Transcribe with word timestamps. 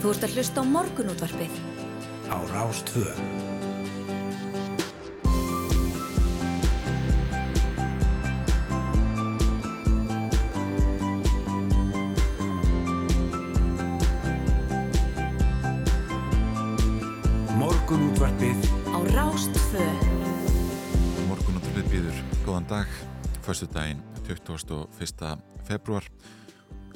Þú 0.00 0.14
ert 0.14 0.22
að 0.24 0.32
hlusta 0.38 0.62
á 0.62 0.64
morgunútvarpið. 0.64 1.56
Á 2.32 2.36
Rástvö. 2.48 3.10
Morgunútvarpið 17.60 18.64
Á 18.88 18.98
Rástvö. 19.12 19.84
Morgunúttarpið 21.28 21.92
býður, 21.92 22.24
góðan 22.48 22.72
dag, 22.72 23.00
förstu 23.44 23.68
daginn, 23.76 24.00
21. 24.24 25.36
februar. 25.68 26.08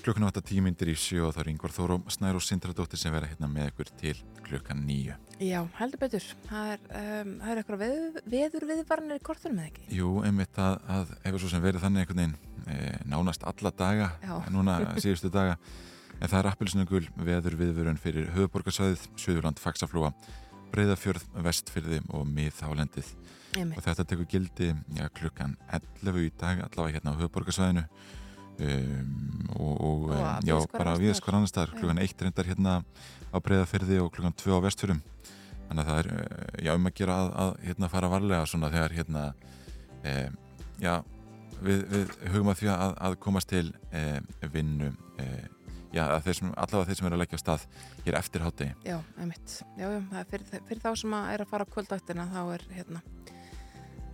Klukkan 0.05 0.27
átta 0.29 0.43
tíu 0.45 0.61
myndir 0.61 0.91
í 0.93 0.95
sjö 1.01 1.23
og 1.25 1.31
það 1.33 1.41
er 1.41 1.49
yngvar 1.55 1.73
Þóró 1.73 1.95
Snær 2.13 2.37
og 2.37 2.43
Sindradóttir 2.45 3.01
sem 3.01 3.13
vera 3.15 3.25
hérna 3.31 3.49
með 3.49 3.71
ykkur 3.71 3.91
til 3.97 4.19
klukkan 4.45 4.83
nýju. 4.85 5.15
Já, 5.41 5.63
heldur 5.79 6.01
betur. 6.03 6.25
Það 6.45 6.73
er, 6.75 6.83
um, 6.99 7.31
það 7.41 7.53
er 7.53 7.61
eitthvað 7.63 7.81
veð, 7.81 8.19
veður 8.35 8.67
viðvarnir 8.69 9.17
í 9.17 9.23
kortunum 9.25 9.63
eða 9.63 9.71
ekki? 9.71 9.85
Jú, 9.97 10.11
einmitt 10.29 10.59
að, 10.61 10.75
að 10.93 11.15
hefur 11.23 11.41
svo 11.41 11.49
sem 11.55 11.65
verið 11.65 11.87
þannig 11.87 12.05
einhvern 12.05 12.21
veginn 12.21 12.35
e, 12.69 12.77
nánast 13.15 13.47
alla 13.49 13.73
daga, 13.79 14.09
Já. 14.21 14.35
núna 14.55 14.75
síðustu 14.99 15.31
daga, 15.33 15.55
en 16.19 16.29
það 16.29 16.37
er 16.43 16.49
appilsnugul 16.51 17.01
veður 17.31 17.57
viðvörun 17.63 18.01
fyrir 18.03 18.29
höfuborgarsvæðið, 18.35 19.07
Suðurland, 19.23 19.63
Faxaflúa, 19.63 20.11
Breiðafjörð, 20.75 21.25
Vestfyrði 21.47 22.03
og 22.13 22.29
Miðhálendið. 22.29 23.09
Og 23.71 23.81
þetta 23.81 24.05
tekur 24.11 24.29
gildi 24.29 24.69
ja, 24.99 25.09
klukkan 25.17 25.57
11 25.73 26.21
í 26.27 26.31
dag 26.37 26.61
allavega 26.67 26.99
hérna 26.99 27.17
á 27.17 27.21
höfuborgarsvæðinu 27.23 27.87
um, 28.59 29.49
og, 29.55 29.73
og 29.75 30.05
um, 30.11 30.15
að 30.19 30.49
já, 30.49 30.55
bara 30.73 30.93
annars 30.93 31.03
viðs 31.03 31.19
staðar. 31.19 31.25
hvar 31.27 31.39
annar 31.39 31.51
staðar 31.53 31.73
Já. 31.73 31.79
klukkan 31.81 32.03
1 32.05 32.25
reyndar 32.27 32.51
hérna 32.51 32.75
á 33.35 33.37
Breiðafyrði 33.43 33.99
og 34.03 34.13
klukkan 34.15 34.37
2 34.45 34.55
á 34.55 34.65
Vestfyrðum 34.65 35.03
þannig 35.65 35.81
að 35.81 35.89
það 35.91 35.99
er 36.03 36.11
uh, 36.13 36.63
já, 36.69 36.71
um 36.77 36.87
að 36.91 36.97
gera 37.01 37.17
að, 37.23 37.33
að 37.45 37.51
hérna 37.69 37.91
fara 37.95 38.13
varlega 38.13 38.47
svona 38.51 38.71
þegar 38.75 38.97
hérna 38.99 39.25
um, 40.05 40.39
já, 40.83 40.95
við, 41.65 41.83
við 41.95 42.15
hugum 42.35 42.53
að 42.55 42.63
því 42.63 42.71
að, 42.77 42.95
að 43.09 43.19
komast 43.27 43.51
til 43.51 43.67
um, 43.73 44.31
vinnu 44.55 44.93
um, 44.93 45.51
já, 45.95 46.05
að 46.11 46.25
þeir 46.29 46.39
sem, 46.41 46.55
allavega 46.59 46.89
þeir 46.91 46.99
sem 47.01 47.09
eru 47.09 47.19
að 47.19 47.23
leggja 47.25 47.39
á 47.39 47.45
stað 47.45 47.67
hér 48.07 48.19
eftir 48.19 48.43
hátegi 48.45 48.73
Já, 48.87 48.97
einmitt. 49.19 49.59
Já, 49.79 49.87
já, 49.95 50.01
fyrir, 50.31 50.49
fyrir 50.69 50.83
þá 50.83 50.91
sem 51.03 51.15
að 51.19 51.29
er 51.35 51.45
að 51.45 51.53
fara 51.55 51.67
á 51.67 51.73
kvöldaktina 51.75 52.27
þá 52.33 52.41
er 52.57 52.67
hérna 52.75 53.03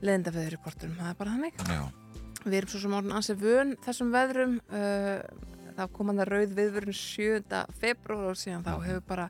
leðindaveður 0.01 0.57
í 0.57 0.61
kortunum. 0.65 0.97
Það 0.97 1.11
er 1.13 1.17
bara 1.19 1.33
þannig. 1.35 1.59
já, 1.69 1.83
Við 2.45 2.57
erum 2.61 2.73
svo 2.73 2.81
sem 2.83 2.97
orðin 2.97 3.17
ansið 3.19 3.43
vön 3.45 3.75
þessum 3.85 4.13
veðrum. 4.15 4.57
Uh, 4.73 5.21
það 5.77 5.93
kom 5.97 6.11
hann 6.11 6.23
að 6.25 6.33
rauð 6.35 6.57
viðvörun 6.57 6.97
7. 6.97 7.61
februar 7.81 8.33
og 8.33 8.41
síðan 8.41 8.65
þá 8.67 8.73
hefur 8.85 9.05
bara 9.09 9.29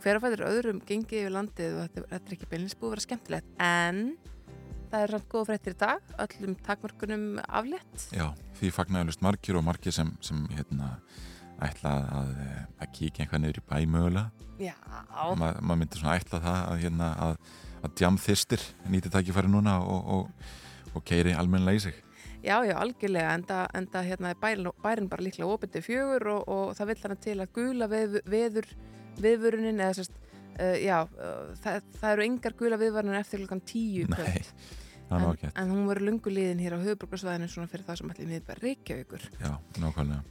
hver 0.00 0.16
að 0.16 0.24
fæður 0.24 0.42
öðrum 0.48 0.82
gengið 0.88 1.22
yfir 1.22 1.34
landið 1.34 1.76
og 1.76 1.86
þetta, 1.86 2.04
þetta 2.12 2.30
er 2.30 2.36
ekki 2.36 2.50
beinleins 2.50 2.76
búið 2.78 2.88
að 2.88 2.94
vera 2.94 3.04
skemmtilegt. 3.06 3.50
En 3.60 4.02
það 4.90 5.04
er 5.04 5.14
samt 5.14 5.28
góð 5.30 5.48
fréttir 5.50 5.76
í 5.76 5.80
dag, 5.80 6.12
öllum 6.24 6.54
takmörkunum 6.66 7.26
aflétt. 7.46 8.06
Já, 8.16 8.26
því 8.58 8.72
fagnaðalust 8.74 9.24
margir 9.24 9.58
og 9.60 9.66
margir 9.66 9.94
sem, 9.94 10.12
sem 10.24 10.42
hérna, 10.56 10.92
ætla 11.62 11.94
að, 12.16 12.30
að 12.80 12.92
kíkja 12.96 13.24
einhvað 13.24 13.44
niður 13.44 13.60
í 13.60 13.66
bæ 13.70 13.76
mögulega. 13.94 14.46
Já, 14.60 14.74
Ma, 15.40 15.54
maður 15.56 15.78
myndi 15.80 16.00
svona 16.00 16.18
ætla 16.20 16.40
það 16.44 16.58
að, 16.60 16.82
hérna, 16.84 17.10
að, 17.26 17.36
að 17.80 17.94
djam 18.00 18.18
þyrstir 18.20 18.64
nýti 18.92 19.12
tækifæri 19.12 19.52
núna 19.52 19.78
og, 19.80 20.10
og, 20.16 20.48
og 20.96 21.04
keiri 21.08 21.36
almennilega 21.36 21.80
í 21.80 21.84
sig. 21.86 22.00
Já, 22.40 22.56
já, 22.64 22.74
algjörlega, 22.80 23.34
enda, 23.36 23.60
enda 23.76 24.02
hérna 24.06 24.30
er 24.32 24.38
bærin, 24.40 24.70
bærin 24.82 25.08
bara 25.12 25.24
líklega 25.26 25.50
opið 25.52 25.80
fjögur 25.84 26.26
og, 26.32 26.48
og 26.48 26.70
það 26.78 26.92
vill 26.92 27.02
hana 27.04 27.16
til 27.26 27.36
að 27.44 27.50
gula 27.58 27.88
veð, 27.92 28.16
veður, 28.32 28.68
viðvörunin 29.20 29.82
eða 29.84 29.96
sérst, 29.98 30.14
uh, 30.56 30.76
já, 30.80 31.02
uh, 31.04 31.50
það, 31.60 31.82
það 32.00 32.14
eru 32.14 32.24
engar 32.30 32.56
gula 32.62 32.78
viðvörunin 32.80 33.20
eftir 33.20 33.42
klukkan 33.42 33.60
tíu 33.68 34.06
Nei, 34.08 34.16
kvöld. 34.16 34.50
það 35.10 35.26
er 35.28 35.44
en, 35.50 35.54
en 35.64 35.74
hún 35.74 35.86
verður 35.90 36.08
lunguliðin 36.08 36.64
hér 36.64 36.78
á 36.80 36.84
höfuborgarsvæðinu 36.86 37.50
svona 37.52 37.68
fyrir 37.72 37.86
það 37.90 38.00
sem 38.00 38.12
allir 38.14 38.32
miðbæri 38.32 38.64
Reykjavíkur. 38.68 39.28
Já, 39.42 39.52
nákvæmlega. 39.82 40.22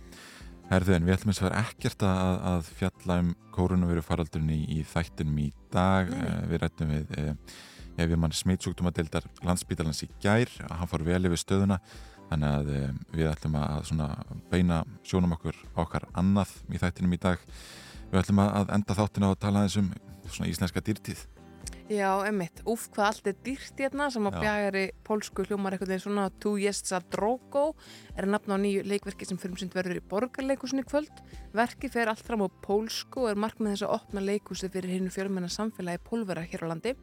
Herðu 0.69 0.93
en 0.93 1.05
við 1.07 1.15
ætlum 1.15 1.31
eins 1.33 1.39
og 1.41 1.47
vera 1.47 1.61
ekkert 1.65 2.03
að, 2.05 2.35
að 2.51 2.67
fjalla 2.77 3.15
um 3.23 3.29
koronaviru 3.55 4.03
faraldurinn 4.05 4.51
í, 4.53 4.59
í 4.77 4.83
þættinum 4.85 5.39
í 5.41 5.47
dag. 5.73 6.11
Nei. 6.13 6.19
Eh, 6.29 6.43
Við 6.51 6.61
rættum 6.61 6.91
við 6.93 7.15
eh, 7.17 7.31
ef 7.99 8.07
við 8.09 8.21
mann 8.21 8.35
smittsjúkdómadeildar 8.35 9.27
landsbítalans 9.45 10.03
í 10.05 10.09
gær, 10.23 10.51
að 10.65 10.77
hann 10.79 10.91
fór 10.91 11.03
vel 11.07 11.21
yfir 11.27 11.41
stöðuna 11.41 11.79
þannig 12.29 12.49
að 12.49 12.71
eh, 12.75 12.93
við 13.15 13.31
ætlum 13.31 13.57
að 13.59 13.91
beina 14.51 14.83
sjónum 15.07 15.35
okkur 15.35 15.57
okkar 15.81 16.05
annað 16.19 16.53
í 16.69 16.81
þættinum 16.81 17.15
í 17.17 17.21
dag. 17.21 17.43
Við 18.11 18.21
ætlum 18.21 18.43
að 18.45 18.73
enda 18.77 18.97
þáttina 18.97 19.33
að 19.33 19.41
tala 19.43 19.63
aðeins 19.63 19.79
um 19.81 19.91
svona 20.29 20.49
íslenska 20.51 20.83
dýrtíð. 20.85 21.25
Já, 21.89 22.21
emmitt, 22.21 22.59
úf 22.69 22.83
hvað 22.93 23.07
allt 23.07 23.27
er 23.31 23.37
dýrt 23.41 23.79
hérna 23.81 24.11
sem 24.13 24.27
að 24.29 24.35
bjagari 24.43 24.81
pólsku 25.07 25.41
hljómar 25.47 25.73
eitthvað 25.73 26.03
svona 26.03 26.27
Tu 26.37 26.51
Jestsa 26.61 26.99
Drogo 27.09 27.71
er 28.13 28.27
nafn 28.29 28.53
á 28.53 28.61
nýju 28.61 28.83
leikverki 28.85 29.25
sem 29.25 29.39
fyrir 29.41 29.57
synd 29.57 29.73
verður 29.73 29.97
í 29.97 30.03
borgarleikusinni 30.11 30.83
kvöld. 30.85 31.23
Verki 31.57 31.89
fer 31.89 32.11
allt 32.11 32.21
fram 32.21 32.45
á 32.45 32.49
pólsku 32.61 33.23
og 33.23 33.31
er 33.31 33.41
markmið 33.41 33.73
þess 33.73 33.87
að 33.87 33.95
opna 33.95 34.21
leikúsi 34.21 34.69
fyrir 34.69 34.93
hinn 34.99 35.09
fjölmenna 35.09 35.49
samfélagi 35.49 36.03
pólvera 36.05 36.45
hér 36.45 36.67
á 36.69 36.71
landi. 36.75 36.93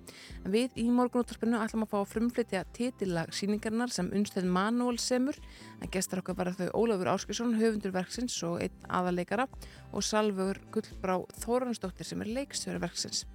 En 0.44 0.54
við 0.54 0.78
í 0.78 0.86
morgunúttarpinu 0.86 1.58
ætlum 1.64 1.82
að 1.82 1.90
fá 1.90 1.98
að 2.04 2.08
frumflytja 2.14 2.62
titillag 2.78 3.34
síningarnar 3.34 3.90
sem 3.90 4.14
unnstæð 4.14 4.46
Manuel 4.54 5.02
semur. 5.02 5.34
En 5.82 5.90
gestar 5.90 6.22
okkar 6.22 6.38
var 6.38 6.54
þau 6.54 6.70
Ólafur 6.78 7.10
Áskilsson, 7.16 7.58
höfundur 7.58 7.90
verksins 7.90 8.38
og 8.46 8.62
einn 8.62 8.86
aðaleikara 8.86 9.50
og 9.90 10.06
Salvögur 10.06 10.62
Gullbrá 10.70 11.24
Þóransdóttir 11.42 12.06
sem 12.06 12.22
er 12.22 12.36
leikstjóri 12.38 12.86
verksins. 12.86 13.26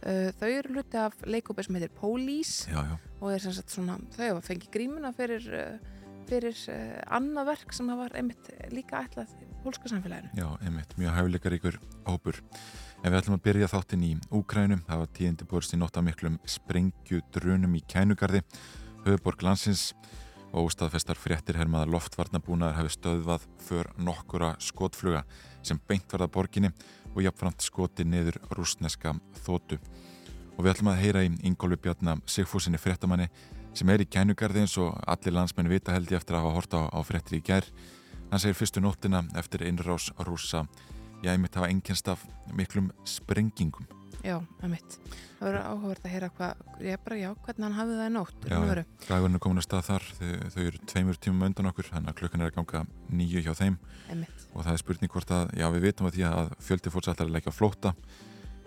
Uh, 0.00 0.30
þau 0.40 0.48
eru 0.48 0.74
hluti 0.74 0.96
af 0.96 1.16
leikópi 1.28 1.64
sem 1.66 1.76
heitir 1.76 1.90
Police 1.92 2.70
Já, 2.70 2.78
já, 2.88 2.94
og 3.20 3.34
er 3.34 3.42
svona, 3.44 3.98
þau 4.14 4.26
hafa 4.30 4.44
fengið 4.46 4.70
grímuna 4.72 5.10
fyrir, 5.12 5.44
uh, 5.52 5.98
fyrir 6.30 6.56
uh, 6.72 6.94
annað 7.18 7.50
verk 7.50 7.74
sem 7.76 7.90
var 7.98 8.16
einmitt 8.16 8.48
líka 8.72 9.02
ætlað 9.04 9.34
í 9.44 9.50
pólska 9.60 9.92
samfélaginu. 9.92 10.32
já, 10.40 10.46
einmitt, 10.64 10.96
mjög 10.96 11.18
hæfileikaríkur 11.18 11.76
hópur. 12.06 12.40
En 13.04 13.12
við 13.12 13.18
ætlum 13.20 13.36
að 13.36 13.44
byrja 13.44 13.68
þáttinn 13.72 14.06
í 14.08 14.10
Úkrænum. 14.32 14.80
Það 14.88 15.02
var 15.02 15.12
tíðindi 15.16 15.48
borst 15.48 15.76
í 15.76 15.80
nótt 15.80 15.96
af 16.00 16.04
miklum 16.04 16.40
sprengju 16.48 17.20
drunum 17.32 17.76
í 17.76 17.84
Kænugarði, 17.88 18.40
höfuborg 19.04 19.44
landsins 19.44 19.90
og 20.50 20.70
óstaðfestar 20.70 21.18
fréttir 21.20 21.58
hermaða 21.60 21.90
loftvarnabúnaðar 21.94 22.80
hafi 22.80 22.94
stöðvað 22.96 23.46
för 23.62 23.92
nokkura 24.02 24.54
skotfluga 24.62 25.22
sem 25.62 25.78
beint 25.88 26.10
varða 26.10 26.30
borginni 26.32 26.72
og 27.14 27.22
jafnframt 27.24 27.64
skoti 27.64 28.04
niður 28.04 28.38
rúsneska 28.54 29.14
þótu. 29.44 29.78
Og 30.56 30.64
við 30.64 30.72
ætlum 30.74 30.92
að 30.92 31.00
heyra 31.02 31.24
í 31.24 31.30
Ingólfi 31.48 31.80
Bjarnar 31.84 32.20
Sigfúsinni 32.28 32.80
fréttamanni 32.80 33.30
sem 33.74 33.88
er 33.92 34.02
í 34.02 34.08
Kænugarði 34.10 34.64
eins 34.64 34.76
og 34.82 34.98
allir 35.06 35.36
landsmenn 35.36 35.70
vita 35.70 35.94
held 35.94 36.10
ég 36.10 36.20
eftir 36.20 36.36
að 36.36 36.44
hafa 36.44 36.56
horta 36.58 36.82
á, 36.82 36.84
á 36.90 36.98
fréttir 37.06 37.38
í 37.38 37.44
gær. 37.44 37.66
Hann 38.30 38.42
segir 38.42 38.58
fyrstu 38.58 38.82
nóttina 38.82 39.24
eftir 39.38 39.66
innrás 39.66 40.10
rúsa 40.26 40.66
ég 41.22 41.32
einmitt 41.32 41.56
hafa 41.56 41.70
enginnst 41.70 42.08
af 42.08 42.26
miklum 42.54 42.92
sprengingum. 43.04 43.99
Já, 44.20 44.36
einmitt. 44.60 44.96
Það 45.38 45.46
verður 45.46 45.66
áhugavert 45.70 46.04
að 46.04 46.12
heyra 46.14 46.28
hvað, 46.36 46.64
ég 46.84 47.02
bara 47.04 47.16
já, 47.16 47.28
hvernig 47.46 47.64
hann 47.64 47.76
hafði 47.78 47.94
það 47.96 48.08
í 48.10 48.14
nótt. 48.16 48.42
Já. 48.44 48.84
Dagurinn 49.08 49.38
er 49.38 49.42
komin 49.46 49.60
að 49.62 49.66
stað 49.66 49.86
þar, 49.86 50.06
þau, 50.18 50.32
þau 50.54 50.60
eru 50.66 50.80
tveimur 50.92 51.20
tímum 51.24 51.46
undan 51.48 51.70
okkur, 51.70 51.88
þannig 51.94 52.12
að 52.12 52.18
klukkan 52.20 52.44
er 52.44 52.50
að 52.50 52.58
ganga 52.58 52.82
nýju 53.20 53.44
hjá 53.46 53.52
þeim 53.56 53.78
Einmitt. 54.12 54.44
og 54.52 54.66
það 54.66 54.72
er 54.74 54.82
spurning 54.82 55.14
hvort 55.14 55.32
að, 55.32 55.54
já 55.56 55.66
við 55.72 55.86
vitum 55.88 56.10
að 56.10 56.18
því 56.18 56.26
að 56.28 56.52
fjöldi 56.68 56.92
fólks 56.92 57.12
alltaf 57.12 57.32
er 57.32 57.48
á 57.48 57.52
flóta 57.56 57.94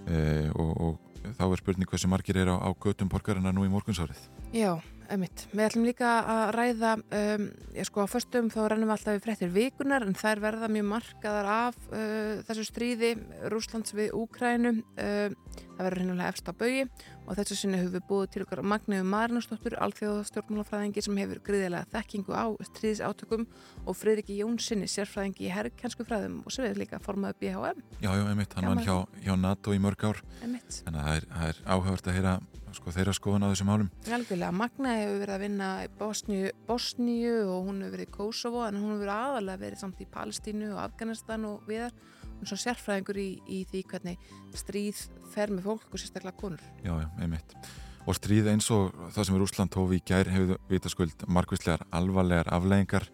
e, 0.07 0.17
og, 0.57 0.71
og 0.73 1.13
þá 1.37 1.45
er 1.45 1.61
spurning 1.61 1.93
hversu 1.93 2.09
margir 2.09 2.41
er 2.41 2.49
á, 2.49 2.57
á 2.57 2.69
götum 2.73 3.11
borgarinnar 3.13 3.53
nú 3.53 3.67
í 3.67 3.71
morgunsárið. 3.71 4.25
Já, 4.57 4.73
einmitt. 5.13 5.45
Við 5.53 5.65
ætlum 5.67 5.87
líka 5.87 6.11
að 6.33 6.43
ræða, 6.57 6.93
um, 7.19 7.47
ég 7.77 7.89
sko 7.89 8.05
á 8.05 8.07
föstum 8.11 8.49
þá 8.53 8.59
rennum 8.73 8.89
við 8.89 8.95
alltaf 8.97 9.17
við 9.17 9.25
fréttir 9.27 9.53
vikunar 9.53 10.05
en 10.07 10.17
þær 10.17 10.43
verða 10.43 10.71
mjög 10.73 10.87
markaðar 10.91 11.51
af 11.53 11.77
uh, 11.91 12.41
þessu 12.47 12.67
stríði 12.69 13.13
Rúslands 13.53 13.95
við 13.97 14.13
Úkrænu. 14.17 14.75
Uh, 14.97 15.61
það 15.73 15.87
verður 15.87 16.03
hennulega 16.03 16.31
efst 16.33 16.49
á 16.49 16.53
baugi 16.53 16.83
og 17.23 17.37
þessu 17.37 17.57
sinni 17.57 17.79
höfum 17.79 17.95
við 17.95 18.05
búið 18.09 18.31
til 18.33 18.43
okkar 18.43 18.61
Magniðu 18.67 19.05
Marinastóttur, 19.09 19.75
alþjóðastjórnmálafræðingi 19.85 21.03
sem 21.05 21.19
hefur 21.21 21.41
gríðilega 21.47 21.89
þekkingu 21.93 22.35
á 22.35 22.45
stríðisátökum 22.69 23.45
og 23.87 23.97
Friðriki 23.97 24.39
Jónssoni, 24.41 24.89
sérfræðingi 24.91 25.47
í 25.47 25.53
herrkensku 25.53 26.05
fræðum 26.07 26.41
og 26.43 26.53
sem 26.53 26.67
við 26.67 26.83
líka 26.83 26.99
formaði 27.03 27.39
BHM. 27.45 27.79
Já, 28.03 28.11
já, 28.11 28.25
einmitt, 28.27 28.57
hann 28.57 28.69
var 28.73 28.83
hjá, 28.83 28.97
hjá 29.23 29.33
NATO 29.39 29.73
í 29.75 29.79
mörg 29.83 30.03
ár, 30.09 30.19
Einmitt. 30.41 30.81
þannig 30.83 30.99
að 30.99 31.07
það 31.07 31.15
er, 31.21 31.29
það 31.37 31.53
er 31.53 31.63
áhugavert 31.63 32.11
að 32.11 32.19
heyra 32.19 32.35
sko, 32.73 32.93
þeirra 32.93 33.13
skoðun 33.15 33.45
á 33.45 33.51
þessum 33.51 33.69
málum. 33.69 33.89
Algjörlega, 34.09 34.51
Magna 34.57 34.93
hefur 35.03 35.21
verið 35.21 35.35
að 35.35 35.43
vinna 35.43 35.67
í 35.83 35.91
Bosníu, 35.99 36.49
Bosníu 36.67 37.35
og 37.45 37.69
hún 37.69 37.83
hefur 37.83 37.95
verið 37.95 38.09
í 38.09 38.13
Kosovo 38.17 38.63
en 38.65 38.79
hún 38.79 38.93
hefur 38.93 39.03
verið 39.03 39.13
aðalega 39.15 39.61
verið 39.63 39.81
samt 39.83 40.01
í 40.03 40.07
Palestínu 40.13 40.71
og 40.73 40.81
Afganistan 40.83 41.47
og 41.49 41.63
viðar. 41.69 41.95
Hún 42.33 42.43
er 42.45 42.51
svo 42.51 42.59
sérfræðingur 42.63 43.19
í, 43.21 43.29
í 43.47 43.59
því 43.69 43.83
hvernig 43.91 44.27
stríð 44.57 45.05
fer 45.33 45.53
með 45.53 45.69
fólk 45.69 45.87
og 45.91 46.01
sérstaklega 46.01 46.39
konur. 46.39 46.65
Já, 46.83 46.93
já, 46.97 47.07
einmitt. 47.21 47.55
Og 48.03 48.17
stríð 48.17 48.49
eins 48.51 48.67
og 48.75 48.91
það 49.15 49.29
sem 49.29 49.37
er 49.37 49.45
Úsland 49.45 49.79
hófi 49.79 50.01
í 50.01 50.03
gær 50.09 50.31
hefur 50.33 50.59
vitaskuld 50.71 51.25
margvíslegar 51.31 51.85
alvarlegar 51.95 52.51
afleggingar, 52.51 53.07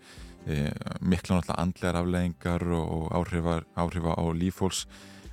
e, 0.47 0.71
mikla 1.01 1.37
náttúrulega 1.37 1.61
andlegar 1.61 1.99
afleggingar 2.01 2.67
og 2.79 3.09
áhrifa, 3.19 3.61
áhrifa 3.77 4.17
á 4.17 4.23
lífhóls 4.33 4.85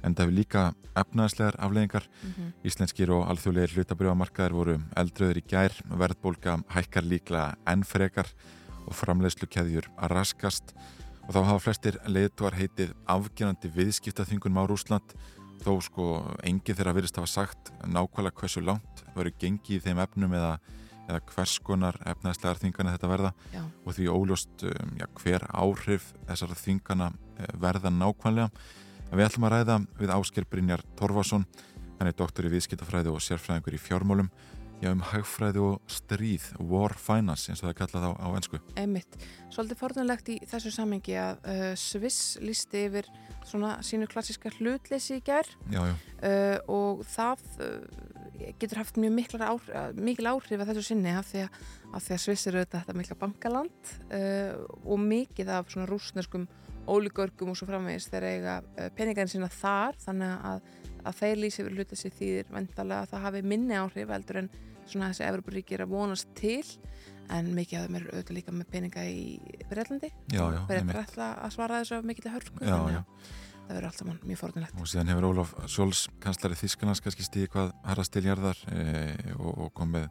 en 0.07 0.15
það 0.15 0.29
hefur 0.29 0.37
líka 0.39 0.65
efnaðslegar 0.97 1.59
afleðingar. 1.61 2.07
Mhm. 2.23 2.53
Íslenskir 2.65 3.11
og 3.13 3.27
alþjóðlegir 3.31 3.75
hlutabriðamarkaðir 3.77 4.55
voru 4.57 4.77
eldröður 4.97 5.41
í 5.43 5.47
gær, 5.51 5.75
verðbólka 5.91 6.61
hækkar 6.73 7.05
líklega 7.05 7.57
enn 7.67 7.83
frekar 7.85 8.31
og 8.87 8.95
framleiðslu 8.95 9.49
keðjur 9.51 9.91
að 9.99 10.15
raskast 10.15 10.73
og 11.27 11.35
þá 11.35 11.41
hafa 11.43 11.63
flestir 11.65 11.99
leiðtúar 12.07 12.55
heitið 12.55 12.95
afgerandi 13.11 13.71
viðskiptaþingunum 13.75 14.63
á 14.63 14.65
Rúsland 14.71 15.17
þó 15.65 15.73
sko 15.83 16.07
engi 16.47 16.75
þeirra 16.77 16.95
virðist 16.97 17.19
hafa 17.19 17.31
sagt 17.31 17.73
nákvæmlega 17.83 18.39
hversu 18.39 18.63
langt 18.63 19.05
verður 19.17 19.39
gengið 19.41 19.79
í 19.79 19.83
þeim 19.83 20.03
efnum 20.05 20.37
eða, 20.39 20.53
eða 21.09 21.21
hvers 21.33 21.57
konar 21.67 21.99
efnaðslegar 22.07 22.61
þingana 22.63 22.95
þetta 22.95 23.11
verða 23.11 23.33
Já. 23.55 23.63
og 23.65 23.97
því 23.97 24.09
óljóst 24.13 24.67
um, 24.71 24.93
já, 25.01 25.07
hver 25.19 25.47
áhrif 25.51 26.11
þessara 26.29 26.59
þingana 26.61 27.13
eh, 27.39 27.55
verða 27.63 27.93
nákvæmlega. 27.95 28.51
En 29.07 29.21
við 29.21 29.29
ætlum 29.29 29.47
að 29.47 29.55
ræða 29.55 29.79
við 30.01 30.13
Ásker 30.17 30.47
Brynjar 30.51 30.83
Torfason, 30.99 31.47
hann 32.01 32.11
er 32.11 32.17
doktor 32.19 32.49
í 32.49 32.53
viðskiptafræði 32.53 33.13
og 33.13 33.23
sérfræðingur 33.23 33.77
í 33.77 33.81
fjármálum, 33.81 34.31
já 34.83 34.91
um 34.91 35.05
hagfræði 35.09 35.63
og 35.63 35.77
stríð, 35.89 36.51
war 36.59 36.93
finance 37.01 37.49
eins 37.49 37.63
og 37.63 37.69
það 37.69 37.73
er 37.73 37.79
kallað 37.79 38.09
á, 38.11 38.13
á 38.19 38.29
ennsku. 38.37 38.61
Einmitt. 38.77 39.17
Svolítið 39.55 39.81
forðanlegt 39.81 40.29
í 40.35 40.37
þessu 40.51 40.73
samengi 40.75 41.17
að 41.23 41.47
uh, 41.49 41.71
Sviss 41.81 42.37
listi 42.43 42.83
yfir 42.91 43.09
svona 43.47 43.77
sínu 43.87 44.11
klassiska 44.11 44.51
hlutleysi 44.59 45.21
í 45.21 45.23
já, 45.25 45.81
uh, 45.81 46.59
og 46.67 47.07
það 47.09 47.47
uh, 47.63 48.53
getur 48.59 48.83
haft 48.83 48.99
mjög 49.01 49.17
miklar 49.17 49.49
áhrif, 49.49 49.97
mikil 49.97 50.29
áhrif 50.35 50.61
að 50.61 50.75
þessu 50.75 50.87
sinni 50.91 51.15
af 51.15 51.31
því 51.31 51.47
að, 51.47 51.65
að 51.95 52.13
Sviss 52.27 52.51
eru 52.51 52.65
þetta, 52.67 52.83
þetta 52.83 53.01
mikla 53.01 53.21
bankaland 53.23 53.97
uh, 54.11 54.65
og 54.85 55.01
mikið 55.01 55.57
af 55.57 55.73
svona 55.73 55.89
rúsneskum 55.89 56.51
ólíkörgum 56.87 57.53
og 57.53 57.59
svo 57.59 57.69
framvegis 57.69 58.09
þeir 58.13 58.29
eiga 58.31 58.57
uh, 58.63 58.89
peningarinn 58.97 59.33
sína 59.33 59.51
þar 59.53 59.99
þannig 60.05 60.47
að, 60.53 60.71
að 61.03 61.21
þeir 61.21 61.43
lýsi 61.43 61.63
yfir 61.63 61.77
hlutleysi 61.77 62.13
þýðir 62.19 62.55
vendalega 62.55 63.05
að 63.05 63.13
það 63.15 63.27
hafi 63.29 63.45
minni 63.55 63.79
áhrif 63.81 64.15
heldur 64.15 64.43
en 64.43 64.51
svona 64.87 65.11
þessi 65.11 65.27
Evroparíki 65.27 65.77
er 65.77 65.87
að 65.87 65.95
vonast 65.95 66.31
til 66.39 66.63
en 67.35 67.51
mikið 67.57 67.81
af 67.81 67.87
þeim 67.87 67.99
eru 67.99 68.13
auðvitað 68.13 68.37
líka 68.39 68.55
með 68.55 68.71
peninga 68.71 69.03
í 69.11 69.25
Breitlandi 69.71 70.13
já, 70.31 70.45
Breitlandi 70.69 71.01
ætla 71.01 71.33
að 71.43 71.53
svara 71.57 71.83
þessu 71.83 71.99
af 71.99 72.07
mikill 72.07 72.31
hörku 72.31 72.61
Já, 72.61 72.71
þannig 72.71 72.95
já. 72.95 73.01
að 73.03 73.35
það 73.67 73.73
verður 73.73 73.89
allt 73.89 74.01
saman 74.01 74.21
mjög 74.23 74.41
forðunlegt 74.43 74.81
Og 74.81 74.91
síðan 74.91 75.11
hefur 75.13 75.29
Ólaf 75.31 75.55
Sjóls, 75.73 76.03
kanslari 76.23 76.59
Þískanans, 76.61 77.03
kannski 77.03 77.27
stíði 77.27 77.51
hvað 77.55 77.73
harrast 77.87 78.15
til 78.15 78.25
jarðar 78.29 78.61
e, 78.71 78.85
og, 79.37 79.51
og 79.67 79.73
kom 79.77 79.91
með, 79.97 80.07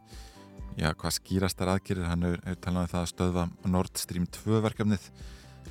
já, 0.76 0.90
hvað 0.92 1.16
skýrastar 1.16 1.72
aðgerir. 1.72 2.04
Hann 2.10 2.28
er, 2.28 2.36
er 2.44 2.60
talað 2.60 2.88
um 2.88 2.92
það 2.92 3.02
að 3.02 3.10
stöðva 3.14 3.46
Nord 3.72 4.02
Stream 4.02 4.28
2 4.36 4.60
verkefnið, 4.66 5.08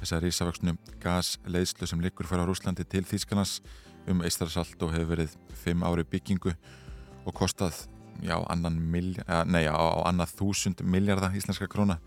þess 0.05 0.15
að 0.19 0.25
rísavöksnu 0.27 0.75
gasleiðslu 1.01 1.87
sem 1.89 2.01
liggur 2.03 2.27
fyrir 2.29 2.45
á 2.45 2.49
Rúslandi 2.49 2.85
til 2.85 3.01
Þískanans 3.09 3.57
um 4.11 4.21
Eistararsalt 4.21 4.77
og 4.85 4.93
hefur 4.93 5.15
verið 5.15 5.33
fimm 5.63 5.81
ári 5.87 6.05
byggingu 6.05 6.53
og 7.25 7.33
kostað, 7.33 7.87
já, 8.21 8.37
annan 8.53 8.77
miljard, 8.77 9.49
nei, 9.49 9.65
á, 9.65 9.73
á 9.73 10.05
annað 10.05 10.35
þúsund 10.37 10.85
miljardar 10.85 11.33
íslenska 11.33 11.65
króna. 11.71 11.97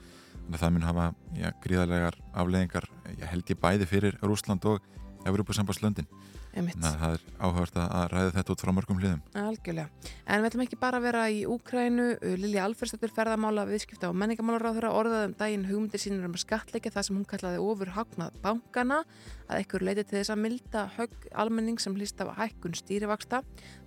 Þannig 0.44 0.54
að 0.54 0.62
það 0.62 0.74
mun 0.76 0.86
hafa, 0.86 1.08
já, 1.34 1.48
gríðarlegar 1.64 2.20
afleðingar, 2.38 2.86
ég 3.18 3.26
held 3.32 3.50
ég 3.50 3.60
bæði 3.60 3.90
fyrir 3.90 4.20
Rúsland 4.22 4.64
og 4.70 4.78
Evropasambanslöndin. 5.26 6.06
Einmitt. 6.06 6.47
Það 6.66 7.05
er 7.08 7.25
áhört 7.38 7.76
að 7.78 8.05
ræða 8.12 8.34
þetta 8.37 8.55
út 8.55 8.62
frá 8.64 8.72
mörgum 8.75 8.99
hliðum. 8.99 9.20
Algjörlega. 9.38 10.10
En 10.26 10.43
við 10.43 10.49
ætlum 10.49 10.64
ekki 10.64 10.78
bara 10.81 10.99
að 10.99 11.06
vera 11.06 11.25
í 11.31 11.40
Úkrænu. 11.49 12.06
Lilja 12.43 12.64
Alfersdóttir 12.66 13.12
ferðamála, 13.14 13.66
viðskipta 13.69 14.10
og 14.10 14.19
menningamálaráður 14.19 14.88
orðaði 14.90 15.28
um 15.31 15.37
daginn 15.38 15.66
hugmyndir 15.69 16.02
sínur 16.02 16.26
um 16.26 16.34
að 16.37 16.44
skatleika 16.44 16.93
það 16.94 17.06
sem 17.08 17.19
hún 17.19 17.28
kallaði 17.28 17.62
ofur 17.62 17.93
hagnað 17.94 18.40
bankana 18.43 19.02
að 19.49 19.62
ekkur 19.62 19.84
leiti 19.87 20.05
til 20.05 20.19
þess 20.19 20.32
að 20.34 20.43
milda 20.43 20.84
högg 20.99 21.28
almenning 21.44 21.81
sem 21.81 21.94
hlýst 21.96 22.20
af 22.20 22.34
hækkun 22.37 22.76
stýrivaksta. 22.76 23.40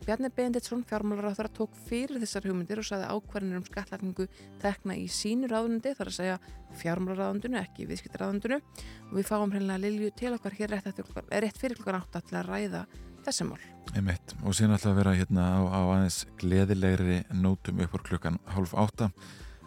Bjarni 0.05 0.31
Benditsson 0.33 0.85
fjármálaráður 0.89 1.51
tók 1.53 1.75
fyrir 1.89 2.21
þessar 2.23 2.47
hugmyndir 2.49 2.81
og 2.81 2.87
sagði 2.87 3.11
ákvarðinir 3.11 3.61
um 3.61 3.67
skatlækningu 3.67 4.27
tekna 4.63 4.97
í 4.97 5.05
sínu 5.11 5.51
ráðundi 5.51 5.93
þar 5.97 6.09
að 6.09 6.17
segja 6.17 6.39
fjármálaráðundinu, 6.79 7.59
ekki 7.61 7.87
viðskiptaráðundinu 7.89 8.59
og 8.61 9.13
við 9.17 9.27
fáum 9.27 9.53
hreinlega 9.53 9.81
Lilju 9.83 10.11
til 10.17 10.33
okkar 10.35 10.55
hér 10.57 10.75
rétt, 10.75 10.89
eftir, 10.91 11.05
eh, 11.29 11.39
rétt 11.43 11.59
fyrir 11.59 11.79
klukkan 11.79 12.01
átta 12.01 12.21
til 12.21 12.37
að 12.39 12.49
ræða 12.49 12.85
þessi 13.25 13.47
mál. 13.47 13.59
Einmitt. 13.95 14.35
Og 14.43 14.55
síðan 14.55 14.77
ætla 14.77 14.91
að 14.91 14.99
vera 15.01 15.15
hérna 15.17 15.45
á, 15.57 15.59
á 15.67 15.81
aðeins 15.95 16.25
gleðilegri 16.41 17.23
nótum 17.33 17.81
upp 17.83 17.95
úr 17.97 18.05
klukkan 18.07 18.39
hálf 18.55 18.73
átta. 18.73 19.11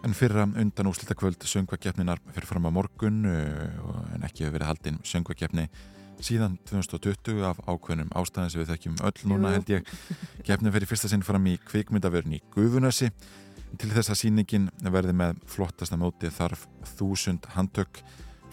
En 0.05 0.13
fyrra 0.13 0.45
undan 0.45 0.91
úslitakvöld 0.91 1.41
söngvakeppninar 1.49 2.21
fyrir 2.35 2.47
fram 2.47 2.69
á 2.69 2.71
morgun 2.71 3.25
uh, 3.25 4.15
en 4.15 4.27
ekki 4.27 4.45
hefur 4.45 4.59
verið 4.59 4.69
haldinn 4.69 4.99
söngvakeppni 5.01 5.69
síðan 6.25 6.59
2020 6.69 7.41
af 7.49 7.61
ákveðnum 7.65 8.13
ástæðin 8.17 8.53
sem 8.53 8.63
við 8.63 8.73
þekkjum 8.75 8.99
öll 9.09 9.31
núna 9.31 9.55
held 9.57 9.73
ég. 9.73 9.89
Keppnin 10.47 10.75
fyrir 10.75 10.91
fyrsta 10.91 11.11
sinn 11.11 11.25
fram 11.27 11.49
í 11.51 11.57
kvikmyndaverðin 11.65 12.37
í 12.39 12.43
Guðunasi 12.55 13.11
til 13.81 13.91
þess 13.95 14.13
að 14.13 14.21
síningin 14.21 14.69
verði 14.93 15.15
með 15.17 15.41
flottasta 15.51 15.97
móti 16.01 16.31
þarf 16.33 16.67
þúsund 16.97 17.47
handtök 17.55 18.03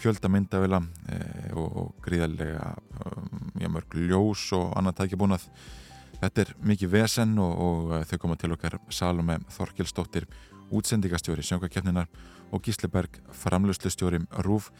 fjölda 0.02 0.30
myndavila 0.32 0.80
e, 1.08 1.18
og, 1.54 1.76
og 1.78 1.90
gríðarlega 2.02 2.72
já, 3.60 3.68
mörg 3.70 3.96
ljós 4.08 4.48
og 4.56 4.72
annað 4.78 5.02
tækjabúnað. 5.02 5.44
Þetta 6.22 6.44
er 6.44 6.54
mikið 6.62 6.92
vesen 6.92 7.36
og, 7.42 7.52
og 7.66 7.92
eh, 7.96 8.04
þau 8.06 8.18
koma 8.24 8.38
til 8.38 8.52
okkar 8.54 8.78
Salome 8.94 9.40
Þorkelsdóttir 9.50 10.28
útsendingastjóri 10.72 11.44
sjöngakefninar 11.46 12.10
og 12.52 12.62
Gísli 12.62 12.90
Berg 12.90 13.18
framlustustjóri 13.42 14.22
RÚF 14.46 14.70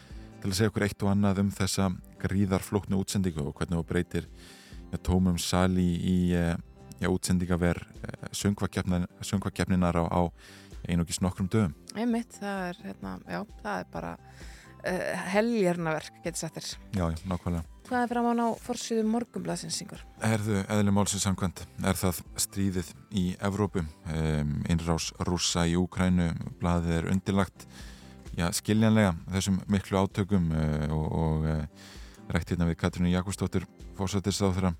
til 0.42 0.50
að 0.50 0.58
segja 0.58 0.72
okkur 0.72 0.86
eitt 0.86 1.02
og 1.02 1.12
annað 1.12 1.42
um 1.42 1.50
þessa 1.54 1.88
gríðarflóknu 2.22 2.98
útsendingu 2.98 3.42
og 3.46 3.56
hvernig 3.58 3.80
þú 3.80 3.88
breytir 3.90 4.28
tómum 5.06 5.38
sali 5.40 5.88
í 5.98 6.16
ja, 6.34 6.54
útsendingaver 7.10 7.82
söngvakefninar 8.32 9.98
á, 9.98 10.04
á 10.06 10.22
einugis 10.88 11.20
nokkrum 11.22 11.48
dögum 11.50 11.74
Einmitt, 11.96 12.38
það 12.40 12.64
er, 12.70 12.80
hérna, 12.86 13.18
já, 13.28 13.40
það 13.62 13.82
er 13.82 13.90
bara 13.92 14.14
uh, 14.16 15.28
heljarnaverk, 15.34 16.22
getur 16.24 16.40
sagt 16.40 16.58
þér. 16.58 16.70
Já, 16.96 17.04
já, 17.04 17.22
nákvæmlega 17.28 17.68
Hvað 17.82 18.04
er 18.04 18.10
fram 18.12 18.26
á 18.30 18.32
ná 18.38 18.44
forsýðu 18.62 19.02
morgumblaðsins, 19.10 19.76
Singur? 19.76 20.02
Erðu 20.24 20.60
eðli 20.70 20.92
málsins 20.94 21.26
samkvæmt 21.26 21.64
er 21.82 21.98
það 21.98 22.20
stríðið 22.40 22.92
í 23.18 23.24
Evrópu 23.42 23.82
um, 23.82 24.52
innrás 24.70 25.10
rússa 25.26 25.66
í 25.68 25.74
Úkrænu 25.76 26.30
blaðið 26.62 26.94
er 27.00 27.10
undirlagt 27.12 27.66
já, 28.38 28.46
skiljanlega 28.54 29.16
þessum 29.34 29.58
miklu 29.70 30.00
átökum 30.00 30.48
uh, 30.54 30.86
og, 30.94 31.06
og 31.24 31.48
uh, 31.50 31.88
rætt 32.32 32.54
hérna 32.54 32.70
við 32.70 32.80
Katrínu 32.80 33.12
Jakobsdóttir 33.12 33.66
fórsættisáþuram 33.98 34.78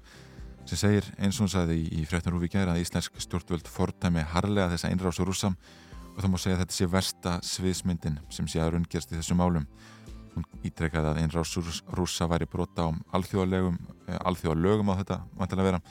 sem 0.67 0.79
segir 0.79 1.07
eins 1.19 1.39
og 1.39 1.47
hún 1.47 1.53
sagði 1.53 1.79
í, 1.83 2.03
fréttunarúfi 2.09 2.51
gæra 2.53 2.77
að 2.77 2.85
íslensk 2.85 3.19
stjórnvöld 3.25 3.69
fordæmi 3.71 4.23
harlega 4.33 4.71
þessa 4.73 4.93
innrás 4.95 5.21
rússam 5.23 5.57
og 6.13 6.21
það 6.21 6.31
má 6.33 6.39
segja 6.39 6.57
að 6.57 6.63
þetta 6.65 6.77
sé 6.77 6.89
versta 6.93 7.35
sviðsmyndin 7.49 8.21
sem 8.31 8.49
sé 8.51 8.63
að 8.63 8.75
raungerst 8.77 9.13
í 9.13 9.19
þessum 9.19 9.41
málum. 9.41 9.67
Hún 10.33 10.47
ítrekkaði 10.65 11.11
að 11.11 11.21
einrás 11.23 11.53
rússa 11.93 12.29
væri 12.31 12.49
brota 12.49 12.89
alþjóðalegum 13.13 13.79
eh, 14.09 14.19
alþjóðalögum 14.21 14.93
á 14.93 15.01
þetta 15.03 15.19
vantilega 15.41 15.69
vera 15.69 15.83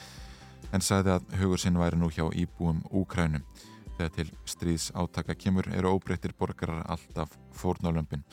en 0.72 0.82
sagði 0.82 1.14
að 1.16 1.36
hugur 1.42 1.60
sinn 1.60 1.78
væri 1.78 2.00
nú 2.00 2.08
hjá 2.10 2.24
íbúum 2.32 2.80
Úkrænum 2.90 3.44
þegar 3.98 4.14
til 4.16 4.28
stríðs 4.48 4.90
átaka 4.96 5.36
kemur 5.38 5.68
eru 5.70 5.92
óbreyttir 5.94 6.34
borgarar 6.38 6.86
alltaf 6.90 7.36
fórnálömpin 7.54 8.24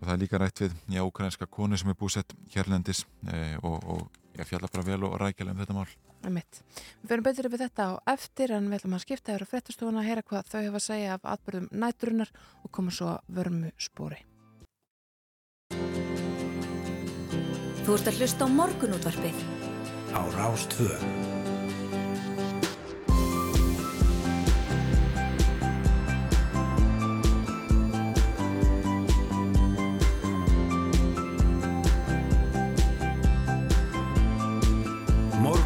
og 0.00 0.08
það 0.08 0.14
er 0.14 0.20
líka 0.24 0.40
rætt 0.42 0.64
við 0.64 0.74
já, 0.90 1.02
úkrænska 1.06 1.46
konu 1.46 1.78
sem 1.78 1.92
er 1.92 1.98
búsett 1.98 2.34
hérlendis 2.54 3.04
eh, 3.30 3.56
og, 3.62 3.78
og 3.86 4.21
ég 4.38 4.48
fjalla 4.48 4.70
bara 4.72 4.86
vel 4.86 5.04
og 5.06 5.18
rækjala 5.20 5.54
um 5.54 5.62
þetta 5.62 5.76
mál. 5.76 5.92
Við 6.22 7.08
fyrir 7.10 7.24
betur 7.26 7.48
yfir 7.48 7.64
þetta 7.64 7.86
á 7.88 7.92
eftir 8.14 8.54
en 8.56 8.68
við 8.70 8.78
ætlum 8.78 8.96
að 8.96 9.04
skipta 9.06 9.34
yfir 9.34 9.44
á 9.44 9.50
fréttastofuna 9.52 10.02
að 10.02 10.08
heyra 10.10 10.26
hvað 10.26 10.52
þau 10.52 10.60
hefa 10.60 10.78
að 10.78 10.86
segja 10.86 11.16
af 11.16 11.26
atbyrðum 11.34 11.68
næturinnar 11.72 12.30
og 12.62 12.70
koma 12.70 12.94
svo 12.94 13.16
vörmu 13.26 13.72
spóri. 13.76 14.22
Þú 17.82 17.98
ert 17.98 18.08
að 18.12 18.18
hlusta 18.22 18.46
á 18.46 18.48
morgunútvarpið. 18.54 19.38
á 20.14 21.31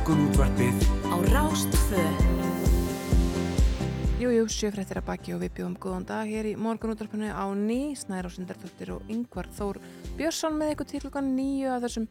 Rástvö. 0.06 0.14
Morgunútvarpið 0.14 0.76
Á 1.10 1.16
Rástfö. 1.34 2.02
Jú, 4.22 4.30
jú, 4.30 4.44
sjöfrættir 4.46 5.00
að 5.00 5.06
baki 5.08 5.32
og 5.34 5.40
við 5.42 5.50
bjóðum 5.56 5.74
góðan 5.82 6.06
dag 6.06 6.30
hér 6.30 6.46
í 6.46 6.52
morgunútvarpinu 6.54 7.26
á 7.34 7.42
ný, 7.58 7.98
Snæra 7.98 8.30
og 8.30 8.36
Sindardóttir 8.36 8.92
og 8.94 9.10
Yngvar 9.10 9.50
Þór 9.50 9.80
Björnsson 10.14 10.54
með 10.54 10.76
ykkur 10.76 10.88
til 10.92 11.00
klukkan 11.02 11.32
nýju 11.34 11.72
að 11.74 11.88
þessum 11.88 12.06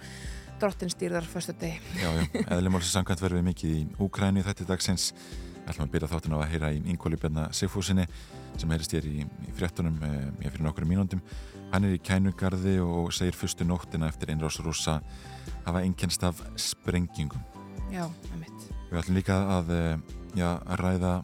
drottinstýrðar 0.60 1.24
fyrstu 1.24 1.56
degi. 1.56 1.80
Já, 1.96 2.12
já, 2.20 2.44
eðli 2.58 2.76
málsins 2.76 2.92
samkvæmt 2.98 3.24
verðum 3.24 3.40
við 3.40 3.50
mikið 3.54 3.80
í 3.80 3.88
Úkrænu 4.04 4.44
í 4.44 4.48
þetta 4.50 4.70
dagsins 4.74 5.08
ætlum 5.64 5.88
að 5.88 5.96
byrja 5.96 6.12
þáttinn 6.12 6.36
á 6.36 6.40
að 6.44 6.52
heyra 6.52 6.76
í 6.76 6.84
Ingóli 6.92 7.16
Bjarna 7.16 7.48
Sigfúsinni 7.56 8.10
sem 8.60 8.76
heyrist 8.76 8.92
hér 8.92 9.08
í, 9.08 9.24
í 9.24 9.56
fréttunum 9.56 10.04
eh, 10.04 10.22
ég 10.44 10.52
fyrir 10.52 10.68
nokkru 10.68 10.92
mínúndum 10.92 11.24
hann 11.72 11.88
er 11.88 11.96
í 11.96 12.04
kænugarði 12.04 12.78
og 12.84 13.16
segir 13.16 13.40
fyrstu 13.40 13.64
nóttina 13.64 14.12
eftir 14.12 14.36
innrás 14.36 14.60
rúsa 14.60 15.00
hafa 15.64 15.82
einkennst 15.82 16.28
af 16.28 16.44
sprengingum 16.60 17.55
Já. 17.96 18.10
Við 18.92 19.00
ætlum 19.00 19.18
líka 19.18 19.40
að, 19.58 19.72
eh, 19.76 20.20
já, 20.36 20.50
ræða 20.80 21.16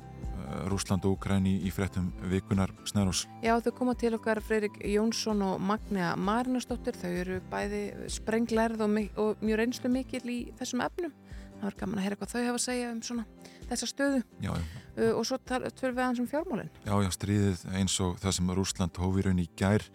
Rúsland 0.67 1.05
og 1.07 1.15
Ukræni 1.15 1.53
í, 1.63 1.71
frettum 1.73 2.11
vikunar 2.29 2.71
Snærós. 2.87 3.25
Já, 3.43 3.53
þau 3.63 3.71
koma 3.75 3.95
til 3.95 4.13
okkar 4.17 4.41
Freirik 4.43 4.79
Jónsson 4.83 5.41
og 5.45 5.61
Magnea 5.63 6.15
Marinastóttir. 6.19 6.97
Þau 6.97 7.11
eru 7.11 7.39
bæði 7.51 7.83
sprenglærð 8.11 8.83
og, 8.85 8.97
og 9.21 9.43
mjög 9.43 9.61
reynslu 9.61 9.91
mikil 9.91 10.23
í 10.31 10.39
þessum 10.59 10.83
efnum. 10.85 11.13
Það 11.61 11.67
var 11.67 11.77
gaman 11.79 12.01
að 12.01 12.07
heyra 12.07 12.19
hvað 12.19 12.33
þau 12.33 12.41
hafa 12.41 12.57
að 12.57 12.65
segja 12.65 12.91
um 12.91 13.01
svona 13.05 13.25
þessa 13.69 13.89
stöðu. 13.91 14.23
Já, 14.41 14.51
já. 14.51 14.63
Uh, 14.91 15.11
og 15.15 15.27
svo 15.27 15.37
tölum 15.47 15.95
við 15.95 16.03
aðeins 16.03 16.23
um 16.23 16.31
fjármálinn. 16.31 16.71
Já, 16.83 16.95
já, 17.05 17.11
stríðið 17.15 17.61
eins 17.79 17.99
og 18.03 18.17
það 18.19 18.35
sem 18.37 18.55
Rúsland 18.57 18.99
hófirun 18.99 19.39
í 19.39 19.47
gær 19.59 19.85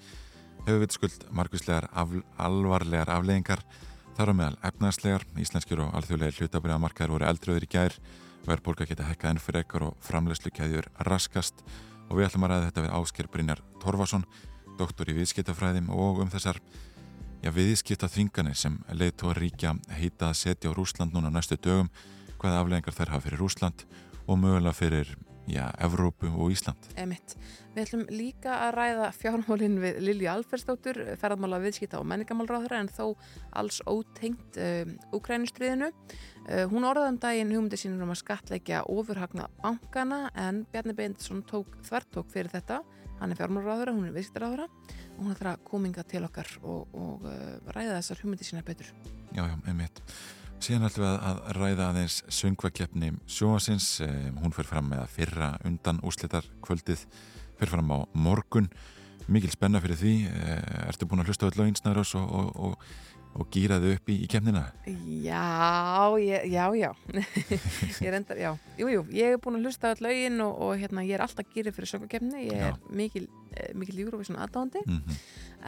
hefur 0.66 0.80
við 0.83 0.95
skuld 0.97 1.26
margvíslegar 1.37 1.88
af, 1.92 2.14
alvarlegar 2.40 3.12
afleggingar 3.12 3.64
þar 4.16 4.32
á 4.32 4.38
meðal 4.38 4.56
efnaðslegar. 4.70 5.26
Íslenskjur 5.37 5.82
og 5.85 5.92
alþjóðlega 5.99 6.40
hlutabriðamarkaðar 6.40 7.14
voru 7.14 7.28
eldröður 7.28 7.66
í 7.66 7.70
gær 7.76 7.96
verðbólka 8.46 8.87
geta 8.88 9.06
hekkað 9.08 9.35
enn 9.35 9.42
fyrir 9.42 9.64
ekkar 9.64 9.88
og 9.88 10.00
framlegslu 10.06 10.52
keðjur 10.54 10.88
raskast 11.08 11.62
og 12.08 12.18
við 12.18 12.28
ætlum 12.28 12.46
að 12.46 12.52
ræða 12.52 12.68
þetta 12.68 12.85
við 12.85 12.96
Ásker 13.00 13.30
Brynjar 13.32 13.62
Torfason, 13.82 14.26
doktor 14.78 15.11
í 15.11 15.16
viðskiptafræðim 15.16 15.90
og 15.94 16.23
um 16.25 16.30
þessar 16.32 16.61
viðskipta 17.56 18.08
þvinganir 18.11 18.56
sem 18.58 18.78
leiðtóra 18.90 19.38
ríkja 19.38 19.76
heita 19.99 20.30
að 20.30 20.38
setja 20.40 20.73
á 20.73 20.76
Rúsland 20.76 21.14
núna 21.14 21.30
næstu 21.30 21.58
dögum, 21.58 21.90
hvaða 22.40 22.62
afleggingar 22.62 22.96
þær 22.96 23.12
hafa 23.14 23.26
fyrir 23.26 23.42
Rúsland 23.42 23.87
og 24.26 24.40
mögulega 24.40 24.75
fyrir 24.75 25.12
já, 25.46 25.70
Evrópu 25.78 26.28
og 26.34 26.50
Ísland. 26.52 26.88
Emitt. 26.98 27.36
Við 27.74 27.82
ætlum 27.82 28.04
líka 28.08 28.54
að 28.66 28.70
ræða 28.76 29.08
fjármálinn 29.12 29.78
við 29.82 29.98
Lilju 30.00 30.28
Alferstóttur, 30.32 31.00
ferðarmála 31.20 31.60
viðskipta 31.62 32.00
og 32.00 32.06
menningamálráður 32.08 32.76
en 32.78 32.88
þó 32.88 33.04
alls 33.60 33.82
ótengt 33.84 34.58
um, 34.60 34.94
Ukrænustriðinu. 35.18 35.90
Uh, 36.46 36.64
hún 36.72 36.86
orðaðan 36.88 37.16
um 37.16 37.20
daginn 37.22 37.52
hugmyndi 37.52 37.80
sínur 37.80 38.06
um 38.06 38.14
að 38.14 38.22
skatleikja 38.22 38.84
ofurhagna 38.88 39.50
bankana 39.62 40.30
en 40.34 40.64
Bjarni 40.72 40.96
Beindsson 40.96 41.44
tók 41.48 41.76
þvertók 41.86 42.32
fyrir 42.32 42.52
þetta. 42.54 42.80
Hann 43.20 43.32
er 43.32 43.38
fjármálráður, 43.38 43.94
hún 43.96 44.08
er 44.08 44.16
viðskiptaráður 44.16 44.66
og 44.66 45.20
hún 45.20 45.36
ætlar 45.36 45.54
að 45.54 45.68
kominga 45.68 46.04
til 46.08 46.24
okkar 46.26 46.50
og, 46.62 46.96
og 46.96 47.28
uh, 47.28 47.54
ræða 47.76 48.00
þessar 48.00 48.24
hugmyndi 48.24 48.48
sína 48.48 48.64
betur. 48.66 48.92
Já, 49.36 49.44
já, 49.44 49.56
emitt. 49.68 50.02
Síðan 50.56 50.86
ætlum 50.88 51.04
við 51.04 51.25
að 51.28 51.40
ræða 51.56 51.86
aðeins 51.90 52.14
söngvakeppni 52.32 53.10
sjóasins. 53.28 53.88
Eh, 54.04 54.28
hún 54.40 54.54
fyrir 54.56 54.70
fram 54.70 54.88
með 54.90 55.02
að 55.02 55.12
fyrra 55.12 55.48
undan 55.68 56.00
úslitar 56.06 56.46
kvöldið 56.64 57.02
fyrir 57.58 57.72
fram 57.75 57.92
á 57.92 57.98
morgun. 58.16 58.70
Mikil 59.28 59.52
spenna 59.52 59.82
fyrir 59.84 60.00
því. 60.00 60.14
Eh, 60.30 60.88
ertu 60.88 61.08
búin 61.08 61.20
að 61.22 61.30
hlusta 61.30 61.46
á 61.46 61.48
all 61.50 61.60
löginsnæður 61.60 62.00
og, 62.22 62.32
og, 62.40 62.48
og, 62.56 62.88
og 63.36 63.52
gýraðu 63.52 63.92
upp 63.98 64.08
í, 64.08 64.16
í 64.25 64.30
keppnina? 64.32 64.64
Já, 65.26 65.44
ég, 66.25 66.48
já, 66.54 66.64
já. 66.80 66.90
ég 68.06 68.10
reyndar, 68.16 68.40
já. 68.40 68.50
Jú, 68.80 68.90
jú, 68.94 69.04
ég 69.12 69.36
er 69.36 69.42
búin 69.44 69.60
að 69.60 69.68
hlusta 69.68 69.92
á 69.92 69.94
all 69.94 70.04
lögin 70.08 70.40
og 70.46 70.72
hérna, 70.80 71.04
ég 71.04 71.18
er 71.18 71.26
alltaf 71.26 71.52
gýrið 71.52 71.76
fyrir 71.76 71.92
söngvakeppni. 71.92 72.48
Ég 72.48 72.56
er 72.56 72.72
já. 72.72 72.76
mikil, 72.90 73.28
eh, 73.52 73.70
mikil 73.76 74.06
Eurovision 74.06 74.40
aðdándi. 74.40 74.86
Mm 74.88 75.02
-hmm. 75.04 75.25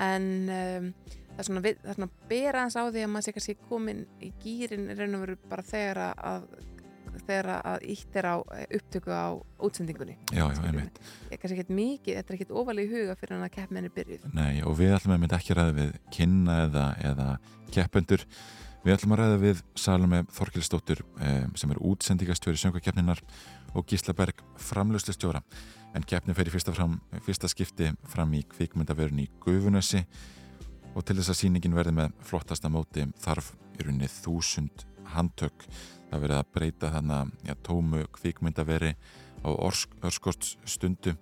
En... 0.09 0.31
Um, 0.49 0.93
það 1.39 1.45
er 1.45 1.47
svona, 1.47 1.63
við, 1.63 1.77
það 1.83 1.93
er 1.93 1.99
svona 1.99 2.29
bera 2.33 2.65
hans 2.65 2.75
á 2.75 2.83
því 2.83 3.05
að 3.05 3.13
maður 3.13 3.27
sé 3.29 3.35
kannski 3.37 3.55
komin 3.69 4.01
í 4.19 4.33
gýrin 4.43 4.89
reyn 4.99 5.15
og 5.15 5.23
veru 5.23 5.37
bara 5.47 5.65
þegar 5.67 6.01
að 6.11 6.49
þegar 7.29 7.49
að 7.57 7.85
ítt 7.93 8.17
er 8.19 8.27
á 8.27 8.37
eh, 8.55 8.65
upptöku 8.79 9.13
á 9.15 9.29
útsendingunni. 9.65 10.17
Já, 10.33 10.45
já, 10.51 10.61
einmitt. 10.67 11.01
Ég 11.31 11.41
kannski 11.41 11.59
ekkert 11.59 11.75
mikið, 11.75 12.19
þetta 12.19 12.33
er 12.33 12.39
ekkert 12.39 12.55
ofalega 12.61 12.87
í 12.87 12.93
huga 12.93 13.17
fyrir 13.19 13.37
hann 13.37 13.47
að 13.47 13.55
keppmenni 13.57 13.93
byrjuð. 13.95 14.29
Nei, 14.37 14.63
og 14.67 14.79
við 14.79 14.95
ætlum 14.97 15.15
að 15.15 15.23
mynda 15.25 15.39
ekki 15.39 15.55
að 15.55 15.61
ræða 15.61 15.77
við 15.79 15.93
kynna 16.15 16.59
eða, 16.67 16.87
eða 17.11 17.29
keppendur. 17.75 18.25
Við 18.85 18.95
ætlum 18.95 19.15
að 19.15 19.23
ræða 19.23 19.41
við 19.43 19.65
Salome 19.79 20.23
Þorkilsdóttur 20.37 21.03
eh, 21.25 21.45
sem 21.59 21.75
er 21.75 21.83
útsendingastjóri 21.91 22.63
söngukeppninar 22.63 23.23
og 23.75 23.89
Gísla 23.91 24.15
Berg 24.17 24.43
framlöslistjóra 24.69 25.43
en 25.97 26.05
keppnin 26.05 26.37
fer 26.37 26.49
í 26.49 26.53
fyrsta, 26.53 26.75
fram, 26.77 26.99
fyrsta 27.25 27.49
skipti 27.51 27.91
fram 28.09 28.35
í 28.37 28.43
kvikmyndaverun 28.55 29.25
í 29.25 29.29
Gufunössi 29.43 30.05
og 30.99 31.07
til 31.07 31.19
þess 31.21 31.31
að 31.31 31.39
síningin 31.39 31.77
verði 31.79 31.95
með 31.95 32.15
flottasta 32.27 32.71
móti 32.73 33.05
þarf 33.23 33.53
í 33.79 33.85
rauninni 33.85 34.11
þúsund 34.11 34.83
handtök. 35.15 35.67
Það 36.11 36.25
verið 36.25 36.41
að 36.41 36.51
breyta 36.57 36.91
þannig 36.93 37.33
ja, 37.47 37.55
tómu 37.63 38.03
kvikmyndaveri 38.17 38.95
á 39.47 39.49
örskort 39.55 40.49
stundu 40.67 41.15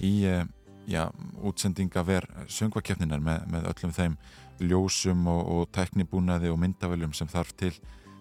í 0.00 0.12
eh, 0.24 0.46
ja, 0.88 1.08
útsendingaver 1.44 2.24
söngvakefninar 2.48 3.20
með, 3.20 3.44
með 3.52 3.68
öllum 3.74 3.94
þeim 3.94 4.18
ljósum 4.64 5.26
og, 5.30 5.42
og 5.52 5.70
teknibúnaði 5.76 6.50
og 6.50 6.60
myndavöljum 6.62 7.12
sem 7.14 7.28
þarf 7.30 7.52
til 7.58 7.74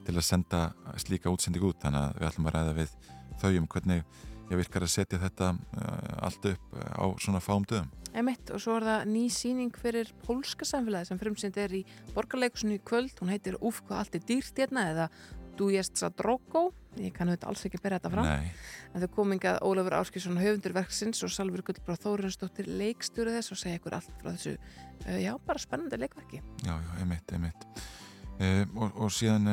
til 0.08 0.16
að 0.16 0.24
senda 0.24 0.62
slíka 0.96 1.32
útsending 1.32 1.66
út. 1.68 1.82
Þannig 1.82 2.00
að 2.00 2.20
við 2.20 2.28
ætlum 2.30 2.48
að 2.48 2.54
ræða 2.56 2.76
við 2.78 2.94
þau 3.42 3.50
um 3.52 3.66
hvernig 3.74 4.20
ég 4.48 4.60
virkar 4.62 4.86
að 4.86 4.94
setja 4.94 5.22
þetta 5.22 5.54
uh, 5.56 6.28
allt 6.28 6.52
upp 6.54 6.78
á 6.78 7.06
svona 7.22 7.44
fáum 7.44 7.68
döðum 7.68 7.94
Emitt, 8.18 8.50
og 8.50 8.62
svo 8.64 8.80
er 8.80 8.86
það 8.88 9.10
ný 9.12 9.24
síning 9.30 9.76
fyrir 9.78 10.10
pólska 10.24 10.66
samfélagi 10.66 11.12
sem 11.12 11.20
frumsynd 11.22 11.58
er 11.62 11.76
í 11.78 11.84
borgarleikusinu 12.16 12.80
í 12.80 12.82
kvöld, 12.82 13.14
hún 13.22 13.30
heitir 13.30 13.60
Úf 13.62 13.84
hvað 13.86 14.00
allt 14.00 14.16
er 14.18 14.24
dýrt 14.26 14.58
hérna 14.58 14.88
eða 14.90 15.10
Du 15.58 15.72
jest 15.74 15.98
sa 15.98 16.10
drogo. 16.14 16.70
Ég 16.98 17.14
kannu 17.14 17.34
þetta 17.34 17.48
alls 17.50 17.64
ekki 17.66 17.80
byrja 17.82 17.98
þetta 17.98 18.12
fram. 18.14 18.28
Nei. 18.30 18.52
en 18.94 19.02
þau 19.02 19.10
komingað 19.16 19.60
Ólafur 19.66 19.96
Áskilsson 20.00 20.38
höfundur 20.38 20.74
verksins 20.74 21.22
og 21.26 21.32
Salfur 21.34 21.64
Gullbrá 21.66 21.98
Þórundsdóttir 21.98 22.70
leikstjóru 22.70 23.34
þess 23.34 23.54
og 23.54 23.60
segja 23.62 23.80
ykkur 23.80 23.96
allt 23.98 24.12
frá 24.22 24.32
þessu 24.36 24.54
uh, 24.54 25.18
já, 25.22 25.32
bara 25.46 25.62
spennandi 25.62 25.98
leikverki. 26.02 26.42
Já, 26.66 26.74
já, 26.74 26.92
emitt, 27.02 27.34
emitt 27.38 27.66
uh, 27.74 28.64
og, 28.76 29.02
og 29.06 29.14
síðan, 29.14 29.50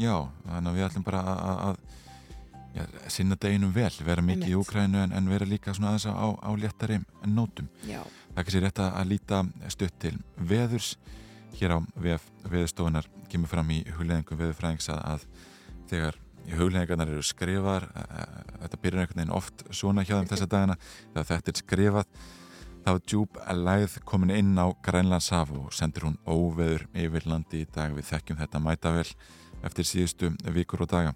já 0.00 0.14
þannig 0.44 0.70
að 0.70 0.78
við 0.78 0.86
ætlum 0.88 1.08
bara 1.08 1.24
að 1.28 1.82
já, 2.78 2.84
sinna 3.10 3.36
deginum 3.40 3.72
vel, 3.74 3.92
vera 4.06 4.22
mikið 4.24 4.52
í 4.52 4.56
Úkrænu 4.58 5.02
en, 5.02 5.14
en 5.16 5.30
vera 5.30 5.48
líka 5.48 5.74
svona 5.74 5.92
aðeins 5.92 6.06
á, 6.08 6.28
á 6.38 6.50
léttari 6.54 7.00
nótum. 7.26 7.68
Já. 7.88 8.00
Það 8.04 8.40
er 8.40 8.46
kannski 8.46 8.62
rétt 8.64 8.82
að 8.84 9.10
líta 9.10 9.42
stutt 9.74 9.98
til 10.02 10.14
veðurs. 10.38 10.94
Hér 11.58 11.74
á 11.74 11.78
VF 11.98 12.30
veðurstofunar 12.46 13.08
kemur 13.32 13.50
fram 13.50 13.70
í 13.74 13.82
hugleðingum 13.96 14.38
veðurfræðings 14.38 14.90
að, 14.94 15.04
að 15.04 15.28
þegar 15.90 16.18
hugleðingarnar 16.56 17.12
eru 17.12 17.24
skrifar 17.26 17.88
þetta 17.92 18.80
byrjar 18.82 19.02
einhvern 19.02 19.20
veginn 19.20 19.36
oft 19.36 19.64
svona 19.74 20.04
hjá 20.06 20.14
þeim 20.16 20.30
þessa 20.30 20.48
dagina 20.48 20.76
þegar 20.84 21.28
þetta 21.32 21.52
er 21.52 21.58
skrifað 21.60 22.12
þá 22.84 22.90
er 22.94 23.02
djúb 23.10 23.38
að 23.42 23.62
læð 23.66 23.98
komin 24.08 24.32
inn 24.32 24.54
á 24.56 24.66
Grænlandshaf 24.84 25.52
og 25.52 25.74
sendir 25.76 26.06
hún 26.06 26.16
óveður 26.24 26.86
yfir 26.96 27.26
landi 27.28 27.64
í 27.64 27.68
dag. 27.74 27.92
Við 27.92 28.08
þekkjum 28.08 28.40
þetta 28.40 28.62
mætavel 28.64 29.06
eftir 29.66 29.88
síðustu 29.88 30.30
vikur 30.54 30.86
og 30.86 30.92
daga 30.92 31.14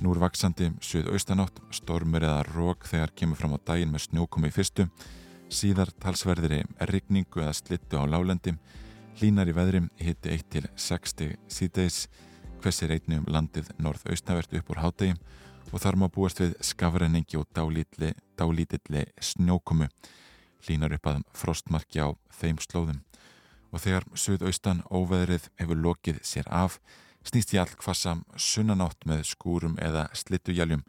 Nú 0.00 0.14
er 0.14 0.22
vaksandi 0.22 0.70
suðaustanátt, 0.82 1.60
stormur 1.74 2.24
eða 2.24 2.46
rók 2.48 2.86
þegar 2.88 3.12
kemur 3.18 3.38
fram 3.38 3.54
á 3.54 3.58
daginn 3.66 3.92
með 3.92 4.06
snjókomi 4.06 4.50
fyrstu, 4.54 4.88
síðar 5.52 5.92
talsverðir 6.00 6.64
rigningu 6.88 7.42
eða 7.42 7.52
slittu 7.58 8.00
á 8.00 8.08
lálendi, 8.08 8.56
hlínar 9.20 9.50
í 9.50 9.54
veðrim 9.56 9.90
hitti 10.00 10.32
1-60 10.38 11.36
síðdeis, 11.52 12.06
hversir 12.62 12.94
einni 12.94 13.20
um 13.20 13.28
landið 13.28 13.68
norð-austavert 13.82 14.54
upp 14.58 14.72
úr 14.72 14.82
hátegi 14.82 15.14
og 15.72 15.80
þar 15.80 15.98
má 16.00 16.08
búast 16.12 16.40
við 16.42 16.56
skafræningi 16.64 17.38
og 17.40 17.48
dálítilli 17.56 19.04
snjókomu, 19.20 19.88
hlínar 20.66 20.96
upp 20.96 21.08
að 21.08 21.22
frostmarki 21.36 22.02
á 22.04 22.12
þeim 22.38 22.60
slóðum. 22.60 23.00
Og 23.72 23.80
þegar 23.80 24.04
suðaustan 24.14 24.82
óveðrið 24.92 25.48
hefur 25.60 25.80
lokið 25.80 26.20
sér 26.26 26.48
af, 26.52 26.78
snýst 27.24 27.54
hvassa 27.54 28.16
sunnanátt 28.36 29.06
með 29.06 29.24
skúrum 29.30 29.76
eða 29.78 30.08
slittujaljum. 30.14 30.82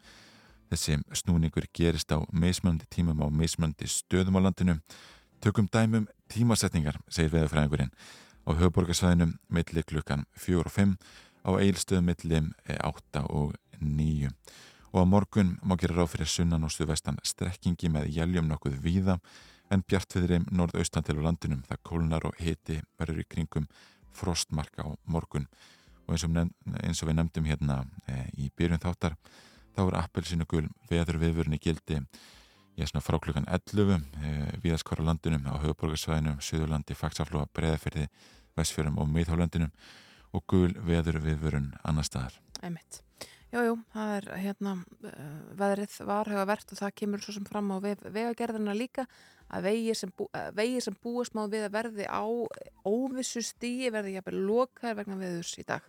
Þessi 0.70 0.98
snúningur 1.14 1.66
gerist 1.72 2.10
á 2.10 2.18
meismöndi 2.32 2.86
tímum 2.90 3.22
á 3.22 3.28
meismöndi 3.30 3.86
stöðum 3.86 4.40
á 4.40 4.50
landinu. 4.50 4.78
Tökum 5.40 5.68
dæmum 5.68 6.08
tímasetningar, 6.32 6.98
segir 7.08 7.30
veðurfræðingurinn, 7.34 7.92
á 8.48 8.50
höfuborgarsvæðinu 8.56 9.34
milli 9.52 9.82
klukkan 9.84 10.24
4 10.34 10.64
og 10.64 10.72
5, 10.72 10.96
á 11.44 11.50
eilstöðum 11.60 12.08
milli 12.08 12.40
8 12.80 13.26
og 13.28 13.54
9. 13.80 14.30
Og 14.94 15.02
á 15.02 15.04
morgun 15.04 15.58
má 15.62 15.76
gera 15.76 16.00
ráð 16.00 16.14
fyrir 16.14 16.30
sunnan 16.30 16.64
og 16.64 16.72
stuðvestan 16.72 17.20
strekkingi 17.22 17.90
með 17.92 18.08
jaljum 18.16 18.48
nokkuð 18.48 18.78
víða 18.80 19.18
en 19.72 19.84
bjartviðri 19.86 20.42
norðaustan 20.50 21.04
til 21.04 21.18
á 21.20 21.26
landinum 21.26 21.64
það 21.68 21.82
kólnar 21.88 22.26
og 22.28 22.36
hiti 22.40 22.80
verður 22.98 23.22
í 23.24 23.28
kringum 23.28 23.68
frostmarka 24.14 24.86
á 24.86 24.90
morgun 25.10 25.48
og 26.04 26.14
eins 26.14 26.26
og, 26.26 26.32
nefn, 26.34 26.78
eins 26.82 27.02
og 27.02 27.10
við 27.10 27.18
nefndum 27.18 27.48
hérna 27.48 27.80
e, 28.06 28.20
í 28.38 28.50
byrjun 28.56 28.82
þáttar 28.82 29.16
þá 29.74 29.82
er 29.84 29.98
appelsinu 30.02 30.46
gul 30.48 30.66
veður 30.90 31.20
viðvörni 31.22 31.58
gildi. 31.62 32.00
Ég 32.74 32.86
er 32.86 32.90
svona 32.90 33.04
frá 33.06 33.18
klukkan 33.22 33.46
11 33.46 33.94
e, 33.94 34.34
viðaskora 34.62 35.06
landinum 35.06 35.46
á 35.50 35.54
höfuborgarsvæðinu 35.62 36.36
Suðurlandi, 36.42 36.96
Faxaflóa, 36.98 37.46
Breðafyrði 37.54 38.08
Vestfjörðum 38.58 39.00
og 39.02 39.10
Miðhálendinum 39.10 39.72
og 40.34 40.44
gul 40.50 40.72
veður 40.86 41.20
viðvörun 41.22 41.72
annar 41.86 42.06
staðar 42.06 42.38
Emitt 42.66 43.02
Jújú, 43.54 43.76
það 43.94 44.12
er 44.16 44.24
hérna 44.42 44.72
uh, 45.06 45.34
veðrið 45.54 45.92
varhauða 46.08 46.46
verðt 46.50 46.72
og 46.74 46.80
það 46.80 46.94
kemur 46.98 47.22
svo 47.22 47.36
sem 47.36 47.44
fram 47.46 47.70
á 47.70 47.78
vegagerðina 47.78 48.74
líka 48.74 49.04
að 49.54 49.68
vegið 49.68 49.98
sem, 50.00 50.12
bú, 50.18 50.26
sem 50.82 50.96
búast 51.04 51.36
má 51.38 51.44
við 51.52 51.68
að 51.68 51.76
verði 51.76 52.08
á 52.10 52.24
óvissu 52.82 53.44
stíi 53.46 53.92
verði 53.94 54.16
jafnveg 54.16 54.40
lokaður 54.48 54.98
vegna 54.98 55.18
veðurs 55.20 55.52
í 55.62 55.66
dag. 55.68 55.86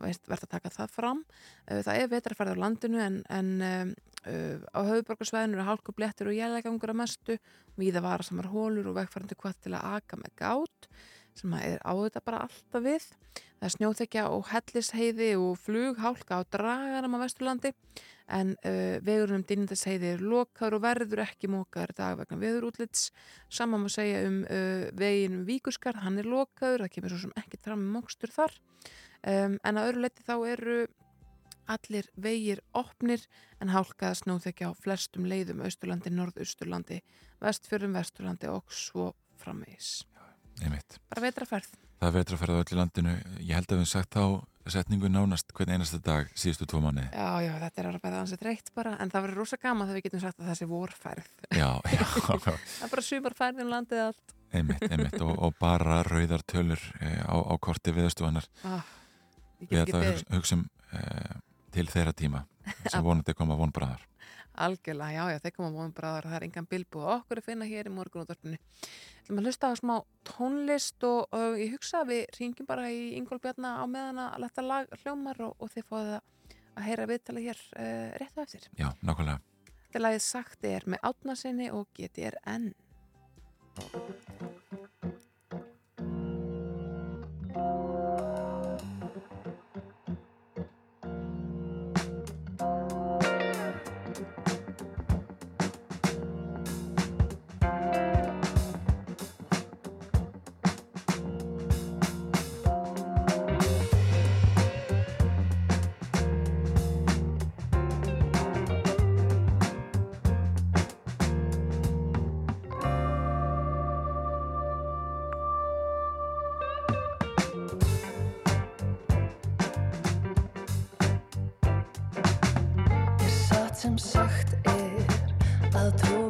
Verður 0.00 0.46
að 0.48 0.52
taka 0.56 0.72
það 0.74 0.94
fram. 0.94 1.24
Uh, 1.68 1.80
það 1.86 2.00
er 2.00 2.12
vetrafærið 2.12 2.60
á 2.60 2.62
landinu 2.64 3.02
en, 3.04 3.18
en 3.32 3.50
uh, 3.64 4.56
á 4.72 4.80
höfuborgarsvæðinu 4.88 5.58
eru 5.58 5.66
hálku 5.68 5.94
blettur 5.96 6.30
og 6.32 6.38
jælegangur 6.38 6.94
að 6.94 7.00
mestu. 7.02 7.38
Viða 7.80 8.04
vara 8.04 8.26
samar 8.26 8.50
hólur 8.52 8.92
og 8.92 8.98
vegfærandi 9.00 9.38
hvað 9.40 9.60
til 9.66 9.74
að 9.74 9.98
aka 9.98 10.20
með 10.20 10.36
gát 10.40 10.88
sem 11.34 11.54
er 11.58 11.80
á 11.82 11.92
þetta 11.98 12.22
bara 12.22 12.44
alltaf 12.46 12.84
við. 12.84 13.06
Það 13.34 13.66
er 13.68 13.74
snjóþekja 13.74 14.24
og 14.30 14.50
hellisheiði 14.52 15.30
og 15.40 15.56
flughálka 15.58 16.38
á 16.38 16.40
dragaram 16.46 17.16
á 17.18 17.22
Vesturlandi 17.24 17.72
en 18.32 18.54
uh, 18.64 18.96
vegurinn 19.04 19.42
um 19.42 19.46
dýnindasheiði 19.46 20.14
er 20.14 20.24
lokaður 20.24 20.78
og 20.78 20.84
verður 20.84 21.24
ekki 21.26 21.50
mókaður 21.52 21.94
dag 21.98 22.18
vegna 22.22 22.40
veðurútlits 22.40 23.10
saman 23.52 23.84
má 23.84 23.90
segja 23.92 24.22
um 24.28 24.42
uh, 24.48 24.88
veginn 24.96 25.40
um 25.40 25.46
Víkurskar, 25.48 26.00
hann 26.04 26.18
er 26.20 26.28
lokaður 26.28 26.86
það 26.86 26.94
kemur 26.96 27.14
svo 27.14 27.22
sem 27.26 27.34
ekkert 27.42 27.66
fram 27.68 27.84
með 27.84 27.96
mókstur 27.98 28.32
þar 28.34 28.56
um, 29.28 29.58
en 29.60 29.80
að 29.80 29.90
öðru 29.90 30.04
leti 30.06 30.24
þá 30.24 30.34
eru 30.54 30.78
allir 31.74 32.10
vegir 32.20 32.60
opnir 32.76 33.24
en 33.60 33.72
hálkaða 33.72 34.20
snjóþekja 34.20 34.68
á 34.68 34.72
flestum 34.76 35.28
leiðum 35.28 35.64
Austurlandi, 35.64 36.12
Norðausturlandi 36.12 37.00
Vestfjörðum, 37.44 37.96
Vesturlandi 37.96 38.52
og 38.52 38.68
svo 38.72 39.12
framvegis 39.40 40.02
Einmitt. 40.62 41.00
bara 41.08 41.24
vetraferð 41.24 41.72
Það 42.04 42.10
er 42.10 42.16
vetraferð 42.18 42.56
á 42.58 42.60
öllu 42.60 42.76
landinu. 42.76 43.12
Ég 43.40 43.56
held 43.56 43.70
að 43.72 43.78
við 43.80 43.86
sagt 43.88 44.16
á 44.20 44.24
setningu 44.72 45.10
nánast 45.12 45.52
hvern 45.56 45.74
einasta 45.76 45.98
dag 46.00 46.30
síðustu 46.38 46.66
tvo 46.70 46.80
manni. 46.84 47.04
Já, 47.12 47.28
já, 47.44 47.52
þetta 47.64 47.82
er 47.82 47.88
alveg 47.90 48.16
ansett 48.20 48.44
reitt 48.46 48.70
bara 48.76 48.94
en 49.02 49.12
það 49.12 49.26
verður 49.26 49.40
rosa 49.42 49.58
gaman 49.60 49.90
þegar 49.90 49.98
við 49.98 50.06
getum 50.06 50.22
sagt 50.22 50.40
að 50.40 50.50
þessi 50.52 50.68
vorferð. 50.70 51.28
Já, 51.60 51.68
já, 51.84 52.06
það 52.24 52.48
er 52.54 52.92
bara 52.94 53.04
sumarferðin 53.08 53.70
landið 53.70 54.02
allt. 54.06 54.34
Einmitt, 54.54 54.84
einmitt 54.88 55.20
og, 55.20 55.34
og 55.34 55.54
bara 55.60 56.00
rauðar 56.06 56.44
tölur 56.46 56.80
eh, 57.02 57.20
á, 57.26 57.34
á 57.34 57.54
korti 57.58 57.92
viðstofanar 57.94 58.46
ah, 58.70 58.84
við 59.58 59.80
ekki 59.82 59.94
það 59.96 60.36
hugsa 60.36 60.58
um 60.58 60.64
eh, 60.94 61.38
til 61.74 61.86
þeirra 61.90 62.14
tíma 62.14 62.44
sem 62.86 63.02
vonandi 63.04 63.34
koma 63.36 63.56
vonbræðar. 63.58 64.04
Algjörlega, 64.54 65.10
já, 65.14 65.34
já, 65.34 65.40
þeir 65.42 65.54
koma 65.56 65.70
móðum 65.74 65.94
bráðar 65.96 66.28
það 66.28 66.36
er 66.38 66.46
engan 66.46 66.68
bilbu 66.70 67.00
og 67.02 67.10
okkur 67.14 67.40
að 67.40 67.48
finna 67.48 67.66
hér 67.66 67.90
í 67.90 67.94
morgunútvarpinu. 67.94 68.60
Þú 69.24 69.34
maður 69.34 69.48
hlusta 69.50 69.70
á 69.72 69.74
smá 69.80 69.94
tónlist 70.28 71.06
og, 71.08 71.32
og 71.34 71.58
ég 71.58 71.74
hugsa 71.74 72.04
að 72.04 72.12
við 72.12 72.22
ringjum 72.38 72.68
bara 72.68 72.86
í 72.92 73.00
Ingólbjarna 73.18 73.74
á 73.82 73.84
meðan 73.90 74.22
að 74.26 74.38
leta 74.44 74.66
lag 74.66 74.94
hljómar 75.02 75.42
og, 75.48 75.56
og 75.58 75.74
þið 75.74 75.88
fóðu 75.90 76.20
að 76.74 76.86
heyra 76.86 77.08
viðtala 77.10 77.44
hér 77.48 77.66
uh, 77.74 78.14
rétt 78.22 78.38
á 78.38 78.44
eftir. 78.44 78.70
Já, 78.78 78.88
nákvæmlega. 79.02 79.42
Þetta 79.88 80.06
lagið 80.06 80.24
sagt 80.28 80.70
er 80.70 80.88
með 80.90 81.06
átnasinni 81.10 81.70
og 81.74 81.86
GTRN 81.98 82.72
Er 83.74 84.63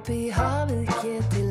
að 0.04 0.10
drópi 0.10 0.26
í 0.26 0.30
hafið 0.36 0.88
geti 1.00 1.43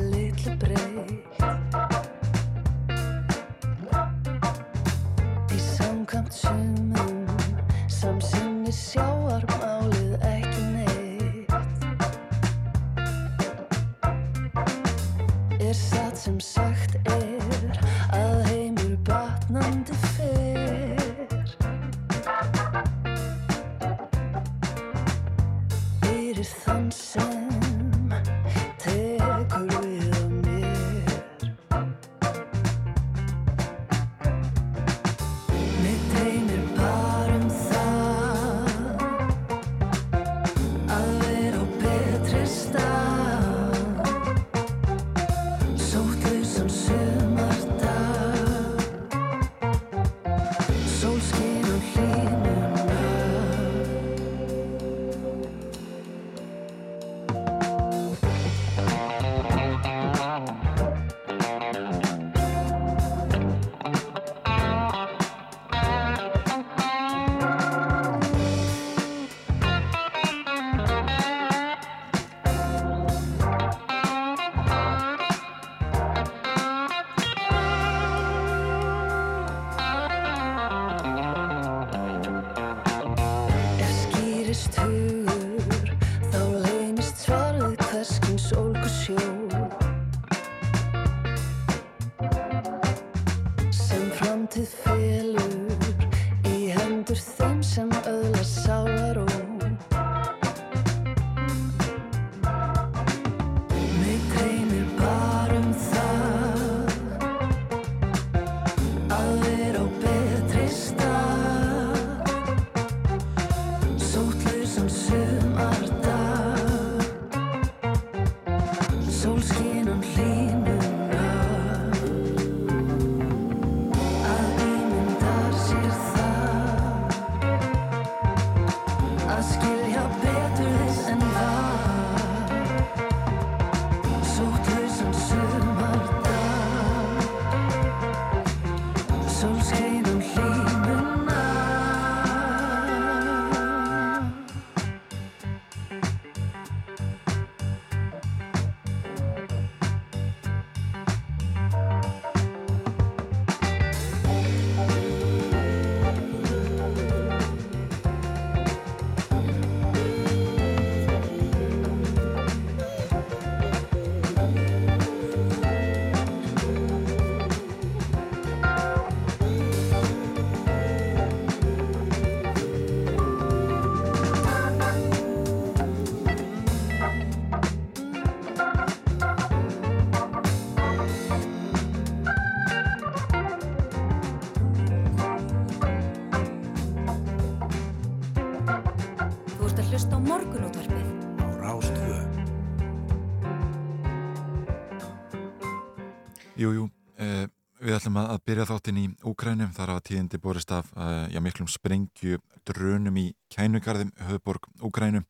ætlum 198.04 198.18
að, 198.20 198.26
að 198.34 198.40
byrja 198.44 198.64
þáttinn 198.68 198.98
í 199.00 199.04
Úkrænum, 199.24 199.70
þar 199.72 199.94
hafa 199.94 200.04
tíðindi 200.04 200.40
borist 200.42 200.72
af 200.76 200.90
uh, 200.92 201.24
já, 201.32 201.38
miklum 201.40 201.68
sprengju 201.72 202.36
drönum 202.68 203.16
í 203.16 203.30
Kænugarðum, 203.54 204.10
höfuborg 204.28 204.68
Úkrænu. 204.84 205.22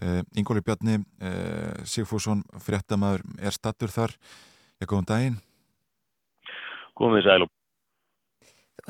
Uh, 0.00 0.18
Ingóli 0.34 0.62
Bjarni 0.66 0.98
uh, 0.98 1.86
Sigfússon, 1.86 2.42
fréttamaður, 2.66 3.22
er 3.38 3.54
stattur 3.54 3.94
þar. 3.94 4.16
Já, 4.80 4.88
góðan 4.90 5.08
daginn. 5.12 5.40
Komið 6.98 7.28
sæl 7.28 7.46
og 7.46 7.56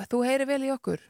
Þú 0.09 0.24
heyri 0.24 0.46
vel 0.48 0.62
í 0.64 0.72
okkur? 0.72 1.00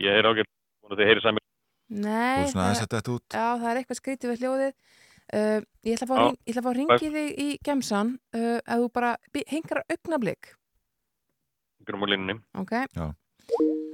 ég 0.00 0.16
er 0.16 0.28
ágætt 0.30 0.48
og 0.86 0.96
þið 0.96 1.08
heyri 1.10 1.24
sæmi. 1.24 1.42
Þú 1.86 2.02
Nei, 2.06 2.46
að 2.48 3.10
út. 3.12 3.24
Já, 3.36 3.48
það 3.60 3.70
er 3.70 3.80
eitthvað 3.80 4.00
skrítið 4.00 4.32
við 4.32 4.44
hljóðið. 4.44 4.76
Uh, 5.26 5.58
ég 5.84 5.96
ætla 5.96 6.06
að 6.06 6.12
fá, 6.12 6.36
ég 6.46 6.56
að 6.56 6.64
fá 6.64 6.70
að 6.70 6.76
ringi 6.78 7.10
þig 7.16 7.40
í 7.42 7.48
gemsan 7.66 8.14
uh, 8.36 8.60
að 8.62 8.84
þú 8.84 8.94
bara 8.94 9.16
hengar 9.50 9.82
augnablik. 9.90 10.56
Grum 11.86 12.04
á 12.04 12.06
línunni. 12.10 12.38
Ok? 12.58 12.72
Já. 12.96 13.06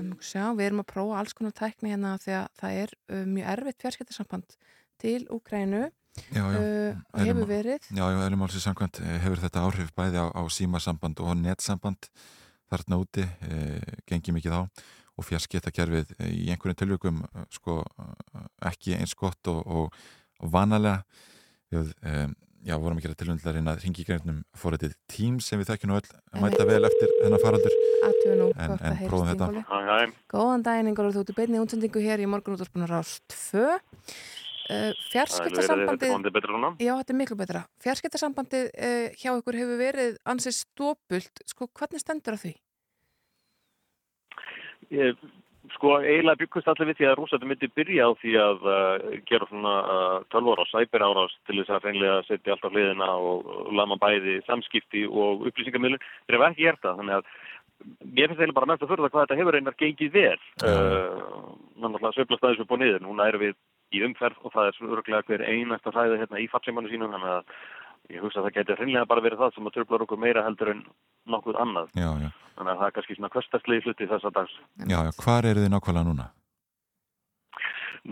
En 0.01 0.13
sjá, 0.25 0.45
við 0.57 0.71
erum 0.71 0.81
að 0.83 0.91
prófa 0.95 1.19
alls 1.21 1.35
konar 1.37 1.53
tækni 1.57 1.93
hérna 1.93 2.15
því 2.23 2.33
að 2.39 2.47
það 2.61 2.79
er 2.83 2.95
uh, 3.13 3.25
mjög 3.29 3.51
erfitt 3.55 3.83
fjarskiptasamband 3.85 4.55
til 5.03 5.27
Úkrænu 5.35 5.83
Já, 6.33 6.45
já. 6.45 6.57
uh, 6.61 7.03
og 7.13 7.21
hefur 7.21 7.45
má- 7.45 7.51
verið. 7.51 7.87
Já, 7.93 8.05
já, 8.05 8.17
eðlum 8.27 8.43
álsins 8.47 8.65
samkvæmt 8.67 9.01
eh, 9.01 9.19
hefur 9.25 9.41
þetta 9.45 9.63
áhrif 9.67 9.93
bæði 9.97 10.19
á, 10.21 10.27
á 10.33 10.43
símasamband 10.53 11.21
og 11.25 11.37
netsamband 11.41 12.09
þarna 12.73 12.99
úti, 13.01 13.25
e, 13.45 13.81
gengi 14.09 14.33
mikið 14.33 14.53
á 14.57 14.61
og 15.21 15.27
fjarskiptakerfið 15.29 16.15
eh, 16.19 16.31
í 16.33 16.47
einhverjum 16.53 16.79
tilvíkum 16.81 17.19
sko 17.53 17.83
ekki 18.65 18.95
eins 18.97 19.13
gott 19.17 19.49
og, 19.53 19.61
og, 19.69 19.99
og 20.41 20.53
vanalega 20.53 21.03
við 21.73 21.93
e, 22.01 22.15
já, 22.63 22.77
vorum 22.79 22.99
að 23.01 23.07
gera 23.07 23.19
tilvöndlarinn 23.21 23.71
að 23.73 23.81
ringi 23.85 24.05
greinum 24.07 24.43
fórættið 24.59 24.95
Teams 25.11 25.49
sem 25.51 25.61
við 25.61 25.73
þekkjum 25.73 25.93
nú 25.93 25.99
öll 25.99 26.43
mæta 26.43 26.67
vel 26.69 26.85
eftir 26.89 27.13
þennan 27.23 27.43
faraldur 27.43 27.75
En- 28.03 28.79
en 28.79 28.97
prófum 29.09 29.29
þetta. 29.31 29.49
Hæ, 29.67 29.79
hæ. 29.89 30.13
Góðan 30.31 30.63
daginn, 30.67 30.89
Ingóli, 30.91 31.13
þú 31.15 31.23
ert 31.23 31.33
í 31.33 31.37
beinni 31.37 31.61
útsendingu 31.63 32.03
hér 32.03 32.23
í 32.23 32.29
morgunútvarpunar 32.31 32.95
ást 32.99 33.23
2. 33.53 33.79
Uh, 34.73 34.93
núna. 36.55 36.71
Já, 36.79 36.95
þetta 36.95 37.13
er 37.13 37.19
miklu 37.19 37.37
betra. 37.37 37.65
Fjarskiptasambandið 37.83 38.69
uh, 38.71 39.09
hjá 39.19 39.31
ykkur 39.35 39.59
hefur 39.59 39.81
verið 39.81 40.19
ansið 40.25 40.57
stópult. 40.61 41.43
Sko, 41.51 41.69
hvernig 41.77 42.01
stendur 42.01 42.39
það 42.39 42.45
því? 42.47 42.55
Ég, 44.93 45.25
sko, 45.77 45.95
eiginlega 46.01 46.41
byggust 46.43 46.69
allir 46.71 46.91
við 46.91 46.99
því 46.99 47.09
að 47.09 47.17
rúsættu 47.19 47.49
myndi 47.49 47.69
byrja 47.77 48.09
á 48.09 48.11
því 48.21 48.35
að 48.43 48.67
uh, 48.69 49.07
gera 49.29 49.49
svona 49.51 49.75
uh, 49.95 50.19
tölvor 50.35 50.63
á 50.63 50.67
sæpir 50.71 51.05
árás 51.05 51.35
til 51.49 51.59
þess 51.61 51.75
að 51.77 51.89
reynlega 51.89 52.21
setja 52.29 52.55
allt 52.55 52.67
á 52.67 52.73
hliðina 52.73 53.09
og, 53.17 53.51
lama 53.73 53.99
bæði 54.01 54.39
samskipti 54.47 55.05
og 55.09 55.47
upplýsingamilun. 55.51 56.03
Þeir 56.27 56.39
hafa 56.39 56.51
ekki 56.53 56.69
gert 56.69 56.83
það, 56.85 57.03
þannig 57.03 57.19
að 57.19 57.31
mér 57.83 58.31
finnst 58.31 58.41
eiginlega 58.41 58.59
bara 58.61 58.71
mest 58.73 58.87
að 58.87 58.93
förða 58.95 59.13
hvað 59.13 59.27
þetta 59.27 59.41
hefur 59.41 59.59
einar 59.59 59.79
gengið 59.83 60.17
vel. 60.17 60.41
Uh, 60.63 61.53
Náttúrulega 61.83 62.17
söflast 62.17 62.45
aðeins 62.47 62.65
upp 62.65 62.75
og 62.77 62.83
niður. 62.83 63.03
Núna 63.03 63.29
erum 63.31 63.43
við 63.43 63.57
í 63.93 64.03
umferð 64.07 64.45
og 64.47 64.53
það 64.55 64.69
er 64.69 64.77
svo 64.77 64.91
örglega 64.97 65.27
hver 65.29 65.47
einasta 65.49 65.93
hræði 65.93 66.21
hérna 66.23 66.41
í 66.41 66.49
fatsímanu 66.53 66.91
sínum, 66.93 67.13
þannig 67.13 67.33
að 67.37 67.57
ég 68.13 68.23
hugsa 68.23 68.43
að 68.43 68.49
það 68.49 68.57
geti 68.59 68.77
hreinlega 68.79 69.09
bara 69.09 69.25
verið 69.25 69.43
það 69.43 69.57
sem 69.57 69.67
að 69.69 69.75
tröflar 69.79 70.05
okkur 70.05 70.21
meira 70.21 70.45
heldur 70.47 70.73
en 70.75 70.85
nokkuð 71.33 71.59
annað. 71.65 71.91
Já, 71.97 72.11
já, 72.21 72.31
Þannig 72.59 72.73
að 72.73 72.79
það 72.79 72.87
er 72.87 72.95
kannski 72.99 73.17
svona 73.19 73.33
kvöstastlegi 73.33 73.85
hluti 73.87 74.09
þessa 74.13 74.33
dags. 74.37 74.55
já, 74.85 74.99
já, 74.99 75.13
hvar 75.25 75.49
eru 75.49 75.65
þið 75.65 75.75
nákvæmlega 75.75 76.09
núna? 76.11 76.29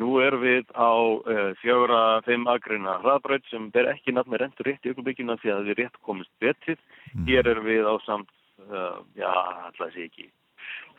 Nú 0.00 0.10
erum 0.22 0.44
við 0.44 0.68
á 0.70 0.90
uh, 0.94 1.50
fjögra, 1.58 2.00
fimm 2.22 2.46
agrina 2.46 3.00
hraðbraut 3.02 3.46
sem 3.50 3.70
ber 3.74 3.88
ekki 3.90 4.14
nafn 4.14 4.30
með 4.30 4.44
rentur 4.44 4.68
rétt 4.70 4.84
í 4.86 4.92
augnablikina 4.92 5.34
því 5.42 5.50
að 5.50 5.64
við 5.66 5.80
rétt 5.80 5.96
komist 6.06 6.30
betið. 6.42 6.78
Mm. 7.10 7.24
Hér 7.26 7.50
erum 7.50 7.66
við 7.66 7.88
á 7.90 7.94
samt, 8.06 8.30
uh, 8.68 9.00
já, 9.18 9.32
alltaf 9.66 9.90
sé 9.96 10.06
ekki, 10.06 10.28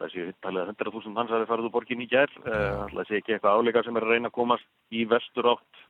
það 0.01 0.11
sé 0.11 0.25
talið 0.43 0.65
að 0.65 0.73
100.000 0.75 1.21
hans 1.21 1.31
hafi 1.31 1.47
farið 1.53 1.69
úr 1.69 1.75
borgin 1.77 2.03
í 2.03 2.09
gær, 2.11 2.35
uh, 2.43 2.83
alltaf 2.89 3.07
sé 3.07 3.21
ekki 3.21 3.37
eitthvað 3.37 3.61
áleika 3.61 3.85
sem 3.87 3.95
er 3.95 4.07
að 4.09 4.11
reyna 4.17 4.31
að 4.33 4.37
komast 4.41 4.67
í 4.91 5.07
vestur 5.07 5.53
átt 5.53 5.85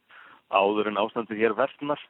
áður 0.54 0.92
en 0.92 1.02
ástandið 1.02 1.42
hér 1.42 1.58
versnar. 1.58 2.06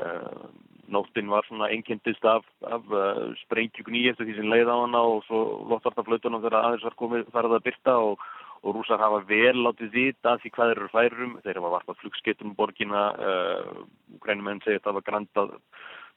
Uh, 0.00 0.48
nóttin 0.92 1.28
var 1.30 1.44
svona 1.46 1.68
einkendist 1.72 2.24
af, 2.24 2.44
af 2.66 2.84
uh, 2.90 3.32
sprengjukni 3.44 4.06
eftir 4.10 4.26
því 4.26 4.36
sem 4.38 4.48
leið 4.50 4.70
á 4.72 4.76
hana 4.76 5.02
og 5.14 5.22
svo 5.26 5.40
loftvartaflautunum 5.70 6.42
þegar 6.42 6.58
aðeins 6.58 6.86
var 6.88 6.96
komið 7.00 7.28
farið 7.34 7.56
að 7.58 7.66
byrta 7.68 7.94
og, 8.08 8.24
og 8.62 8.76
rúsar 8.76 9.02
hafa 9.02 9.22
vel 9.28 9.54
látið 9.62 9.92
vita 9.94 10.36
því 10.42 10.52
hvað 10.56 10.74
eru 10.74 10.90
færum 10.92 11.36
þeir 11.44 11.60
hafa 11.60 11.74
varpað 11.76 12.00
flugskettum 12.02 12.52
um 12.52 12.56
borgina 12.58 13.04
uh, 13.14 13.84
grænumenn 14.24 14.62
segja 14.64 14.82
að 14.82 14.88
það 14.88 14.98
var 14.98 15.06
grandað 15.10 15.54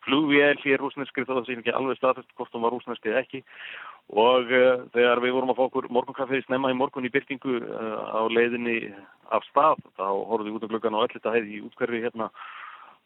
flugvél 0.06 0.58
hér 0.64 0.82
rúsneskri 0.82 1.28
þó 1.28 1.36
það 1.36 1.46
sé 1.46 1.60
ekki 1.60 1.78
alveg 1.78 2.00
staðfest 2.00 2.36
hvort 2.38 2.56
hún 2.56 2.66
var 2.66 2.76
rúsneski 2.76 3.12
eða 3.12 3.24
ekki. 3.24 3.46
Og 4.16 4.52
uh, 4.52 4.84
þegar 4.98 5.24
við 5.24 5.38
vorum 5.38 5.54
að 5.54 5.62
fá 5.62 5.66
okkur 5.70 5.92
morgunkaffið 5.94 6.46
snemma 6.48 6.74
í 6.74 6.78
morgun 6.78 7.08
í 7.08 7.14
byrtingu 7.14 7.62
á 7.62 8.22
leiðinni 8.32 8.82
af 9.34 9.46
stað 9.52 9.82
þá 9.98 10.08
horfum 10.10 10.48
við 10.48 10.60
út 10.60 10.68
af 10.68 10.74
gluggan 10.74 10.98
á 10.98 11.04
öll 11.06 11.16
þetta 11.16 11.34
hæði 11.38 11.58
í 11.58 11.66
útkverfi 11.66 12.06
hérna 12.06 12.30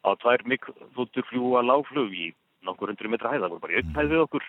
á 0.06 0.10
tvær 0.20 0.46
mikkþúttur 0.48 1.26
fljúa 1.30 1.64
lágflug 1.66 2.14
í 2.14 2.30
nokkur 2.66 2.92
hundru 2.92 3.10
metra 3.12 3.32
hæða, 3.32 3.48
það 3.48 3.52
voru 3.54 3.64
bara 3.64 3.74
í 3.74 3.80
einn 3.80 3.94
hæð 3.96 4.12
við 4.12 4.24
okkur 4.26 4.46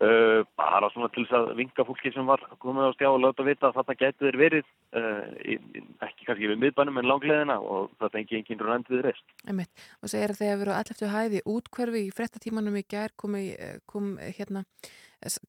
uh, 0.00 0.40
bara 0.58 0.90
svona 0.92 1.10
til 1.12 1.24
þess 1.26 1.36
að 1.38 1.52
vinga 1.58 1.86
fólki 1.88 2.12
sem 2.14 2.28
var 2.28 2.42
komið 2.62 2.88
á 2.88 2.94
stjá 2.96 3.08
og 3.10 3.20
láta 3.22 3.46
vita 3.46 3.68
að 3.68 3.78
þetta 3.80 3.96
gæti 4.00 4.26
þeir 4.26 4.38
verið 4.40 4.66
uh, 4.98 5.28
í, 5.42 5.58
ekki 6.06 6.28
kannski 6.28 6.50
við 6.52 6.62
miðbænum 6.62 7.00
en 7.02 7.10
langleðina 7.10 7.58
og 7.60 7.92
það 8.00 8.16
fengi 8.16 8.38
enginn 8.40 8.62
röndið 8.62 9.04
reist. 9.08 9.36
Einmitt. 9.46 9.86
Og 10.00 10.12
segir 10.12 10.34
að 10.34 10.42
við 10.42 10.54
erum 10.56 10.74
á 10.74 10.80
11. 10.82 11.12
hæði 11.16 11.44
útkverfi 11.54 12.04
í 12.06 12.12
frettatímanum 12.14 12.78
í 12.78 12.84
gær 12.88 13.14
kom, 13.18 13.38
í, 13.38 13.52
eh, 13.58 13.78
kom 13.90 14.14
hérna 14.22 14.64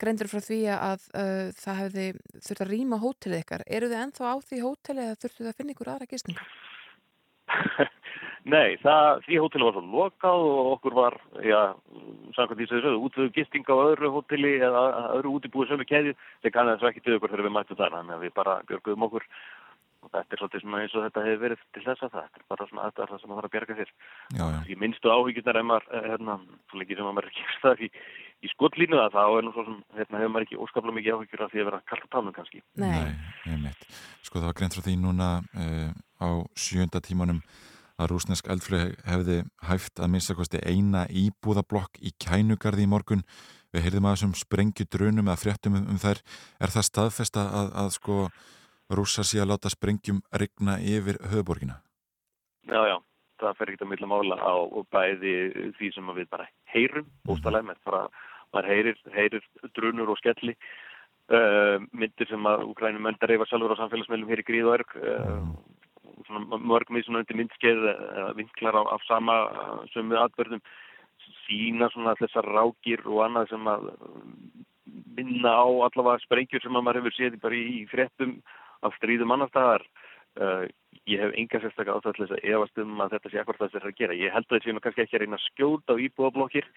greindur 0.02 0.30
frá 0.30 0.42
því 0.44 0.62
að 0.76 1.08
uh, 1.18 1.48
það 1.58 1.82
hefði 1.82 2.08
þurft 2.46 2.66
að 2.66 2.74
rýma 2.74 3.02
hótelið 3.02 3.42
ykkar. 3.42 3.66
Eru 3.66 3.90
þið 3.90 4.04
ennþá 4.04 4.34
á 4.34 4.36
því 4.50 4.62
hótelið 4.68 5.08
eða 5.08 5.20
þurftu 5.24 5.42
þið 5.42 5.52
að 5.54 5.60
finna 5.62 5.76
ykkur 5.78 5.94
aðra 5.94 6.12
gistingu? 6.14 6.48
Nei, 8.44 8.76
það, 8.82 9.22
því 9.24 9.38
hóteli 9.40 9.68
var 9.68 9.76
svo 9.78 9.84
lokað 9.88 10.46
og 10.50 10.70
okkur 10.74 10.96
var, 10.98 11.16
já, 11.48 11.60
samkvæmt 12.36 12.60
því 12.60 12.66
sem 12.68 12.76
þið 12.76 12.86
sögðu, 12.86 13.04
útvöðu 13.08 13.34
gisting 13.38 13.70
á 13.72 13.76
öðru 13.76 14.10
hóteli 14.18 14.58
eða 14.60 14.82
öðru 15.16 15.38
útibúið 15.38 15.72
sömu 15.72 15.88
keðju, 15.88 16.16
þeir 16.44 16.56
kannan 16.56 16.80
þess 16.82 16.90
ekki 16.92 17.04
til 17.06 17.16
okkur 17.18 17.32
þegar 17.32 17.48
við 17.48 17.56
mættum 17.56 17.80
þar, 17.80 17.96
þannig 17.96 18.18
að 18.18 18.26
við 18.26 18.34
bara 18.36 18.58
björguðum 18.68 19.08
okkur 19.08 19.28
og 20.04 20.12
þetta 20.12 20.36
er 20.36 20.42
svolítið 20.42 20.64
svona 20.64 20.82
eins 20.84 20.96
og 20.98 21.06
þetta 21.06 21.24
hefur 21.24 21.42
verið 21.46 21.64
til 21.72 21.84
þess 21.86 22.04
að 22.04 22.12
það, 22.12 22.28
þetta 22.28 22.42
er 22.42 22.48
bara 22.52 22.68
svona 22.68 22.88
þetta 22.90 23.04
er 23.04 23.12
það 23.14 23.22
sem 23.22 23.32
maður 23.32 23.40
þarf 23.40 23.50
að 23.50 23.56
bjarga 23.56 23.78
sér. 23.80 23.92
Já, 24.36 24.44
já, 24.44 24.60
Því 24.68 24.78
minnstu 24.84 25.14
áhyggjurnar 25.14 25.60
ef 25.60 25.68
maður, 25.70 25.88
eh, 25.94 26.08
hérna, 26.12 26.38
svo 26.68 26.80
lengi 26.82 26.98
sem 27.00 27.08
maður 27.08 27.24
er 27.24 27.32
ekki 27.32 27.46
stað 27.58 27.84
í, 27.88 27.90
í 28.44 28.52
skollínu 28.52 29.00
það, 29.00 29.16
þá 29.16 29.24
er 29.24 29.48
nú 29.48 29.54
svo 29.56 29.66
sem, 29.70 29.78
hérna, 29.96 30.20
hefur 30.20 30.34
maður 30.34 30.48
ekki 30.48 30.62
óskaplega 30.66 30.98
mikið 31.00 31.16
áhyggjur 31.16 31.46
af 31.46 31.54
því 31.54 31.64
að 31.64 31.70
vera 31.70 31.82
kallt 31.88 32.04
á 32.04 32.14
tánum 32.18 32.36
kannski. 32.36 32.64
Nei. 32.84 33.16
einmitt. 33.48 33.88
Sko 34.28 34.42
það 34.42 34.50
var 34.52 34.58
greint 34.60 34.76
frá 34.76 34.84
því 34.84 34.98
núna 35.00 35.30
uh, 35.56 35.92
á 36.20 36.28
sjönda 36.60 37.00
tímanum 37.04 37.40
að 38.04 38.12
rúsnesk 38.12 38.50
eldflög 38.52 38.96
hefði 39.08 39.38
hæft 39.68 40.02
að 40.02 40.12
minnstakosti 40.14 40.62
eina 40.64 41.06
íbúðablokk 41.10 42.02
í 42.04 42.14
kænugarði 42.22 42.86
í 42.86 42.92
morgun. 42.92 43.24
Við 43.74 43.88
heyrðum 43.88 44.10
að 44.10 44.18
þessum 44.18 44.36
sprengju 44.38 44.86
drunum 44.92 45.32
eða 45.32 45.40
fréttum 45.42 45.80
um, 45.80 45.98
þær. 46.02 46.22
Er 46.62 46.74
það 46.76 46.90
staðfesta 46.90 47.48
að, 47.62 47.72
að 47.84 47.90
sko 47.96 48.18
rússar 48.94 49.28
sé 49.28 49.42
að 49.42 49.54
láta 49.54 49.72
sprengjum 49.74 50.22
rigna 50.38 50.78
yfir 50.78 51.18
höfuborgina? 51.32 51.80
Já, 52.70 52.80
já, 52.88 52.98
það 53.42 53.58
fer 53.58 53.72
ekkert 53.72 53.86
að 53.88 53.92
milla 53.94 54.12
mála 54.12 54.38
á 54.40 54.54
bæði 54.94 55.36
því 55.80 55.92
sem 55.96 56.12
að 56.12 56.22
við 56.22 56.32
bara 56.36 56.48
heyrum, 56.74 57.08
bústalega 57.28 57.70
með 57.72 57.82
bara, 57.88 58.02
maður 58.54 58.72
heyrir, 58.72 59.00
heyrir 59.16 59.48
drunur 59.76 60.14
og 60.14 60.20
skelli 60.22 60.56
uh, 61.34 61.78
myndir 61.92 62.30
sem 62.30 62.50
að 62.50 62.66
úkrænum 62.70 63.08
menn 63.08 63.20
dreifa 63.22 63.48
sjálfur 63.50 63.76
á 63.76 63.82
samfélagsmeilum 63.82 64.32
hér 64.32 64.44
í 64.44 64.48
gríð 64.48 64.70
og 64.70 64.78
erg 64.80 64.96
uh, 65.02 65.42
mörg 66.64 66.92
undir 66.94 67.38
myndskeið 67.38 67.86
eða 67.94 68.34
vinklar 68.38 68.78
á, 68.80 68.84
af 68.96 69.06
sama 69.08 69.38
uh, 69.50 69.80
sömu 69.94 70.20
atbörðum 70.22 70.62
sína 71.44 71.90
svona 71.92 72.16
þessar 72.20 72.48
rákir 72.48 73.04
og 73.06 73.24
annað 73.26 73.54
sem 73.54 73.68
að 73.68 73.90
um, 73.94 74.38
minna 75.18 75.56
á 75.56 75.66
allavega 75.88 76.22
sprengjur 76.24 76.64
sem 76.64 76.76
að 76.76 76.86
maður 76.86 77.02
hefur 77.02 77.18
séð 77.18 77.40
bara 77.44 77.60
í 77.60 77.84
fréttum 77.92 78.38
af 78.84 78.96
stríðum 79.00 79.34
annar 79.36 79.52
staðar 79.52 79.86
uh, 80.40 80.66
ég 81.10 81.20
hef 81.20 81.38
enga 81.38 81.62
sérstaklega 81.62 82.14
þess 82.16 82.36
að 82.36 82.46
efast 82.54 82.84
um 82.84 83.02
að 83.04 83.16
þetta 83.16 83.32
sé 83.32 83.42
akkur 83.42 83.60
það 83.60 83.72
sem 83.72 83.82
er 83.82 83.88
að 83.90 83.98
gera. 84.00 84.20
Ég 84.20 84.36
held 84.36 84.50
að 84.50 84.64
séu 84.64 84.76
nú 84.76 84.84
kannski 84.84 85.04
ekki 85.04 85.18
að 85.18 85.24
reyna 85.24 85.40
að 85.40 85.48
skjóta 85.50 85.96
á 85.96 86.04
íbúðablokkir. 86.06 86.68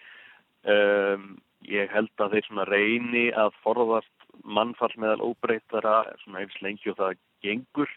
Um, 0.67 1.27
ég 1.67 1.93
held 1.95 2.23
að 2.23 2.35
þeir 2.35 2.49
svona 2.49 2.67
reyni 2.67 3.27
að 3.39 3.59
forðast 3.63 4.27
mannfall 4.43 4.93
meðal 4.99 5.31
óbreytara 5.31 6.01
svona 6.25 6.43
eins 6.43 6.57
lengi 6.65 6.91
og 6.91 6.99
það 6.99 7.21
gengur. 7.47 7.93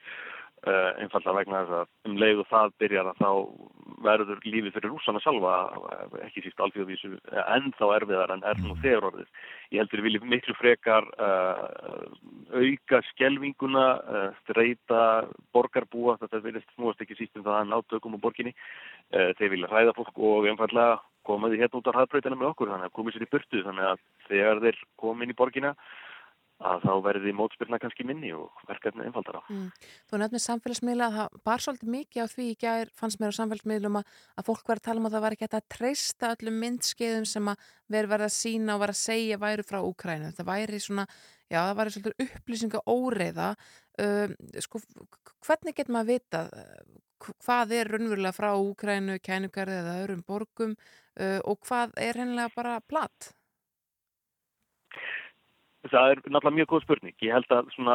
Uh, 0.68 0.90
einfallega 1.00 1.38
vegna 1.38 1.60
þess 1.64 1.76
að 1.78 2.10
um 2.10 2.16
leið 2.20 2.40
og 2.42 2.48
það 2.50 2.74
byrjar 2.84 3.08
að 3.08 3.20
þá 3.22 3.30
verður 4.04 4.40
lífið 4.44 4.74
fyrir 4.76 4.92
rúsana 4.92 5.22
sjálfa 5.24 5.54
ekki 6.26 6.42
síst 6.44 6.60
alþjóðvísu 6.66 7.12
ennþá 7.56 7.88
erfiðar 7.96 8.34
en 8.36 8.44
er 8.44 8.60
nú 8.60 8.76
þegar 8.82 9.08
orðið. 9.08 9.30
Ég 9.72 9.80
heldur 9.80 10.02
við 10.02 10.08
viljum 10.10 10.28
miklu 10.34 10.56
frekar 10.60 11.08
uh, 11.16 11.64
auka 12.52 13.00
skelvinguna, 13.14 13.86
uh, 14.04 14.26
streyta 14.42 15.06
borgarbúa, 15.56 16.18
þetta 16.26 16.44
verðist 16.44 16.76
snúast 16.76 17.06
ekki 17.06 17.22
síst 17.22 17.40
um 17.40 17.48
það 17.48 17.62
að 17.62 17.72
ná 17.72 17.78
tökum 17.88 18.20
á 18.20 18.24
borginni. 18.28 18.52
Uh, 19.16 19.32
þeir 19.40 19.56
vilja 19.56 19.72
hræða 19.72 19.96
fólk 19.96 20.20
og 20.20 20.50
einfallega 20.52 21.00
koma 21.30 21.48
því 21.48 21.64
hérna 21.64 21.80
út 21.80 21.88
á 21.88 21.96
hraðbreytina 21.96 22.36
með 22.36 22.52
okkur, 22.52 22.74
þannig 22.74 22.92
að 22.92 22.98
komið 23.00 23.16
sér 23.16 23.28
í 23.30 23.32
burtu, 23.32 23.64
þannig 23.64 23.90
að 23.94 24.06
þegar 24.28 24.64
þeir 24.68 24.84
komin 25.00 25.32
í 25.32 25.40
borgina 25.40 25.76
að 26.60 26.84
þá 26.84 26.94
verði 27.06 27.34
mótspilna 27.36 27.80
kannski 27.80 28.04
minni 28.08 28.32
og 28.36 28.64
verkefni 28.68 29.06
einfaldara. 29.08 29.42
Mm. 29.48 29.70
Þú 30.10 30.20
nefnir 30.20 30.44
samfélagsmiðla 30.44 31.08
að 31.08 31.18
það 31.18 31.38
bar 31.48 31.64
svolítið 31.64 31.92
mikið 31.96 32.24
á 32.24 32.28
því 32.34 32.48
í 32.50 32.58
gær 32.60 32.94
fannst 33.00 33.22
mér 33.22 33.32
á 33.32 33.40
samfélagsmiðlum 33.40 34.00
að, 34.02 34.14
að 34.36 34.48
fólk 34.50 34.72
var 34.72 34.82
að 34.82 34.88
tala 34.90 35.02
um 35.02 35.10
að 35.10 35.16
það 35.16 35.26
var 35.26 35.38
ekki 35.38 35.50
að 35.50 35.68
treysta 35.76 36.32
öllum 36.36 36.62
myndskeiðum 36.66 37.28
sem 37.32 37.52
að 37.54 37.68
verði 37.96 38.14
verið 38.14 38.28
að 38.28 38.36
sína 38.36 38.76
og 38.76 38.84
verið 38.84 38.98
að 38.98 39.04
segja 39.06 39.42
væri 39.46 39.68
frá 39.70 39.80
Úkrænu. 39.88 40.32
Það 40.36 40.50
væri 40.52 40.82
svona, 40.84 41.08
já 41.48 41.60
það 41.62 41.76
væri 41.80 41.96
svolítið 41.96 42.26
upplýsinga 42.28 42.84
óreiða. 42.92 43.50
Um, 44.00 44.36
sko, 44.64 44.84
hvernig 45.48 45.76
getur 45.80 45.96
maður 45.96 46.08
að 46.08 46.14
vita 46.14 46.44
hvað 47.20 47.74
er 47.76 47.90
raunverulega 47.92 48.36
frá 48.36 48.54
Úkrænu, 48.56 49.18
kænugarði 49.24 49.82
eða 49.82 49.98
öðrum 50.04 50.24
borgum 50.28 50.76
uh, 50.76 51.40
og 51.44 51.60
hvað 51.68 51.96
er 52.00 52.20
hennilega 52.20 52.52
bara 52.56 52.80
platt? 52.88 53.34
Það 55.88 56.12
er 56.12 56.20
náttúrulega 56.28 56.56
mjög 56.58 56.68
góð 56.74 56.82
spurning. 56.84 57.16
Ég 57.24 57.32
held 57.32 57.54
að 57.56 57.70
svona 57.72 57.94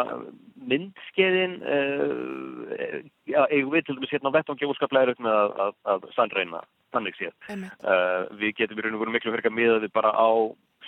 myndskeiðin, 0.73 1.57
uh, 1.69 3.43
eigum 3.51 3.75
við 3.75 3.85
til 3.85 3.97
dæmis 3.99 4.15
hérna 4.15 4.33
á 4.33 4.37
vettvangi 4.39 4.69
úrskaplega 4.71 5.13
er 5.13 5.21
með 5.21 5.37
að, 5.37 5.53
að, 5.67 5.75
að 5.93 6.07
sannreina 6.17 6.63
þannig 6.97 7.19
séð. 7.19 7.35
Uh, 7.53 8.25
við 8.41 8.55
getum 8.61 8.81
í 8.81 8.87
raun 8.87 8.97
og 8.97 9.05
veru 9.05 9.13
miklu 9.13 9.37
að 9.37 9.53
miða 9.53 9.83
við 9.85 9.93
bara 9.93 10.15
á 10.17 10.33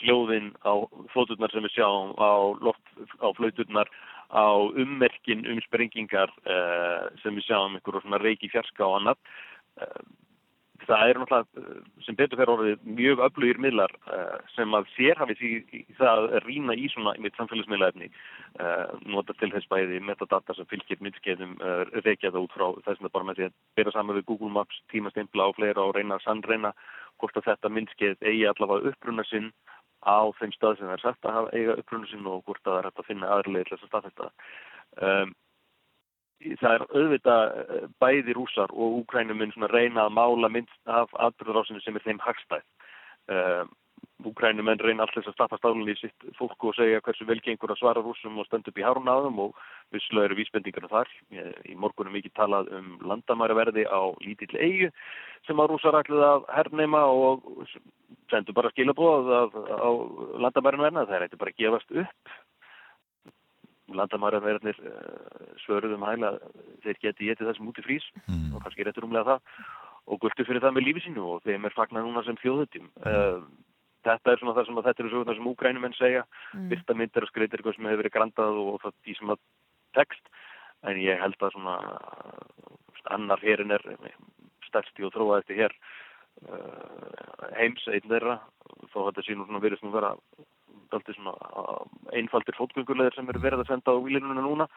hljóðin, 0.00 0.50
á 0.64 0.72
þóturnar 1.12 1.52
sem 1.52 1.68
við 1.68 1.76
sjáum, 1.76 2.16
á 2.16 2.32
loft, 2.64 2.84
á 3.20 3.28
flauturnar, 3.36 3.92
á 4.32 4.48
ummerkin 4.56 5.44
um 5.52 5.60
sprengingar 5.68 6.32
uh, 6.48 7.12
sem 7.20 7.36
við 7.36 7.50
sjáum, 7.50 7.76
einhverjum 7.76 8.06
svona 8.06 8.24
reiki 8.24 8.48
fjarska 8.52 8.88
og 8.88 9.02
annað. 9.02 9.20
Það 10.86 11.10
eru 11.10 11.22
náttúrulega 11.22 12.02
sem 12.06 12.16
betur 12.18 12.38
fyrir 12.38 12.52
orðið 12.52 12.84
mjög 12.98 13.22
öflugir 13.26 13.58
miðlar 13.62 13.92
uh, 14.06 14.36
sem 14.54 14.74
að 14.78 14.90
sérhafið 14.94 15.42
í, 15.42 15.52
í 15.74 15.96
það 15.98 16.22
að 16.22 16.36
rýna 16.44 16.76
í 16.78 16.86
svona 16.92 17.14
mitt 17.22 17.38
samfélagsmiðlaefni 17.40 18.10
uh, 18.10 18.92
nota 19.10 19.34
til 19.40 19.50
þess 19.54 19.70
bæði 19.72 20.02
metadata 20.06 20.54
sem 20.54 20.68
fylgir 20.70 21.02
myndskeiðum 21.02 21.56
uh, 21.58 21.82
reykja 22.06 22.30
það 22.30 22.44
út 22.44 22.54
frá 22.54 22.66
þess 22.86 23.02
að 23.02 23.14
bara 23.16 23.28
með 23.30 23.40
því 23.40 23.48
að 23.48 23.56
bera 23.80 23.94
saman 23.96 24.18
við 24.20 24.28
Google 24.30 24.52
Maps, 24.58 24.82
tímastempla 24.94 25.48
og 25.50 25.56
fleira 25.58 25.86
og 25.86 25.96
reyna 25.96 26.20
að 26.20 26.26
sannreina 26.28 26.74
hvort 27.18 27.40
að 27.40 27.48
þetta 27.50 27.72
myndskeið 27.72 28.28
eigi 28.30 28.46
allavega 28.50 28.92
uppruna 28.92 29.26
sinn 29.26 29.50
á 30.06 30.18
þeim 30.38 30.54
stað 30.54 30.78
sem 30.78 30.86
það 30.86 30.96
er 30.98 31.02
sagt 31.02 31.26
að 31.26 31.36
hafa 31.40 31.56
eiga 31.56 31.76
uppruna 31.80 32.10
sinn 32.12 32.30
og 32.30 32.44
hvort 32.46 32.62
að 32.62 32.72
það 32.72 32.78
er 32.78 32.88
hægt 32.90 33.02
að 33.02 33.10
finna 33.10 33.32
aðrilega 33.34 33.66
til 33.66 33.74
þess 33.74 33.86
að 33.86 33.92
staðfesta 33.92 34.30
um, 35.02 35.34
það 36.42 36.74
er 36.74 36.84
auðvitað 36.90 37.56
eh, 37.62 37.88
bæði 38.02 38.36
rúsar 38.36 38.72
og 38.74 39.00
úkrænum 39.02 39.40
mun 39.40 39.70
reyna 39.72 40.06
að 40.06 40.14
mála 40.18 40.52
mynd 40.52 40.70
af 40.84 41.12
atbyrðarásinu 41.28 41.82
sem 41.84 41.96
er 41.96 42.06
þeim 42.06 42.22
hagstæð. 42.22 42.64
Uh, 43.26 43.64
úkrænum 44.22 44.68
mun 44.68 44.80
reyna 44.80 45.02
alltaf 45.02 45.26
að 45.26 45.34
staffa 45.34 45.58
stálinni 45.58 45.96
í 45.96 45.98
sitt 45.98 46.26
fólku 46.38 46.70
og 46.70 46.76
segja 46.76 47.00
hversu 47.04 47.26
velgengur 47.26 47.72
að 47.72 47.80
svara 47.80 48.04
rúsum 48.04 48.38
og 48.38 48.46
standa 48.46 48.70
upp 48.70 48.78
í 48.78 48.84
hárun 48.86 49.10
á 49.10 49.16
þeim 49.24 49.40
og 49.42 49.58
visslega 49.94 50.28
eru 50.28 50.38
vísbendingarna 50.38 50.92
þar. 50.92 51.10
Í 51.66 51.74
morgunum 51.74 52.14
vikið 52.16 52.36
talað 52.38 52.70
um 52.78 52.94
landamæraverði 53.10 53.86
á 53.88 54.00
lítill 54.22 54.54
eigu 54.60 54.90
sem 55.48 55.60
að 55.60 55.72
rúsar 55.72 55.98
ætluð 56.00 56.24
að 56.28 56.48
herrneima 56.54 57.04
og 57.10 57.66
sendu 58.30 58.54
bara 58.56 58.72
skilabóð 58.74 59.32
á 59.32 59.90
landamæraverðina 60.44 61.06
það 61.06 61.16
er 61.16 61.26
eitthvað 61.26 61.42
bara 61.44 61.54
að 61.54 61.62
gefast 61.64 61.96
upp 62.04 62.36
landamæraverðinir 63.94 64.78
uh, 64.82 65.50
svöruðum 65.64 66.06
hægla 66.06 66.32
þeir 66.84 67.00
geti 67.02 67.30
getið 67.30 67.50
þessum 67.50 67.70
út 67.70 67.80
í 67.80 67.84
frís 67.86 68.06
mm. 68.26 68.56
og 68.56 68.64
kannski 68.64 68.86
réttur 68.86 69.06
umlega 69.06 69.36
það 69.36 69.62
og 70.06 70.20
gultu 70.22 70.46
fyrir 70.46 70.62
það 70.62 70.76
með 70.76 70.86
lífi 70.88 71.04
sínu 71.06 71.24
og 71.34 71.46
þeim 71.46 71.66
er 71.66 71.76
fagnað 71.76 72.06
núna 72.06 72.24
sem 72.26 72.38
þjóðutím 72.42 72.88
mm. 72.88 73.06
uh, 73.06 73.46
þetta 74.06 74.32
er 74.32 74.42
svona 74.42 74.56
það 74.56 74.68
sem 74.68 74.80
að 74.80 74.88
þetta 74.88 75.04
eru 75.04 75.12
svona 75.14 75.36
sem 75.36 75.50
úgrænumenn 75.52 75.98
segja 75.98 76.24
mm. 76.26 76.68
fyrsta 76.72 76.98
myndir 76.98 77.26
og 77.26 77.32
skreitir 77.32 77.60
eitthvað 77.60 77.78
sem 77.78 77.90
hefur 77.90 78.02
verið 78.02 78.16
grandað 78.16 78.60
og 78.62 78.80
það 78.84 78.96
því 79.06 79.18
sem 79.20 79.34
að 79.34 79.44
text 79.98 80.32
en 80.86 81.00
ég 81.02 81.22
held 81.22 81.42
að 81.42 81.54
svona 81.54 81.76
annar 83.14 83.42
herin 83.42 83.74
er 83.74 83.84
stærsti 84.66 85.06
og 85.06 85.14
þróaðasti 85.14 85.56
hér 85.58 85.74
heims 87.56 87.86
einn 87.90 88.10
þeirra 88.10 88.38
þó 88.92 88.98
þetta 89.08 89.24
sé 89.24 89.36
nú 89.36 89.46
svona 89.46 89.62
verið 89.64 89.80
svona 89.80 89.96
vera 89.96 90.12
einfaldir 92.16 92.56
fótgöngulegar 92.56 93.16
sem 93.16 93.28
eru 93.28 93.42
verið 93.42 93.64
að 93.64 93.72
senda 93.72 93.94
á 93.94 93.98
výlinuna 94.04 94.44
núna 94.44 94.68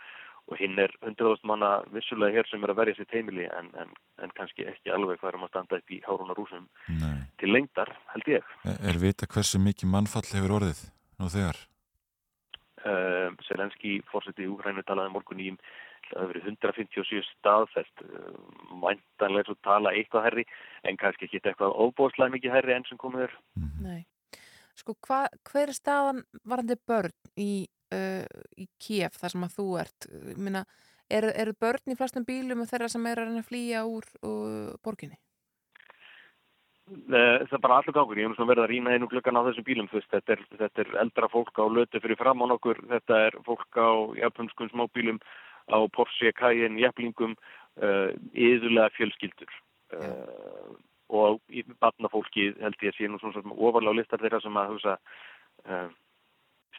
og 0.49 0.57
hinn 0.57 0.79
er 0.81 0.91
100.000 1.05 1.45
manna 1.49 1.69
vissulega 1.93 2.39
hér 2.39 2.49
sem 2.49 2.63
er 2.63 2.73
að 2.73 2.79
verja 2.81 2.97
sitt 2.97 3.11
heimili 3.13 3.45
en, 3.53 3.69
en, 3.77 3.91
en 4.23 4.31
kannski 4.37 4.65
ekki 4.69 4.93
alveg 4.93 5.19
hvað 5.21 5.33
er 5.33 5.37
um 5.37 5.45
að 5.45 5.51
standa 5.53 5.79
upp 5.79 5.93
í 5.93 5.99
háruna 6.05 6.37
rúsum 6.37 6.65
Nei. 7.01 7.19
til 7.41 7.51
lengdar, 7.53 7.91
held 8.15 8.31
ég. 8.33 8.55
Er, 8.65 8.79
er 8.91 9.01
vita 9.01 9.29
hversu 9.29 9.61
mikið 9.61 9.91
mannfall 9.93 10.25
hefur 10.31 10.55
orðið 10.59 10.81
nú 11.21 11.29
þegar? 11.33 11.61
Uh, 12.79 12.89
ehm, 12.89 13.37
Selenski 13.45 13.99
fórseti 14.09 14.47
í 14.47 14.49
Úgrænu 14.49 14.85
talaði 14.87 15.13
morgun 15.13 15.43
í 15.43 15.51
það 16.11 16.21
hefur 16.21 16.31
verið 16.33 16.47
157 16.51 17.27
staðfest 17.29 18.03
mæntanlega 18.83 19.43
uh, 19.43 19.49
svo 19.49 19.57
tala 19.65 19.93
eitthvað 19.95 20.27
herri 20.27 20.45
en 20.83 20.99
kannski 21.01 21.27
ekki 21.27 21.41
eitthvað 21.43 21.77
óbóðslega 21.85 22.35
mikið 22.35 22.55
herri 22.57 22.75
enn 22.75 22.87
sem 22.89 23.01
komið 23.01 23.27
er. 23.27 23.37
Mm 23.59 23.69
-hmm. 23.69 23.87
Nei. 23.87 24.05
Sko, 24.79 24.95
hva, 25.07 25.25
hver 25.49 25.69
er 25.69 25.75
staðan 25.75 26.21
varandi 26.47 26.75
börn 26.87 27.15
í, 27.35 27.67
uh, 27.93 28.25
í 28.57 28.67
Kiev 28.79 29.17
þar 29.17 29.35
sem 29.35 29.43
að 29.43 29.55
þú 29.57 29.67
ert? 29.81 30.07
Minna, 30.37 30.65
eru, 31.09 31.31
eru 31.35 31.53
börn 31.59 31.91
í 31.91 31.97
flestum 31.99 32.25
bílum 32.27 32.61
og 32.61 32.69
þeirra 32.69 32.87
sem 32.87 33.05
er 33.05 33.19
að 33.25 33.41
flýja 33.49 33.83
úr 33.85 34.05
uh, 34.23 34.77
borginni? 34.83 35.19
Það 36.89 37.53
er 37.53 37.61
bara 37.61 37.75
allur 37.79 37.93
gákur, 37.93 38.17
ég 38.17 38.31
hef 38.31 38.47
verið 38.49 38.63
að 38.63 38.71
rýna 38.71 38.93
einu 38.95 39.07
glöggan 39.09 39.37
á 39.37 39.45
þessum 39.45 39.65
bílum, 39.67 39.89
veist, 39.91 40.09
þetta, 40.09 40.33
er, 40.33 40.45
þetta 40.57 40.81
er 40.81 40.95
eldra 41.03 41.29
fólk 41.29 41.61
á 41.61 41.65
lötu 41.69 42.01
fyrir 42.01 42.17
fram 42.17 42.41
á 42.41 42.45
nokkur, 42.49 42.79
þetta 42.89 43.19
er 43.27 43.37
fólk 43.45 43.77
á 43.77 43.89
japanskum 44.17 44.71
smábílum, 44.71 45.19
á 45.69 45.77
Porsche, 45.93 46.33
Cayenne, 46.33 46.81
jaflingum, 46.81 47.35
uh, 47.81 48.11
yðurlega 48.33 48.93
fjölskyldur. 48.97 49.57
Uh, 49.93 50.77
og 51.09 51.41
barnafólki 51.81 52.51
held 52.61 52.83
ég 52.85 52.93
að 52.93 52.97
sé 52.99 53.09
nú 53.09 53.17
svona 53.21 53.41
ofarlega 53.55 53.95
á 53.95 53.97
listar 53.97 54.21
þeirra 54.21 54.41
sem 54.43 54.59
að 54.61 54.75
hugsa 54.75 54.97
uh, 55.65 55.87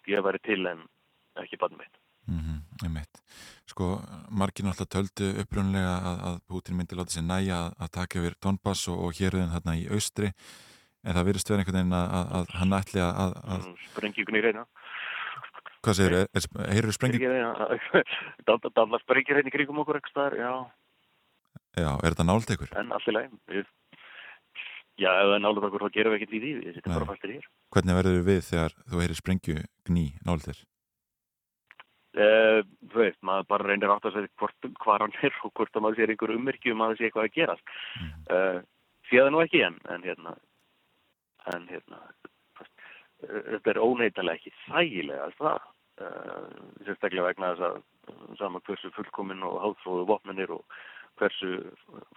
eh, 0.07 0.39
til 0.47 0.61
en 0.71 0.85
ekki 1.43 1.59
barnveit 1.59 1.99
mm 2.27 2.39
-hmm, 2.39 3.05
Sko, 3.67 4.01
margir 4.31 4.65
náttúrulega 4.65 4.95
töldu 4.95 5.27
upprunlega 5.41 5.95
að, 6.11 6.19
að 6.29 6.37
Putin 6.49 6.77
myndi 6.77 6.97
láta 6.97 7.11
sér 7.11 7.23
næja 7.23 7.57
að, 7.57 7.75
að 7.83 7.91
taka 7.91 8.19
yfir 8.19 8.35
Donbass 8.43 8.89
og, 8.89 8.99
og 9.05 9.13
héruðin 9.19 9.53
hérna 9.55 9.77
í 9.79 9.87
austri. 9.95 10.33
En 11.05 11.15
það 11.15 11.27
virðist 11.27 11.51
verið 11.51 11.61
einhvern 11.61 11.79
veginn 11.79 11.99
að, 12.01 12.33
að 12.39 12.47
hann 12.59 12.73
ætli 12.81 13.01
að 13.01 13.33
mm, 13.67 13.77
Sprengjum 13.91 14.37
í 14.37 14.43
reyna 14.45 14.67
Hvað 15.81 15.97
segir 15.97 16.17
þau? 16.17 16.63
Heyrðu 16.69 16.95
sprengjum? 16.97 17.35
Dallar 18.77 19.03
sprengjur 19.03 19.41
hérna 19.41 19.53
í 19.53 19.55
kringum 19.55 19.83
okkur 19.85 20.01
ekki 20.01 20.13
staðar, 20.13 20.39
já 20.41 20.53
Já, 21.79 21.91
er 22.03 22.13
þetta 22.13 22.27
nált 22.27 22.51
ykkur? 22.55 22.73
En 22.79 22.91
allir 22.97 23.17
leið, 23.17 23.37
við 23.51 23.69
Já, 25.01 25.15
ef 25.15 25.31
það 25.31 25.37
er 25.37 25.45
nálega 25.45 25.69
okkur 25.71 25.85
þá 25.87 25.95
gerum 25.95 26.13
við 26.13 26.19
ekkert 26.19 26.35
í 26.35 26.41
því, 26.41 26.51
við 26.59 26.75
sittum 26.77 26.93
bara 26.93 27.07
fastir 27.09 27.31
hér. 27.33 27.45
Hvernig 27.73 27.97
verður 27.97 28.27
við 28.27 28.41
þegar 28.51 28.75
þú 28.83 28.99
heyrir 29.01 29.17
sprengju 29.17 29.55
gný 29.89 30.03
nálega 30.27 30.51
þér? 30.51 30.59
Uh, 32.11 32.59
þú 32.91 33.01
veist, 33.01 33.21
maður 33.25 33.47
bara 33.55 33.69
reynir 33.71 33.93
átt 33.95 34.09
að 34.11 34.19
segja 34.19 34.51
hvað 34.83 35.07
hann 35.07 35.17
er 35.25 35.39
og 35.47 35.55
hvort 35.57 35.79
að 35.79 35.85
maður 35.87 36.01
sér 36.01 36.13
einhver 36.13 36.35
ummerkju 36.35 36.75
um 36.75 36.83
að 36.85 36.93
það 36.93 36.99
sé 36.99 37.09
eitthvað 37.09 37.29
að 37.29 37.37
gerast. 37.39 37.73
Mm. 37.97 38.13
Uh, 38.35 38.61
Sér 39.11 39.25
það 39.27 39.33
nú 39.35 39.41
ekki 39.43 39.63
enn, 39.67 39.79
en 39.91 40.05
hérna, 40.07 40.33
en 41.51 41.65
hérna, 41.67 41.97
þetta 43.21 43.73
er 43.73 43.83
óneitalega 43.83 44.39
ekki 44.39 44.53
þægilega 44.67 45.29
það, 45.39 45.67
uh, 46.05 46.47
sérstaklega 46.87 47.27
vegna 47.29 47.53
þess 47.55 47.67
að 47.69 48.39
saman 48.41 48.65
hversu 48.67 48.93
fullkominn 48.97 49.45
og 49.47 49.59
háþróðu 49.65 50.07
vopnunir 50.11 50.55
og 50.57 50.81
hversu 51.21 51.51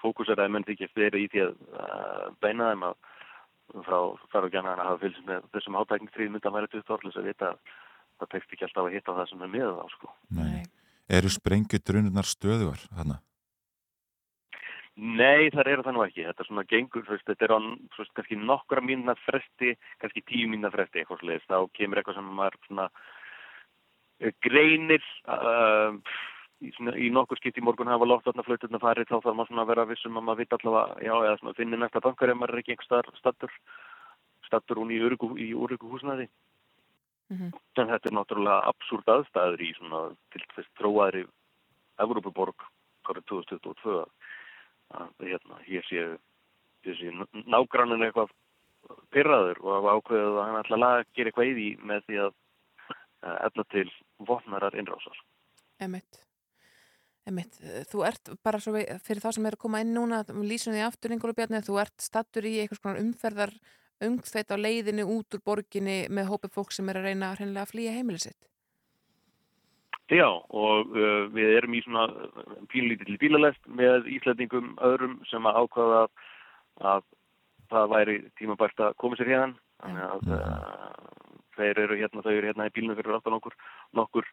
fókuseraði 0.02 0.54
menn 0.56 0.68
þykir 0.68 0.94
fyrir 0.96 1.20
í 1.20 1.28
því 1.32 1.44
að 1.48 2.38
beina 2.44 2.72
þeim 2.72 2.88
að 2.90 2.96
frá 3.84 4.00
þar 4.32 4.48
og 4.48 4.54
gæna 4.54 4.76
að 4.76 4.84
hafa 4.84 5.02
fylgst 5.02 5.28
með 5.28 5.46
þessum 5.56 5.78
hátækningstríð 5.80 6.32
mynda 6.34 6.52
að 6.52 6.58
vera 6.60 6.72
til 6.72 6.84
þorlis 6.88 7.20
að 7.20 7.30
vita 7.32 7.52
að 7.52 7.76
það 8.20 8.32
tekst 8.34 8.56
ekki 8.56 8.68
alltaf 8.68 8.88
að 8.88 8.96
hitta 8.98 9.16
það 9.18 9.30
sem 9.32 9.46
er 9.46 9.54
með 9.54 9.70
þá 9.78 9.94
sko. 9.96 10.12
Nei. 10.40 10.64
Eru 11.14 11.32
sprengudrununar 11.34 12.28
stöðuar 12.30 12.84
hana? 12.98 13.20
Nei, 14.94 15.50
það 15.50 15.70
eru 15.72 15.84
það 15.86 15.96
nú 15.96 16.04
ekki. 16.06 16.26
Þetta 16.28 16.44
er 16.44 16.48
svona 16.48 16.64
gengur, 16.70 17.06
veist, 17.08 17.26
þetta 17.26 17.46
er 17.48 17.54
á 17.58 17.60
veist, 17.98 18.12
kannski 18.14 18.38
nokkura 18.38 18.84
mínuna 18.86 19.16
fresti, 19.24 19.74
kannski 20.04 20.22
tíu 20.30 20.50
mínuna 20.52 20.70
fresti 20.74 21.02
eitthvað 21.02 21.24
sliðist. 21.24 21.50
Þá 21.50 21.72
kemur 21.80 22.02
eitthvað 22.02 22.20
sem 22.20 22.28
maður 22.38 22.60
svona 22.68 22.86
greinir 24.46 25.08
uh, 25.26 25.98
í, 26.62 26.70
í 27.08 27.10
nokkur 27.14 27.42
skipt 27.42 27.58
í 27.58 27.64
morgun 27.66 27.90
hafa 27.90 28.08
loftarnaflauturna 28.08 28.80
farið 28.84 29.10
þá 29.10 29.16
þarf 29.18 29.34
maður 29.40 29.50
svona 29.50 29.66
að 29.66 29.72
vera 29.74 29.88
vissum 29.90 30.20
að 30.20 30.28
maður 30.28 30.44
vita 30.44 30.60
allavega, 30.60 31.02
já, 31.08 31.14
eða 31.18 31.40
svona 31.42 31.58
finnir 31.58 31.82
næsta 31.82 32.04
bankar 32.06 32.32
ef 32.32 32.40
maður 32.40 32.54
er 32.54 32.62
ekki 32.62 32.76
einhver 32.76 33.18
stattur, 33.18 33.58
stattur 34.46 34.82
hún 34.84 34.94
í 34.94 35.02
úröku 35.58 35.90
húsnaði. 35.90 36.30
Mhm. 37.34 37.50
En 37.82 37.90
þetta 37.90 38.10
er 38.10 38.16
náttúrulega 38.20 38.70
absúrt 38.70 39.10
aðstæður 39.10 39.66
í 39.66 39.74
svona 39.80 40.06
til 40.30 40.44
þess 40.54 40.70
þróaðri 40.78 41.26
Evrópuborg 42.04 42.68
árið 43.10 43.26
2022 43.32 44.06
að 44.94 45.28
hérna, 45.28 45.60
hér 45.68 45.86
sé, 45.90 46.06
hér 46.86 47.00
sé 47.00 47.12
nágrannin 47.50 48.06
eitthvað 48.06 48.34
pyrraður 49.14 49.62
og 49.64 49.90
ákveðið 49.98 50.38
að 50.38 50.42
hann 50.44 50.60
ætla 50.62 50.90
að 50.90 51.06
gera 51.16 51.32
eitthvað 51.32 51.50
í 51.50 51.54
því 51.58 51.70
með 51.92 52.08
því 52.08 52.20
að 52.26 52.34
efna 53.48 53.66
til 53.72 53.88
vopnarar 54.28 54.76
innrásar. 54.80 55.20
Emitt. 55.84 56.20
Emitt. 57.30 57.60
Þú 57.88 58.04
ert 58.08 58.34
bara 58.44 58.60
svo 58.60 58.74
við, 58.76 58.90
fyrir 59.06 59.24
þá 59.24 59.30
sem 59.38 59.46
er 59.48 59.56
að 59.56 59.64
koma 59.64 59.80
inn 59.84 59.94
núna, 59.96 60.24
lýsum 60.28 60.76
því 60.76 60.84
aftur 60.84 61.16
Ingólu 61.16 61.36
Bjarni, 61.38 61.64
þú 61.64 61.80
ert 61.84 62.04
stattur 62.04 62.48
í 62.48 62.58
einhvers 62.60 62.84
konar 62.84 63.00
umferðar 63.00 63.54
umþveit 64.04 64.52
á 64.52 64.58
leiðinu 64.60 65.06
út 65.08 65.38
úr 65.38 65.44
borginni 65.46 66.02
með 66.12 66.34
hópi 66.34 66.52
fólk 66.52 66.74
sem 66.76 66.90
er 66.92 67.00
að 67.00 67.08
reyna 67.08 67.32
hreinlega 67.38 67.64
að 67.64 67.72
flýja 67.72 67.96
heimili 67.96 68.20
sitt. 68.20 68.50
Já, 70.12 70.28
og 70.28 70.92
uh, 70.92 71.30
við 71.32 71.56
erum 71.58 71.76
í 71.78 71.82
svona 71.86 72.08
pínlítill 72.74 73.16
bílalest 73.22 73.62
með 73.72 74.10
Íslandingum 74.18 74.74
öðrum 74.84 75.20
sem 75.30 75.46
að 75.48 75.60
ákvaða 75.64 76.02
að, 76.04 76.10
að 76.92 77.06
það 77.72 77.94
væri 77.96 78.18
tímabært 78.40 78.84
að 78.84 78.98
koma 79.00 79.18
sér 79.20 79.32
hérna. 79.32 79.54
Þannig 79.84 80.04
að 80.10 80.34
uh, 80.36 81.14
þeir 81.58 81.82
eru 81.86 81.98
hérna, 82.02 82.24
þau 82.26 82.34
eru 82.34 82.50
hérna 82.50 82.68
í 82.68 82.74
bílunum 82.76 83.00
fyrir 83.00 83.16
aftan 83.18 83.38
okkur 83.38 83.56
nokkur 83.98 84.28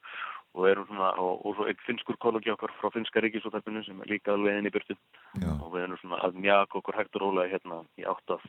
og 0.59 0.67
eru 0.67 0.85
svona, 0.89 1.13
og, 1.23 1.45
og 1.47 1.55
svo 1.57 1.69
einn 1.71 1.85
finskur 1.87 2.19
kollogi 2.23 2.51
okkar 2.55 2.73
frá 2.81 2.91
finska 2.95 3.23
ríkisóttarpinu 3.23 3.85
sem 3.87 4.01
er 4.03 4.11
líka 4.11 4.35
alveg 4.35 4.59
inn 4.59 4.67
í 4.67 4.75
byrtu 4.75 4.97
Já. 5.39 5.53
og 5.53 5.69
við 5.75 5.85
erum 5.85 6.01
svona 6.01 6.19
að 6.27 6.41
mjaka 6.43 6.81
okkur 6.81 6.99
hægt 6.99 7.19
og 7.19 7.25
rólega 7.25 7.53
hérna 7.55 7.85
í 8.01 8.07
átt 8.11 8.35
af 8.35 8.43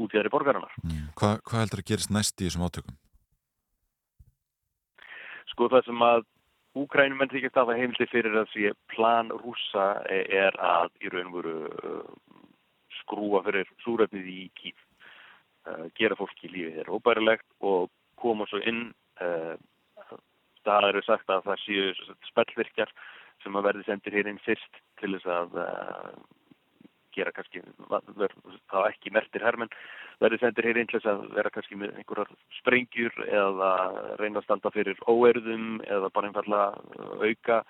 útjæðri 0.00 0.32
borgarinnar. 0.32 0.74
Mm. 0.82 1.06
Hva, 1.18 1.36
hvað 1.46 1.64
heldur 1.64 1.82
að 1.84 1.88
gerist 1.92 2.12
næst 2.14 2.40
í 2.40 2.48
þessum 2.48 2.66
átökum? 2.66 2.98
Sko 5.52 5.68
það 5.70 5.86
sem 5.86 6.04
að 6.06 6.26
Úkrænum 6.78 7.18
menn 7.18 7.30
þykist 7.32 7.56
að 7.58 7.72
það 7.72 7.80
heimildi 7.80 8.06
fyrir 8.12 8.36
að 8.38 8.50
sé 8.52 8.72
plan 8.92 9.30
rúsa 9.42 9.86
er 10.06 10.54
að 10.62 10.92
í 11.02 11.10
raun 11.10 11.32
og 11.32 11.38
veru 11.40 11.54
uh, 11.66 12.44
skrúa 13.00 13.40
fyrir 13.46 13.72
súröfnið 13.82 14.28
í 14.30 14.44
kýf, 14.60 14.84
uh, 15.66 15.88
gera 15.98 16.18
fólki 16.18 16.50
lífið 16.52 16.78
þeirra 16.78 16.98
óbærilegt 17.00 17.48
og 17.72 17.90
koma 18.22 18.46
svo 18.50 18.62
inn. 18.62 18.92
Uh, 19.18 19.56
það 20.62 20.90
eru 20.92 21.02
sagt 21.06 21.32
að 21.32 21.42
það 21.48 21.64
séu 21.64 22.14
spellvirkjar 22.28 22.94
sem 23.42 23.56
að 23.56 23.66
verði 23.66 23.86
sendir 23.88 24.18
hér 24.18 24.30
inn 24.30 24.42
fyrst 24.44 24.82
til 25.00 25.16
þess 25.16 25.26
að 25.26 25.58
gera 27.14 27.32
kannski, 27.34 27.62
það 28.70 28.88
ekki 28.88 29.12
mertir 29.14 29.44
hermenn, 29.44 29.72
verði 30.22 30.40
sendir 30.42 30.68
hér 30.70 30.80
þess 30.90 31.08
að 31.10 31.22
vera 31.36 31.52
kannski 31.54 31.78
með 31.80 32.00
einhverjar 32.00 32.32
sprengjur 32.60 33.22
eða 33.26 33.70
reyna 34.20 34.40
að 34.40 34.46
standa 34.48 34.72
fyrir 34.74 34.98
óerðum 35.10 35.80
eða 35.86 36.10
bara 36.14 36.30
einfallega 36.30 36.66
auka 37.20 37.62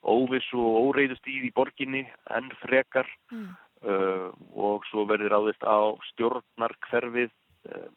óvissu 0.00 0.60
og 0.60 0.90
óreiðustíð 0.90 1.48
í 1.50 1.54
borginni 1.56 2.06
enn 2.32 2.52
frekar 2.62 3.08
Mm. 3.30 3.54
uh, 3.86 4.30
og 4.58 4.84
svo 4.90 5.04
verði 5.08 5.28
ráðist 5.30 5.62
á 5.62 5.94
stjórnarkverfið 6.10 7.30
uh, 7.70 7.88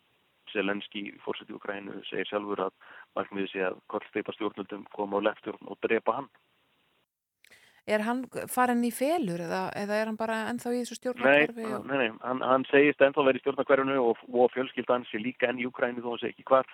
Selenski 0.53 1.07
fórseti 1.23 1.55
Ukrænu 1.55 2.03
segir 2.05 2.29
sjálfur 2.29 2.67
að 2.67 2.73
markmiði 3.17 3.49
sé 3.49 3.63
að 3.65 3.79
kortsteipa 3.89 4.35
stjórnundum 4.35 4.85
koma 4.93 5.17
á 5.17 5.25
leftstjórn 5.25 5.71
og 5.73 5.79
drepa 5.81 6.19
hann 6.19 6.29
Er 7.83 7.99
hann 8.07 8.21
farin 8.47 8.83
í 8.87 8.93
felur 8.95 9.41
eða, 9.43 9.65
eða 9.75 9.95
er 9.99 10.07
hann 10.07 10.19
bara 10.19 10.45
ennþá 10.53 10.71
í 10.71 10.81
þessu 10.83 10.95
Nei, 10.95 10.99
stjórnarkvarfi? 11.01 11.65
og... 11.67 11.87
nei, 11.89 11.97
nei, 11.99 12.11
hann, 12.23 12.43
hann 12.47 12.63
segist 12.69 13.01
ennþá 13.03 13.25
verið 13.27 13.41
í 13.41 13.43
stjórnarkverfinu 13.43 13.97
og, 13.99 14.21
og 14.31 14.53
fjölskyldan 14.53 15.03
sé 15.09 15.19
líka 15.19 15.49
enn 15.49 15.59
í 15.59 15.67
Ukrænu 15.67 15.99
þó 15.99 16.13
hann 16.13 16.21
segi 16.21 16.37
ekki 16.37 16.47
hvar 16.47 16.69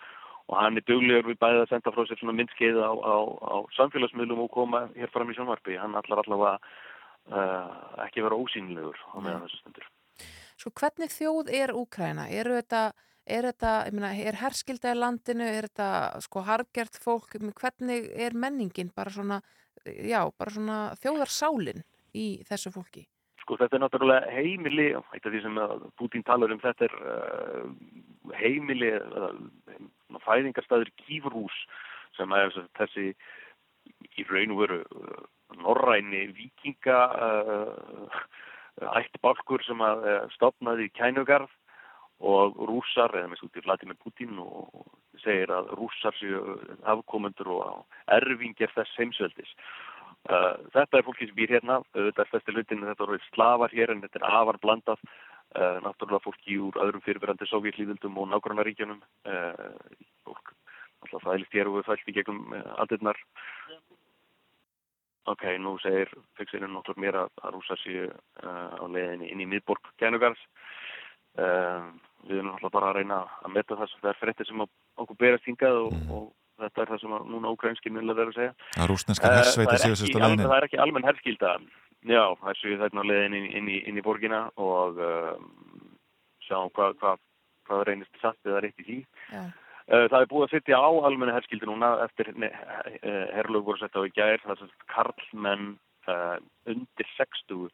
og 0.49 0.57
hann 0.57 0.77
er 0.79 0.85
duglegur 0.85 1.29
við 1.29 1.41
bæðið 1.41 1.63
að 1.63 1.71
senda 1.73 1.93
frá 1.93 2.05
sér 2.09 2.19
svona 2.21 2.37
myndskeið 2.39 2.79
á, 2.81 2.91
á, 2.93 3.15
á 3.21 3.57
samfélagsmiðlum 3.77 4.45
og 4.45 4.53
koma 4.53 4.85
hér 4.95 5.11
fram 5.13 5.29
í 5.29 5.35
sjónvarpi. 5.37 5.77
Hann 5.77 5.97
allar 5.97 6.23
allavega 6.23 6.55
uh, 7.29 7.75
ekki 8.07 8.23
vera 8.25 8.39
ósýnilegur 8.39 8.97
á 8.97 9.17
meðan 9.21 9.45
þessu 9.45 9.59
stundur. 9.61 9.85
Sko 10.59 10.73
hvernig 10.81 11.13
þjóð 11.13 11.53
er 11.53 11.73
Úkræna? 11.77 12.25
Eru 12.33 12.57
þetta, 12.57 12.81
er 13.29 13.49
þetta, 13.51 13.75
ég 13.87 13.95
meina, 13.99 14.11
er 14.31 14.39
herskilda 14.41 14.95
í 14.95 14.97
landinu, 14.97 15.45
er 15.45 15.69
þetta 15.69 15.91
sko 16.25 16.43
hargert 16.49 16.97
fólk, 16.99 17.37
hvernig 17.61 18.09
er 18.17 18.33
menningin 18.33 18.89
bara 18.95 19.13
svona, 19.13 19.39
já, 19.85 20.21
bara 20.37 20.53
svona 20.53 20.79
þjóðarsálin 21.01 21.83
í 22.15 22.27
þessu 22.47 22.73
fólki? 22.73 23.05
Sko 23.43 23.57
þetta 23.59 23.77
er 23.77 23.83
náttúrulega 23.83 24.33
heimili, 24.33 24.89
eitt 24.93 25.25
af 25.25 25.33
því 25.33 25.41
sem 25.45 25.59
Putin 25.97 26.25
talar 26.27 26.53
um 26.53 26.61
þetta 26.61 26.89
er 26.89 26.95
uh, 26.99 27.69
heimili, 28.39 28.91
uh, 28.93 30.19
fæðingarstaður 30.25 30.91
kýfrús 31.01 31.57
sem 32.17 32.31
er 32.35 32.53
þessi 32.77 33.13
í 34.19 34.25
raun 34.29 34.53
og 34.55 34.61
veru 34.63 34.79
uh, 34.83 35.23
norræni 35.63 36.27
vikinga 36.37 36.99
uh, 37.15 38.19
ættbálkur 38.99 39.63
sem 39.67 39.81
að 39.83 40.05
uh, 40.05 40.19
stopnaði 40.35 40.89
í 40.89 40.93
kænugarð 40.97 41.51
og 42.19 42.58
rússar, 42.67 43.13
eða 43.15 43.32
með 43.32 43.39
stútið 43.39 43.65
Vladimir 43.65 43.97
Putin 44.03 44.39
og 44.43 44.89
segir 45.23 45.51
að 45.55 45.71
rússar 45.79 46.15
séu 46.19 46.58
afkomendur 46.84 47.51
og 47.55 47.99
erfingir 48.12 48.71
þess 48.75 48.99
heimsveldis. 48.99 49.53
Uh, 50.27 50.60
þetta 50.75 50.99
er 50.99 51.05
fólki 51.08 51.29
sem 51.29 51.36
býr 51.38 51.53
hérna, 51.55 51.79
þetta 51.95 52.25
er 52.25 52.29
flesti 52.29 52.53
hlutin, 52.53 52.84
þetta 52.84 53.05
eru 53.05 53.19
slafar 53.29 53.71
hér 53.71 53.93
en 53.93 54.01
þetta 54.03 54.19
er 54.19 54.25
afar 54.27 54.60
blandað, 54.60 55.05
uh, 55.55 55.77
náttúrulega 55.86 56.25
fólki 56.25 56.58
úr 56.60 56.79
öðrum 56.84 57.03
fyrirverandi 57.05 57.47
sovjetlíðildum 57.47 58.19
og 58.19 58.27
nágrannaríkjunum, 58.34 58.99
uh, 59.32 60.03
fólk 60.27 60.51
alltaf 61.05 61.23
fælist 61.23 61.55
hér 61.55 61.71
og 61.71 61.88
fælst 61.88 62.12
í 62.12 62.17
gegnum 62.17 62.51
aldirnar. 62.75 63.17
Ok, 65.32 65.47
nú 65.63 65.77
segir 65.79 66.12
fyrksinu 66.36 66.67
náttúrulega 66.67 67.05
mér 67.05 67.21
að, 67.23 67.41
rúsa 67.55 67.79
séu 67.79 68.12
á 68.43 68.84
leiðinni 68.91 69.32
inn 69.32 69.43
í 69.45 69.47
miðborg 69.47 69.88
Kænugars. 70.01 70.41
Við 72.27 72.39
erum 72.39 72.49
náttúrulega 72.49 72.75
bara 72.75 72.89
að 72.91 72.97
reyna 72.99 73.19
að 73.45 73.53
metta 73.55 73.77
það 73.79 73.91
sem 73.91 74.01
það 74.03 74.12
er 74.12 74.19
frettir 74.19 74.49
sem 74.49 74.63
okkur 74.63 75.19
berast 75.19 75.47
hingað 75.47 75.77
og, 75.86 75.93
og 76.15 76.25
þetta 76.60 76.84
er 76.84 76.91
það 76.91 77.01
sem 77.03 77.15
núna 77.32 77.53
ókrænskir 77.53 77.93
myndilega 77.95 78.19
verður 78.19 78.34
að 78.34 78.39
segja. 78.39 78.67
Að 78.75 78.91
rúsneska 78.91 79.32
hersveiti 79.38 79.77
séu 79.84 79.95
sérst 79.95 80.17
á 80.17 80.19
leiðinni? 80.23 80.47
Það 80.49 80.58
er 80.58 80.67
ekki 80.67 80.82
almenn 80.84 81.08
herskilda. 81.08 81.53
Já, 82.10 82.23
það 82.43 82.60
séu 82.60 82.77
þarna 82.82 83.08
leiðinni 83.08 83.39
inn, 83.39 83.49
inn, 83.62 83.71
inn 83.91 84.01
í 84.01 84.03
borgina 84.03 84.43
og 84.60 84.99
um, 85.03 85.49
sjáum 86.47 86.71
hvað 86.75 86.99
hva, 87.01 87.15
hva 87.69 87.82
reynist 87.88 88.21
satt 88.21 88.39
eða 88.47 88.63
rétt 88.65 88.84
í 88.84 88.88
því. 88.89 88.99
Já. 89.34 89.43
Það 89.89 90.19
er 90.19 90.27
búið 90.29 90.43
að 90.45 90.51
setja 90.53 90.77
á 90.77 90.89
almenna 91.08 91.34
herskildi 91.34 91.65
núna 91.65 91.95
eftir 92.03 92.27
herrlög 93.34 93.63
voru 93.65 93.79
sett 93.82 93.95
á 93.97 94.05
í 94.05 94.12
gær, 94.13 94.38
það 94.43 94.51
er 94.53 94.60
svona 94.60 94.89
karlmenn 94.93 95.71
uh, 96.05 96.38
undir 96.69 97.10
60 97.15 97.71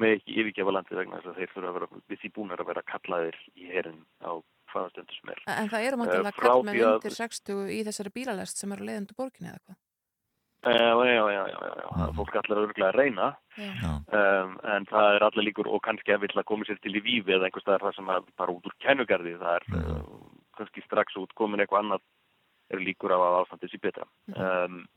með 0.00 0.16
ekki 0.18 0.36
yfirgefa 0.42 0.74
landið 0.76 0.98
vegna 1.00 1.16
þess 1.20 1.30
að 1.32 1.38
þeir 1.40 1.52
fyrir 1.54 1.68
að 1.70 1.76
vera 1.78 1.88
við 2.10 2.20
því 2.22 2.30
búinir 2.36 2.60
að 2.62 2.66
vera 2.72 2.82
kallaðir 2.92 3.38
í 3.56 3.66
herin 3.72 4.02
á 4.20 4.30
hvaða 4.72 4.90
stundu 4.92 5.14
sem 5.16 5.30
er. 5.32 5.42
En 5.48 5.68
það 5.72 5.86
eru 5.88 5.96
máttilega 6.02 6.32
frá 6.36 6.46
kallmenn 6.50 6.74
því 6.76 6.84
að- 6.84 6.94
undir 7.00 7.14
60 7.16 7.66
í 7.72 7.80
þessari 7.86 8.12
bílalest 8.12 8.56
sem 8.60 8.72
eru 8.76 8.84
leiðindu 8.84 9.14
borginni 9.16 9.48
eða 9.52 9.62
hvað? 9.66 9.76
Já, 10.66 10.72
já, 11.06 11.22
já, 11.30 11.42
já, 11.46 11.58
já. 11.62 11.88
Mhm. 11.94 12.14
fólk 12.16 12.34
allir 12.40 12.58
örgulega 12.58 12.90
að 12.90 12.96
reyna 12.98 13.26
um, 13.56 14.58
en 14.66 14.86
það 14.90 15.14
er 15.14 15.22
allir 15.22 15.44
líkur 15.46 15.68
og 15.70 15.80
kannski 15.84 16.10
að 16.12 16.24
vilja 16.26 16.42
koma 16.44 16.64
sér 16.66 16.80
til 16.82 16.96
í 16.98 17.02
vífi 17.04 17.30
eða 17.36 17.46
einhvers 17.46 17.62
staðar 17.62 17.84
það 17.86 17.94
sem 18.00 18.08
að 18.10 18.26
bara 18.36 18.52
út 18.56 18.66
úr 18.66 18.74
kennugarði 18.82 19.36
það 19.38 19.54
er 19.60 19.64
Mhm. 19.68 19.94
uh, 19.94 20.26
kannski 20.58 20.82
strax 20.82 21.14
út 21.22 21.30
komin 21.38 21.60
eitthvað 21.62 21.84
annað 21.84 22.02
eru 22.72 22.80
líkur 22.82 23.14
á 23.14 23.18
að 23.22 23.38
ástandið 23.46 23.70
sé 23.70 23.78
betra 23.78 24.06
um, 24.34 24.88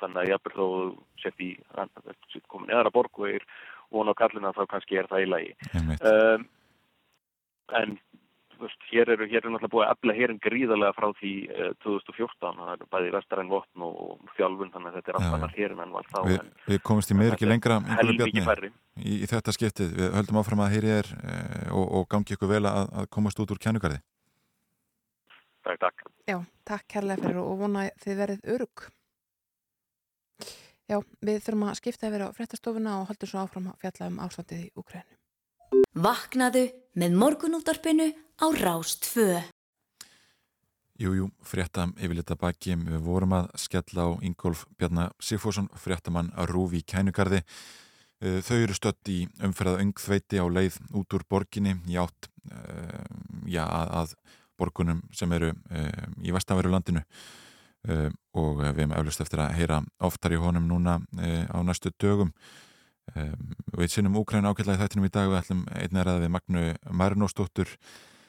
þannig 0.00 0.20
að 0.22 0.28
jafnvel 0.32 0.54
þó 0.56 0.64
þú 0.64 0.98
sett 1.20 1.40
í 1.44 1.50
komin 2.48 2.70
eðra 2.72 2.92
borg 2.94 3.18
og 3.18 3.28
er 3.28 3.44
von 3.94 4.10
á 4.10 4.14
kallina 4.18 4.54
þá 4.56 4.64
kannski 4.70 5.00
er 5.00 5.10
það 5.10 5.24
í 5.24 5.30
lagi 5.32 5.52
um, 5.78 6.46
en 7.78 7.98
veist, 8.58 8.84
hér 8.90 9.12
eru 9.14 9.28
hér 9.28 9.44
er 9.44 9.52
náttúrulega 9.52 9.72
búið 9.72 9.86
að 9.86 9.94
efla 9.94 10.16
hérin 10.18 10.40
gríðarlega 10.42 10.96
frá 10.96 11.08
því 11.20 11.32
uh, 11.52 11.70
2014 11.84 12.58
það 12.58 12.74
er 12.74 12.90
bæði 12.94 13.14
vestaræn 13.14 13.52
votn 13.52 13.86
og, 13.86 13.96
og 14.04 14.34
þjálfun 14.36 14.74
þannig 14.74 14.90
að 14.90 14.98
þetta 14.98 15.12
er 15.12 15.16
Já, 15.16 15.20
allt 15.20 15.28
já. 15.28 15.36
annar 15.38 15.56
hérin 15.56 15.82
en 15.84 15.96
var 15.96 16.10
þá 16.10 16.20
Við, 16.26 16.38
en 16.42 16.52
við 16.72 16.82
komumst 16.90 17.14
í 17.14 17.18
miður 17.18 17.38
ekki 17.38 17.50
lengra 17.50 17.80
í, 18.98 19.14
í 19.22 19.30
þetta 19.30 19.54
skiptið. 19.54 19.96
Við 19.98 20.14
höldum 20.18 20.40
áfram 20.42 20.62
að 20.64 20.74
heyri 20.74 20.94
þér 20.96 21.10
eh, 21.18 21.66
og, 21.78 21.84
og 22.00 22.06
gangi 22.12 22.36
ykkur 22.36 22.52
vel 22.56 22.64
að, 22.66 22.94
að 23.02 23.10
komast 23.14 23.42
út 23.42 23.54
úr 23.54 23.62
kænugarði. 23.62 24.00
Takk, 25.68 25.80
takk. 25.84 26.06
Já, 26.28 26.38
takk 26.68 26.86
kærlega 26.88 27.26
fyrir 27.26 27.42
og 27.42 27.58
vona 27.60 27.88
þið 28.02 28.22
verið 28.22 28.54
örug. 28.56 28.88
Já, 30.88 31.02
við 31.20 31.42
þurfum 31.44 31.66
að 31.68 31.78
skipta 31.82 32.08
yfir 32.08 32.22
á 32.24 32.28
fréttastofuna 32.32 32.92
og 33.02 33.10
höldum 33.10 33.28
svo 33.28 33.42
áfram 33.42 33.66
að 33.68 33.82
fjalla 33.82 34.06
um 34.08 34.20
ástandið 34.24 34.60
í 34.64 34.68
Úkrænu. 34.80 35.16
Vaknaðu 36.00 36.62
með 36.96 37.16
morgunútvarpinu 37.20 38.06
á 38.16 38.46
Rástfö. 38.56 39.42
Jú, 40.98 41.12
jú, 41.14 41.26
frétta 41.44 41.90
yfirlita 42.00 42.38
baki. 42.40 42.78
Við 42.88 43.02
vorum 43.04 43.36
að 43.36 43.50
skella 43.60 44.08
á 44.08 44.10
Ingólf 44.24 44.64
Bjarnar 44.80 45.12
Sigfússon, 45.20 45.68
fréttamann 45.76 46.32
að 46.34 46.54
rúfi 46.56 46.80
í 46.80 46.86
kænugarði. 46.88 47.42
Eh, 48.24 48.40
Þau 48.42 48.56
eru 48.56 48.74
stött 48.74 49.12
í 49.12 49.18
umferðað 49.44 49.84
öngþveiti 49.84 50.40
á 50.40 50.46
leið 50.48 50.80
út 50.96 51.14
úr 51.14 51.26
borginni 51.28 51.76
í 51.86 52.00
átt 52.00 52.30
uh, 52.50 53.04
já, 53.46 53.62
að, 53.68 54.16
borgunum 54.58 55.04
sem 55.14 55.30
eru 55.36 55.52
um, 55.52 56.16
í 56.24 56.32
vestanveru 56.34 56.72
landinu 56.72 57.04
um, 57.86 58.14
og 58.38 58.50
við 58.60 58.70
hefum 58.70 58.94
eflust 58.98 59.22
eftir 59.24 59.42
að 59.44 59.54
heyra 59.58 59.82
oftar 60.08 60.34
í 60.34 60.40
honum 60.42 60.68
núna 60.70 60.98
um, 60.98 61.44
á 61.52 61.58
næstu 61.66 61.92
dögum. 62.00 62.32
Um, 63.14 63.54
við 63.78 63.94
sinnum 63.94 64.18
Úkræn 64.20 64.48
ákveðlega 64.48 64.78
í 64.78 64.82
þættinum 64.84 65.08
í 65.08 65.12
dag 65.14 65.30
við 65.30 65.40
ætlum 65.40 65.64
einnig 65.72 66.00
að 66.02 66.08
ræða 66.08 66.22
við 66.24 66.32
Magnu 66.34 66.64
Marinósdóttur 67.00 67.74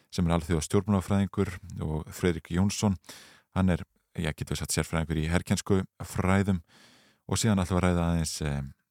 sem 0.10 0.28
er 0.28 0.36
alþjóð 0.38 0.66
stjórnmálafræðingur 0.66 1.56
og 1.86 2.12
Fredrik 2.16 2.50
Jónsson. 2.54 2.96
Hann 3.58 3.74
er, 3.74 3.84
ég 4.18 4.38
getur 4.38 4.58
satt 4.58 4.74
sérfræðingur 4.74 5.20
í 5.22 5.30
herkjensku 5.30 5.82
fræðum. 6.14 6.64
Og 7.30 7.38
síðan 7.38 7.62
við 7.62 7.76
að 7.76 7.84
ræða 7.86 8.06
aðeins 8.08 8.38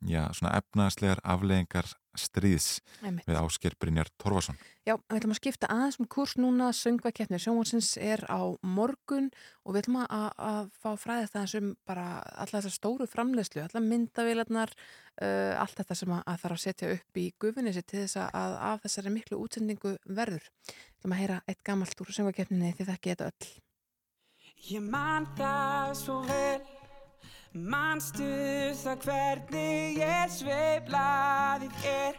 já, 0.07 0.29
svona 0.37 0.59
efnaðslegar 0.61 1.23
afleggingar 1.27 1.89
stríðs 2.19 2.81
Einmitt. 3.03 3.27
við 3.29 3.39
Ásker 3.39 3.75
Brynjar 3.81 4.09
Torfason. 4.21 4.57
Já, 4.87 4.95
við 4.97 5.19
ætlum 5.19 5.35
að 5.35 5.39
skipta 5.41 5.69
aðeins 5.71 5.99
um 6.01 6.09
kurs 6.11 6.35
núna, 6.41 6.71
söngvakeppni 6.75 7.41
sjónvansins 7.43 7.91
er 8.01 8.25
á 8.27 8.41
morgun 8.63 9.29
og 9.65 9.75
við 9.75 9.83
ætlum 9.83 10.01
að, 10.03 10.31
að 10.49 10.71
fá 10.81 10.89
fræðið 10.99 11.35
það 11.35 11.47
sem 11.53 11.69
bara 11.89 12.07
alla 12.25 12.55
þessar 12.57 12.75
stóru 12.75 13.09
framlegslu, 13.11 13.63
alla 13.65 13.85
myndavélarnar, 13.85 14.75
uh, 15.21 15.55
allt 15.61 15.79
þetta 15.83 15.99
sem 16.01 16.17
að, 16.17 16.25
að 16.25 16.43
þarf 16.45 16.59
að 16.59 16.65
setja 16.65 16.93
upp 16.97 17.23
í 17.23 17.29
gufinissi 17.39 17.85
til 17.85 18.03
þess 18.05 18.23
að 18.25 18.59
af 18.73 18.83
þessari 18.87 19.15
miklu 19.15 19.41
útsendingu 19.45 19.95
verður. 20.07 20.51
Við 20.67 20.99
ætlum 20.99 21.17
að 21.17 21.23
heyra 21.23 21.41
eitt 21.47 21.65
gamalt 21.67 22.03
úr 22.03 22.15
söngvakeppninni 22.17 22.75
því 22.75 22.91
það 22.91 23.03
geta 23.11 23.31
öll. 23.31 23.55
Ég 24.73 24.83
man 24.83 25.29
það 25.39 25.95
svo 26.01 26.19
vel 26.27 26.78
Manstu 27.57 28.29
það 28.77 29.05
hvernig 29.07 29.97
ég 29.97 30.33
sveiflaðið 30.37 31.87
er? 31.89 32.19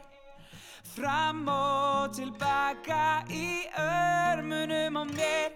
Fram 0.89 1.43
og 1.53 2.15
tilbaka 2.17 3.21
í 3.29 3.69
örmunum 3.77 4.97
á 4.97 5.03
mér. 5.05 5.53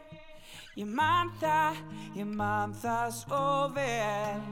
Ég 0.78 0.86
man 0.86 1.34
það, 1.42 1.82
ég 2.14 2.30
man 2.30 2.76
það 2.84 3.10
svo 3.18 3.48
vel. 3.74 4.46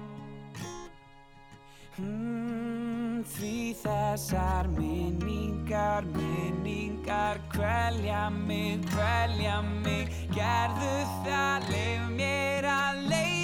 Hmm, 2.00 3.22
Því 3.22 3.76
þessar 3.78 4.68
minningar, 4.74 6.08
minningar 6.16 7.38
Kvelja 7.54 8.30
mig, 8.34 8.82
kvelja 8.90 9.62
mig. 9.62 10.10
Gerðu 10.34 10.96
það, 11.22 11.70
leif 11.70 12.10
mér 12.18 12.70
að 12.74 13.02
Í 13.12 13.41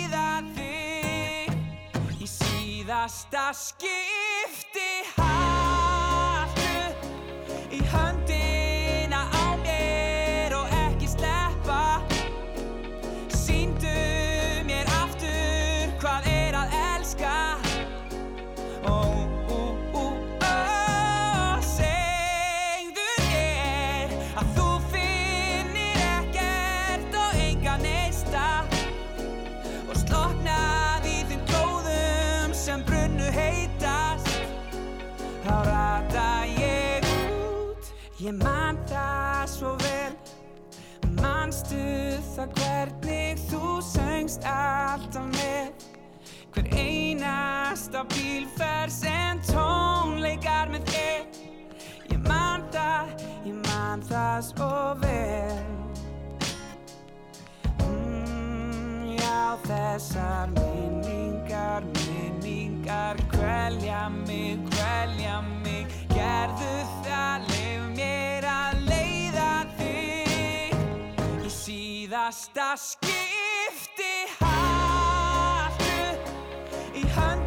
síðasta 2.88 3.51
skipti 3.51 5.26
einasta 47.98 48.06
bílferð 48.14 48.91
sem 48.91 49.39
tónleikar 49.48 50.70
með 50.70 50.86
þér. 50.91 51.24
Ég 52.12 52.20
man 52.28 52.66
það, 52.72 53.10
ég 53.45 53.56
man 53.66 54.02
það 54.06 54.41
svo 54.45 54.95
vel. 55.02 55.64
Mm, 57.82 59.18
já, 59.18 59.58
þessar 59.66 60.54
minningar, 60.54 61.84
minningar 61.95 63.18
Kvelja 63.32 64.10
mig, 64.10 64.60
kvelja 64.70 65.41
mig. 65.64 65.88
Gerðu 66.14 66.76
það, 67.06 67.50
leif 67.50 67.89
mér 67.98 68.48
að 68.50 68.86
leiða 68.88 69.52
þig 69.78 71.45
Í 71.45 71.50
síðasta 71.50 72.76
skipti. 72.78 74.14
Haltu 74.39 75.98
Í 76.98 77.06
höndina 77.14 77.47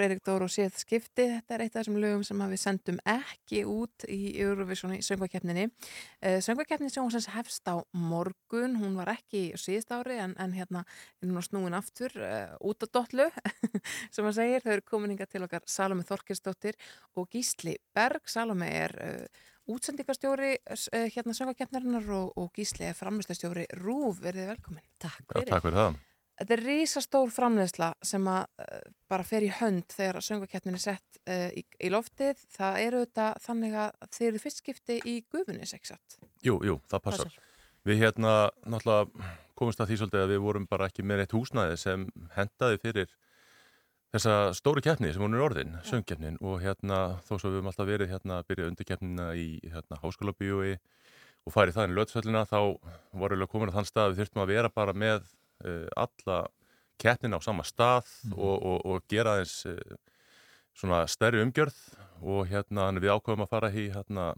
Freirik 0.00 0.22
Dór 0.24 0.46
og 0.46 0.48
séð 0.48 0.78
skipti, 0.80 1.26
þetta 1.28 1.52
er 1.52 1.62
eitt 1.66 1.74
af 1.74 1.82
þessum 1.82 1.98
lögum 2.00 2.22
sem 2.24 2.38
við 2.48 2.60
sendum 2.62 3.00
ekki 3.12 3.66
út 3.68 4.06
í 4.08 4.30
Eurovision 4.40 4.94
í 4.96 5.02
söngvakeppninni. 5.04 5.66
Uh, 6.24 6.38
söngvakeppnin 6.40 6.88
sem 6.88 7.04
hún 7.04 7.26
hefst 7.34 7.68
á 7.68 7.76
morgun, 7.92 8.78
hún 8.80 8.96
var 8.96 9.12
ekki 9.12 9.50
síðust 9.60 9.92
ári 9.92 10.16
en, 10.24 10.32
en 10.40 10.56
hérna 10.56 10.86
er 11.20 11.28
hún 11.28 11.36
á 11.36 11.44
snúin 11.44 11.76
aftur 11.76 12.16
uh, 12.16 12.56
út 12.64 12.80
á 12.80 12.88
dollu 12.96 13.28
sem 14.14 14.24
að 14.24 14.38
segir, 14.40 14.64
þau 14.64 14.72
eru 14.78 14.88
komin 14.88 15.12
hinga 15.12 15.28
til 15.28 15.44
okkar 15.44 15.68
Salome 15.68 16.08
Þorkirsdóttir 16.08 16.80
og 17.20 17.28
Gísli 17.28 17.76
Berg. 17.92 18.24
Salome 18.24 18.72
er 18.72 19.00
uh, 19.04 19.48
útsendingarstjóri 19.68 20.54
uh, 20.64 21.08
hérna 21.12 21.36
söngvakeppnarinnar 21.36 22.08
og, 22.22 22.38
og 22.40 22.54
Gísli 22.56 22.88
er 22.88 22.96
framlýstastjóri 22.96 23.68
Rúf, 23.84 24.24
verðið 24.24 24.54
velkomin. 24.54 24.86
Takk 24.96 25.26
Já, 25.28 25.44
takk 25.44 25.68
fyrir 25.68 25.84
það. 25.84 26.06
Þetta 26.40 26.56
er 26.56 26.62
rísastór 26.64 27.32
framleiðsla 27.34 27.90
sem 28.06 28.28
að 28.32 28.64
uh, 28.64 28.80
bara 29.12 29.26
fer 29.28 29.44
í 29.44 29.50
hönd 29.52 29.92
þegar 29.92 30.24
söngakeppnin 30.24 30.78
er 30.78 30.82
sett 30.82 31.20
uh, 31.26 31.48
í, 31.52 31.64
í 31.84 31.92
loftið. 31.92 32.40
Það 32.54 32.80
eru 32.86 33.04
þetta 33.04 33.26
þannig 33.44 33.76
að 33.84 34.10
þeir 34.16 34.28
eru 34.30 34.42
fyrstskipti 34.46 34.98
í 35.04 35.16
gufunni, 35.28 35.68
sexat. 35.68 36.16
Jú, 36.46 36.56
jú, 36.64 36.78
það 36.88 37.04
passar. 37.08 37.38
Við 37.84 38.04
hérna 38.04 38.34
náttúrulega 38.64 39.34
komumst 39.60 39.82
að 39.84 39.90
því 39.90 39.98
svolítið 40.00 40.22
að 40.24 40.32
við 40.32 40.40
vorum 40.46 40.68
bara 40.68 40.88
ekki 40.88 41.04
með 41.04 41.26
eitt 41.26 41.34
húsnæði 41.36 41.76
sem 41.80 42.06
hendaði 42.36 42.80
fyrir 42.80 43.12
þessa 44.14 44.36
stóru 44.56 44.82
keppni 44.84 45.12
sem 45.12 45.22
hún 45.22 45.36
er 45.36 45.44
orðin, 45.44 45.76
söngkeppnin 45.86 46.40
og 46.40 46.62
hérna 46.64 47.20
þó 47.26 47.34
svo 47.36 47.50
við 47.50 47.60
höfum 47.60 47.70
alltaf 47.70 47.90
verið 47.90 48.14
hérna 48.14 48.40
að 48.40 48.48
byrja 48.48 48.70
undirkeppnina 48.70 49.26
í 49.38 49.48
hérna 49.68 50.00
háskólabíói 50.00 50.78
og 51.46 51.54
farið 51.54 51.76
það 51.76 51.86
inn 51.86 51.94
í 51.94 51.98
lötsvöllina 51.98 52.46
þá 52.48 52.58
vorum 53.20 53.44
við 53.44 53.68
að 53.68 53.76
þann 53.76 53.88
stað 53.88 54.06
að 54.06 54.10
við 54.14 54.22
þurftum 54.22 54.42
að 54.42 54.52
vera 54.54 54.72
bara 54.80 54.96
með 54.96 55.28
alla 55.96 56.38
keppnina 57.00 57.40
á 57.40 57.44
sama 57.44 57.64
stað 57.64 58.08
og, 58.34 58.56
og, 58.58 58.78
og 58.84 59.02
gera 59.08 59.38
eins 59.40 59.62
uh, 59.68 59.76
svona 60.76 61.02
stærri 61.08 61.40
umgjörð 61.44 61.76
og 62.20 62.46
hérna 62.50 62.90
við 63.00 63.14
ákveðum 63.14 63.46
að 63.46 63.52
fara 63.54 63.72
í 63.72 63.88
hérna 63.94 64.30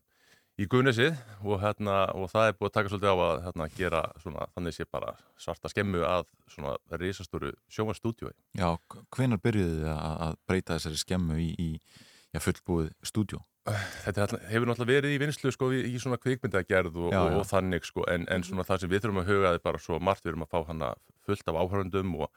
í 0.60 0.66
Guðnesið 0.68 1.16
og, 1.42 1.56
hérna, 1.62 1.96
og 2.14 2.28
það 2.30 2.48
er 2.50 2.56
búið 2.58 2.68
að 2.68 2.74
taka 2.76 2.90
svolítið 2.92 3.12
á 3.12 3.16
að 3.24 3.38
hérna, 3.46 3.68
gera 3.76 4.02
svona, 4.22 4.46
þannig 4.54 4.76
sé 4.76 4.86
bara 4.92 5.14
svarta 5.40 5.70
skemmu 5.72 6.02
að 6.06 6.26
svona 6.52 6.74
risastóru 7.00 7.54
sjónvarstúdjói. 7.72 8.34
Já, 8.60 8.68
hvenar 9.16 9.40
byrjuðu 9.42 9.78
þið 9.80 9.88
að, 9.94 10.18
að 10.26 10.36
breyta 10.50 10.76
þessari 10.76 11.00
skemmu 11.00 11.38
í, 11.40 11.48
í 11.72 12.42
fullbúið 12.44 12.92
stúdjó. 13.08 13.40
Þetta 13.62 14.26
hefur 14.50 14.66
náttúrulega 14.68 14.98
verið 14.98 15.14
í 15.14 15.18
vinslu 15.22 15.52
sko, 15.54 15.70
í, 15.72 15.82
í 15.94 15.98
svona 16.02 16.18
kvikmyndagerð 16.18 16.96
og, 16.98 17.10
Já, 17.14 17.20
og, 17.22 17.30
já. 17.30 17.38
og 17.38 17.48
þannig 17.48 17.88
sko, 17.88 18.06
en, 18.10 18.26
en 18.28 18.44
svona 18.46 18.66
það 18.66 18.84
sem 18.84 18.92
við 18.92 19.04
þurfum 19.04 19.22
að 19.22 19.32
huga 19.32 19.52
er 19.54 19.62
bara 19.62 19.82
svo 19.82 20.00
margt, 20.02 20.24
við 20.26 20.34
erum 20.34 20.46
að 20.48 20.52
fá 20.52 20.64
hana 20.68 20.88
fullt 21.26 21.48
af 21.50 21.58
áhörundum 21.58 22.14
og 22.20 22.28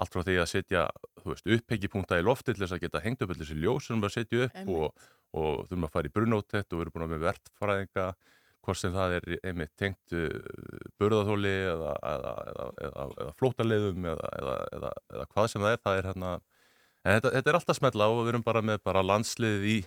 allt 0.00 0.14
frá 0.14 0.24
því 0.24 0.36
að 0.40 0.48
setja, 0.48 0.82
uppheggjipunkta 1.28 2.20
í 2.20 2.24
lofti 2.24 2.54
til 2.54 2.62
þess 2.62 2.76
að 2.76 2.84
geta 2.86 3.02
hengt 3.04 3.22
upp 3.24 3.34
allir 3.34 3.44
þessi 3.44 3.60
ljós 3.60 3.88
sem 3.90 4.00
við 4.00 4.14
setja 4.14 4.44
upp 4.46 4.60
Einmitt. 4.60 4.76
og, 4.76 5.08
og 5.36 5.64
þurfum 5.68 5.88
að 5.88 5.96
fara 5.96 6.10
í 6.10 6.14
brunótett 6.14 6.72
og 6.72 6.78
við 6.78 6.84
erum 6.86 6.94
búin 6.94 7.06
að 7.06 7.12
með 7.14 7.24
vertfræðinga 7.26 8.06
hvort 8.60 8.80
sem 8.80 8.92
það 8.92 9.16
er 9.18 9.28
einmitt 9.50 9.72
tengt 9.80 10.16
uh, 10.16 10.88
burðaþóli 11.00 11.52
eða, 11.68 11.94
eða, 12.14 12.34
eða, 12.52 12.66
eða, 12.88 13.06
eða 13.24 13.36
flótaleiðum 13.40 14.10
eða, 14.14 14.32
eða, 14.40 14.56
eða, 14.78 14.90
eða 15.14 15.28
hvað 15.34 15.52
sem 15.52 15.64
það 15.64 15.76
er, 15.76 15.80
það 15.84 16.00
er 16.00 16.10
hérna 16.10 16.34
en 17.00 17.16
þetta, 17.16 17.32
þetta 17.36 17.52
er 17.52 17.58
alltaf 17.60 17.80
smetla 17.80 18.10
og 18.12 18.20
við 18.22 18.32
erum 18.34 18.44
bara 18.44 18.64
með 18.64 18.82
bara 18.84 19.04
landsliðið 19.04 19.70
í 19.70 19.78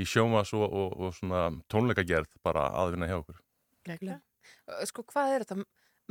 í 0.00 0.06
sjómas 0.08 0.52
og, 0.56 0.66
og, 0.66 1.10
og 1.10 1.62
tónleikagerð 1.70 2.30
bara 2.44 2.68
aðvinna 2.82 3.08
hjá 3.10 3.18
okkur. 3.20 3.40
Geggjað. 3.88 4.20
Sko, 4.88 5.04
hvað 5.10 5.34
er 5.34 5.44
þetta 5.44 5.64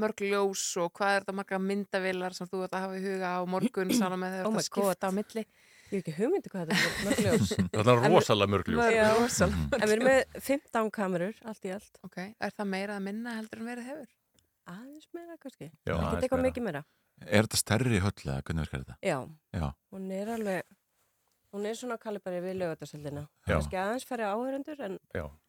mörg 0.03 0.21
ljós 0.25 0.63
og 0.83 0.91
hvað 0.97 1.15
er 1.15 1.23
þetta 1.25 1.35
marga 1.39 1.59
myndavilar 1.63 2.35
sem 2.37 2.47
þú 2.49 2.61
ert 2.65 2.77
að 2.77 2.85
hafa 2.85 2.99
í 2.99 3.03
huga 3.05 3.31
á 3.35 3.39
morgun 3.49 3.91
saman 3.97 4.21
með 4.23 4.37
Oh 4.39 4.49
þetta 4.49 4.55
my 4.59 4.63
skipta 4.67 5.09
á 5.09 5.11
milli? 5.19 5.43
Ég 5.89 5.95
hef 5.95 6.03
ekki 6.03 6.13
hugmyndi 6.19 6.51
hvað 6.53 6.69
þetta 6.69 6.89
er 6.89 7.05
mörg 7.07 7.21
ljós. 7.25 7.53
Það 7.73 7.87
er 7.93 8.01
rosalega. 8.13 8.51
Mörg 8.53 8.67
Já. 8.93 9.07
rosalega 9.17 9.79
En 9.81 9.87
við 9.89 9.93
erum 9.95 10.09
með 10.09 10.19
15 10.45 10.91
kamerur, 10.99 11.39
allt 11.49 11.65
í 11.65 11.71
allt. 11.73 12.01
Ok, 12.05 12.17
er 12.29 12.53
það 12.59 12.69
meira 12.75 12.97
að 12.99 13.05
minna 13.07 13.33
heldur 13.39 13.63
en 13.63 13.69
verið 13.71 13.87
hefur? 13.89 14.11
Aðeins 14.69 15.07
meira 15.17 15.37
kannski. 15.41 15.71
Já, 15.89 15.95
Ekki 15.97 16.29
meira. 16.29 16.43
mikið 16.45 16.67
meira. 16.67 16.83
Er 17.25 17.47
þetta 17.47 17.57
stærri 17.59 17.99
höll 18.03 18.13
eða 18.21 18.35
hvernig 18.45 18.67
virkar 18.67 18.83
þetta? 18.85 18.99
Já, 19.01 19.71
hún 19.91 20.11
er 20.13 20.29
alveg, 20.37 20.69
hún 21.53 21.65
er 21.65 21.73
svona 21.77 21.97
kalibari 21.97 22.39
við 22.43 22.57
lögutarsöldina. 22.61 23.23
Já. 23.47 23.55
Kannski 23.55 23.77
aðeins 23.81 24.05
færri 24.05 24.25
áhörendur 24.27 24.79
en, 24.85 24.97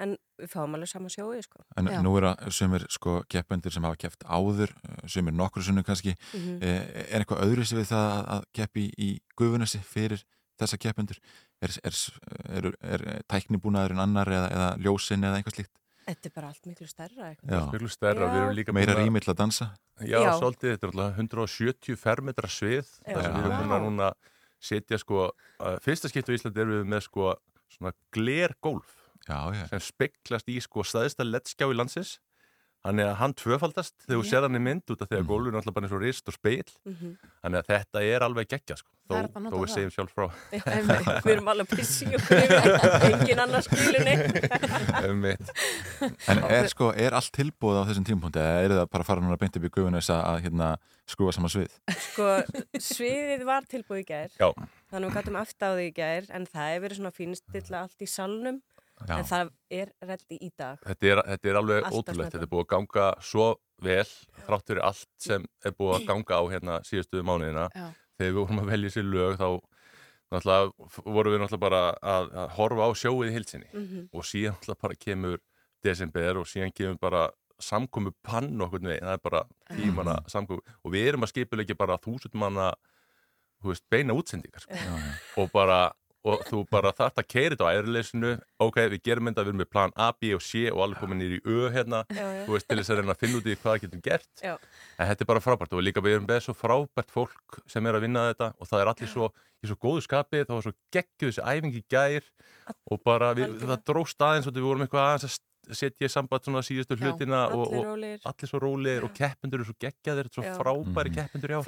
en 0.00 0.14
við 0.40 0.48
fáum 0.52 0.74
alveg 0.78 0.88
sama 0.88 1.08
sjói, 1.12 1.42
sko. 1.44 1.60
en 1.76 1.90
Já. 1.92 2.00
nú 2.02 2.14
er 2.18 2.28
að 2.30 2.50
sumir 2.56 2.86
sko 2.88 3.18
keppendur 3.28 3.72
sem 3.74 3.84
hafa 3.84 3.96
keppt 4.00 4.24
áður, 4.24 4.72
eh, 4.88 5.02
sumir 5.06 5.36
nokkru 5.36 5.62
sunnum 5.62 5.84
kannski, 5.84 6.16
Mm 6.32 6.62
eh, 6.62 7.04
er 7.12 7.20
eitthvað 7.20 7.44
öðru 7.44 7.66
við 7.68 7.90
það 7.92 8.06
að, 8.14 8.22
að 8.36 8.46
keppi 8.56 8.86
í 8.98 9.10
gufunesi 9.36 9.78
fyrir 9.84 10.24
þessa 10.60 10.78
keppendur? 10.80 11.20
Er, 11.60 11.70
er, 11.84 11.92
er, 12.48 12.70
er, 12.80 13.04
er 13.12 13.22
tæknibúnaðurinn 13.28 14.00
annar 14.00 14.28
eða, 14.28 14.48
eða 14.50 14.70
ljósin 14.80 15.24
eða 15.24 15.36
eitthvað 15.40 15.58
slíkt? 15.58 15.76
Þetta 16.10 16.26
er 16.30 16.32
bara 16.34 16.48
allt 16.48 16.66
miklu 16.66 16.86
stærra 16.88 17.28
Miklu 17.44 17.88
stærra, 17.92 18.28
við 18.32 18.40
erum 18.40 18.54
líka 18.56 18.72
meira 18.72 18.94
búin 18.94 19.02
að- 19.02 19.06
rými 19.06 19.20
til 19.20 19.32
að 19.34 19.38
dansa? 19.42 19.66
Já, 20.00 20.16
Já. 20.24 20.32
svolítið, 20.40 20.72
þetta 20.74 20.86
er 20.88 20.92
alltaf 20.94 21.18
170 21.20 21.96
fermetra 22.00 22.48
svið, 22.48 22.88
þar 23.04 23.22
sem 23.22 23.34
við 23.36 23.50
erum 23.50 23.74
núna 23.84 24.12
setja 24.60 24.98
sko, 25.00 25.30
fyrsta 25.84 26.10
skiptu 26.10 26.34
í 26.34 26.38
Íslandi 26.40 26.62
erum 26.62 26.80
við 26.80 26.90
með 26.92 27.04
sko 27.08 27.34
svona 27.70 27.94
glergólf 28.14 28.96
sem 29.70 29.82
speklast 29.84 30.48
í 30.50 30.58
sko 30.62 30.84
staðista 30.86 31.26
lettskjá 31.26 31.68
í 31.70 31.76
landsins 31.76 32.18
Þannig 32.80 33.04
að 33.10 33.16
hann 33.20 33.34
tvöfaldast 33.36 33.92
þegar 34.06 34.16
þú 34.16 34.24
Já. 34.24 34.30
sér 34.30 34.44
hann 34.46 34.56
í 34.56 34.60
mynd 34.64 34.86
út 34.94 35.02
af 35.04 35.08
því 35.10 35.16
að 35.18 35.20
Mhm. 35.20 35.28
gólfinu 35.28 35.52
er 35.52 35.58
alltaf 35.60 35.74
bara 35.76 35.86
eins 35.86 35.92
og 35.92 36.00
rist 36.00 36.28
og 36.28 36.34
speil. 36.34 36.64
Mhm. 36.88 37.10
Þannig 37.44 37.58
að 37.60 37.66
þetta 37.74 38.02
er 38.14 38.20
alveg 38.24 38.48
geggja 38.48 38.76
sko. 38.80 38.88
Þó, 39.10 39.14
er 39.18 39.26
að 39.26 39.50
þó 39.50 39.58
við 39.60 39.70
segjum 39.74 39.90
sjálf 39.90 40.12
frá. 40.14 40.26
Við 41.26 41.32
erum 41.34 41.48
alveg 41.50 41.68
pissi 41.68 42.06
og 42.14 42.20
engin 43.10 43.40
annars 43.42 43.66
skilinni. 43.66 44.14
En 46.30 46.42
er, 46.48 46.68
sko, 46.70 46.90
er 46.94 47.16
allt 47.18 47.32
tilbúið 47.34 47.80
á 47.82 47.88
þessum 47.90 48.06
tímpunkti 48.06 48.40
eða 48.42 48.62
er 48.64 48.74
það 48.76 48.90
bara 48.94 49.04
að 49.04 49.08
fara 49.10 49.24
núna 49.24 49.38
beint 49.40 49.58
upp 49.58 49.66
í 49.66 49.72
gufunes 49.74 50.10
að, 50.14 50.22
að 50.30 50.40
hérna, 50.46 50.68
skrúa 51.10 51.34
saman 51.36 51.52
svið? 51.52 51.74
Sko, 52.06 52.28
sviðið 52.86 53.44
var 53.48 53.66
tilbúið 53.70 54.02
í 54.04 54.06
gær. 54.12 54.30
Já. 54.40 54.48
Þannig 54.90 55.04
að 55.04 55.10
við 55.10 55.16
gætum 55.18 55.40
því 55.60 55.86
í 55.88 55.94
gær, 56.00 56.30
en 56.38 56.46
það 56.50 56.70
hefur 56.70 56.84
verið 56.86 57.00
svona 57.00 57.14
fínstilla 57.16 57.82
allt 57.84 58.00
í 58.06 58.10
salnum. 58.10 58.62
Já, 59.08 59.14
En 59.16 59.26
það 59.28 59.50
er 59.72 59.92
reddi 60.04 60.38
í 60.40 60.50
dag. 60.58 60.78
Þetta 60.84 61.10
er, 61.10 61.22
þetta 61.32 61.50
er 61.50 61.58
alveg 61.60 61.80
Alltaf 61.80 61.98
ótrúlegt. 62.00 62.34
Þetta 62.34 62.46
er 62.46 62.52
búið 62.52 62.64
að 62.66 62.70
ganga 62.74 63.08
svo 63.24 63.48
vel 63.80 64.06
þrátt 64.46 64.66
fyrir 64.68 64.82
allt 64.84 65.10
sem 65.24 65.46
er 65.64 65.76
búið 65.78 65.96
að 65.96 66.06
ganga 66.10 66.40
á 66.40 66.44
hérna 66.52 66.78
síðustu 66.86 67.24
mánuðina. 67.24 67.68
Já. 67.72 67.86
Þegar 68.20 68.32
við 68.34 68.40
vorum 68.42 68.60
að 68.60 68.72
velja 68.74 68.92
sér 68.92 69.06
lög 69.08 69.38
þá 69.40 69.48
vorum 70.30 71.32
við 71.32 71.40
náttúrulega 71.42 71.62
bara 71.64 71.82
að, 71.98 72.28
að 72.38 72.52
horfa 72.58 72.86
á 72.86 72.90
sjóið 72.94 73.30
í 73.30 73.34
hilsinni 73.34 73.70
Mm 73.72 74.08
og 74.12 74.26
síðan 74.26 74.54
náttúrulega 74.54 74.82
bara 74.84 74.98
kemur 75.04 75.38
desember 75.82 76.38
og 76.38 76.46
síðan 76.46 76.74
kemur 76.74 76.98
bara 77.00 77.30
samkomu 77.60 78.12
pann 78.22 78.60
okkur 78.60 78.80
veginn, 78.80 79.04
það 79.04 79.16
er 79.16 79.22
bara 79.24 79.42
tímanna 79.74 80.16
samkomu 80.28 80.60
og 80.84 80.92
við 80.92 81.08
erum 81.08 81.26
að 81.26 81.32
skipulegja 81.32 81.76
bara 81.76 81.98
þúsund 81.98 82.34
manna 82.34 82.70
veist, 83.64 83.84
beina 83.90 84.14
útsendingar 84.16 84.62
sko. 84.64 84.74
já. 84.74 84.94
og 85.36 85.50
bara 85.52 85.92
og 86.24 86.42
þú 86.44 86.58
bara 86.70 86.90
þarft 86.92 87.16
að 87.22 87.26
keira 87.32 87.54
þetta 87.56 87.64
á 87.64 87.74
ærileysinu 87.80 88.30
ok, 88.60 88.76
við 88.92 89.02
gerum 89.08 89.28
þetta, 89.30 89.44
við 89.44 89.48
erum 89.52 89.60
með 89.62 89.70
plan 89.72 89.92
A, 89.96 90.10
B 90.12 90.32
og 90.36 90.42
C 90.44 90.66
og 90.70 90.82
alveg 90.84 91.00
komin 91.00 91.18
nýr 91.22 91.36
í 91.38 91.40
Ö 91.48 91.70
hérna. 91.72 92.02
Já, 92.12 92.26
já. 92.36 92.42
þú 92.44 92.52
veist, 92.56 92.66
til 92.68 92.78
þess 92.80 92.90
að 92.92 92.98
reyna 93.00 93.14
að 93.14 93.20
finna 93.22 93.38
út 93.40 93.46
í 93.48 93.54
hvað 93.56 93.70
það 93.72 93.80
getum 93.86 94.02
gert. 94.04 94.28
Já. 94.44 94.54
en 94.98 95.06
þetta 95.08 95.24
er 95.24 95.30
bara 95.32 95.40
frábært. 95.40 95.72
Og 95.72 95.82
líka 95.86 96.02
við 96.04 96.16
erum 96.18 96.26
með 96.28 96.40
svo 96.44 96.54
frábært 96.54 97.10
fólk 97.14 97.60
sem 97.66 97.86
er 97.86 97.94
að 97.96 98.04
vinna 98.04 98.26
þetta. 98.34 98.50
Og 98.60 98.68
það 98.68 98.80
er 98.84 98.92
allir 98.92 99.08
svo 99.14 99.30
í 99.64 99.68
svo 99.68 99.76
góðu 99.80 100.02
skapi, 100.04 100.44
það 100.44 100.56
var 100.58 100.66
svo 100.68 100.74
geggjuð 100.92 101.30
þessi 101.32 101.46
æfingi 101.48 101.84
gær. 101.88 102.28
Og 102.92 103.00
bara 103.04 103.32
við, 103.36 103.56
það 103.64 103.84
dróst 103.88 104.20
aðeins 104.20 104.46
og 104.48 104.54
við 104.56 104.66
vorum 104.68 104.84
eitthvað 104.84 105.08
aðeins 105.08 105.28
að 105.30 105.76
setja 105.76 106.08
í 106.08 106.10
samband 106.10 106.44
svona 106.44 106.62
síðustu 106.64 106.96
hlutina. 107.00 107.46
Og, 107.54 107.68
Allir 107.80 108.20
og 108.24 108.30
allir 108.32 108.48
svo 108.50 108.60
rólegir. 108.60 109.04
Og 109.08 109.12
keppendur 109.16 109.60
eru 109.60 109.68
svo 109.68 109.76
geggjaðir, 109.80 110.28
er 110.28 110.34
svo 110.34 110.42
frábæri 110.56 111.12
Mhm. 111.12 111.16
keppendur 111.20 111.50
í 111.50 111.56
ár 111.60 111.64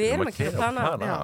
við 0.00 0.14
erum 0.16 0.26
á 0.26 0.30
ekki 0.32 0.48
að 0.50 0.58
plana. 0.58 0.88
plana. 0.96 1.20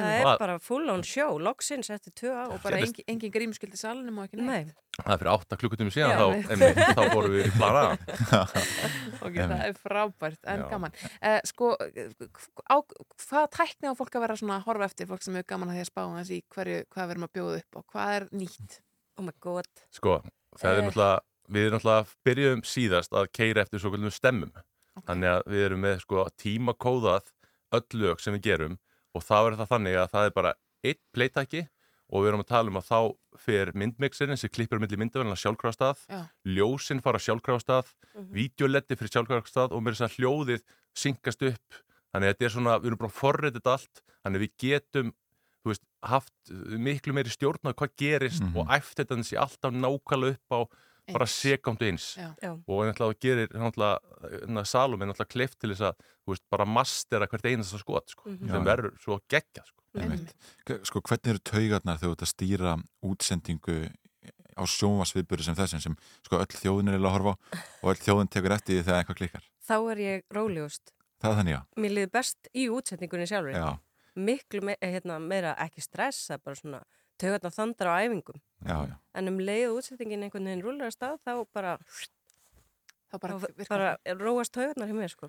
Það 0.00 0.14
er 0.16 0.38
bara 0.40 0.54
full 0.64 0.86
on 0.88 1.02
show, 1.04 1.34
loksins 1.44 1.90
eftir 1.92 2.12
tvö 2.16 2.30
ár. 2.32 2.52
Og 2.54 2.62
bara 2.62 2.78
engin, 2.80 3.04
engin 3.10 3.32
grímskyldi 3.34 3.76
salunum 3.76 4.22
og 4.22 4.28
ekki 4.30 4.38
neitt. 4.38 4.70
Nei, 4.70 4.94
það 4.96 5.10
er 5.12 5.18
fyrir 5.20 5.30
átta 5.34 5.58
klukkutími 5.60 5.92
síðan 5.92 6.14
Já, 6.14 6.20
þá, 6.22 6.54
einmitt, 6.54 6.78
þá 6.96 7.02
fórum 7.12 7.34
við 7.34 7.42
í 7.44 7.52
plana 7.58 7.82
Ok, 9.26 9.34
það 9.36 9.54
er 9.66 9.74
frábært, 9.76 10.38
en 10.48 10.62
Já. 10.62 10.66
gaman. 10.70 10.94
Eh, 11.20 11.36
sko, 11.50 11.72
á, 11.76 12.76
hvað 13.26 13.48
tækni 13.58 13.90
á 13.92 13.94
fólk 13.98 14.16
að 14.16 14.24
vera 14.24 14.38
svona 14.40 14.56
að 14.60 14.68
horfa 14.70 14.88
eftir, 14.88 15.10
fólk 15.10 15.26
sem 15.26 15.36
er 15.36 15.44
gaman 15.52 15.72
að 15.74 15.76
því 15.80 15.84
að 15.84 15.90
spá 15.90 16.02
hans 16.06 16.32
í 16.32 16.40
hverju, 16.54 16.78
hvað 16.94 17.04
við 17.10 17.14
erum 17.16 17.26
að 17.28 17.34
bjóða 17.36 17.58
upp 17.60 17.80
og 17.82 17.86
hvað 17.92 18.14
er 18.16 18.26
nýtt? 18.40 18.78
oh 19.20 19.26
my 19.26 19.34
god. 19.44 19.68
sko, 19.92 20.14
það 20.56 20.70
er 20.70 20.78
Eh. 20.80 20.86
náttúrulega 20.86 21.20
við 21.50 21.66
erum 21.66 21.76
náttúrulega 21.76 22.14
byrjuðum 22.24 22.62
síðast 22.64 23.12
að 23.20 23.28
keira 23.36 23.66
eftir 23.66 23.82
svo 23.82 23.90
kvöldum 23.92 24.14
stemmum 24.16 24.52
þannig 25.04 25.28
að 25.34 25.42
við 25.52 25.64
erum 25.66 25.84
með 25.84 25.98
sko 26.06 26.24
tímakóðað 26.40 27.28
öll 27.72 28.00
lög 28.02 28.20
sem 28.20 28.34
við 28.36 28.42
gerum 28.50 28.78
og 29.14 29.22
þá 29.26 29.36
er 29.50 29.56
það 29.60 29.70
þannig 29.74 29.98
að 30.00 30.10
það 30.14 30.24
er 30.30 30.34
bara 30.38 30.54
eitt 30.84 31.00
playtæki 31.14 31.62
og 32.10 32.22
við 32.24 32.28
erum 32.32 32.42
að 32.42 32.48
tala 32.50 32.70
um 32.72 32.78
að 32.80 32.88
þá 32.90 32.98
fer 33.38 33.70
myndmixirinn 33.78 34.38
sem 34.40 34.50
klippur 34.50 34.80
milli 34.82 34.96
myndavelina 34.98 35.36
sjálfkrafa 35.38 35.76
stað, 35.76 36.00
Já. 36.10 36.20
ljósinn 36.44 37.02
fara 37.02 37.18
sjálfkrafa 37.22 37.62
stað, 37.62 37.92
Mhm. 38.16 38.32
videoletti 38.34 38.96
fyrir 38.98 39.12
sjálfkrafa 39.14 39.46
stað 39.46 39.72
og 39.72 39.82
mér 39.82 39.94
er 39.94 39.98
þess 40.00 40.08
að 40.10 40.16
hljóðið 40.18 40.62
syngast 40.94 41.42
upp, 41.46 41.68
þannig 42.12 42.26
að 42.26 42.34
þetta 42.34 42.44
er 42.44 42.54
svona 42.56 42.78
við 42.80 42.86
erum 42.90 42.98
bara 42.98 43.14
þetta 43.54 43.70
allt, 43.76 44.02
þannig 44.24 44.36
að 44.40 44.44
við 44.46 44.52
getum 44.58 45.12
þú 45.62 45.68
veist, 45.70 45.82
haft 46.02 46.32
miklu 46.80 47.12
meiri 47.14 47.30
stjórn 47.30 47.62
á 47.68 47.72
hvað 47.76 47.90
gerist 48.00 48.42
Mhm. 48.42 48.56
og 48.56 48.66
æft 48.68 48.96
þetta 48.96 49.14
þessi 49.22 49.36
alltaf 49.38 49.72
nákvæmlega 49.72 50.34
upp 50.34 50.50
á 50.50 50.60
bara 51.12 51.24
Eins. 51.26 51.34
sekundu 51.40 51.86
eins 51.88 52.16
Já. 52.16 52.52
Og 52.66 52.84
náttúrulega 52.86 53.20
gerir 53.20 53.48
náttúrulega 53.54 54.64
Salome 54.66 55.06
náttúrulega 55.06 55.32
kleift 55.34 55.58
til 55.60 55.70
þess 55.74 55.80
að 55.90 55.94
þú 56.26 56.34
veist, 56.34 56.44
bara 56.50 56.64
mastera 56.66 57.26
hvert 57.26 57.44
einasta 57.50 57.78
skot 57.78 58.10
sko, 58.10 58.28
Mhm. 58.30 58.48
sem 58.50 58.62
Já. 58.64 58.68
verður 58.70 58.92
svo 59.00 59.20
geggja 59.28 59.64
sko. 59.64 59.80
Sko, 60.84 61.00
hvernig 61.02 61.26
eru 61.34 61.38
taugarnar 61.42 61.98
þegar 61.98 62.10
þú 62.10 62.16
ert 62.16 62.26
að 62.26 62.34
stýra 62.34 62.72
útsendingu 63.02 63.90
á 64.56 64.62
sjónvarsviðböru 64.66 65.42
sem 65.42 65.54
þessum 65.54 65.80
sem 65.82 65.96
sko 66.26 66.38
öll 66.38 66.46
þjóðin 66.46 66.92
er 66.92 66.98
að 67.00 67.10
horfa 67.14 67.34
á 67.34 67.58
og 67.82 67.90
öll 67.94 68.00
þjóðin 68.04 68.30
tekur 68.30 68.52
eftir 68.54 68.76
því 68.78 68.84
þegar 68.86 68.98
eitthvað 69.04 69.18
klikkar. 69.20 69.44
Þá 69.66 69.76
er 69.92 69.96
ég 70.04 70.22
rólegust. 70.34 70.92
Það 71.20 71.30
er 71.32 71.36
þannig, 71.40 71.54
já. 71.56 71.62
Mér 71.76 71.90
liði 71.96 72.10
best 72.12 72.48
í 72.54 72.68
útsendingunni 72.68 73.26
sjálfur. 73.28 73.54
Já, 73.54 73.78
Miklu 74.16 74.60
me 74.62 74.76
hérna, 74.82 75.18
meira 75.22 75.54
ekki 75.56 75.80
stress, 75.82 76.26
það 76.28 76.34
er 76.34 76.42
bara 76.44 76.56
svona 76.56 76.80
taugarnar 77.20 77.54
þandar 77.56 77.90
á 77.92 77.94
æfingum. 78.04 78.40
já, 78.66 78.76
já. 78.90 78.96
En 79.14 79.28
um 79.32 79.38
leið 79.40 79.66
og 79.70 79.80
útsendingin 79.80 80.24
einhvern 80.26 80.48
veginn 80.50 80.64
rúlar 80.64 80.90
að 80.90 80.96
stað, 80.96 81.18
þá 81.26 81.32
bara, 81.54 81.76
Þá 83.10 83.16
bara, 83.18 83.38
þá 83.42 83.58
virkar 83.58 83.72
bara 83.74 84.18
róast 84.20 84.52
taugarnar 84.54 84.86
hjá 84.86 84.94
mér, 84.94 85.10
sko. 85.10 85.28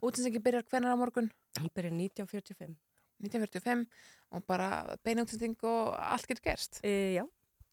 Útsensingi 0.00 0.40
byrjar 0.40 0.64
hvenær 0.64 0.94
á 0.94 1.00
morgun? 1.00 1.28
Hún 1.60 1.68
byrjar 1.76 1.92
1945. 1.92 2.72
1945 3.22 3.84
og 4.32 4.46
bara 4.48 4.96
beina 5.04 5.26
útsending 5.26 5.58
og 5.68 5.92
allt 6.00 6.24
getur 6.30 6.46
gerst. 6.48 6.80
E, 6.82 7.18
já, 7.20 7.26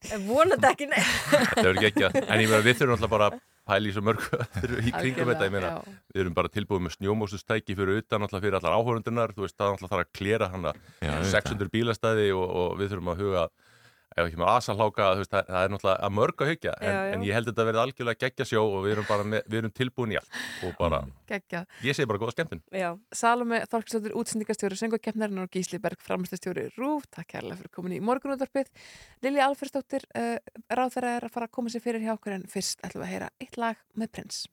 En 0.08 0.22
vonandi 0.28 0.64
ekki 0.64 0.86
neitt. 0.88 1.08
þetta 1.30 1.64
verður 1.66 1.82
geggja 1.84 2.08
en 2.20 2.40
ég 2.40 2.48
meina 2.48 2.62
við 2.64 2.78
þurfum 2.78 2.94
alltaf 2.96 3.10
bara 3.12 3.26
að 3.70 3.88
í 3.90 3.94
svo 3.94 4.02
mörg 4.06 4.26
í 4.88 4.92
kringum 4.92 5.30
þetta, 5.30 5.48
ég 5.48 5.54
meina 5.54 5.72
við 5.86 6.22
erum 6.24 6.36
bara 6.36 6.52
tilbúið 6.52 6.84
með 6.86 6.96
snjómósustæki 6.98 7.76
fyrir 7.78 8.02
utan 8.02 8.26
alltaf 8.26 8.42
fyrir 8.44 8.58
allar 8.58 8.76
áhörundunar, 8.78 9.34
þú 9.36 9.46
veist, 9.46 9.56
það 9.58 9.74
alltaf 9.76 9.92
þarf 9.94 10.06
að 10.06 10.12
klera 10.20 10.50
hana 10.52 10.74
Já, 11.00 11.12
auðvitað. 11.14 11.34
600 11.36 11.74
bílastæði 11.76 12.30
og, 12.36 12.46
og 12.62 12.78
við 12.80 12.94
þurfum 12.94 13.12
að 13.14 13.24
huga 13.24 13.44
ef 14.16 14.26
ekki 14.26 14.40
með 14.40 14.50
asalháka, 14.52 15.08
veist, 15.20 15.30
það, 15.30 15.50
það 15.50 15.64
er 15.66 15.72
náttúrulega 15.74 16.06
að 16.08 16.14
mörg 16.16 16.42
að 16.42 16.50
hugja, 16.50 16.74
en, 16.80 16.90
já, 16.90 16.98
já. 16.98 17.12
en 17.14 17.24
ég 17.26 17.36
held 17.36 17.46
að 17.46 17.52
þetta 17.52 17.66
verði 17.68 17.82
algjörlega 17.84 18.20
geggja 18.24 18.46
sjó 18.50 18.62
og 18.66 18.84
við 18.86 18.94
erum, 18.96 19.30
með, 19.30 19.44
við 19.46 19.60
erum 19.60 19.74
tilbúin 19.80 20.14
í 20.14 20.18
allt 20.20 20.38
og 20.66 20.76
bara, 20.80 21.00
mm, 21.06 21.16
geggja. 21.30 21.62
ég 21.86 21.98
segi 21.98 22.10
bara 22.10 22.22
góða 22.22 22.36
skemmtun. 22.36 22.62
Já, 22.74 22.88
Salome 23.22 23.62
Þorkslóttur, 23.70 24.16
útsendingastjóri, 24.20 24.80
söngukeppnarinn 24.82 25.44
og 25.44 25.50
Gísli 25.54 25.80
Berg, 25.82 26.02
framstæðstjóri 26.06 26.68
Rúf, 26.76 27.06
takk 27.14 27.30
kærlega 27.36 27.60
fyrir 27.62 27.74
komin 27.76 27.98
í 27.98 28.04
morgunundarpið. 28.04 28.72
Lili 29.26 29.44
Alferstóttir, 29.46 30.06
uh, 30.14 30.36
eh, 30.38 30.62
ráð 30.74 30.96
þeirra 30.96 31.16
er 31.18 31.28
að 31.30 31.36
fara 31.36 31.50
að 31.50 31.58
koma 31.58 31.72
sér 31.72 31.86
fyrir 31.86 32.02
hjá 32.06 32.16
okkur 32.16 32.40
en 32.40 32.48
fyrst 32.50 32.82
ætlum 32.82 33.04
við 33.04 33.08
að 33.08 33.14
heyra 33.14 33.34
eitt 33.38 33.60
lag 33.60 33.86
með 33.94 34.16
Prins. 34.18 34.48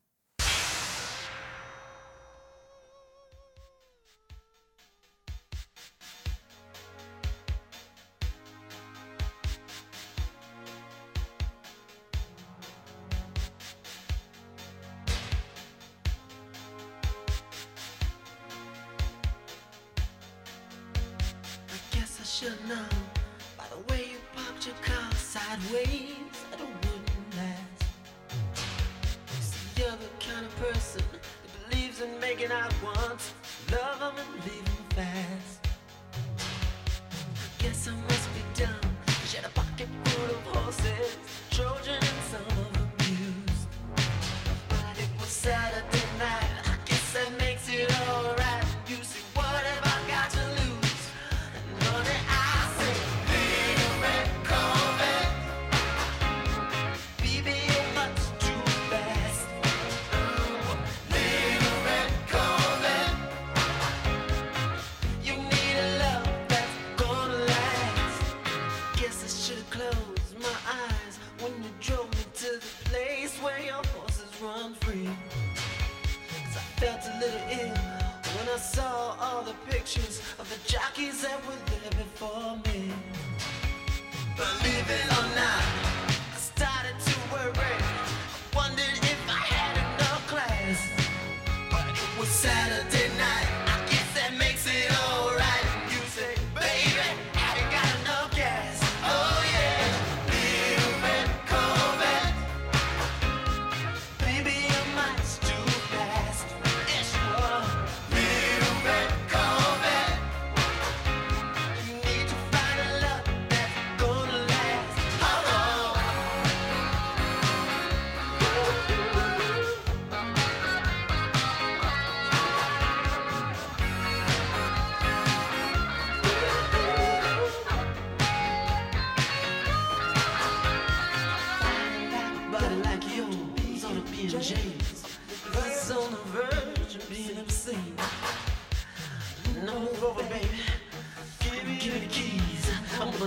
I 78.58 78.60
saw 78.60 79.16
all 79.22 79.44
the 79.44 79.54
pictures 79.70 80.20
of 80.40 80.50
the 80.50 80.58
jockeys 80.68 81.22
that 81.22 81.40
were 81.46 81.54
there 81.70 81.92
before 81.92 82.56
me. 82.66 82.67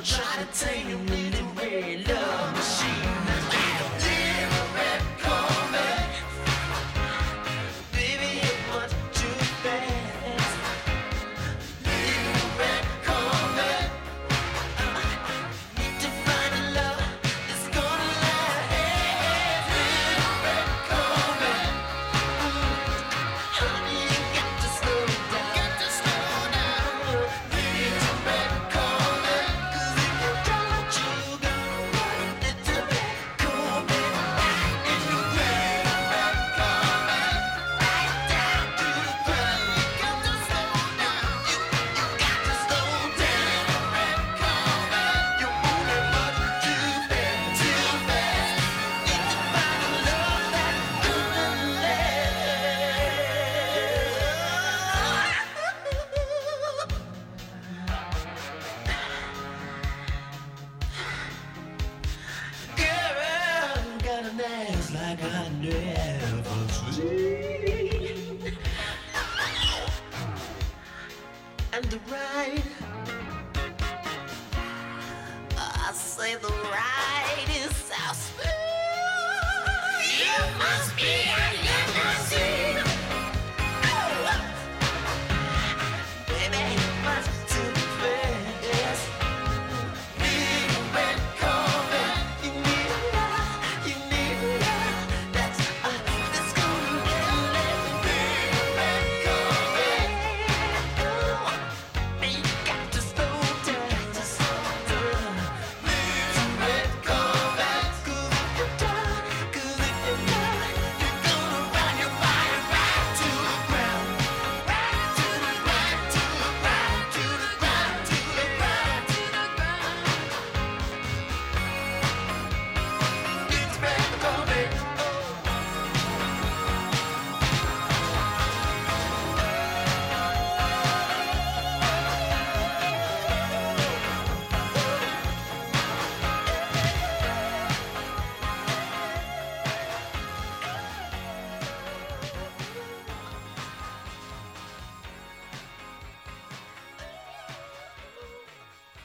try 0.03 0.42
to 0.42 0.64
tame 0.64 0.88
you. 0.88 0.99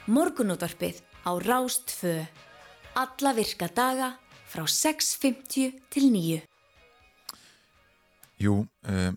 Morgunútvarpið 0.05 0.99
á 1.25 1.33
Rástfö. 1.41 2.27
Alla 2.93 3.31
virka 3.33 3.65
daga 3.73 4.11
frá 4.45 4.61
6.50 4.69 5.79
til 5.89 6.11
9. 6.13 6.43
Jú, 8.37 8.53
uh, 8.85 9.11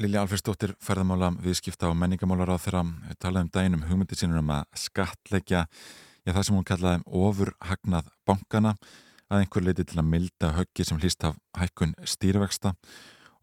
Lilja 0.00 0.22
Alfredsdóttir 0.24 0.72
ferðamála 0.80 1.34
viðskipta 1.36 1.90
og 1.90 1.98
menningamálar 2.00 2.54
á 2.56 2.58
þeirra 2.58 2.80
talaði 3.20 3.44
um 3.44 3.50
daginn 3.52 3.76
um 3.76 3.84
hugmyndi 3.90 4.16
sínur 4.16 4.40
um 4.40 4.54
að 4.56 4.64
skatleggja 4.86 5.66
já, 5.68 6.32
það 6.32 6.42
sem 6.48 6.56
hún 6.56 6.68
kallaði 6.70 7.04
ofurhagnað 7.20 8.08
bankana 8.24 8.72
að 9.28 9.42
einhver 9.42 9.68
leiti 9.68 9.84
til 9.84 10.00
að 10.00 10.10
milda 10.14 10.54
höggi 10.56 10.88
sem 10.88 11.02
hlýst 11.02 11.28
af 11.28 11.36
hækkun 11.60 11.92
stýrivexta 12.08 12.72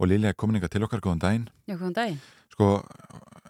og 0.02 0.10
Lilja 0.10 0.34
er 0.34 0.40
komin 0.42 0.58
ykkar 0.58 0.74
til 0.74 0.82
okkar, 0.90 1.06
góðan 1.06 1.22
daginn 1.22 1.48
Já, 1.70 1.78
góðan 1.78 1.98
daginn 2.02 2.22
Sko, 2.52 2.82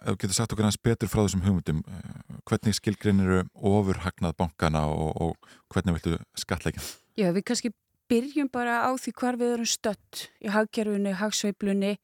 ef 0.02 0.14
þú 0.14 0.18
getur 0.24 0.36
sagt 0.36 0.54
okkur 0.54 0.66
hans 0.66 0.80
betur 0.82 1.10
frá 1.10 1.22
þessum 1.22 1.44
hugmyndum 1.46 1.82
eh, 1.86 2.40
hvernig 2.48 2.76
skilgrinir 2.78 3.44
ofurhagnað 3.54 4.36
bankana 4.38 4.86
og, 4.90 5.12
og 5.22 5.52
hvernig 5.72 5.98
viltu 5.98 6.18
skatleggja? 6.38 6.82
Já, 7.18 7.30
við 7.34 7.46
kannski 7.48 7.72
byrjum 8.10 8.50
bara 8.52 8.82
á 8.84 8.90
því 8.98 9.14
hvar 9.20 9.38
við 9.40 9.54
erum 9.56 9.68
stött 9.68 10.26
í 10.42 10.50
hagkerfunu, 10.52 11.14
hagsveiflunni 11.20 11.94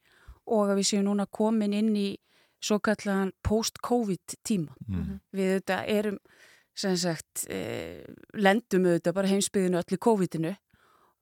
og 0.49 0.71
að 0.71 0.81
við 0.81 0.91
séum 0.93 1.09
núna 1.09 1.27
komin 1.27 1.77
inn 1.77 1.93
í 1.97 2.09
svo 2.65 2.81
kallan 2.83 3.33
post-covid 3.47 4.39
tíma. 4.47 4.75
Mm. 4.89 5.19
Við 5.35 5.53
þetta 5.59 5.83
erum, 5.93 6.17
sem 6.79 6.97
sagt, 6.99 7.45
eh, 7.51 8.03
lendum 8.35 8.89
auðvitað 8.89 9.19
bara 9.19 9.31
heimsbyðinu 9.31 9.79
öllu 9.83 9.99
COVID-inu 10.07 10.55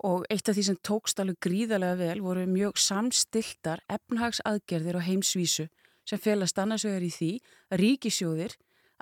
og 0.06 0.24
eitt 0.30 0.48
af 0.48 0.56
því 0.56 0.64
sem 0.68 0.78
tókst 0.84 1.20
alveg 1.20 1.40
gríðarlega 1.44 1.96
vel 2.00 2.20
voru 2.24 2.46
mjög 2.48 2.80
samstiltar 2.80 3.82
efnhagsaðgerðir 3.88 5.00
á 5.00 5.06
heimsvísu 5.08 5.68
sem 6.06 6.20
félast 6.22 6.58
annars 6.62 6.86
vegar 6.86 7.04
í 7.04 7.12
því 7.12 7.30
að 7.72 7.82
ríkisjóðir 7.82 8.56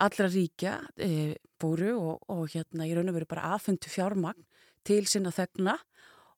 allra 0.04 0.28
ríkja 0.30 0.78
e, 0.98 1.36
fóru 1.60 1.94
og, 1.94 2.24
og 2.32 2.48
hérna 2.54 2.88
í 2.88 2.94
raun 2.96 3.12
og 3.12 3.18
veru 3.18 3.30
bara 3.30 3.54
aðfundu 3.54 3.90
fjármagn 3.92 4.46
til 4.84 5.04
sinna 5.08 5.32
þegna 5.34 5.76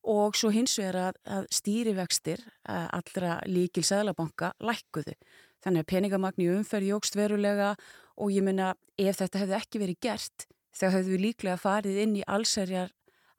og 0.06 0.36
svo 0.38 0.52
hins 0.54 0.76
vegar 0.78 0.98
að, 1.08 1.20
að 1.24 1.46
stýrivextir 1.56 2.42
að 2.70 2.88
allra 3.00 3.38
líkil 3.50 3.82
sæðlabanka 3.86 4.52
lækkuðu. 4.62 5.16
Þannig 5.64 5.82
að 5.82 5.90
peningamagn 5.90 6.44
í 6.44 6.50
umferð 6.52 6.92
jógst 6.92 7.16
verulega 7.18 7.72
og 8.20 8.30
ég 8.30 8.44
menna 8.46 8.74
ef 9.00 9.18
þetta 9.18 9.42
hefði 9.42 9.58
ekki 9.58 9.82
verið 9.82 10.02
gert 10.06 10.46
þá 10.76 10.86
hefðu 10.92 11.14
við 11.14 11.24
líklega 11.24 11.60
farið 11.60 12.00
inn 12.04 12.16
í 12.20 12.26
allserjar 12.28 12.92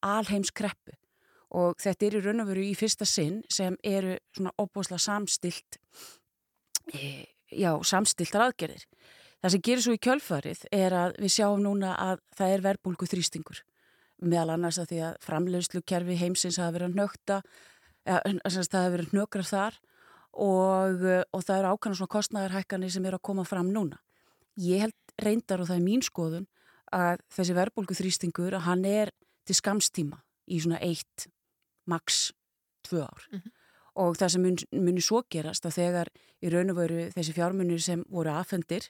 alheimskreppu 0.06 0.98
og 1.58 1.78
þetta 1.80 2.08
er 2.08 2.18
í 2.18 2.22
raun 2.26 2.44
og 2.44 2.50
veru 2.50 2.66
í 2.68 2.76
fyrsta 2.76 3.08
sinn 3.08 3.40
sem 3.54 3.78
eru 3.86 4.18
svona 4.36 4.52
opbúslega 4.60 5.00
samstilt 5.00 5.78
e, 5.78 5.80
já, 6.94 7.72
samstiltar 7.84 8.48
aðgerðir. 8.48 8.86
Það 9.38 9.54
sem 9.54 9.64
gerir 9.68 9.84
svo 9.86 9.94
í 9.94 10.02
kjölfarið 10.02 10.62
er 10.74 10.96
að 10.98 11.18
við 11.22 11.34
sjáum 11.36 11.62
núna 11.62 11.94
að 12.02 12.22
það 12.38 12.54
er 12.56 12.64
verbulgu 12.66 13.08
þrýstingur 13.10 13.64
meðal 14.18 14.56
annars 14.56 14.80
að 14.82 14.88
því 14.92 15.02
að 15.06 15.18
framleiðslu 15.22 15.82
kerfi 15.86 16.16
heimsins 16.18 16.58
hafa 16.58 16.74
verið 16.74 16.88
að 16.88 16.96
nögta 16.98 17.36
ja, 18.08 18.18
það 18.24 18.80
hafa 18.82 18.94
verið 18.96 19.14
nökrar 19.14 19.46
þar 19.46 19.78
og, 20.34 21.04
og 21.34 21.44
það 21.46 21.60
eru 21.60 21.74
ákvæmlega 21.74 22.00
svona 22.00 22.14
kostnæðarhækkanir 22.16 22.94
sem 22.94 23.06
eru 23.06 23.20
að 23.20 23.28
koma 23.30 23.46
fram 23.46 23.70
núna. 23.74 24.00
Ég 24.58 24.88
held 24.88 24.98
reyndar 25.22 25.62
og 25.62 25.70
það 25.70 25.78
er 25.78 25.86
mín 25.86 26.06
skoðun 26.06 26.48
að 26.98 27.22
þessi 27.36 27.58
verbulgu 27.58 27.98
þrýstingur 27.98 28.58
að 28.58 28.66
hann 28.72 28.86
er 28.90 29.14
til 29.46 29.58
skamstíma 29.58 30.18
í 30.50 30.60
svona 30.64 30.82
eitt, 30.82 31.28
max 31.86 32.32
tvö 32.88 33.06
ár 33.06 33.30
Mhm. 33.32 33.52
Og 33.98 34.18
það 34.20 34.34
sem 34.34 34.46
mun, 34.46 34.58
muni 34.86 35.04
svo 35.04 35.24
gerast 35.34 35.66
að 35.66 35.78
þegar 35.80 36.12
í 36.42 36.52
raun 36.54 36.74
og 36.74 36.80
veru 36.80 37.08
þessi 37.16 37.36
fjármunir 37.36 37.82
sem 37.84 38.04
voru 38.14 38.34
aðfendir 38.36 38.90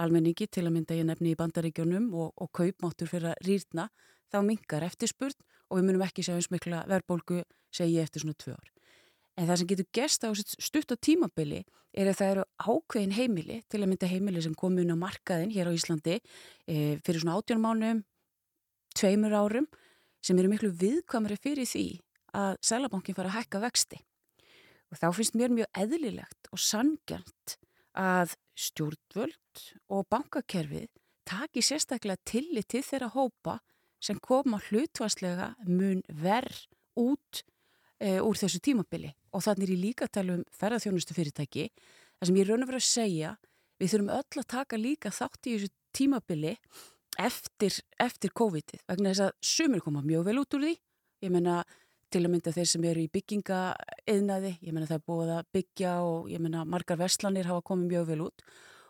almenningi 0.00 0.46
til 0.52 0.66
að 0.66 0.74
mynda 0.76 0.96
ég 0.96 1.08
nefni 1.08 1.32
í 1.32 1.38
bandaríkjónum 1.38 2.08
og, 2.14 2.32
og 2.36 2.50
kaupmáttur 2.56 3.10
fyrir 3.10 3.32
að 3.32 3.48
rýrna 3.48 3.88
þá 4.32 4.40
mingar 4.44 4.84
eftirspurn 4.86 5.36
og 5.70 5.78
við 5.78 5.86
munum 5.88 6.04
ekki 6.06 6.24
sjá 6.26 6.34
eins 6.36 6.50
mikla 6.52 6.84
verðbólgu 6.90 7.42
segi 7.74 8.00
eftir 8.02 8.24
svona 8.24 8.36
tvö 8.40 8.56
ár. 8.56 8.72
En 9.36 9.48
það 9.48 9.60
sem 9.60 9.70
getur 9.72 9.88
gest 9.98 10.24
á 10.24 10.30
stutt 10.36 10.92
á 10.92 10.96
tímabili 10.96 11.64
er 11.96 12.10
að 12.10 12.18
það 12.20 12.32
eru 12.32 12.44
ákveðin 12.60 13.16
heimili 13.16 13.58
til 13.72 13.82
að 13.82 13.90
mynda 13.90 14.08
heimili 14.08 14.44
sem 14.44 14.56
komu 14.56 14.84
inn 14.84 14.92
á 14.92 14.96
markaðin 15.00 15.52
hér 15.52 15.68
á 15.68 15.76
Íslandi 15.76 16.16
e, 16.16 16.96
fyrir 17.04 17.20
svona 17.20 17.36
átján 17.36 17.60
mánum, 17.60 18.02
tveimur 18.96 19.36
árum 19.36 19.68
sem 20.24 20.38
eru 20.40 20.52
miklu 20.52 20.72
viðkvamri 20.72 21.36
fyrir 21.40 21.68
því 21.68 21.86
að 22.36 22.56
Sælabankin 22.64 23.16
fara 23.16 23.32
að 23.32 23.40
hækka 23.40 23.62
vexti. 23.64 24.00
Og 24.92 25.00
þá 25.00 25.08
finnst 25.16 25.36
mér 25.38 25.54
mjög 25.54 25.80
eðlilegt 25.82 26.50
og 26.52 26.62
sangjant 26.62 27.56
að 27.96 28.36
stjórnvöld 28.56 29.62
og 29.92 30.06
bankakerfið 30.12 30.88
taki 31.26 31.62
sérstaklega 31.64 32.20
tillit 32.28 32.68
til 32.70 32.84
þeirra 32.86 33.10
hópa 33.16 33.58
sem 34.02 34.18
koma 34.22 34.60
hlutvarslega 34.68 35.54
mun 35.66 36.02
verð 36.06 36.66
út 37.00 37.42
e, 37.98 38.20
úr 38.20 38.38
þessu 38.38 38.60
tímabili. 38.62 39.10
Og 39.34 39.42
þannig 39.44 39.66
er 39.66 39.74
ég 39.74 39.82
líka 39.82 40.06
að 40.06 40.14
tala 40.18 40.36
um 40.36 40.44
ferðarþjónustu 40.54 41.16
fyrirtæki 41.16 41.70
það 41.72 42.28
sem 42.28 42.38
ég 42.40 42.48
raun 42.48 42.64
og 42.64 42.70
verið 42.70 42.84
að 42.84 42.90
segja 42.90 43.32
við 43.80 43.92
þurfum 43.92 44.12
öll 44.16 44.42
að 44.42 44.50
taka 44.52 44.80
líka 44.80 45.12
þátt 45.12 45.48
í 45.48 45.56
þessu 45.56 45.72
tímabili 45.96 46.54
eftir, 47.20 47.80
eftir 48.02 48.32
COVID-ið 48.36 48.84
vegna 48.88 49.12
þess 49.12 49.26
að 49.26 49.34
sumir 49.50 49.84
koma 49.84 50.04
mjög 50.04 50.28
vel 50.28 50.38
út 50.42 50.56
úr 50.56 50.66
því. 50.66 50.74
Ég 51.24 51.32
menna 51.32 51.62
til 52.12 52.22
að 52.24 52.32
mynda 52.32 52.54
þeir 52.54 52.70
sem 52.70 52.84
eru 52.86 53.02
í 53.02 53.10
byggingaeðnaði 53.12 54.52
ég 54.60 54.72
menna 54.72 54.88
það 54.88 54.98
er 55.00 55.06
búið 55.10 55.32
að 55.36 55.48
byggja 55.56 55.94
og 56.06 56.30
ég 56.30 56.42
menna 56.42 56.64
margar 56.68 57.00
verslanir 57.00 57.48
hafa 57.50 57.64
komið 57.66 57.92
mjög 57.92 58.06
vel 58.12 58.20
út 58.28 58.44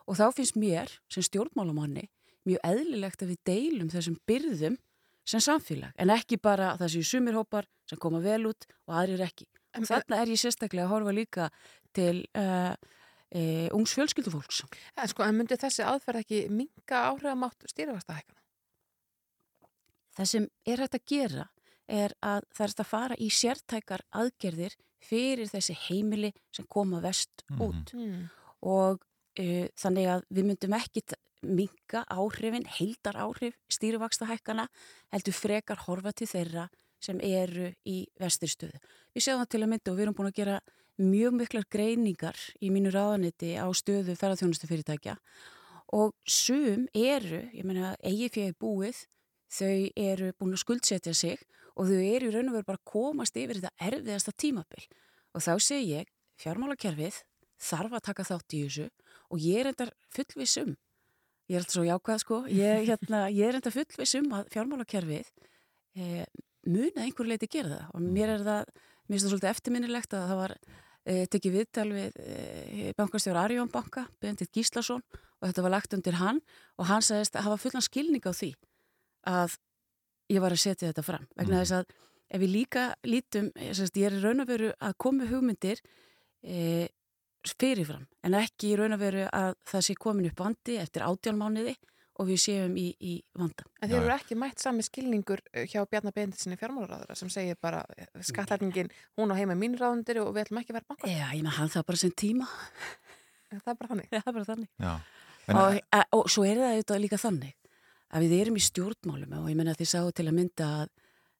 og 0.06 0.18
þá 0.18 0.26
finnst 0.36 0.58
mér 0.60 0.92
sem 1.12 1.24
stjórnmálamanni 1.24 2.08
mjög 2.46 2.60
eðlilegt 2.66 3.24
að 3.24 3.32
við 3.32 3.40
deilum 3.50 3.90
þessum 3.92 4.18
byrðum 4.28 4.76
sem 5.26 5.42
samfélag, 5.42 5.94
en 5.98 6.12
ekki 6.14 6.38
bara 6.38 6.74
það 6.78 6.92
séu 6.94 7.06
sumirhópar 7.06 7.66
sem 7.90 7.98
koma 8.02 8.20
vel 8.22 8.44
út 8.52 8.66
og 8.86 8.94
aðrir 9.00 9.24
ekki. 9.26 9.48
En 9.74 9.86
Þarna 9.86 10.20
er 10.22 10.30
ég 10.30 10.40
sérstaklega 10.40 10.86
að 10.86 10.92
horfa 10.94 11.14
líka 11.14 11.48
til 11.96 12.22
uh, 12.38 12.72
uh, 13.34 13.66
ungs 13.74 13.94
fjölskyldufólks. 13.96 14.62
En 14.94 15.10
sko, 15.10 15.26
en 15.26 15.36
myndi 15.36 15.58
þessi 15.58 15.84
aðferð 15.86 16.22
ekki 16.22 16.40
minga 16.52 17.02
áhrifamátt 17.10 17.66
stýrifastahækana? 17.72 18.40
Það 20.16 20.30
sem 20.30 20.48
er 20.64 20.84
hægt 20.84 20.96
að 20.96 21.08
gera 21.10 21.48
er 21.88 22.14
að 22.22 22.46
það 22.54 22.66
er 22.66 22.74
að 22.82 22.90
fara 22.90 23.18
í 23.18 23.28
sértækar 23.30 24.02
aðgerðir 24.10 24.76
fyrir 25.06 25.48
þessi 25.50 25.76
heimili 25.86 26.32
sem 26.54 26.66
koma 26.68 27.00
vest 27.04 27.44
út 27.60 27.92
Mm. 27.94 28.28
og 28.62 29.04
uh, 29.38 29.66
þannig 29.78 30.08
að 30.10 30.22
við 30.30 30.44
myndum 30.48 30.74
ekki 30.78 31.02
minga 31.46 32.02
áhrifin, 32.10 32.66
heildar 32.66 33.16
áhrif 33.20 33.54
stýrivaksta 33.70 34.26
hækkana 34.26 34.66
heldur 35.12 35.36
frekar 35.36 35.78
horfa 35.86 36.12
til 36.12 36.26
þeirra 36.26 36.68
sem 36.98 37.20
eru 37.20 37.68
í 37.86 38.06
vesturstöðu. 38.18 38.80
Við 39.14 39.22
séum 39.22 39.42
það 39.44 39.50
til 39.52 39.62
að 39.62 39.70
mynda 39.70 39.92
og 39.92 39.96
við 39.98 40.06
erum 40.06 40.16
búin 40.16 40.30
að 40.32 40.38
gera 40.40 40.60
mjög 40.96 41.36
miklar 41.36 41.66
greiningar 41.70 42.38
í 42.58 42.70
mínu 42.72 42.90
ráðaniti 42.90 43.52
á 43.60 43.68
stöðu 43.76 44.16
ferðarþjónustu 44.16 44.66
fyrirtækja 44.66 45.18
og 45.92 46.16
sum 46.24 46.88
eru, 46.96 47.44
ég 47.52 47.64
meina 47.68 47.94
eigi 48.02 48.30
fyrir 48.32 48.56
búið, 48.58 49.04
þau 49.52 49.90
eru 49.96 50.32
búin 50.38 50.56
að 50.56 50.62
skuldsetja 50.64 51.14
sig 51.14 51.42
og 51.76 51.90
þau 51.90 52.00
eru 52.00 52.30
í 52.30 52.34
raun 52.34 52.50
og 52.50 52.58
veru 52.58 52.68
bara 52.70 52.80
að 52.80 52.90
komast 52.92 53.36
yfir 53.36 53.60
þetta 53.60 53.88
erfiðasta 53.90 54.34
tímabil. 54.36 54.86
Og 55.36 55.44
þá 55.44 55.52
segi 55.60 55.92
ég, 55.92 56.10
fjármálakerfið 56.40 57.22
þarf 57.60 57.96
að 57.96 58.06
taka 58.08 58.26
þátt 58.28 58.56
í 58.56 58.64
þessu 58.66 58.88
og 59.32 59.40
ég 59.42 59.62
er 59.62 59.70
endar 59.72 59.92
fullviss 60.12 60.60
um 60.62 60.74
ég 61.46 61.56
er 61.56 61.62
alltaf 61.62 61.76
svo 61.76 61.84
jákvæð 61.86 62.22
sko 62.22 62.40
ég, 62.50 62.88
hérna, 62.88 63.20
ég 63.38 63.48
er 63.48 63.58
enda 63.60 63.72
fullviss 63.72 64.18
um 64.18 64.32
að 64.36 64.50
fjármálakerfið 64.54 65.30
e, 65.96 66.26
muna 66.66 67.04
einhver 67.04 67.30
leiti 67.30 67.48
gera 67.50 67.72
það. 67.76 67.86
Og 67.94 68.08
mér 68.16 68.34
er 68.34 68.44
það 68.46 68.72
mér 68.74 69.14
finnst 69.14 69.26
það 69.26 69.32
svolítið 69.32 69.52
eftirminnilegt 69.52 70.16
að 70.16 70.26
það 70.30 70.40
var 70.42 70.56
e, 70.56 71.14
tekið 71.30 71.58
viðtal 71.60 71.88
við 71.92 72.18
e, 72.18 72.92
bankastjóra 72.98 73.46
Arjón 73.46 73.70
banka, 73.72 74.06
Bendit 74.22 74.50
Gíslason 74.54 75.04
og 75.14 75.46
þetta 75.46 75.66
var 75.66 75.76
lagt 75.76 75.94
undir 75.94 76.18
hann 76.18 76.42
og 76.80 76.90
hann 76.90 77.04
sagðist 77.04 77.38
að 77.38 77.46
hafa 77.46 77.62
fullan 77.62 77.84
skilning 77.84 78.26
á 78.26 78.32
því 78.34 78.54
að 79.26 79.56
ég 80.32 80.42
var 80.42 80.54
að 80.54 80.62
setja 80.62 80.90
þetta 80.90 81.06
fram 81.06 81.26
vegna 81.38 81.62
þess 81.62 81.78
að 81.80 81.96
ef 82.26 82.42
við 82.42 82.52
líka 82.52 82.86
lítum, 83.06 83.50
ég 83.54 84.06
er 84.08 84.16
í 84.16 84.22
raun 84.22 84.42
og 84.42 84.48
veru 84.50 84.72
að 84.82 84.96
komi 85.02 85.28
hugmyndir 85.30 85.82
e, 86.42 86.88
fyrirfram 87.46 88.06
en 88.26 88.38
ekki 88.38 88.72
í 88.72 88.78
raun 88.80 88.96
og 88.96 89.02
veru 89.02 89.26
að 89.30 89.52
það 89.70 89.84
sé 89.86 89.98
komin 90.00 90.30
upp 90.30 90.42
vandi 90.42 90.80
eftir 90.82 91.06
átjálmániði 91.06 91.76
og 92.16 92.30
við 92.30 92.40
séum 92.40 92.76
í, 92.80 92.86
í 92.96 93.18
vanda. 93.36 93.66
En 93.84 93.90
þeir 93.90 93.98
eru 94.00 94.12
ekki 94.14 94.38
mætt 94.40 94.62
sami 94.62 94.84
skilningur 94.86 95.42
eh, 95.52 95.66
hjá 95.68 95.82
Bjarnar 95.84 96.14
Benditsinni 96.16 96.56
fjármálaráðura 96.56 97.16
sem 97.18 97.28
segir 97.32 97.58
bara 97.60 97.82
skattlærningin 98.24 98.88
hún 99.20 99.34
á 99.36 99.36
heima 99.36 99.56
mín 99.58 99.76
ráðundir 99.76 100.22
og 100.22 100.32
við 100.32 100.46
ætlum 100.46 100.62
ekki 100.62 100.72
að 100.72 100.78
vera 100.78 100.88
bankar. 100.94 101.12
Já, 101.12 101.26
ég 101.36 101.44
með 101.44 101.58
hann 101.58 101.72
það 101.74 101.86
bara 101.90 102.00
sem 102.00 102.14
tíma. 102.24 102.48
Það 103.52 103.68
er 103.74 103.78
bara 103.82 103.92
þannig. 103.92 104.08
Já, 104.08 104.16
það 104.16 104.32
er 104.32 104.38
bara 104.38 104.48
þannig. 104.48 104.72
Og, 105.46 105.78
og 106.16 106.32
svo 106.32 106.46
er 106.48 106.62
það 106.62 106.72
auðvitað 106.72 107.04
líka 107.04 107.20
þannig 107.20 107.54
að 108.16 108.26
við 108.26 108.36
erum 108.40 108.56
í 108.56 108.64
stjórnmálum 108.64 109.34
og 109.40 109.50
ég 109.50 109.58
menna 109.58 109.74
að 109.74 109.82
þið 109.82 109.90
sáu 109.92 110.12
til 110.16 110.26
að 110.26 110.36
mynda 110.38 110.68
að 110.82 110.92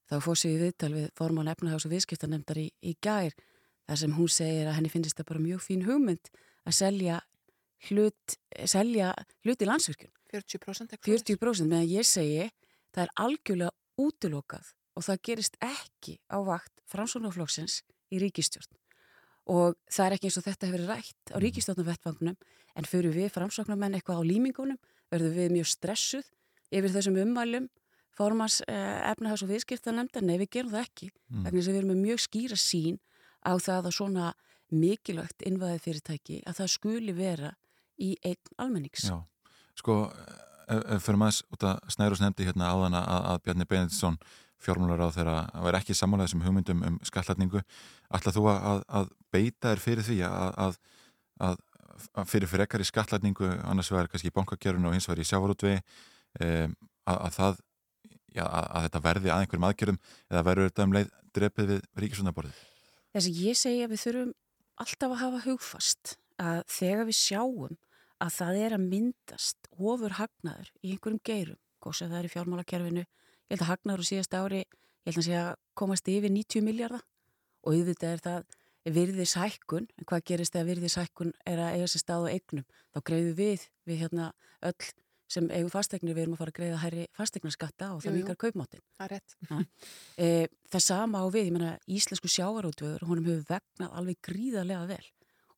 þá 0.06 0.16
fór 0.22 0.38
sig 0.38 0.54
í 0.54 0.60
viðtal 0.60 0.92
við 0.92 1.06
forman 1.18 1.50
efnahags 1.50 1.86
og 1.86 1.94
viðskiptanemndar 1.94 2.60
í, 2.62 2.66
í 2.84 2.92
gær 3.02 3.34
þar 3.86 4.00
sem 4.02 4.14
hún 4.16 4.30
segir 4.30 4.68
að 4.68 4.78
henni 4.78 4.92
finnst 4.92 5.14
þetta 5.14 5.28
bara 5.30 5.42
mjög 5.42 5.64
fín 5.64 5.86
hugmynd 5.86 6.30
að 6.66 6.78
selja 6.78 7.20
hlut, 7.88 8.36
selja 8.66 9.12
hlut 9.44 9.62
í 9.62 9.68
landsvirkjun. 9.68 10.12
40% 10.32 10.94
eitthvað 10.94 11.10
svoleiðis. 11.10 11.26
40% 11.38 11.70
meðan 11.70 11.90
ég 11.90 12.08
segi 12.08 12.48
það 12.94 13.04
er 13.04 13.12
algjörlega 13.24 14.06
útilokað 14.06 14.72
og 14.96 15.06
það 15.06 15.22
gerist 15.28 15.58
ekki 15.64 16.16
á 16.28 16.38
vakt 16.44 16.82
framsóknarflokksins 16.90 17.82
í 18.12 18.20
ríkistjórn 18.22 18.74
og 19.52 19.76
það 19.92 20.06
er 20.06 20.16
ekki 20.16 20.28
eins 20.28 20.38
og 20.40 20.46
þetta 20.46 20.66
hefur 20.66 20.80
verið 20.80 20.92
rætt 20.92 21.34
á 21.34 21.36
ríkistjórnarvettvangunum 21.44 22.38
en 22.76 22.88
fyrir 22.88 23.14
við 23.14 23.30
framsóknarmenn 23.34 23.98
eitthvað 23.98 24.22
á 24.22 24.28
límingunum 24.28 24.80
verður 25.12 25.36
við 25.36 25.54
mjög 25.54 25.70
stressuð 25.70 26.30
yfir 26.72 26.92
þessum 26.94 27.18
ummælum 27.22 27.68
formans 28.16 28.62
eh, 28.66 29.10
efnahags 29.10 29.44
og 29.44 29.50
viðskipta 29.52 29.92
nefnda, 29.92 30.22
nei 30.24 30.38
við 30.40 30.50
gerum 30.56 30.72
það 30.72 30.86
ekki 30.88 31.10
Mm. 31.26 31.42
vegna 31.44 31.58
þess 31.58 31.68
að 31.68 31.72
við 31.74 31.78
erum 31.80 31.90
með 31.90 32.02
mjög 32.06 32.20
skýra 32.22 32.56
sín 32.56 32.98
á 33.42 33.52
það 33.58 33.88
að 33.88 33.96
svona 33.96 34.26
mikilvægt 34.70 35.42
innvæðið 35.46 35.82
fyrirtæki 35.82 36.36
að 36.46 36.58
það 36.60 36.70
skuli 36.70 37.12
vera 37.16 37.50
í 37.98 38.16
einn 38.22 38.52
almennings. 38.62 39.08
Já, 39.10 39.18
sko, 39.74 39.96
ef, 40.68 40.82
ef 40.96 41.02
fyrir 41.02 41.18
maður 41.18 41.42
út 41.54 41.66
að 41.66 41.92
Snærós 41.94 42.22
nefndi 42.22 42.46
hérna 42.46 42.70
áðan 42.72 42.94
að, 42.98 43.26
að 43.32 43.42
Bjarni 43.44 43.66
Benediktsson 43.66 44.18
fjármálar 44.62 45.02
á 45.06 45.14
þeirra 45.14 45.36
að 45.52 45.66
vera 45.68 45.80
ekki 45.82 45.94
sammálaðið 45.98 46.32
sem 46.32 46.44
hugmyndum 46.46 46.82
um 46.86 46.98
skatlatningu 47.04 47.62
ætlað 48.16 48.38
þú 48.38 48.44
að, 48.54 48.82
að 48.88 49.10
beita 49.34 49.72
þér 49.74 49.82
fyrir 49.82 50.06
því 50.06 50.18
að, 50.30 50.78
að, 51.44 51.58
fyrir 52.30 52.48
frekar 52.50 52.80
í 52.80 52.88
skatlatningu 52.88 53.50
annars 53.66 53.90
vegar 53.92 54.08
kannski 54.08 54.30
í 54.30 54.36
bankagerun 54.36 54.86
og 54.88 54.96
hins 54.96 55.08
vegar 55.10 55.22
í 55.22 55.28
sjávarútvegi 55.28 55.82
um, 56.42 56.76
að, 57.06 57.16
að 57.16 57.32
það 57.36 57.60
já, 58.36 58.44
að, 58.44 58.66
að 58.66 58.86
þetta 58.86 59.02
verði 59.06 59.32
að 59.32 59.42
einhverjum 59.42 59.68
aðgerðum 59.70 60.00
eða 60.30 60.44
verður 60.50 60.70
þetta 60.70 60.86
um 60.86 60.96
leið 60.96 61.12
drepið 61.36 61.72
við 61.72 61.82
ríkisvöndaborðið? 62.02 62.60
Þess 63.16 63.30
að 63.30 63.40
ég 63.46 63.58
segi 63.60 63.82
að 63.84 63.92
við 63.92 64.02
þurfum 64.04 64.32
alltaf 64.84 65.14
að 65.14 65.22
hafa 65.22 65.42
hugfast 65.46 66.16
að 66.42 66.62
þegar 66.76 67.08
við 67.08 67.18
sjáum 67.18 67.76
að 68.22 68.34
það 68.36 68.58
er 68.64 68.76
að 68.76 68.86
myndast 68.90 69.70
ofur 69.76 70.16
hagnaður 70.16 70.70
í 70.80 70.92
einhverjum 70.94 71.22
geirum, 71.24 71.60
góðs 71.84 72.02
að 72.04 72.12
það 72.12 72.18
er 72.18 72.28
í 72.28 72.32
fjármálakerfinu, 72.34 73.04
ég 73.06 73.54
held 73.54 73.64
að 73.64 73.70
hagnaður 73.72 74.04
á 74.04 74.08
síðast 74.10 74.36
ári, 74.36 74.62
ég 74.64 75.10
held 75.10 75.20
að 75.20 75.26
sé 75.28 75.36
að 75.40 75.50
komast 75.76 76.08
yfir 76.12 76.32
90 76.32 76.64
miljardar 76.64 77.04
og 77.66 77.76
auðvitað 77.76 78.14
er 78.14 78.24
það 78.24 78.56
virðis 78.96 79.34
hækkun, 79.36 79.88
en 79.98 80.06
hvað 80.08 80.24
gerist 80.30 80.54
þegar 80.54 80.68
virðis 80.70 80.96
hækkun 81.00 81.32
er 81.48 81.60
að 81.60 81.76
eiga 81.76 81.88
sér 81.90 82.02
stað 82.04 82.28
á 82.28 82.32
eignum, 82.32 82.66
þá 82.94 82.98
greiðum 83.10 83.36
við, 83.40 83.66
við 83.88 84.02
hérna 84.04 84.28
öll 84.64 84.90
sem 85.30 85.48
eigum 85.50 85.70
fastegnir, 85.72 86.14
við 86.14 86.26
erum 86.26 86.36
að 86.36 86.42
fara 86.42 86.52
að 86.52 86.58
greiða 86.60 86.80
hærri 86.84 87.04
fastegnaskatta 87.16 87.90
og 87.96 88.02
það 88.04 88.16
mingar 88.18 88.38
kaupmáttin. 88.38 88.82
Það 88.98 89.06
er 89.06 89.14
rétt. 89.16 89.36
E, 90.16 90.46
það 90.72 90.82
sama 90.86 91.20
á 91.20 91.26
við, 91.28 91.48
ég 91.48 91.54
menna 91.56 91.72
íslensku 91.92 92.30
sjávarútvöður, 92.30 93.04
honum 93.08 93.26
hefur 93.28 93.48
vegnað 93.50 93.96
alveg 94.00 94.20
gríðarlega 94.24 94.86
vel 94.88 95.04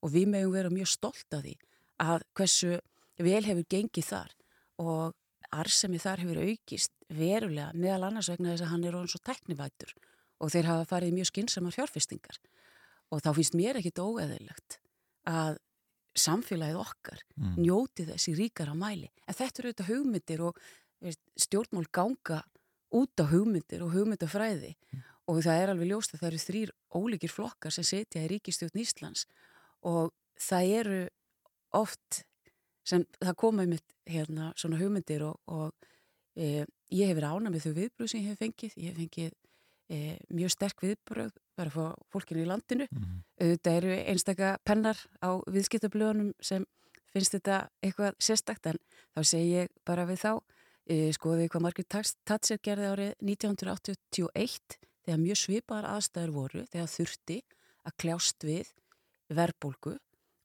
og 0.02 0.12
við 0.14 0.26
megum 0.32 0.54
vera 0.54 0.72
mjög 0.72 0.90
stolt 0.90 1.36
af 1.36 1.44
því 1.44 1.54
að 2.02 2.24
hversu 2.38 2.78
vel 3.22 3.44
hefur 3.46 3.66
gengið 3.70 4.08
þar 4.08 4.34
og 4.82 5.16
arsemi 5.54 6.00
þar 6.02 6.24
hefur 6.24 6.42
aukist 6.44 6.92
verulega 7.08 7.70
meðal 7.74 8.08
annars 8.08 8.28
vegna 8.32 8.52
þess 8.52 8.66
að 8.66 8.72
hann 8.72 8.84
er 8.84 8.98
orðin 8.98 9.12
svo 9.14 9.22
teknivætur 9.24 9.94
og 10.38 10.52
þeir 10.54 10.68
hafa 10.70 10.88
farið 10.92 11.16
mjög 11.16 11.30
skynnsamar 11.30 11.74
fjárfestingar 11.74 12.38
og 13.12 13.22
þá 13.24 13.30
finnst 13.38 13.56
mér 13.58 13.80
ekkit 13.80 14.02
óeðilegt 14.02 14.78
að 15.28 15.58
samfélagið 16.22 16.78
okkar 16.82 17.22
Mm. 17.38 17.54
njóti 17.62 18.06
þess 18.08 18.28
í 18.28 18.36
ríkara 18.38 18.74
mæli. 18.74 19.10
En 19.26 19.34
þetta 19.34 19.60
eru 19.62 19.70
auðvitað 19.70 19.90
hugmyndir 19.92 20.40
og 20.42 20.58
veist, 21.00 21.20
stjórnmál 21.38 21.86
ganga 21.92 22.42
út 22.92 23.20
á 23.20 23.24
hugmyndir 23.30 23.82
og 23.84 23.92
hugmyndafræði 23.94 24.74
og 25.28 25.42
það 25.44 25.60
er 25.62 25.68
alveg 25.70 25.90
ljóst 25.90 26.14
að 26.14 26.20
það 26.20 26.28
eru 26.30 26.38
þrýr 26.44 26.70
ólíkir 26.94 27.30
flokkar 27.30 27.72
sem 27.72 27.84
setja 27.84 28.24
í 28.24 28.28
ríkistjórn 28.32 28.80
Íslands 28.80 29.26
og 29.84 30.12
það 30.40 30.72
eru 30.80 31.08
oft 31.76 32.24
sem 32.88 33.04
það 33.20 33.34
koma 33.36 33.62
um 33.68 33.76
hérna 34.08 34.52
svona 34.56 34.78
hugmyndir 34.80 35.22
og, 35.22 35.36
og 35.46 35.72
e, 36.34 36.64
ég 36.90 37.10
hef 37.10 37.18
verið 37.18 37.28
ána 37.36 37.50
með 37.52 37.66
þau 37.66 37.74
viðbröð 37.76 38.08
sem 38.08 38.22
ég 38.22 38.30
hef 38.32 38.38
fengið. 38.40 38.72
Ég 38.80 38.88
hef 38.88 38.96
fengið 39.02 39.32
e, 39.92 39.98
mjög 40.32 40.54
sterk 40.54 40.80
viðbröð 40.82 41.34
bara 41.58 41.72
frá 41.74 41.92
fólkinu 42.12 42.44
í 42.44 42.48
landinu. 42.48 42.86
Mhm. 42.90 43.20
Auðvitað 43.42 43.78
eru 43.80 43.94
einstaka 44.12 44.56
pennar 44.64 44.98
á 45.20 45.30
viðskiptablöðunum 45.50 46.32
sem 46.40 46.66
finnst 47.12 47.34
þetta 47.34 47.68
eitthvað 47.82 48.16
sérstakt 48.22 48.66
en 48.70 48.78
þá 49.16 49.22
segi 49.24 49.52
ég 49.56 49.72
bara 49.84 50.06
við 50.08 50.22
þá 50.24 50.32
e, 50.88 51.12
skoðið 51.16 51.50
hvað 51.52 51.64
Margaret 51.64 51.96
Thatcher 52.28 52.60
gerði 52.62 52.90
árið 52.92 53.14
1981 53.20 54.78
þegar 55.04 55.22
mjög 55.22 55.40
svipaðar 55.42 55.88
aðstæður 55.94 56.34
voru 56.36 56.66
þegar 56.68 56.92
þurfti 56.92 57.38
að 57.88 57.96
kljást 58.02 58.44
við 58.44 58.72
verðbólgu 59.32 59.96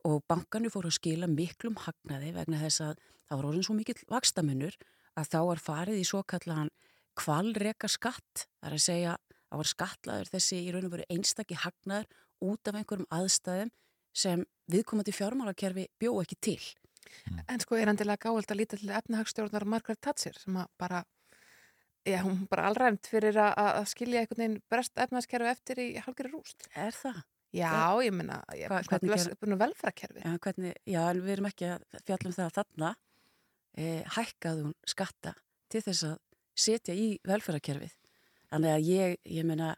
og 0.07 0.24
bankanu 0.28 0.72
fóru 0.72 0.91
að 0.91 0.97
skila 0.99 1.30
miklum 1.32 1.78
hagnaði 1.80 2.34
vegna 2.36 2.61
þess 2.64 2.84
að 2.84 3.03
það 3.28 3.38
var 3.38 3.49
orðin 3.49 3.68
svo 3.68 3.76
mikill 3.78 3.99
vakstamunur 4.11 4.78
að 5.20 5.30
þá 5.30 5.39
var 5.49 5.61
farið 5.64 6.01
í 6.01 6.07
svo 6.07 6.24
kallahan 6.28 6.72
kvalreka 7.20 7.89
skatt, 7.91 8.47
það 8.59 8.70
er 8.70 8.76
að 8.78 8.84
segja 8.84 9.14
að 9.53 9.61
var 9.61 9.69
skatlaður 9.69 10.31
þessi 10.33 10.59
í 10.65 10.71
raun 10.73 10.87
og 10.87 10.95
veru 10.95 11.07
einstaki 11.13 11.57
hagnaður 11.61 12.09
út 12.43 12.69
af 12.69 12.79
einhverjum 12.79 13.09
aðstæðum 13.13 13.73
sem 14.13 14.45
viðkomandi 14.71 15.13
fjármálakerfi 15.15 15.87
bjó 16.01 16.15
ekki 16.21 16.39
til. 16.41 16.61
En 17.51 17.61
sko 17.61 17.77
er 17.77 17.91
endilega 17.91 18.29
gáðald 18.29 18.51
að 18.53 18.59
líta 18.61 18.79
til 18.79 18.93
efnahagstjórnar 18.93 19.65
Margaret 19.69 20.01
Thatcher 20.03 20.37
sem 20.39 20.57
að 20.59 20.69
bara, 20.81 21.03
já, 22.07 22.19
hún 22.23 22.45
bara 22.51 22.67
allræmt 22.69 23.09
fyrir 23.09 23.37
að, 23.41 23.53
að 23.81 23.87
skilja 23.91 24.23
einhvern 24.23 24.43
veginn 24.43 24.59
brest 24.71 25.03
efnahagskerfi 25.05 25.51
eftir 25.51 25.81
í 25.83 25.87
halgri 26.05 26.31
rúst. 26.31 26.67
Er 26.73 26.95
það? 26.97 27.21
Já, 27.53 28.01
ég 28.01 28.15
menna, 28.15 28.39
ég 28.57 28.65
er 28.65 29.35
búin 29.37 29.53
velfrakerfi. 29.61 30.23
Já, 30.23 30.37
hvernig, 30.41 30.77
já, 30.89 31.01
en 31.05 31.19
við 31.21 31.35
erum 31.35 31.49
ekki 31.51 31.67
að 31.69 31.83
fjalla 32.07 32.29
um 32.29 32.37
það 32.39 32.47
að 32.47 32.55
þarna 32.55 32.93
e, 33.77 33.89
hækkaði 34.15 34.63
hún 34.65 34.77
skatta 34.89 35.35
til 35.69 35.83
þess 35.85 36.07
að 36.09 36.15
setja 36.65 36.95
í 36.97 37.05
velferðarkerfið. 37.29 37.93
Þannig 38.53 38.69
að 38.69 38.87
ég, 38.91 39.17
ég 39.33 39.45
meina, 39.49 39.71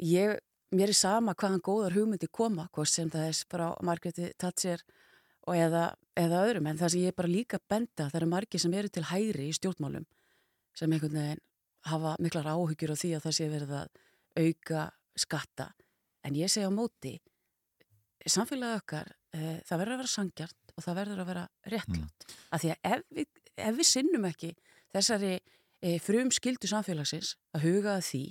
ég, 0.00 0.38
mér 0.72 0.94
er 0.94 0.96
sama 0.96 1.34
hvaðan 1.36 1.60
góðar 1.60 1.96
hugmyndi 1.98 2.30
koma, 2.32 2.70
hvort 2.72 2.88
sem 2.88 3.10
það 3.12 3.28
er 3.28 3.40
bara 3.52 3.68
Margreti 3.84 4.30
Thatcher 4.40 4.80
og 5.44 5.58
eða, 5.58 5.90
eða 6.16 6.40
öðrum, 6.46 6.70
en 6.70 6.80
það 6.80 6.94
sem 6.94 7.02
ég 7.02 7.12
er 7.12 7.18
bara 7.18 7.32
líka 7.32 7.60
benda, 7.68 8.06
það 8.06 8.18
eru 8.22 8.30
margir 8.32 8.62
sem 8.62 8.74
eru 8.78 8.88
til 8.92 9.04
hægri 9.10 9.50
í 9.50 9.56
stjórnmálum 9.58 10.06
sem 10.78 10.92
einhvern 10.94 11.18
veginn 11.18 11.42
hafa 11.90 12.14
miklar 12.22 12.48
áhyggjur 12.54 12.94
á 12.94 12.96
því 12.96 13.12
að 13.16 13.24
það 13.26 13.36
sé 13.36 13.48
verið 13.52 13.74
að 13.76 14.02
auka 14.42 14.84
skatta. 15.18 15.68
En 16.24 16.36
ég 16.38 16.50
segja 16.52 16.70
á 16.70 16.72
móti, 16.72 17.16
samfélagið 18.22 18.78
okkar, 18.78 19.10
e, 19.34 19.58
það 19.66 19.82
verður 19.82 19.96
að 19.96 20.02
vera 20.02 20.12
sangjart 20.14 20.76
og 20.76 20.84
það 20.86 20.98
verður 21.00 21.22
að 21.24 21.32
vera 21.32 21.46
réttlátt. 21.74 22.26
Mm. 22.28 22.36
Af 22.48 22.62
því 22.62 22.70
að 22.72 22.92
ef 22.92 23.02
við, 23.18 23.42
ef 23.66 23.80
við 23.80 23.88
sinnum 23.90 24.28
ekki 24.30 24.52
þessari 24.94 25.32
frum 26.02 26.30
skildu 26.30 26.68
samfélagsins 26.70 27.36
að 27.56 27.66
huga 27.66 27.96
að 27.98 28.04
því, 28.08 28.24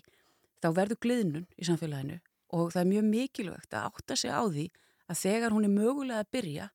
þá 0.61 0.67
verður 0.77 1.01
gliðnun 1.03 1.47
í 1.57 1.67
samfélaginu 1.67 2.19
og 2.55 2.73
það 2.73 2.81
er 2.81 2.91
mjög 2.91 3.07
mikilvægt 3.09 3.75
að 3.75 3.87
átta 3.89 4.17
sig 4.19 4.31
á 4.31 4.43
því 4.47 4.67
að 5.11 5.21
þegar 5.21 5.55
hún 5.55 5.67
er 5.67 5.73
mögulega 5.75 6.23
að 6.23 6.31
byrja 6.35 6.67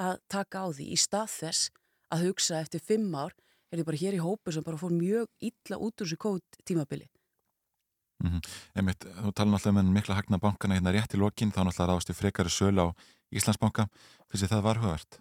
að 0.00 0.18
taka 0.32 0.64
á 0.64 0.68
því 0.72 0.88
í 0.94 0.98
stað 0.98 1.32
þess 1.36 1.70
að 2.10 2.26
hugsa 2.26 2.60
eftir 2.60 2.82
fimm 2.82 3.14
ár 3.14 3.34
er 3.70 3.80
þið 3.80 3.86
bara 3.86 4.02
hér 4.02 4.18
í 4.18 4.22
hópu 4.24 4.54
sem 4.54 4.66
bara 4.66 4.80
fór 4.80 4.94
mjög 4.94 5.30
illa 5.46 5.78
út 5.78 5.94
úr 6.02 6.06
þessu 6.06 6.18
kót 6.18 6.60
tímabili. 6.66 7.06
Mm 8.20 8.30
-hmm. 8.30 8.48
Einmitt, 8.76 9.04
þú 9.04 9.32
tala 9.32 9.50
náttúrulega 9.50 9.80
um 9.80 9.92
mikla 9.94 10.14
hagna 10.14 10.38
bankana 10.38 10.74
hérna 10.74 10.92
rétt 10.92 11.14
í 11.14 11.18
lokin, 11.18 11.52
þá 11.52 11.64
náttúrulega 11.64 11.90
ráðstu 11.90 12.14
frekari 12.14 12.50
sölu 12.50 12.82
á 12.84 12.88
Íslandsbanka, 13.32 13.88
finnst 14.28 14.44
þið 14.44 14.50
það 14.50 14.66
varhugavert? 14.68 15.20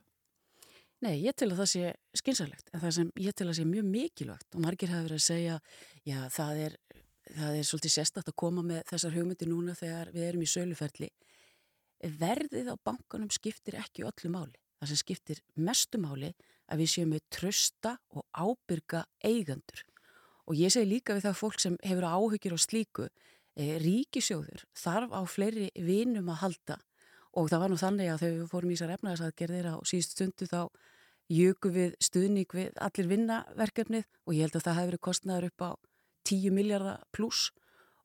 Nei, 0.99 1.21
ég 1.23 1.35
til 1.37 1.47
að 1.47 1.61
það 1.61 1.69
sé 1.71 1.89
skynsalegt, 2.19 2.69
en 2.73 2.81
það 2.81 2.91
sem 2.97 3.11
ég 3.23 3.35
til 3.37 3.45
að 3.47 3.55
sé 3.55 3.65
mjög 3.67 3.85
mikilvægt 3.87 4.55
og 4.57 4.63
margir 4.65 4.91
hafa 4.91 5.05
verið 5.05 5.19
að 5.21 5.27
segja, 5.29 5.53
já 6.03 6.17
það 6.35 6.63
er, 6.65 6.75
það 7.37 7.59
er 7.59 7.67
svolítið 7.69 7.93
sérstakt 7.93 8.31
að 8.31 8.35
koma 8.43 8.63
með 8.67 8.81
þessar 8.89 9.15
hugmyndir 9.15 9.47
núna 9.47 9.75
þegar 9.79 10.11
við 10.11 10.25
erum 10.27 10.43
í 10.43 10.49
söluferli. 10.51 11.09
Verðið 12.19 12.71
á 12.71 12.75
bankanum 12.83 13.31
skiptir 13.31 13.79
ekki 13.79 14.03
öllu 14.07 14.33
máli. 14.33 14.59
Það 14.79 14.91
sem 14.91 14.99
skiptir 14.99 15.41
mestu 15.55 16.03
máli 16.03 16.33
að 16.67 16.83
við 16.83 16.91
séum 16.91 17.15
með 17.15 17.23
trösta 17.31 17.95
og 18.11 18.27
ábyrga 18.35 19.05
eigendur. 19.23 19.85
Og 20.51 20.59
ég 20.59 20.73
segi 20.73 20.91
líka 20.97 21.15
við 21.15 21.29
það 21.29 21.39
fólk 21.39 21.63
sem 21.63 21.79
hefur 21.85 22.09
áhyggjur 22.11 22.55
á 22.55 22.59
slíku, 22.59 23.07
e, 23.55 23.79
ríkisjóður 23.79 24.67
þarf 24.75 25.15
á 25.15 25.21
fleiri 25.23 25.71
vinum 25.79 26.31
að 26.35 26.41
halda 26.43 26.79
og 27.37 27.49
það 27.49 27.61
var 27.63 27.71
nú 27.71 27.79
þannig 27.79 28.09
að 28.11 28.21
þegar 28.23 28.37
við 28.37 28.51
fórum 28.51 28.71
í 28.71 28.77
þessar 28.77 28.95
efnaðarsaðgerðir 28.95 29.67
á 29.69 29.75
síðust 29.85 30.15
stundu 30.15 30.47
þá 30.49 30.61
jöku 31.29 31.71
við 31.73 31.95
stuðning 32.03 32.49
við 32.53 32.77
allir 32.81 33.09
vinnaverkefnið 33.09 34.05
og 34.25 34.35
ég 34.35 34.47
held 34.47 34.57
að 34.57 34.65
það 34.65 34.77
hefur 34.79 34.91
verið 34.91 35.05
kostnaður 35.07 35.49
upp 35.49 35.65
á 35.65 35.71
10 36.29 36.55
miljardar 36.55 37.03
pluss 37.15 37.49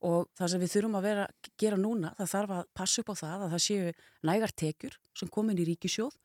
og 0.05 0.29
það 0.37 0.51
sem 0.53 0.63
við 0.63 0.73
þurfum 0.75 0.99
að 0.99 1.07
vera 1.09 1.29
að 1.29 1.53
gera 1.61 1.79
núna, 1.81 2.13
það 2.19 2.33
þarf 2.35 2.57
að 2.59 2.67
passa 2.77 3.01
upp 3.03 3.13
á 3.13 3.15
það 3.23 3.45
að 3.45 3.55
það 3.55 3.63
séu 3.67 3.95
nægar 4.29 4.53
tekjur 4.63 4.99
sem 5.17 5.31
komin 5.33 5.61
í 5.61 5.69
ríkisjóð 5.71 6.19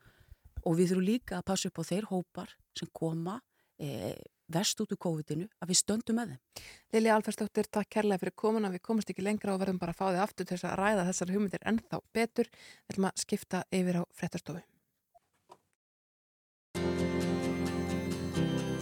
og 0.65 0.75
við 0.75 0.91
þurfum 0.91 1.07
líka 1.07 1.37
að 1.39 1.47
passa 1.47 1.71
upp 1.71 1.79
á 1.79 1.89
þeir 1.89 2.09
hópar 2.09 2.51
sem 2.75 2.91
koma 2.91 3.37
e, 3.79 4.15
verst 4.51 4.81
út 4.83 4.91
úr 4.91 4.99
COVID-inu 5.05 5.47
að 5.61 5.71
við 5.71 5.79
stöndum 5.79 6.19
með 6.19 6.33
þeim. 6.33 6.65
Lili 6.95 7.13
Alfersdóttir, 7.13 7.69
takk 7.71 7.91
kærlega 7.95 8.23
fyrir 8.23 8.35
komuna. 8.43 8.73
Við 8.73 8.83
komumst 8.87 9.13
ekki 9.13 9.25
lengra 9.25 9.53
og 9.53 9.61
verðum 9.61 9.79
bara 9.81 9.93
að 9.93 10.01
fá 10.01 10.07
þið 10.09 10.23
aftur 10.25 10.49
til 10.49 10.57
þess 10.57 10.69
að 10.71 10.79
ræða 10.81 11.07
þessar 11.11 11.33
hugmyndir 11.35 11.69
ennþá 11.71 12.01
betur. 12.17 12.51
Við 12.51 12.95
ætlum 12.95 13.09
að 13.11 13.23
skipta 13.23 13.63
yfir 13.69 14.01
á 14.01 14.03
frettarstofu. 14.17 14.68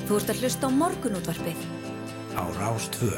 Þú 0.07 0.15
ert 0.15 0.29
að 0.31 0.37
hlusta 0.39 0.67
á 0.67 0.71
morgunútvarpið. 0.71 1.63
Á 2.39 2.43
Rástvö. 2.55 3.17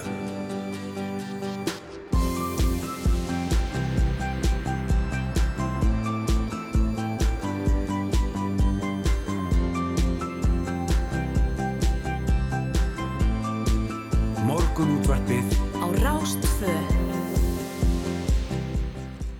Morgunútvarpið 14.49 15.45
Á 15.77 15.85
Rástfö. 16.01 16.73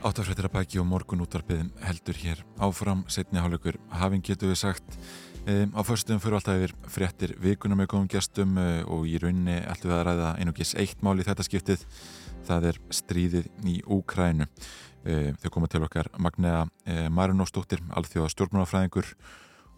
Áttafrættir 0.06 0.46
að 0.46 0.54
baki 0.54 0.84
og 0.84 0.86
morgun 0.86 1.26
útvarpið 1.26 1.66
heldur 1.82 2.22
hér 2.22 2.46
áfram 2.62 3.02
setni 3.10 3.42
hálfleikur 3.42 3.82
hafinn 3.90 4.22
getur 4.22 4.54
við 4.54 4.62
sagt 4.62 5.00
um, 5.46 5.74
á 5.76 5.82
fyrstum 5.88 6.20
fyrir 6.22 6.38
alltaf 6.40 6.60
yfir 6.60 6.74
fréttir 6.92 7.34
vikuna 7.42 7.78
með 7.78 7.90
góðum 7.94 8.10
gestum 8.12 8.58
uh, 8.60 8.82
og 8.92 9.08
í 9.10 9.18
rauninni 9.22 9.60
ætlum 9.62 9.94
við 9.94 9.98
að 9.98 10.06
ræða 10.10 10.32
einugis 10.42 10.76
eitt 10.80 11.04
mál 11.06 11.16
í 11.20 11.26
þetta 11.28 11.46
skiptið. 11.48 11.84
Það 12.50 12.70
er 12.72 12.80
stríðið 13.00 13.50
í 13.70 13.76
Úkrænu 13.86 14.48
uh, 14.48 15.30
þau 15.42 15.50
koma 15.54 15.70
til 15.72 15.84
okkar 15.86 16.10
Magnea 16.18 16.64
uh, 16.66 17.06
Marinósdóttir 17.14 17.84
alþjóða 17.90 18.34
stjórnmálafræðingur 18.36 19.14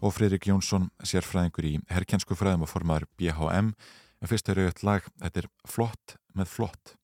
og 0.02 0.16
Fridrik 0.16 0.48
Jónsson 0.50 0.88
sérfræðingur 1.06 1.68
í 1.68 1.76
herrkjensku 1.92 2.38
fræðum 2.38 2.66
og 2.66 2.72
formaður 2.72 3.06
BHM 3.20 3.74
en 4.22 4.30
fyrst 4.30 4.50
er 4.50 4.62
auðvitað 4.62 4.88
lag, 4.88 5.06
þetta 5.22 5.42
er 5.42 5.52
flott 5.68 6.16
með 6.38 6.50
flott 6.56 6.96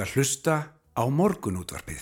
ert 0.00 0.08
að 0.08 0.16
hlusta 0.16 0.54
á 0.96 1.02
morgunútvarpið. 1.12 2.00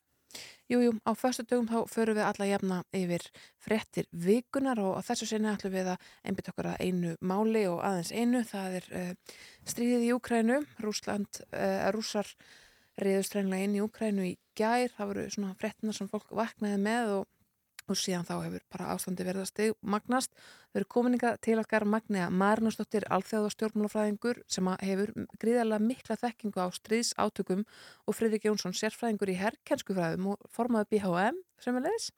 Jú, 0.68 0.82
jú, 0.84 0.92
á 1.09 1.16
förstu 1.16 1.42
dögum 1.49 1.66
þá 1.66 1.88
förum 1.88 2.18
við 2.18 2.26
alla 2.28 2.46
jafna 2.46 2.76
yfir 2.92 3.22
frettir 3.64 4.07
vikunar 4.12 4.78
og 4.84 4.99
þessu 5.07 5.26
sinni 5.26 5.49
ætlum 5.49 5.72
við 5.72 5.88
að 5.94 6.11
einbytta 6.28 6.53
okkur 6.53 6.68
að 6.74 6.82
einu 6.84 7.14
máli 7.24 7.64
og 7.70 7.80
aðeins 7.88 8.12
einu. 8.12 8.42
Það 8.44 8.76
er 8.76 8.88
uh, 9.01 9.38
stríðið 9.72 10.05
í 10.05 10.12
Úkrænu, 10.14 10.59
Rúsland, 10.84 11.40
uh, 11.49 11.88
rússar 11.96 12.28
reyðust 13.01 13.34
reynilega 13.34 13.64
inn 13.64 13.78
í 13.78 13.82
Úkrænu 13.82 14.28
í 14.28 14.34
gær. 14.61 14.92
Það 14.92 15.11
voru 15.14 15.26
svona 15.32 15.57
frettina 15.59 15.96
sem 15.96 16.11
fólk 16.12 16.30
vaknaði 16.36 16.82
með 16.84 17.14
og, 17.16 17.26
og 17.91 17.99
síðan 17.99 18.26
þá 18.28 18.34
hefur 18.45 18.64
bara 18.72 18.91
ástandi 18.95 19.26
verið 19.26 19.45
að 19.45 19.51
stig 19.51 19.74
magnast. 19.80 20.34
Þau 20.68 20.78
eru 20.80 20.89
komininga 20.95 21.32
til 21.45 21.57
okkar 21.61 21.86
Magnea 21.89 22.28
Marinósdóttir, 22.30 23.07
alþjóða 23.12 23.53
stjórnmálafræðingur 23.55 24.43
sem 24.51 24.70
að 24.70 24.84
hefur 24.89 25.12
gríðarlega 25.41 25.89
mikla 25.89 26.18
þekkingu 26.20 26.61
á 26.61 26.68
stríðs 26.76 27.14
átökum 27.16 27.64
og 28.07 28.16
Fridrik 28.18 28.47
Jónsson, 28.49 28.76
sérfræðingur 28.76 29.32
í 29.32 29.39
herrkennsku 29.41 29.97
fræðum 29.97 30.32
og 30.34 30.49
formaði 30.53 30.97
BHM 30.97 31.43
sem 31.64 31.80
er 31.80 31.89
leiðis. 31.89 32.11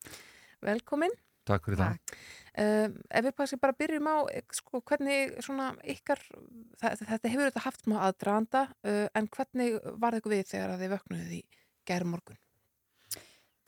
Velkomin. 0.67 1.17
Takk 1.49 1.67
fyrir 1.67 1.81
það. 1.81 2.19
Um, 2.61 2.99
ef 3.09 3.25
við 3.25 3.35
kannski 3.39 3.59
bara 3.63 3.77
byrjum 3.79 4.09
á 4.11 4.17
sko, 4.55 4.83
hvernig 4.87 5.37
svona 5.45 5.71
ykkar 5.87 6.21
þetta 6.83 7.31
hefur 7.31 7.47
þetta 7.47 7.63
haft 7.65 7.87
maður 7.89 8.07
aðdraðanda 8.09 8.63
uh, 8.69 9.07
en 9.17 9.29
hvernig 9.31 9.79
var 10.03 10.19
þetta 10.19 10.33
við 10.35 10.47
þegar 10.51 10.75
að 10.75 10.85
þið 10.85 10.95
vöknuðið 10.97 11.37
í 11.39 11.43
gærum 11.89 12.17
morgun? 12.17 12.41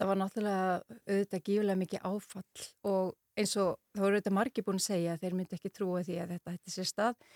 Það 0.02 0.10
var 0.10 0.20
náttúrulega 0.20 0.68
auðvitað 1.06 1.44
gífulega 1.46 1.80
mikið 1.82 2.06
áfall 2.10 2.68
og 2.90 3.12
eins 3.38 3.56
og 3.62 3.74
þá 3.94 4.02
eru 4.02 4.12
auðvitað 4.16 4.36
margir 4.36 4.66
búin 4.66 4.80
að 4.80 4.86
segja 4.88 5.14
að 5.14 5.24
þeir 5.24 5.36
myndi 5.38 5.58
ekki 5.58 5.72
trúa 5.72 6.02
því 6.06 6.16
að 6.20 6.32
þetta 6.34 6.54
hætti 6.56 6.74
sér 6.74 6.88
stað 6.90 7.28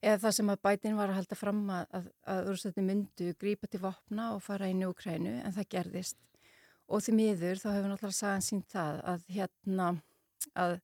eða 0.00 0.18
það 0.22 0.36
sem 0.36 0.52
að 0.52 0.62
bætin 0.66 0.98
var 0.98 1.12
að 1.12 1.18
halda 1.20 1.38
fram 1.38 1.62
að, 1.74 1.86
að, 1.96 2.10
að 2.32 2.42
rústætti 2.48 2.84
myndu 2.84 3.32
grípa 3.40 3.68
til 3.70 3.82
vopna 3.82 4.28
og 4.36 4.44
fara 4.44 4.68
inn 4.70 4.84
í 4.84 4.88
Ukrænu 4.88 5.32
en 5.40 5.56
það 5.56 5.70
gerðist 5.74 6.20
og 6.90 7.02
því 7.04 7.16
miður 7.16 7.60
þá 7.60 7.68
hefur 7.72 7.90
náttúrulega 7.90 8.18
sagan 8.20 8.46
sínt 8.46 8.70
það 8.72 9.02
að 9.12 9.26
hérna 9.34 9.90
að 10.58 10.78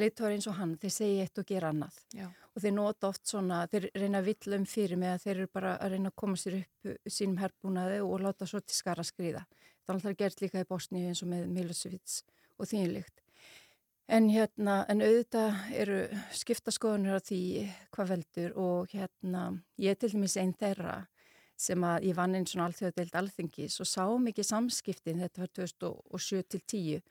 leitóri 0.00 0.38
eins 0.38 0.48
og 0.48 0.56
hann, 0.56 0.76
þeir 0.80 0.94
segja 0.94 1.26
eitt 1.26 1.40
og 1.42 1.48
gera 1.48 1.72
annað 1.72 1.98
Já. 2.16 2.26
og 2.30 2.64
þeir 2.64 2.74
nota 2.76 3.10
oft 3.10 3.28
svona, 3.28 3.64
þeir 3.68 3.90
reyna 3.92 4.22
að 4.22 4.30
villa 4.30 4.58
um 4.58 4.64
fyrir 4.68 5.00
með 5.00 5.16
að 5.16 5.24
þeir 5.26 5.34
eru 5.34 5.50
bara 5.52 5.74
að 5.76 5.96
reyna 5.96 6.12
að 6.12 6.18
koma 6.22 6.40
sér 6.40 6.58
upp 6.62 7.12
sínum 7.12 7.42
herbúnaði 7.42 7.98
og 8.06 8.24
láta 8.24 8.48
svo 8.48 8.62
til 8.64 8.76
skara 8.76 9.04
skriða. 9.04 9.44
Það 9.82 9.92
er 9.92 9.98
alltaf 9.98 10.18
gert 10.18 10.44
líka 10.44 10.62
í 10.62 10.68
Bosníu 10.68 11.10
eins 11.10 11.22
og 11.24 11.30
með 11.32 11.48
Milosevic 11.50 12.22
og 12.58 12.70
þínlíkt. 12.70 13.22
En 14.12 14.28
hérna, 14.28 14.82
en 14.90 15.00
auðvitað 15.00 15.60
eru 15.78 15.98
skiptaskoðunir 16.36 17.16
á 17.16 17.20
því 17.22 17.42
hvað 17.94 18.10
veldur 18.12 18.56
og 18.60 18.92
hérna, 18.92 19.44
ég 19.80 19.98
til 19.98 20.10
dæmis 20.12 20.36
einn 20.40 20.52
þeirra 20.58 20.98
sem 21.62 21.84
að 21.86 22.08
ég 22.08 22.16
vann 22.18 22.34
einn 22.34 22.46
svona 22.48 22.66
alþjóðadeild 22.68 23.14
alþingis 23.20 23.78
og 23.82 23.88
sá 23.88 24.04
mikið 24.18 24.48
samskiptin, 24.48 25.22
þetta 25.22 25.44
var 25.44 25.52
2007 25.60 26.42
til 26.50 26.62
10, 26.74 27.02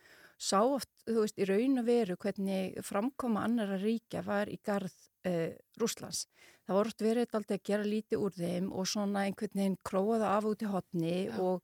sá 0.42 0.60
oft, 0.60 0.90
þú 1.08 1.24
veist, 1.24 1.40
í 1.40 1.48
raun 1.48 1.82
og 1.82 1.88
veru 1.88 2.18
hvernig 2.20 2.82
framkoma 2.86 3.46
annara 3.48 3.78
ríkja 3.82 4.24
var 4.26 4.52
í 4.52 4.58
garð 4.66 4.94
uh, 5.30 5.54
Rúslands. 5.80 6.26
Það 6.66 6.78
voru 6.78 6.94
oft 6.94 7.06
verið 7.06 7.28
alltaf 7.28 7.58
að 7.58 7.68
gera 7.70 7.88
lítið 7.88 8.26
úr 8.26 8.36
þeim 8.36 8.72
og 8.74 8.90
svona 8.90 9.26
einhvern 9.28 9.62
veginn 9.62 9.80
króaða 9.88 10.34
af 10.36 10.50
út 10.50 10.66
í 10.66 10.72
hotni 10.72 11.16
og, 11.38 11.62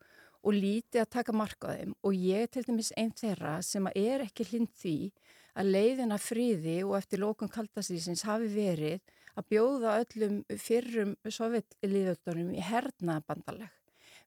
og 0.48 0.56
lítið 0.56 1.04
að 1.04 1.14
taka 1.18 1.36
marka 1.36 1.74
á 1.74 1.76
þeim 1.76 1.96
og 2.08 2.16
ég 2.16 2.46
er 2.46 2.52
til 2.52 2.64
dæmis 2.64 2.94
einn 2.96 3.12
þeirra 3.12 3.58
sem 3.66 3.90
er 3.92 4.24
ekki 4.24 4.48
hlind 4.48 4.72
því 4.80 4.98
að 5.58 5.72
leiðina 5.74 6.18
friði 6.22 6.78
og 6.86 6.96
eftir 7.00 7.20
lókun 7.24 7.52
kaldastísins 7.52 8.24
hafi 8.28 8.48
verið 8.54 9.02
að 9.38 9.50
bjóða 9.52 9.98
öllum 10.04 10.38
fyrrum 10.62 11.18
sovjetlýðöldunum 11.26 12.54
í 12.56 12.64
hernabandaleg. 12.64 13.74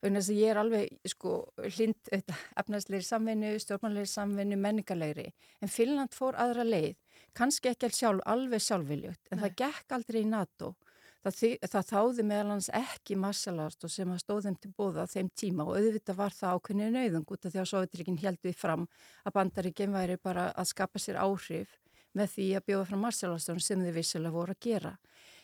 Vegna 0.00 0.20
þess 0.20 0.32
að 0.32 0.40
ég 0.40 0.50
er 0.52 0.60
alveg 0.60 1.08
sko 1.12 1.32
hlind 1.60 2.12
efnaðsleiri 2.16 3.04
samvinnu, 3.04 3.50
stjórnmannleiri 3.60 4.08
samvinnu, 4.08 4.56
menningarleiri. 4.56 5.26
En 5.60 5.72
Finnland 5.72 6.16
fór 6.16 6.38
aðra 6.40 6.64
leið, 6.64 6.94
kannski 7.36 7.72
ekki 7.72 7.90
sjálf, 7.92 8.22
alveg 8.24 8.64
sjálfviljugt, 8.64 9.26
en 9.28 9.42
það 9.44 9.58
gekk 9.60 9.96
aldrei 9.98 10.22
í 10.22 10.30
NATO. 10.30 10.72
Það, 11.20 11.40
það 11.68 11.88
þáði 11.90 12.24
meðal 12.24 12.52
hans 12.54 12.70
ekki 12.72 13.16
massalast 13.20 13.84
og 13.84 13.92
sem 13.92 14.08
að 14.08 14.22
stóð 14.22 14.46
þeim 14.46 14.54
til 14.62 14.70
bóða 14.78 15.02
á 15.04 15.12
þeim 15.12 15.26
tíma 15.36 15.66
og 15.68 15.76
auðvitað 15.76 16.16
var 16.16 16.32
það 16.32 16.54
ákveðinu 16.56 16.86
nauðung 16.94 17.26
út 17.34 17.44
af 17.44 17.52
því 17.52 17.60
að 17.60 17.68
Sovjetrikin 17.68 18.20
heldu 18.22 18.46
því 18.46 18.52
fram 18.56 18.86
að 19.28 19.34
bandaríkinn 19.36 19.92
væri 19.92 20.16
bara 20.16 20.46
að 20.56 20.70
skapa 20.70 21.02
sér 21.02 21.20
áhrif 21.20 21.76
með 22.16 22.32
því 22.34 22.46
að 22.56 22.66
bjóða 22.70 22.88
fram 22.88 23.04
massalastunum 23.04 23.60
sem 23.66 23.84
þið 23.84 23.98
vissilega 24.00 24.34
voru 24.34 24.56
að 24.56 24.64
gera. 24.64 24.94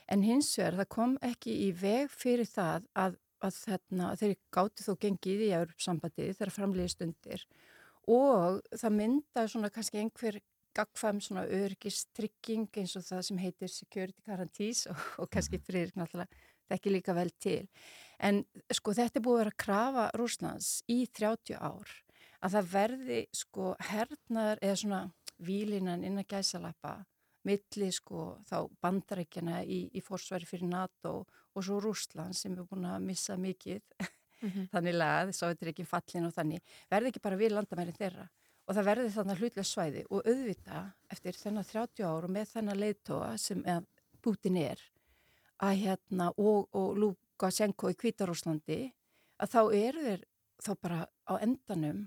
En 0.08 0.24
hins 0.24 0.48
vegar 0.56 0.80
það 0.80 0.90
kom 0.96 1.14
ekki 1.28 1.60
í 1.66 1.70
veg 1.76 2.10
fyrir 2.14 2.48
það 2.48 2.88
að, 2.96 3.20
að, 3.44 3.60
þarna, 3.60 4.10
að 4.10 4.22
þeir 4.22 4.36
gáti 4.56 4.86
þó 4.86 4.92
gengið 5.04 5.44
í 5.44 5.54
Európsambandið 5.60 6.36
þegar 6.38 6.56
framliði 6.56 6.94
stundir 6.94 7.46
og 8.06 8.62
það 8.72 8.96
myndaði 8.96 9.52
svona 9.52 9.70
kannski 9.74 10.00
einhver 10.00 10.40
gagfæm 10.76 11.20
svona 11.24 11.46
örgistrygging 11.46 12.68
eins 12.80 12.96
og 12.98 13.06
það 13.06 13.22
sem 13.28 13.40
heitir 13.40 13.72
security 13.72 14.24
guarantees 14.26 14.84
og, 14.92 15.00
og 15.22 15.30
kannski 15.32 15.60
fyrir 15.62 15.94
náttúrulega 15.96 16.28
þekki 16.70 16.92
líka 16.92 17.14
vel 17.16 17.30
til. 17.40 17.62
En 18.18 18.42
sko 18.74 18.94
þetta 18.96 19.20
er 19.20 19.24
búið 19.24 19.36
að 19.36 19.42
vera 19.42 19.54
að 19.54 19.62
krafa 19.64 20.06
Rúslands 20.18 20.70
í 20.90 21.02
30 21.06 21.58
ár 21.60 21.92
að 22.44 22.56
það 22.56 22.72
verði 22.72 23.20
sko 23.34 23.74
hernaðar 23.90 24.62
eða 24.62 24.80
svona 24.82 25.02
výlinan 25.46 26.04
innan 26.04 26.28
gæsalappa 26.28 26.98
milli 27.46 27.90
sko 27.94 28.40
þá 28.48 28.56
bandarækjana 28.82 29.62
í, 29.62 29.86
í 29.94 30.02
fórsværi 30.02 30.48
fyrir 30.48 30.68
NATO 30.68 31.18
og 31.22 31.64
svo 31.64 31.78
Rúsland 31.80 32.36
sem 32.36 32.56
er 32.56 32.66
búin 32.66 32.88
að 32.88 33.04
missa 33.06 33.36
mikið 33.38 33.84
Mhm. 34.42 34.66
þannig 34.74 34.96
lagað, 34.96 35.32
svo 35.36 35.50
þetta 35.52 35.64
er 35.66 35.72
ekki 35.72 35.86
fallin 35.88 36.28
og 36.28 36.34
þannig, 36.36 36.74
verði 36.92 37.12
ekki 37.12 37.22
bara 37.24 37.38
við 37.40 37.54
landamærin 37.56 37.96
þeirra 37.96 38.26
og 38.66 38.74
það 38.74 38.88
verði 38.90 39.12
þannig 39.14 39.40
hlutlega 39.40 39.66
svæði. 39.66 40.04
Og 40.10 40.26
auðvitað 40.26 40.90
eftir 41.14 41.38
þennan 41.40 41.68
30 41.70 42.06
ár 42.06 42.26
og 42.26 42.34
með 42.34 42.52
þennan 42.52 42.80
leiðtóa 42.82 43.30
sem 43.40 43.62
Putin 44.22 44.58
er 44.58 44.82
að 45.62 45.78
hérna 45.84 46.32
og, 46.36 46.66
og 46.76 46.98
Lukashenko 46.98 47.92
í 47.92 47.98
Kvítarúslandi 47.98 48.80
að 49.40 49.52
þá 49.52 49.60
eru 49.76 50.04
þeir 50.06 50.26
þá 50.64 50.72
bara 50.82 51.00
á 51.28 51.34
endanum 51.44 52.06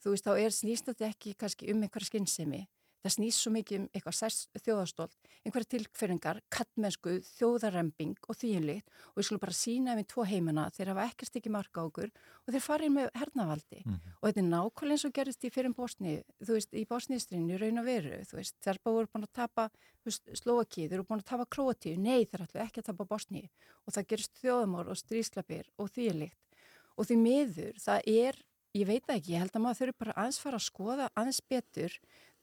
þú 0.00 0.14
veist 0.14 0.26
þá 0.26 0.32
er 0.36 0.54
snýst 0.54 0.90
þetta 0.90 1.08
ekki 1.10 1.34
kannski 1.38 1.70
um 1.72 1.82
einhverja 1.84 2.10
skynsemi 2.10 2.64
það 3.00 3.14
snýst 3.14 3.42
svo 3.42 3.52
mikið 3.54 3.78
um 3.80 3.86
eitthvað 3.94 4.16
særs 4.18 4.38
þjóðastólt, 4.60 5.30
einhverja 5.44 5.70
tilkferingar, 5.74 6.40
kattmennsku, 6.52 7.16
þjóðarremping 7.36 8.16
og 8.28 8.38
þýjunlikt 8.40 8.90
og 9.10 9.20
við 9.20 9.28
skulum 9.28 9.42
bara 9.44 9.56
sína 9.56 9.94
þeim 9.94 10.02
í 10.02 10.08
tvo 10.12 10.26
heimana 10.28 10.66
þeir 10.76 10.92
hafa 10.92 11.06
ekkert 11.08 11.38
ekki 11.40 11.52
marka 11.54 11.80
á 11.80 11.88
okkur 11.88 12.10
og 12.10 12.52
þeir 12.52 12.64
farið 12.66 12.94
með 12.96 13.08
hernavaldi 13.20 13.80
og 14.20 14.26
þetta 14.28 14.42
er 14.42 14.50
nákvæmlega 14.50 14.96
eins 14.98 15.06
og 15.08 15.14
gerist 15.16 15.44
í 15.44 15.52
fyrir 15.54 15.74
Bosni, 15.76 16.16
þú 16.44 16.58
veist, 16.58 16.74
í 16.74 16.84
Bosnistrinu 16.90 17.54
í 17.56 17.60
raun 17.60 17.80
og 17.80 17.88
veru, 17.88 18.20
þú 18.28 18.36
veist, 18.40 18.56
þeir 18.60 18.82
voru 18.84 19.08
búin 19.08 19.24
að 19.24 19.34
tapa 19.40 19.70
Slovaki, 20.10 20.88
þeir 20.88 21.00
eru 21.00 21.08
búin 21.08 21.20
að 21.20 21.30
tapa 21.30 21.46
Króatíu, 21.46 21.96
nei 22.00 22.26
þeir 22.26 22.46
ætlu 22.46 22.60
ekki 22.64 22.80
að 22.80 22.90
tapa 22.92 23.08
Bosni 23.08 23.46
og 23.86 23.94
það 23.94 24.08
gerist 24.12 24.38
þjóðamór 24.40 24.90
og 24.92 24.98
stríslapir 24.98 25.68
og 25.78 25.90
þýjunlikt 25.92 26.38
og 26.96 27.08
því 27.08 27.16
miður, 27.20 27.76
það 27.80 28.08
er, 28.12 28.40
ég 28.76 28.88
veit 28.88 29.12
ekki, 29.12 29.34
ég 29.34 29.44
held 29.44 29.54
að 29.56 29.64
maður 29.64 29.80
þurfi 29.80 29.98
bara 30.02 30.16
aðeins 30.20 30.40
fara 30.42 30.60
að 30.60 30.66
skoða 30.66 31.08
aðeins 31.14 31.40
betur 31.48 31.96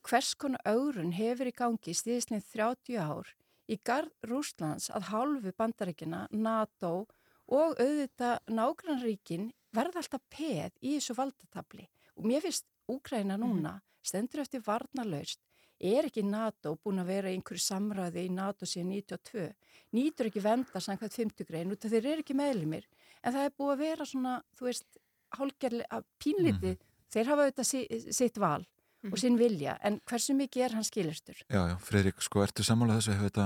hvers 0.08 0.34
konar 0.39 0.64
augrun 0.68 1.12
hefur 1.16 1.49
í 1.49 1.55
gangi 1.55 1.93
stíðisnið 1.95 2.45
30 2.53 2.99
ár 3.03 3.34
í 3.68 3.78
garð 3.84 4.14
Rúslands 4.30 4.88
að 4.95 5.10
hálfu 5.12 5.51
bandarækina, 5.58 6.28
NATO 6.32 7.08
og 7.47 7.76
auðvitað 7.80 8.39
nágrannríkin 8.47 9.49
verða 9.76 10.01
alltaf 10.01 10.24
peð 10.32 10.72
í 10.80 10.95
þessu 10.95 11.16
valdatabli. 11.18 11.88
Og 12.16 12.28
mér 12.28 12.45
finnst 12.45 12.68
Úgræna 12.88 13.36
núna 13.39 13.78
stendur 14.08 14.45
eftir 14.45 14.64
varnalaust 14.64 15.42
er 15.78 16.08
ekki 16.08 16.24
NATO 16.25 16.78
búin 16.82 17.01
að 17.04 17.12
vera 17.12 17.32
í 17.32 17.36
einhverju 17.38 17.62
samræði 17.62 18.24
í 18.25 18.34
NATO 18.34 18.66
síðan 18.66 18.93
92 18.96 19.50
nýtur 19.93 20.29
ekki 20.29 20.42
venda 20.42 20.82
samkvæmt 20.82 21.17
50 21.20 21.50
grein 21.50 21.74
út 21.74 21.84
af 21.86 21.92
þeir 21.93 22.08
eru 22.13 22.24
ekki 22.24 22.38
meðlumir 22.38 22.88
en 23.21 23.36
það 23.36 23.43
er 23.43 23.54
búið 23.59 23.74
að 23.74 23.84
vera 23.84 24.08
svona, 24.08 24.38
þú 24.58 24.70
veist 24.70 25.01
hálgerlega 25.38 26.01
pínlítið 26.24 26.79
þeir 27.13 27.29
hafa 27.29 27.46
auðvitað 27.46 27.70
si, 27.70 27.84
sitt 28.16 28.39
val 28.42 28.63
og 29.12 29.17
sinn 29.21 29.38
vilja, 29.39 29.78
en 29.88 30.00
hversu 30.09 30.34
mikið 30.38 30.63
er 30.67 30.75
hann 30.78 30.84
skilistur? 30.88 31.39
Já, 31.50 31.62
já, 31.71 31.75
Fredrik, 31.84 32.21
sko, 32.21 32.42
ertu 32.43 32.63
sammálað 32.67 33.00
þessu, 33.01 33.16
hefur 33.17 33.29
þetta, 33.29 33.46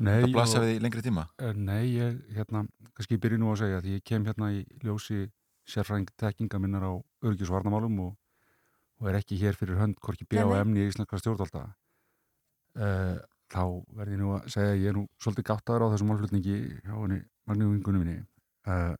Nei, 0.00 0.12
þetta 0.22 0.32
blasa 0.34 0.58
og- 0.60 0.64
við 0.66 0.76
í 0.76 0.82
lengri 0.84 1.02
tíma? 1.06 1.26
Eh, 1.38 1.52
Nei, 1.54 1.84
ég, 1.96 2.20
hérna, 2.36 2.66
kannski 2.94 3.14
ég 3.16 3.20
byrja 3.24 3.38
nú 3.38 3.52
að 3.52 3.58
segja 3.62 3.80
því 3.84 3.96
ég 3.98 4.04
kem 4.04 4.24
hérna 4.28 4.50
í 4.52 4.64
ljósi 4.84 5.30
sérfræðing 5.68 6.08
tekkinga 6.16 6.58
minnar 6.60 6.82
á 6.88 6.92
örgisvarnamálum 7.24 7.98
og, 8.06 8.14
og 9.00 9.08
er 9.10 9.18
ekki 9.20 9.36
hér 9.40 9.54
fyrir 9.58 9.76
hönd 9.78 9.98
hvorki 10.00 10.24
B 10.28 10.38
og 10.42 10.50
Nei, 10.50 10.54
nei. 10.54 10.60
emni 10.60 10.84
í 10.84 10.88
íslenskra 10.90 11.18
stjórnvalda 11.20 11.64
uh, 12.78 13.18
þá 13.52 13.62
verði 13.96 14.16
ég 14.16 14.20
nú 14.22 14.32
að 14.36 14.48
segja 14.52 14.72
að 14.72 14.80
ég 14.82 14.88
er 14.92 14.96
nú 14.98 15.04
svolítið 15.22 15.46
gáttaður 15.50 15.84
á 15.88 15.92
þessum 15.92 16.08
málflutningi 16.12 16.56
hjá 16.84 16.94
henni 16.96 17.20
Magníuvingunum 17.48 18.02
minni 18.04 18.16
uh, 18.68 18.94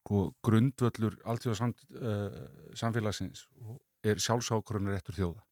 sko 0.00 0.26
grundvöllur 0.46 1.16
alltíða 1.26 1.56
samt, 1.58 1.80
uh, 1.98 2.30
samfélagsins 2.78 3.46
og 3.64 3.78
er 4.06 4.22
sjálfsákvörðunar 4.22 4.96
réttur 4.96 5.18
þjóða. 5.18 5.44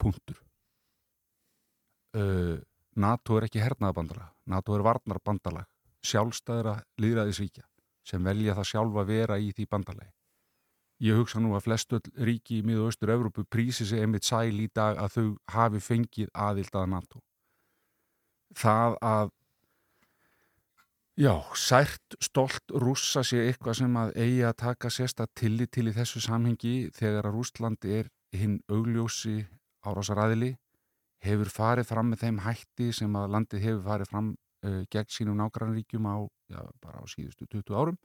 Punktur. 0.00 0.40
Uh, 2.16 2.58
NATO 2.96 3.36
er 3.36 3.46
ekki 3.48 3.60
hernaðabandalag 3.60 4.32
NATO 4.48 4.76
er 4.76 4.84
varnarbandalag 4.86 5.66
sjálfstæðra 6.06 6.78
líðræðisríkja 7.02 7.64
sem 8.06 8.22
velja 8.24 8.54
það 8.56 8.68
sjálfa 8.70 9.02
að 9.02 9.10
vera 9.10 9.38
í 9.42 9.50
því 9.52 9.66
bandalagi. 9.70 10.12
Ég 11.04 11.18
hugsa 11.18 11.42
nú 11.42 11.52
að 11.56 11.66
flestu 11.66 11.98
ríki 12.24 12.60
í 12.60 12.64
miða 12.64 12.86
og 12.86 12.92
austur 12.92 13.12
Evrópu 13.12 13.44
prísi 13.44 13.84
sig 13.84 14.00
einmitt 14.00 14.24
sæl 14.24 14.54
í 14.62 14.68
dag 14.72 14.96
að 15.02 15.16
þau 15.16 15.26
hafi 15.52 15.82
fengið 15.82 16.30
aðild 16.32 16.78
að 16.78 16.86
NATO. 16.94 17.20
Það 18.56 18.96
að 19.04 19.32
Já, 21.16 21.32
sært, 21.56 22.12
stolt 22.20 22.74
rússa 22.76 23.22
sé 23.24 23.38
eitthvað 23.46 23.78
sem 23.78 23.94
að 23.96 24.10
eigi 24.20 24.40
að 24.44 24.56
taka 24.60 24.90
sérsta 24.92 25.24
tillit 25.32 25.70
til 25.72 25.86
í 25.88 25.94
þessu 25.96 26.20
samhengi 26.20 26.90
þegar 26.92 27.30
að 27.30 27.38
Rússland 27.38 27.86
er 27.88 28.10
hinn 28.36 28.58
augljósi 28.68 29.38
árásaræðili 29.88 30.50
hefur 31.24 31.48
farið 31.54 31.88
fram 31.88 32.10
með 32.12 32.20
þeim 32.26 32.40
hætti 32.44 32.90
sem 32.98 33.16
að 33.16 33.32
landið 33.32 33.64
hefur 33.64 33.80
farið 33.86 34.10
fram 34.10 34.28
uh, 34.36 34.82
gegn 34.92 35.14
sínum 35.14 35.40
nágrannríkjum 35.40 36.04
á, 36.04 36.16
já, 36.52 36.60
á 36.84 37.00
síðustu 37.08 37.48
20 37.48 37.80
árum. 37.80 37.96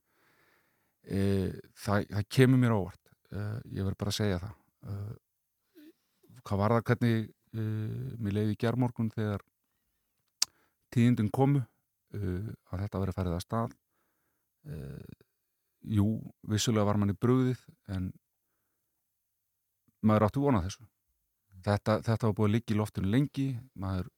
Uh, 1.04 1.52
það, 1.84 2.08
það 2.14 2.30
kemur 2.38 2.64
mér 2.64 2.78
óvart 2.78 3.12
uh, 3.36 3.60
ég 3.76 3.90
verð 3.90 4.00
bara 4.00 4.16
að 4.16 4.20
segja 4.22 4.40
það. 4.46 4.56
Hvað 6.48 6.64
var 6.64 6.78
það 6.78 6.88
hvernig 6.88 7.28
mér 7.52 8.34
leiði 8.40 8.56
gerðmorgun 8.64 9.12
þegar 9.12 9.44
tíðindun 10.96 11.30
komu 11.36 11.66
að 12.18 12.84
þetta 12.84 13.02
verið 13.04 13.18
færið 13.18 13.36
að 13.38 13.44
stað. 13.46 13.76
Uh, 14.62 15.14
jú, 15.82 16.08
vissulega 16.46 16.86
var 16.86 17.00
manni 17.02 17.16
brugðið 17.18 17.62
en 17.96 18.12
maður 20.06 20.28
áttu 20.28 20.44
vonað 20.44 20.68
þessu. 20.68 20.88
Þetta, 21.66 22.00
þetta 22.06 22.28
var 22.28 22.36
búið 22.38 22.50
að 22.50 22.56
liggja 22.56 22.76
í 22.76 22.80
loftinu 22.80 23.14
lengi 23.14 23.48
maður 23.78 24.12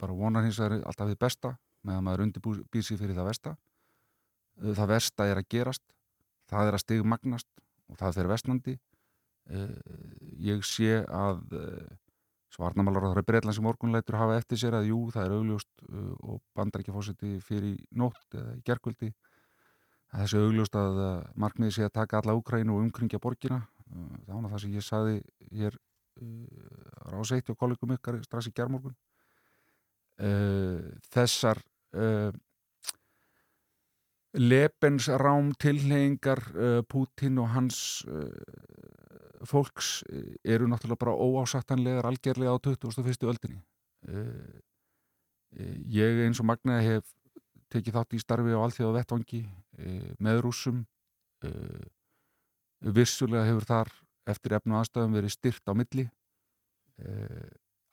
bara 0.00 0.16
vonar 0.16 0.44
hins 0.44 0.58
vegar 0.60 0.82
alltaf 0.88 1.08
við 1.08 1.20
besta 1.20 1.54
meðan 1.86 2.04
maður 2.04 2.26
undirbýr 2.26 2.84
sér 2.84 3.00
fyrir 3.00 3.16
það 3.16 3.30
versta. 3.30 3.54
Uh, 4.60 4.72
það 4.76 4.92
versta 4.96 5.28
er 5.30 5.40
að 5.40 5.48
gerast 5.54 5.86
það 6.50 6.70
er 6.70 6.76
að 6.76 6.84
stigmagnast 6.84 7.48
og 7.86 7.98
það 8.00 8.20
fer 8.20 8.30
vestnandi 8.30 8.76
Uh, 9.46 9.78
ég 10.42 10.64
sé 10.66 11.04
að 11.06 11.52
uh, 11.54 11.90
svarnamálar 12.56 13.04
á 13.04 13.08
það 13.12 13.20
er 13.20 13.28
breytlands 13.28 13.60
í 13.60 13.64
morgunleitur 13.64 14.18
hafa 14.18 14.36
eftir 14.40 14.60
sér 14.60 14.78
að 14.78 14.90
jú, 14.90 15.00
það 15.14 15.26
er 15.28 15.36
augljóst 15.36 15.72
uh, 15.90 16.12
og 16.32 16.42
bandar 16.56 16.82
ekki 16.82 16.94
fósiti 16.94 17.36
fyrir 17.44 17.76
nótt 17.92 18.36
eða 18.36 18.56
í 18.56 18.62
gerkvöldi 18.66 19.12
þessi 20.16 20.40
augljóst 20.40 20.78
að 20.78 21.00
uh, 21.02 21.10
markmiði 21.38 21.76
sé 21.76 21.86
að 21.86 21.96
taka 21.98 22.20
alla 22.20 22.36
Úkrænu 22.38 22.76
og 22.76 22.86
umkringja 22.86 23.20
borgina. 23.22 23.62
Uh, 23.90 24.16
það 24.24 24.40
var 24.40 24.54
það 24.54 24.64
sem 24.64 24.76
ég 24.76 24.86
saði 24.86 25.18
hér 25.52 25.76
uh, 25.76 26.46
ráseitt 27.12 27.52
og 27.52 27.60
kollegum 27.60 27.94
ykkar 27.96 28.20
strax 28.24 28.50
í 28.50 28.54
gerðmorgun 28.56 28.96
uh, 30.24 30.90
þessar 31.12 31.62
uh, 31.96 32.32
Lebens 34.36 35.06
rám 35.16 35.54
tilhengar 35.56 36.42
Putin 36.92 37.38
og 37.40 37.54
hans 37.54 37.78
fólks 39.44 40.00
uh, 40.08 40.34
eru 40.44 40.68
náttúrulega 40.70 41.02
bara 41.04 41.16
óásattanlegar 41.16 42.08
algjörlega 42.08 42.54
á 42.54 42.58
21. 42.58 43.28
öldinni 43.28 43.60
uh, 44.08 44.16
uh, 45.60 45.76
ég 45.92 46.24
eins 46.26 46.40
og 46.40 46.48
Magnaði 46.50 46.94
hef 46.94 47.12
tekið 47.72 47.98
þátt 47.98 48.16
í 48.16 48.22
starfi 48.22 48.54
á 48.54 48.62
alþjóða 48.62 49.00
vettvangi 49.00 49.42
með 50.22 50.42
rússum 50.44 50.84
uh, 51.44 51.86
vissulega 52.80 53.48
hefur 53.48 53.66
þar 53.66 53.90
eftir 54.30 54.54
efnu 54.56 54.78
aðstæðum 54.78 55.16
verið 55.18 55.34
styrt 55.34 55.66
á 55.66 55.74
milli 55.74 56.06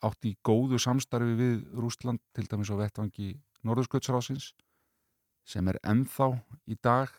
átt 0.04 0.28
í 0.28 0.32
góðu 0.44 0.78
samstarfi 0.80 1.34
við 1.36 1.58
Rússland 1.76 2.22
til 2.36 2.46
dæmis 2.48 2.70
á 2.72 2.76
vettvangi 2.78 3.34
Norðurskjöldsrásins 3.64 4.52
sem 5.44 5.68
er 5.68 5.78
ennþá 5.84 6.30
í 6.72 6.76
dag 6.80 7.12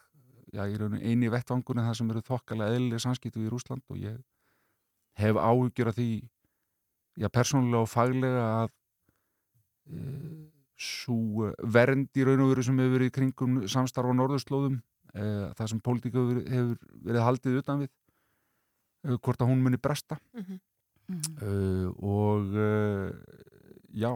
já, 0.56 0.64
í 0.72 0.78
rauninu 0.80 1.02
eini 1.04 1.30
vettvangunni 1.34 1.84
það 1.86 1.98
sem 2.00 2.10
eru 2.14 2.24
þokkalega 2.30 2.76
eðlilega 2.78 3.04
samskipti 3.06 3.42
við 3.44 3.52
Rússland 3.54 3.84
og 3.92 4.00
ég 4.02 4.18
hef 5.20 5.38
áhugjur 5.40 5.92
af 5.92 5.98
því 6.00 6.10
já, 7.22 7.30
persónulega 7.32 7.84
og 7.86 7.92
faglega 7.92 8.46
að 8.64 8.70
e, 9.92 10.02
svo 10.76 11.52
vernd 11.76 12.10
í 12.20 12.26
raun 12.28 12.44
og 12.46 12.52
veru 12.54 12.66
sem 12.68 12.80
hefur 12.82 12.98
verið 12.98 13.12
í 13.12 13.16
kringum 13.16 13.60
samstarf 13.72 14.12
á 14.12 14.14
norðurslóðum 14.20 14.80
e, 15.16 15.26
það 15.56 15.72
sem 15.72 15.84
pólitíka 15.86 16.24
hefur, 16.52 16.80
verið 17.08 17.26
haldið 17.28 17.60
utan 17.62 17.84
við 17.86 17.92
e, 17.92 19.18
hvort 19.20 19.44
að 19.44 19.52
hún 19.54 19.64
muni 19.66 19.82
bresta 19.82 20.20
Mhm. 21.06 21.36
uh, 21.38 21.90
og 22.02 22.56
uh, 22.58 23.12
já 23.94 24.10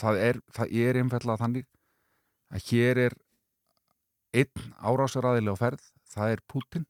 það 0.00 0.20
er, 0.24 0.38
það 0.56 0.70
er 0.80 0.98
einfallega 1.02 1.42
þannig 1.42 1.66
að 2.48 2.62
hér 2.70 3.00
er 3.02 3.16
einn 4.36 4.72
árásaraðilega 4.78 5.60
ferð 5.60 5.84
það 6.12 6.34
er 6.34 6.44
Putin 6.50 6.86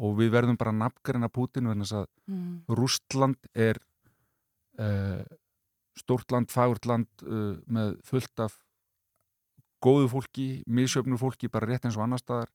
og 0.00 0.16
við 0.16 0.32
verðum 0.32 0.58
bara 0.60 0.72
nafngarinn 0.72 1.26
af 1.26 1.34
Putin 1.36 1.68
vegna 1.68 1.84
þess 1.84 2.02
að 2.02 2.08
Mm. 2.30 2.62
Rústland 2.78 3.48
er 3.58 3.80
uh, 4.78 5.24
stórt 5.98 6.30
land, 6.30 6.50
fagurt 6.52 6.86
land 6.86 7.08
uh, 7.26 7.56
með 7.66 7.96
fullt 8.06 8.42
af 8.44 8.58
góðu 9.82 10.10
fólki, 10.12 10.48
misjöfnu 10.70 11.18
fólki 11.18 11.50
bara 11.50 11.66
rétt 11.66 11.88
eins 11.88 11.98
og 11.98 12.04
annar 12.04 12.20
staðar. 12.20 12.52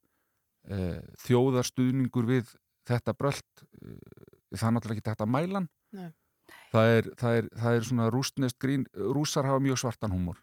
Uh, 0.66 1.02
þjóðarstuðningur 1.26 2.26
við 2.30 2.56
þetta 2.88 3.14
brölt 3.14 3.66
uh, 3.84 4.00
það 4.56 4.68
er 4.70 4.74
náttúrulega 4.78 5.02
ekki 5.02 5.12
hægt 5.12 5.26
að 5.26 5.34
mæla 5.36 5.60
hann 5.60 5.68
Nei. 5.94 6.08
það 6.72 6.94
er, 6.94 7.10
það, 7.20 7.36
er, 7.38 7.50
það 7.62 7.76
er 7.76 7.86
svona 7.90 8.08
rústnest 8.16 8.58
grín 8.62 8.88
rússar 8.96 9.46
hafa 9.46 9.62
mjög 9.62 9.84
svartan 9.84 10.16
húmor 10.16 10.40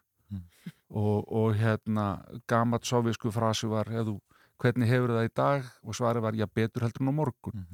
og, 0.93 1.25
og 1.33 1.55
hérna 1.57 2.07
gamat 2.49 2.85
sovisku 2.85 3.31
frasi 3.33 3.67
var 3.71 3.89
hefðu, 3.89 4.19
hvernig 4.61 4.87
hefur 4.87 5.11
það 5.17 5.27
í 5.27 5.31
dag? 5.35 5.69
Og 5.83 5.97
svarið 5.97 6.23
var 6.27 6.37
já 6.39 6.45
betur 6.47 6.85
heldur 6.85 7.03
en 7.03 7.11
á 7.11 7.15
morgun. 7.17 7.65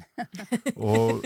Og, 0.76 1.26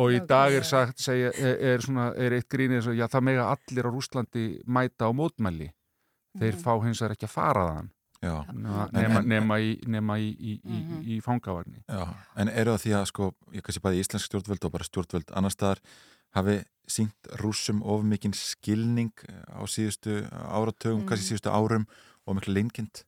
og 0.00 0.14
í 0.14 0.20
dag 0.26 0.56
er 0.56 0.64
sagt 0.66 1.02
segja, 1.04 1.30
er, 1.36 1.58
er, 1.74 1.84
svona, 1.84 2.08
er 2.16 2.38
eitt 2.38 2.56
og 2.88 2.96
já 2.96 3.06
það 3.12 3.26
mega 3.28 3.50
allir 3.52 3.86
á 3.86 3.90
Rússlandi 3.92 4.46
mæta 4.66 5.06
á 5.06 5.12
mótmæli. 5.14 5.70
Þeir 6.38 6.56
fá 6.58 6.72
hins 6.82 6.98
vegar 7.02 7.14
ekki 7.14 7.28
að 7.28 7.36
fara 7.36 7.66
þaðan. 7.68 7.90
Já. 8.24 8.38
nema, 8.56 9.20
nema, 9.20 9.56
í, 9.60 9.74
nema 9.86 10.14
í, 10.18 10.30
í, 10.32 10.52
í, 10.64 10.78
Mhm. 10.80 11.00
í 11.04 11.20
fangavarni. 11.20 11.82
Já, 11.84 12.06
en 12.40 12.48
eru 12.48 12.72
það 12.72 12.80
því 12.86 12.92
að 12.96 13.04
sko, 13.10 13.26
ég 13.52 13.62
kannski 13.66 13.82
bæði 13.84 14.00
íslensk 14.00 14.30
stjórnvöld 14.30 14.64
og 14.64 14.72
bara 14.72 14.86
stjórnvöld 14.88 15.34
annar 15.36 15.52
staðar 15.52 15.82
hafi 16.34 16.60
sínt 16.90 17.30
rússum 17.40 17.80
of 17.82 18.02
mikinn 18.04 18.34
skilning 18.36 19.12
á 19.48 19.64
síðustu 19.64 20.20
áratugum, 20.30 21.02
Mm. 21.02 21.08
kannski 21.08 21.30
síðustu 21.32 21.50
árum 21.54 21.86
og 22.26 22.36
miklu 22.36 22.54
leinkind? 22.54 23.04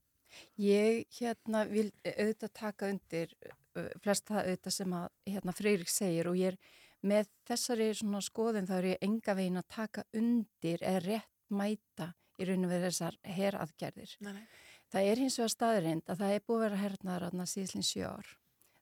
Ég 0.58 1.04
hérna 1.18 1.64
vil 1.68 1.90
auðvitað 2.04 2.52
taka 2.54 2.88
undir 2.92 3.32
uh, 3.76 3.88
flest 4.02 4.24
það 4.28 4.46
auðvitað 4.46 4.72
sem 4.72 4.92
að 4.92 5.08
hérna 5.26 5.52
Freyrik 5.56 5.88
segir 5.92 6.28
og 6.28 6.36
ég 6.36 6.54
er 6.54 6.58
með 7.06 7.28
þessari 7.48 7.90
svona 7.94 8.20
skoðun 8.24 8.66
þá 8.68 8.74
er 8.78 8.88
ég 8.94 9.02
enga 9.04 9.34
veginn 9.36 9.60
að 9.60 9.68
taka 9.68 10.04
undir 10.16 10.80
eða 10.80 11.02
rétt 11.04 11.32
mæta 11.50 12.14
í 12.40 12.44
raun 12.48 12.64
og 12.66 12.70
verið 12.72 12.88
þessar 12.90 13.18
heraðgerðir. 13.36 14.16
Nei, 14.20 14.32
nei. 14.32 14.46
Það 14.92 15.10
er 15.10 15.20
hins 15.22 15.36
vegar 15.38 15.52
staðrind 15.52 16.08
að 16.08 16.18
það 16.22 16.32
er 16.34 16.42
búið 16.46 16.56
að 16.56 16.64
vera 16.66 16.80
hernaðar 16.82 17.26
aðna 17.28 17.46
síðslinn 17.46 17.86
sjö 17.86 18.08
ár. 18.08 18.28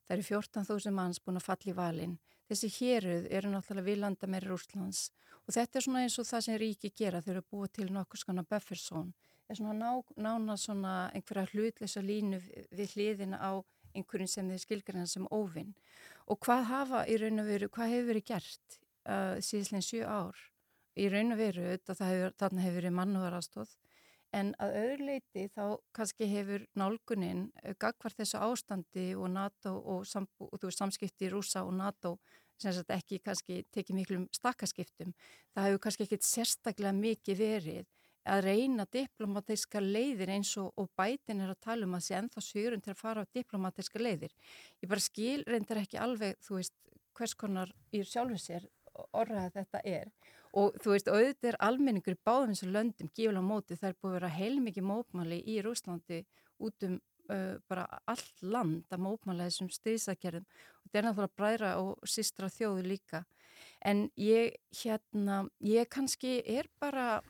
Það 0.05 0.15
eru 0.17 0.25
14.000 0.27 0.91
manns 0.95 1.19
búin 1.19 1.39
að 1.39 1.45
falla 1.47 1.71
í 1.71 1.75
valin. 1.75 2.17
Þessi 2.49 2.69
héruð 2.79 3.29
eru 3.33 3.49
náttúrulega 3.53 3.89
við 3.89 4.01
landa 4.03 4.27
meiri 4.29 4.51
Rúslands 4.51 5.07
og 5.45 5.53
þetta 5.53 5.79
er 5.79 5.85
svona 5.85 6.03
eins 6.05 6.17
og 6.21 6.27
það 6.29 6.43
sem 6.45 6.59
ríki 6.61 6.91
gera 6.93 7.21
þau 7.21 7.31
eru 7.35 7.45
búið 7.51 7.71
til 7.79 7.87
nokkuð 7.93 8.21
skona 8.21 8.43
bufferzone 8.45 9.13
er 9.49 9.59
svona 9.59 9.73
ná, 9.77 9.91
nána 10.17 10.57
svona 10.57 10.93
einhverja 11.13 11.49
hlutleysa 11.53 12.01
línu 12.01 12.39
við- 12.73 12.93
hliðina 12.95 13.37
á 13.41 13.51
einhverjum 13.95 14.29
sem 14.29 14.49
þeir 14.49 14.63
skilgræna 14.63 15.07
sem 15.07 15.27
óvinn. 15.31 15.73
Og 16.27 16.39
hvað 16.43 16.63
hafa 16.71 17.03
í 17.07 17.17
raun 17.21 17.39
og 17.39 17.47
veru, 17.47 17.69
hvað 17.69 17.93
hefur 17.93 18.09
verið 18.09 18.25
gert 18.31 18.77
uh, 19.07 19.37
síðslegin 19.39 19.85
sjö 19.85 20.01
ár? 20.09 20.41
Í 20.97 21.07
raun 21.11 21.35
og 21.35 21.39
veru, 21.39 21.67
þetta 21.85 22.09
hefur, 22.09 22.35
þarna 22.41 22.65
hefur 22.65 22.79
verið 22.81 22.95
mannúðarastóð, 22.99 23.75
en 24.33 24.53
að 24.61 24.77
öðru 24.81 25.07
leiti 25.09 25.45
þá 25.53 25.77
kannski 25.95 26.27
hefur 26.31 26.65
nálgunin 26.77 27.49
uh, 27.63 27.73
gagvar 27.79 28.15
þessu 28.17 28.41
ástandi 28.41 29.11
og 29.15 29.29
NATO 29.33 29.75
og, 29.79 30.05
sam, 30.09 30.27
og 30.39 30.57
veist, 30.61 30.79
samskipti 30.79 31.29
rúsa 31.33 31.65
og 31.65 31.75
NATO 31.77 32.15
sem 32.61 32.73
sagt 32.73 32.93
ekki 32.95 33.19
kannski 33.19 33.63
tekið 33.75 33.99
miklum 33.99 34.29
stakkaskiptum. 34.33 35.11
Það 35.53 35.69
hefur 35.69 35.83
kannski 35.83 36.07
ekkit 36.07 36.27
sérstaklega 36.27 36.95
mikið 36.95 37.41
verið 37.41 37.85
að 38.25 38.45
reyna 38.47 38.85
diplomatiska 38.89 39.81
leiðir 39.83 40.31
eins 40.33 40.55
og, 40.57 40.71
og 40.79 40.89
bætin 40.97 41.43
er 41.45 41.51
að 41.53 41.61
tala 41.67 41.85
um 41.85 41.97
að 41.97 42.07
sé 42.07 42.15
ennþá 42.17 42.41
sjögrun 42.41 42.81
til 42.81 42.95
að 42.95 43.01
fara 43.01 43.25
á 43.25 43.33
diplomatiska 43.37 44.01
leiðir. 44.01 44.33
Ég 44.81 44.89
bara 44.89 45.03
skil 45.03 45.43
reyndar 45.45 45.83
ekki 45.83 45.99
alveg, 46.01 46.39
þú 46.41 46.57
veist, 46.57 46.73
hvers 47.15 47.35
konar 47.37 47.71
í 47.93 48.01
sjálfu 48.03 48.39
sér 48.41 48.65
orðað 49.15 49.59
þetta 49.59 49.81
er 49.87 50.11
og 50.55 50.77
þú 50.81 50.93
veist, 50.93 51.09
auðvitað 51.11 51.49
er 51.51 51.57
almenningur 51.67 52.17
báðum 52.25 52.53
eins 52.53 52.63
og 52.63 52.71
löndum 52.71 53.11
gífulega 53.11 53.43
móti, 53.43 53.75
það 53.79 53.89
er 53.89 53.97
búið 53.99 54.11
að 54.11 54.17
vera 54.19 54.31
heilmikið 54.37 54.87
mópmæli 54.87 55.41
í 55.51 55.57
Rúslandi 55.65 56.21
út 56.63 56.87
um 56.87 56.97
uh, 57.31 57.55
bara 57.69 57.85
allt 58.11 58.43
land 58.43 58.93
að 58.93 59.03
mópmæla 59.05 59.49
þessum 59.49 59.71
styrsakerðum 59.73 60.45
og 60.45 60.85
þetta 60.85 61.01
er 61.01 61.07
náttúrulega 61.07 61.39
bræðra 61.41 61.71
og 61.81 62.09
sístra 62.09 62.49
þjóðu 62.53 62.85
líka. 62.87 63.25
En 63.85 64.07
ég 64.19 64.55
hérna, 64.81 65.45
ég 65.63 65.89
kannski 65.91 66.37
er 66.45 66.69
bara 66.79 67.21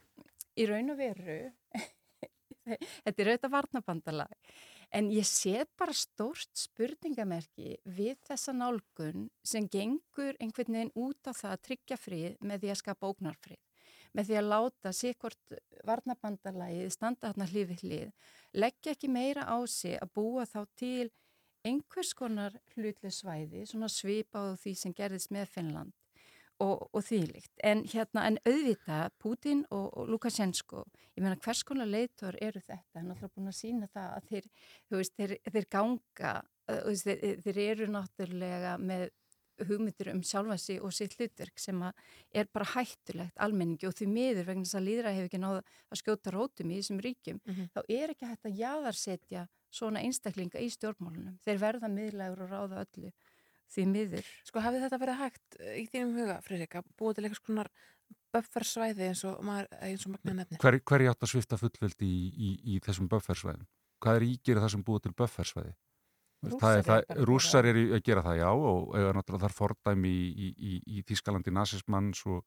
í 0.56 0.66
raun 0.70 0.94
og 0.94 1.00
veru 1.00 1.40
þetta 3.06 3.16
er 3.16 3.32
auðvitað 3.32 3.54
varnabandalag 3.54 4.56
en 4.96 5.10
ég 5.12 5.28
sé 5.28 5.66
bara 5.76 5.94
stórt 5.96 6.52
spurningamerki 6.56 7.76
við 7.98 8.16
þessa 8.30 8.54
nálgun 8.56 9.28
sem 9.44 9.68
gengur 9.68 10.38
einhvern 10.40 10.78
veginn 10.78 10.94
út 10.96 11.28
á 11.28 11.32
það 11.36 11.56
að 11.56 11.64
tryggja 11.68 11.98
frið 12.00 12.38
með 12.40 12.64
því 12.64 12.72
að 12.72 12.80
skapa 12.82 13.10
ógnarfrið. 13.12 13.60
Með 14.16 14.30
því 14.30 14.38
að 14.40 14.50
láta 14.54 14.94
sikkort 14.96 15.58
varnabandalagið 15.84 16.94
standa 16.96 17.34
þarna 17.34 17.50
hlið 17.52 17.68
við 17.74 17.84
hlið 17.84 18.32
leggja 18.56 18.96
ekki 18.96 19.12
meira 19.12 19.44
á 19.44 19.58
sig 19.68 20.00
að 20.00 20.14
búa 20.16 20.48
þá 20.48 20.62
til 20.80 21.12
einhvers 21.68 22.14
konar 22.16 22.56
hlutlega 22.76 23.12
svæði 23.12 23.66
svona 23.68 23.92
svipa 23.92 24.48
á 24.48 24.56
því 24.56 24.76
sem 24.80 24.96
gerðist 24.96 25.34
með 25.36 25.52
Finnland 25.52 26.05
og, 26.64 26.86
og 26.96 27.04
þýlikt. 27.04 27.52
En 27.64 27.84
hérna, 27.92 28.26
en 28.30 28.38
auðvitað, 28.48 29.10
Putin 29.20 29.66
og, 29.72 29.90
og 29.98 30.08
Lukashensko, 30.14 30.86
ég 31.18 31.24
meina 31.26 31.36
hvers 31.44 31.64
konar 31.68 31.88
leitor 31.90 32.38
eru 32.42 32.62
þetta, 32.64 32.96
hann 33.00 33.10
er 33.12 33.16
alltaf 33.18 33.34
búin 33.36 33.52
að 33.52 33.58
sína 33.60 33.90
það 33.92 34.16
að 34.16 34.30
þeir, 34.32 34.48
veist, 34.96 35.16
þeir, 35.20 35.36
þeir 35.52 35.68
ganga, 35.76 36.34
þú 36.70 36.94
veist, 36.94 37.06
þeir, 37.12 37.44
þeir 37.46 37.62
eru 37.70 37.88
náttúrulega 37.92 38.78
með 38.80 39.10
hugmyndir 39.68 40.10
um 40.12 40.20
sjálfa 40.28 40.58
sig 40.60 40.82
og 40.84 40.92
sitt 40.92 41.14
hlutverk 41.16 41.60
sem 41.64 41.80
er 42.36 42.48
bara 42.52 42.66
hættulegt 42.74 43.38
almenningi 43.40 43.88
og 43.88 43.94
því 43.96 44.08
miður 44.12 44.50
vegna 44.50 44.66
þess 44.68 44.76
að 44.82 44.84
líðra 44.90 45.14
hefur 45.16 45.30
ekki 45.30 45.40
náða 45.40 45.62
að 45.64 46.02
skjóta 46.02 46.34
rótum 46.36 46.74
í 46.76 46.80
þessum 46.82 47.00
ríkjum, 47.06 47.40
Mhm. 47.46 47.70
þá 47.72 47.80
er 47.88 48.12
ekki 48.12 48.28
hægt 48.28 48.50
að 48.50 48.58
jaðarsetja 48.60 49.46
svona 49.72 50.04
einstaklinga 50.04 50.60
í 50.60 50.68
stjórnmálunum. 50.72 51.38
Þeir 51.48 51.58
verða 51.60 51.88
miðlægur 51.92 52.44
og 52.46 52.52
ráða 52.52 52.84
öllu 52.84 53.12
því 53.74 53.86
miður. 53.92 54.32
Sko 54.48 54.64
hafið 54.64 54.86
þetta 54.86 55.02
verið 55.02 55.22
hægt 55.22 55.60
eh, 55.60 55.78
í 55.82 55.86
þínum 55.92 56.18
huga, 56.20 56.38
Friðrik, 56.46 56.78
að 56.80 56.92
búa 57.00 57.16
til 57.16 57.26
eitthvað 57.26 57.42
skonar 57.42 57.72
buffersvæði 58.36 59.10
eins 59.10 59.24
og, 59.28 59.40
maður, 59.46 59.72
eins 59.88 60.06
og 60.06 60.14
magna 60.16 60.36
nefnir? 60.42 60.60
hver, 60.62 60.78
hverju 60.92 61.12
átt 61.12 61.26
að 61.26 61.32
svifta 61.32 61.60
fullveldi 61.60 62.10
í, 62.10 62.28
í, 62.36 62.52
í 62.76 62.80
þessum 62.84 63.10
buffersvæðum? 63.12 63.66
Hvað 64.04 64.20
er 64.20 64.28
ígir 64.28 64.62
það 64.62 64.74
sem 64.76 64.86
búið 64.86 65.06
til 65.06 65.16
buffersvæði? 65.22 65.74
Rússar 66.46 66.76
er, 66.76 66.78
eru 66.78 66.88
það, 66.90 67.26
rússar 67.30 67.68
eru 67.70 67.84
að 67.96 68.04
gera 68.06 68.24
það 68.26 68.40
já 68.42 68.50
og 68.52 68.94
eiga 68.94 69.14
náttúrulega 69.16 69.48
þar 69.48 69.56
fordæmi 69.56 70.12
í, 70.12 70.26
í, 70.30 70.50
í, 70.52 70.74
í 70.98 71.04
Þískalandi 71.08 71.54
nasismanns 71.56 72.22
og, 72.30 72.44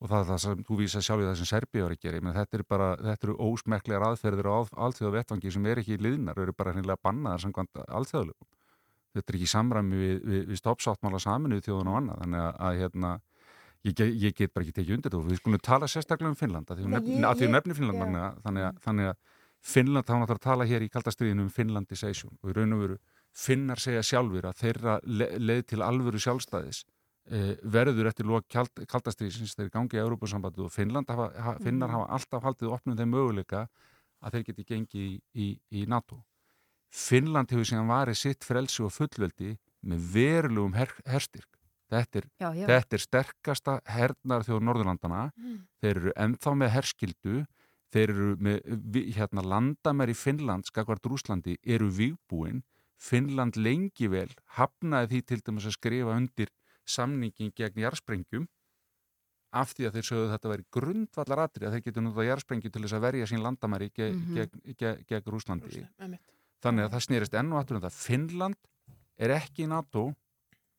og 0.00 0.10
það 0.10 0.20
er 0.20 0.28
það 0.30 0.40
sem 0.44 0.64
þú 0.68 0.78
vísa 0.80 1.02
sjálf 1.04 1.24
í 1.24 1.28
það 1.28 1.36
sem 1.40 1.50
Serbíu 1.50 1.84
var 1.84 1.96
að 1.96 2.04
gera. 2.06 2.20
Ég 2.20 2.24
meina, 2.24 2.36
Þetta 2.38 2.58
eru 2.58 2.68
bara, 2.70 2.88
þetta 3.02 3.28
eru 3.28 3.36
ósmekklegar 3.50 4.06
aðferðir 4.08 4.48
á 4.48 4.56
alþjóða 4.86 5.14
vettvangi 5.18 5.54
sem 5.56 5.68
er 5.68 5.82
ekki 5.82 6.00
liðnar, 6.00 6.40
eru 6.40 6.56
bara 6.56 6.72
hreinlega 6.76 7.04
bannaðar 7.04 7.44
samkvæmt 7.44 7.82
alþjóðalögum. 7.84 8.50
Þetta 9.14 9.32
er 9.32 9.38
ekki 9.38 9.50
samræmi 9.50 10.00
við, 10.00 10.16
við, 10.24 10.42
við 10.50 10.60
stoppsáttmála 10.60 11.20
saminuð 11.22 11.62
þjóðun 11.68 11.90
og 11.92 11.98
annað, 12.00 12.20
þannig 12.24 12.40
að, 12.44 12.56
að 12.66 12.78
hérna, 12.82 13.12
ég, 13.86 14.02
ég 14.24 14.34
get 14.34 14.54
bara 14.54 14.64
ekki 14.66 14.76
tekið 14.80 14.96
undir 14.98 15.16
og 15.18 15.28
við 15.28 15.40
skulum 15.40 15.62
tala 15.62 15.86
sérstaklega 15.90 16.32
um 16.32 16.38
Finnland 16.38 16.70
að 16.70 16.80
því 16.82 16.88
að 17.46 17.54
nefni 17.54 17.76
Finnland 17.78 18.00
magna, 18.02 18.30
þannig, 18.44 18.66
að, 18.68 18.80
þannig 18.88 19.10
að 19.12 19.20
Finnland, 19.64 20.04
þá 20.08 20.14
náttúrulega 20.18 20.44
tala 20.44 20.66
hér 20.68 20.82
í 20.84 20.90
kaldastriðinu 20.92 21.46
um 21.46 21.52
Finnlandisation 21.54 22.34
og 22.42 22.50
í 22.50 22.56
raun 22.58 22.74
og 22.76 22.82
veru 22.84 22.98
finnar 23.34 23.80
segja 23.80 24.02
sjálfur 24.04 24.50
að 24.50 24.58
þeirra 24.60 24.98
le, 25.06 25.30
leið 25.40 25.62
til 25.72 25.80
alvöru 25.86 26.20
sjálfstæðis 26.20 26.82
eh, 27.30 27.54
verður 27.64 28.10
eftir 28.10 28.28
lók 28.28 28.44
kaldastriðisins 28.50 29.56
þeir 29.56 29.70
gangi 29.72 29.96
í 29.96 30.02
Európa-sambandi 30.02 30.60
og 30.66 30.70
Finnland 30.74 31.08
hafa, 31.08 31.30
ha, 31.38 31.54
Finnar 31.62 31.88
Mhm. 31.88 31.96
hafa 31.96 32.10
alltaf 32.18 32.44
haldið 32.44 32.74
opnum 32.76 32.98
þeim 32.98 33.10
möguleika 33.14 33.64
að 34.24 34.36
þeir 34.36 34.44
geti 34.50 34.64
gengið 34.68 35.00
í, 35.06 35.20
í, 35.34 35.48
í 35.80 35.86
NATO. 35.88 36.20
Finnland 36.94 37.50
hefur 37.50 37.66
síðan 37.66 37.88
varið 37.90 38.18
sitt 38.20 38.46
frelsi 38.46 38.84
og 38.86 38.92
fullveldi 38.94 39.56
með 39.84 40.04
verulegum 40.14 40.76
her, 40.78 40.92
herstyrk. 41.10 41.48
Þetta 41.90 42.20
er, 42.20 42.26
Já, 42.40 42.48
já. 42.56 42.66
þetta 42.70 42.96
er 42.96 43.02
sterkasta 43.02 43.74
hernar 43.92 44.44
þjóður 44.46 44.64
Norðurlandana. 44.68 45.24
Mm. 45.36 45.58
Þeir 45.82 45.96
eru 46.00 46.12
ennþá 46.24 46.54
með 46.62 46.72
herskildu, 46.74 47.34
þeir 47.94 48.12
eru 48.14 48.28
með 48.42 49.10
hérna, 49.18 49.44
landamær 49.44 50.10
í 50.10 50.16
Finnland, 50.18 50.66
skakvart 50.70 51.04
Rúslandi, 51.10 51.58
eru 51.62 51.90
vígbúin. 51.94 52.62
Finnland 53.04 53.58
lengi 53.60 54.08
vel 54.08 54.30
hafnaði 54.56 55.10
því 55.12 55.20
til 55.28 55.40
dæmis 55.44 55.66
að 55.68 55.76
skrifa 55.76 56.14
undir 56.16 56.50
samningin 56.88 57.52
gegn 57.58 57.82
jarðsprengjum 57.84 58.46
af 59.54 59.74
því 59.76 59.86
að 59.88 59.98
þeir 59.98 60.06
sögðu 60.08 60.30
þetta 60.32 60.50
væri 60.50 60.64
grundvallar 60.74 61.42
atri 61.44 61.66
að 61.68 61.76
þeir 61.76 61.84
getur 61.88 62.04
notað 62.06 62.26
jarðsprengju 62.30 62.70
til 62.74 62.82
þess 62.84 62.96
að 62.96 63.04
verja 63.06 63.28
sín 63.30 63.42
landamæri 63.44 63.90
Mhm. 63.90 64.34
gegn, 64.34 64.76
gegn, 64.78 65.04
gegn 65.10 65.30
Rúslandi. 65.30 65.68
Rússland, 65.68 65.92
einmitt. 66.00 66.33
Þannig 66.64 66.86
að 66.86 66.94
það 66.94 67.04
snýrist 67.06 67.34
enn 67.36 67.52
og 67.52 67.60
aftur 67.60 67.76
um 67.78 67.84
það. 67.84 67.96
Finnland 68.00 68.56
er 69.20 69.34
ekki 69.36 69.66
í 69.66 69.68
NATO 69.70 70.06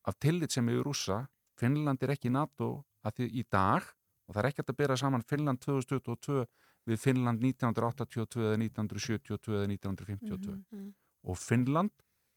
af 0.10 0.18
tillit 0.22 0.52
sem 0.56 0.66
yfir 0.72 0.86
rússa. 0.88 1.20
Finnland 1.60 2.02
er 2.04 2.16
ekki 2.16 2.32
í 2.32 2.34
NATO 2.34 2.70
af 3.06 3.14
því 3.20 3.28
í 3.38 3.44
dag 3.54 3.86
og 4.26 4.34
það 4.34 4.42
er 4.42 4.50
ekki 4.50 4.66
að 4.66 4.78
bera 4.80 4.98
saman 4.98 5.24
Finnland 5.30 5.62
2022 5.62 6.46
við 6.90 7.02
Finnland 7.02 7.42
1982 7.46 8.42
eða 8.48 8.58
1972 8.62 9.54
eða 9.60 9.70
1952. 9.70 10.58
Mhm. 10.74 10.90
Og 11.26 11.38
Finnland 11.38 11.94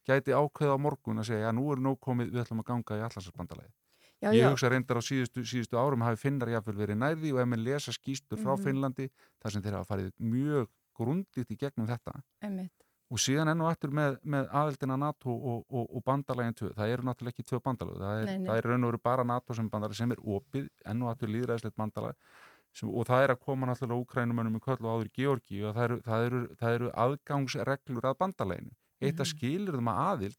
gæti 0.09 0.33
ákveða 0.33 0.77
á 0.77 0.79
morgun 0.81 1.21
að 1.21 1.29
segja 1.33 1.49
að 1.51 1.57
nú 1.59 1.67
er 1.73 1.81
nóg 1.85 1.99
komið, 2.01 2.31
við 2.33 2.45
ætlum 2.45 2.63
að 2.63 2.69
ganga 2.71 2.97
í 2.97 3.03
allarsarspandalagi. 3.05 3.73
Já, 4.19 4.33
Ég 4.35 4.49
hugsa 4.51 4.69
reyndar 4.73 4.99
á 4.99 5.03
síðustu, 5.05 5.45
síðustu 5.47 5.77
árum 5.79 6.03
hafi 6.03 6.19
Finnar 6.19 6.49
jáfnvel 6.51 6.75
verið 6.81 6.99
nærði 6.99 7.33
og 7.37 7.41
ef 7.41 7.47
maður 7.47 7.65
lesa 7.69 7.93
skýstur 7.93 8.41
frá 8.41 8.57
Mhm. 8.57 8.65
Finnlandi 8.65 9.11
þar 9.41 9.53
sem 9.53 9.63
þeir 9.63 9.77
hafa 9.79 9.95
farið 9.95 10.13
mjög 10.19 10.67
grundigt 10.97 11.51
í 11.53 11.57
gegnum 11.57 11.87
þetta 11.87 12.23
Einmitt. 12.43 12.88
Og 13.11 13.19
síðan 13.23 13.49
enn 13.49 13.61
og 13.65 13.71
eftir 13.73 13.91
með, 13.95 14.19
með 14.23 14.49
aðeldina 14.53 14.97
NATO 15.01 15.31
og, 15.33 15.65
og, 15.73 15.87
og 15.97 16.03
bandalægin 16.05 16.55
tvö, 16.59 16.69
það 16.77 16.93
eru 16.93 17.07
náttúrulega 17.09 17.33
ekki 17.35 17.47
tvö 17.49 17.61
bandalag, 17.65 17.97
það 18.03 18.19
er, 18.21 18.27
Nei, 18.27 18.39
nei. 18.39 18.47
það 18.51 18.59
er 18.61 18.69
raun 18.69 18.85
og 18.85 18.91
veru 18.93 19.01
bara 19.09 19.25
NATO 19.25 19.55
sem 19.55 19.71
bandalag 19.73 19.97
sem 19.97 20.13
er 20.13 20.21
opið, 20.37 20.69
enn 20.85 21.03
og 21.07 21.13
eftir 21.15 21.33
líðræðislegt 21.33 21.77
bandalag 21.81 22.17
sem, 22.77 22.89
og 22.93 23.07
það 23.09 23.23
er 23.25 23.33
að 23.35 23.41
koma 23.47 23.67
náttúrulega 23.71 24.03
úkrænumönnum 24.05 24.59
í 24.61 24.65
köll 24.67 24.77
og 24.85 24.91
áður 24.93 25.09
í 25.09 25.15
Georgi 25.17 25.63
og 25.65 25.75
það 25.79 25.85
eru, 25.89 26.01
það 26.05 26.27
eru, 26.29 26.43
það 26.61 26.75
eru 26.79 26.91
aðgangsreglur 27.07 28.11
að 28.13 28.19
bandalæginu. 28.21 28.75
Eitt 29.01 29.15
að 29.17 29.25
Mhm. 29.25 29.33
skilur 29.33 29.79
þeim 29.79 29.89
að 29.95 30.03
aðild 30.11 30.39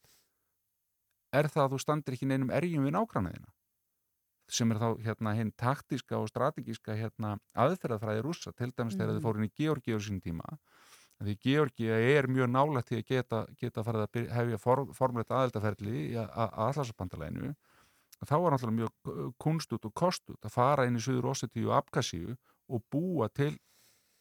er 1.34 1.48
það 1.48 1.64
að 1.66 1.72
þú 1.74 1.80
standir 1.84 2.14
ekki 2.18 2.28
neinum 2.30 2.52
erjum 2.54 2.86
við 2.86 2.94
nágrannaðina 2.96 3.50
sem 4.50 4.72
er 4.74 4.80
þá 4.82 4.88
hérna 5.06 5.36
hinn 5.38 5.52
taktíska 5.54 6.18
og 6.18 6.30
strategíska 6.32 6.96
hérna 6.98 7.36
aðferðafræði 7.54 8.24
rússa, 8.26 8.50
til 8.58 8.72
dæmis 8.74 8.96
þegar 8.98 9.14
Mhm. 9.14 9.18
þið 9.20 9.26
fóru 9.28 9.38
inn 9.38 9.50
í 9.50 9.54
Georgi 9.56 9.94
á 9.94 10.00
sín 10.02 10.22
tíma 10.22 10.58
því 11.28 11.36
Georgi 11.44 11.90
er 11.91 12.28
mjög 12.32 12.50
nálægt 12.54 12.88
til 12.91 13.00
að 13.02 13.08
geta, 13.12 13.40
geta 13.60 13.84
farið 13.84 14.06
að 14.06 14.12
byrja, 14.18 14.34
hefja 14.38 14.58
for, 14.64 14.86
formleitt 14.96 15.32
aðeldaferli 15.36 16.04
að 16.24 16.60
allarsbandalæginu 16.68 17.54
þá 18.28 18.36
var 18.44 18.52
náttúrulega 18.56 18.80
mjög 18.82 19.34
kunstut 19.40 19.86
og 19.88 19.94
kostut 19.96 20.46
að 20.46 20.52
fara 20.56 20.86
inn 20.88 20.96
í 21.00 21.04
Suður 21.04 21.32
Ossetíu 21.34 21.70
og 21.70 21.78
Abkasíu 21.80 22.36
og 22.70 22.84
búa 22.91 23.30
til 23.32 23.56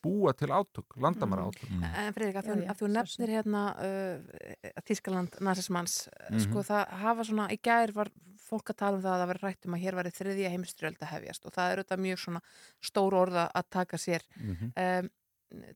búa 0.03 0.31
til 0.39 0.47
átök, 0.55 0.95
landamæra 1.03 1.49
átök 1.51 1.70
En 1.83 2.15
Freyrík, 2.15 2.37
að 2.39 2.47
Já, 2.47 2.53
þú, 2.55 2.61
já, 2.62 2.69
að 2.70 2.79
þú 2.79 2.89
nefnir 2.95 3.33
hérna 3.35 3.62
uh, 3.83 4.83
Þískaland 4.87 5.41
nasismanns 5.43 5.97
mm 6.07 6.37
Mhm. 6.37 6.41
sko 6.45 6.62
það 6.62 6.85
hafa 7.03 7.25
svona, 7.25 7.49
í 7.51 7.59
gær 7.62 7.91
var 7.97 8.11
fólk 8.49 8.70
að 8.70 8.77
tala 8.79 8.97
um 8.97 9.03
það 9.03 9.12
að 9.16 9.20
það 9.23 9.29
veri 9.33 9.43
rætt 9.43 9.66
um 9.66 9.75
að 9.75 9.83
hér 9.83 9.97
væri 9.99 10.11
þriðja 10.15 10.51
heimstyrjöld 10.55 11.03
að 11.03 11.11
hefjast 11.16 11.47
og 11.47 11.53
það 11.53 11.73
er 11.73 11.79
auðvitað 11.83 12.03
mjög 12.07 12.19
svona 12.23 12.41
stór 12.81 13.15
orða 13.19 13.45
að 13.59 13.65
taka 13.70 13.97
sér. 13.99 14.23
Mhm. 14.39 14.70
um, 14.77 15.11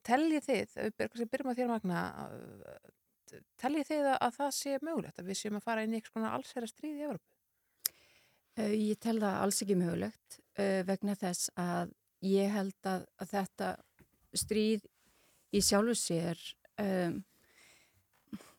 Teljið 0.05 0.49
þið, 0.49 0.75
við 0.77 1.29
byrjum- 1.33 1.53
að 1.53 1.61
þér 1.61 1.71
magna 1.71 2.01
uh, 2.27 2.91
teljið 3.63 3.89
þið 3.89 4.09
að, 4.11 4.19
að 4.27 4.35
það 4.37 4.51
sé 4.59 4.79
mögulegt 4.83 5.21
að 5.23 5.31
við 5.31 5.39
séum 5.41 5.57
að 5.57 5.67
fara 5.69 5.85
inn 5.87 5.95
í 5.95 6.01
eitthvað 6.01 6.29
allsherra 6.29 6.69
stríð 6.69 6.99
í 6.99 7.07
Evropu? 7.07 7.39
Uh, 8.59 8.75
ég 8.77 9.01
tel 9.01 9.17
það 9.23 9.39
alls 9.41 9.63
ekki 9.65 9.79
mögulegt 9.81 10.39
uh, 10.61 10.81
vegna 10.89 11.17
þess 11.17 11.53
að 11.57 11.95
ég 12.29 12.53
held 12.53 12.91
að, 12.91 13.07
að 13.17 13.33
þetta 13.33 13.71
stríð 14.43 14.85
í 15.53 15.63
sjálfu 15.65 15.97
sér 15.99 16.45
um, 16.81 17.17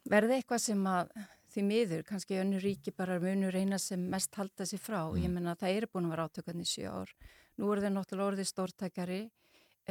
verði 0.10 0.40
eitthvað 0.40 0.65
sem 0.65 0.81
að 0.90 1.14
því 1.53 1.64
miður, 1.68 2.02
kannski 2.07 2.40
önnur 2.41 2.64
ríki 2.65 2.94
bara 2.98 3.19
munu 3.22 3.52
reyna 3.53 3.77
sem 3.77 4.02
mest 4.10 4.34
halda 4.40 4.65
sér 4.65 4.81
frá. 4.81 5.03
Ég 5.22 5.30
menna 5.30 5.53
það 5.60 5.77
eru 5.77 5.90
búin 5.94 6.07
að 6.07 6.15
vera 6.15 6.26
átökandi 6.26 6.65
í 6.65 6.69
sjö 6.72 6.90
ár. 6.90 7.14
Nú 7.61 7.69
eru 7.69 7.84
þeir 7.84 7.94
náttúrulega 7.94 8.31
orðið 8.31 8.49
stórtækari. 8.49 9.19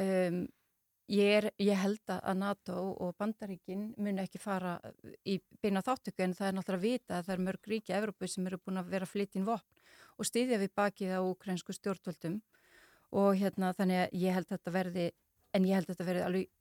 Um, 0.03 0.41
ég, 1.13 1.29
er, 1.39 1.49
ég 1.61 1.79
held 1.79 2.13
að 2.15 2.39
NATO 2.41 2.79
og 3.05 3.13
Bandaríkin 3.21 3.91
munu 4.01 4.23
ekki 4.23 4.41
fara 4.41 4.79
í 5.29 5.39
beina 5.63 5.83
þáttöku 5.85 6.25
en 6.25 6.37
það 6.39 6.49
er 6.49 6.57
náttúrulega 6.57 6.81
að 6.81 6.87
vita 6.87 7.19
að 7.19 7.29
það 7.29 7.35
er 7.35 7.45
mörg 7.49 7.69
ríki 7.73 7.93
að 7.93 8.01
Evrópu 8.01 8.31
sem 8.31 8.49
eru 8.49 8.61
búin 8.63 8.81
að 8.81 8.91
vera 8.95 9.09
flyttin 9.09 9.47
vopn 9.47 9.83
og 10.19 10.29
styðja 10.29 10.61
við 10.63 10.75
bakið 10.79 11.15
á 11.19 11.21
ukrainsku 11.21 11.77
stjórnvöldum 11.77 12.41
og 13.13 13.37
hérna 13.37 13.73
þannig 13.77 14.07
að 14.07 14.19
ég 14.23 14.37
held 14.37 14.49
að 14.49 14.57
þetta 14.57 14.75
verði, 14.77 15.07
en 15.53 15.69
ég 15.69 15.77
held 15.77 15.89
að 15.89 15.95
þetta 15.95 16.09
verði 16.09 16.25
alveg, 16.27 16.53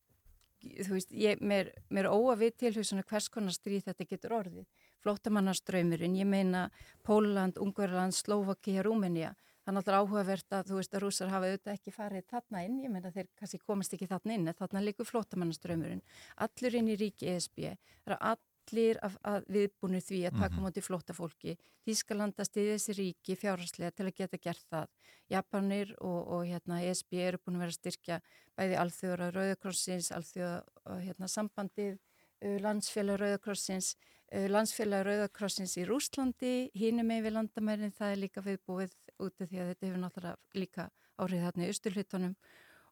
þú 0.86 0.96
veist, 0.98 1.14
ég, 1.16 1.44
mér, 1.52 1.72
mér 1.90 2.10
er 2.10 2.16
óavið 2.16 2.58
tilhugsunni 2.66 3.06
hvers 3.08 3.30
konar 3.32 3.56
stríð 3.56 3.86
þetta 3.88 4.08
getur 4.10 4.36
orðið. 4.42 4.66
Flóttamannaströymurinn, 5.02 6.18
ég 6.20 6.28
meina 6.30 6.68
Póland, 7.08 7.58
Ungverland, 7.62 8.14
Slovakia, 8.14 8.84
Rúmenía, 8.86 9.32
það 9.62 9.72
er 9.72 9.76
náttúrulega 9.78 10.04
áhugavert 10.06 10.54
að 10.58 10.70
þú 10.72 10.78
veist 10.82 10.94
að 10.96 11.04
rúsar 11.06 11.30
hafa 11.32 11.50
auðvitað 11.52 11.74
ekki 11.78 11.92
farið 11.96 12.26
þarna 12.32 12.64
inn, 12.66 12.80
ég 12.84 12.92
meina 12.94 13.12
þeir 13.14 13.28
kannski 13.38 13.60
komast 13.62 13.94
ekki 13.94 14.08
þarna 14.10 14.34
inn, 14.38 14.48
en 14.48 14.58
þarna 14.58 14.82
líkur 14.86 15.06
flóttamannaströymurinn, 15.10 16.02
allur 16.38 16.76
inn 16.80 16.90
í 16.90 16.96
ríki 16.98 17.30
ESB, 17.36 17.76
það 18.06 18.16
er 18.16 18.18
allir 18.32 19.00
að, 19.06 19.18
að 19.26 19.46
viðbúinu 19.52 20.02
því 20.02 20.20
að 20.30 20.40
taka 20.40 20.56
Mhm. 20.56 20.64
móti 20.66 20.82
flóttafólki, 20.86 21.58
Þískalanda 21.82 22.46
stiði 22.46 22.76
þessi 22.78 22.94
ríki 22.94 23.34
fjárhagslega 23.36 23.92
til 23.98 24.06
að 24.06 24.14
geta 24.20 24.38
gert 24.38 24.66
það. 24.70 24.88
Japanir 25.34 25.96
og, 25.98 26.28
og 26.30 26.44
hérna, 26.46 26.78
ESB 26.86 27.18
eru 27.18 27.40
búin 27.42 27.56
að 27.58 27.64
vera 27.64 27.74
að 27.74 27.80
styrkja 27.80 28.20
bæði 28.56 28.76
alþjóðra 28.78 29.32
Rauðakrossins, 29.34 30.12
alþjóða 30.14 31.00
hérna, 31.02 31.28
sambandið, 31.28 31.98
landsfélag 32.62 33.18
Rauðakrossins, 33.22 33.96
landsfélag 34.32 35.04
Rauðakrossins 35.06 35.74
í 35.80 35.86
Rúslandi, 35.88 36.70
hínum 36.78 37.08
með 37.12 37.26
við 37.28 37.34
landamærin, 37.36 37.92
það 37.92 38.14
er 38.14 38.20
líka 38.22 38.44
viðbúið 38.46 38.94
úti 39.20 39.48
því 39.48 39.60
að 39.60 39.72
þetta 39.72 39.88
hefur 39.88 40.04
náttúrulega 40.06 40.62
líka 40.62 40.86
áhrif 41.22 41.44
þarna 41.46 41.66
í 41.66 41.72
austurhlutunum 41.72 42.36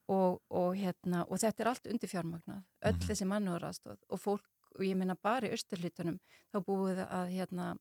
og, 0.10 0.42
og, 0.50 0.72
hérna, 0.76 1.24
og 1.30 1.40
þetta 1.40 1.64
er 1.64 1.70
allt 1.72 1.88
undir 1.88 2.12
fjármagnað, 2.12 2.64
öll 2.84 2.98
Mhm. 2.98 3.06
þessi 3.08 3.28
mannúðaraðstóð 3.30 4.00
og 4.10 4.20
fólk, 4.20 4.50
og 4.76 4.82
ég 4.84 4.98
meina 4.98 5.16
bara 5.16 5.48
í 5.48 5.52
austurhlutunum, 5.56 6.20
þá 6.52 6.58
búið 6.66 7.04
að 7.08 7.32
hérna 7.38 7.78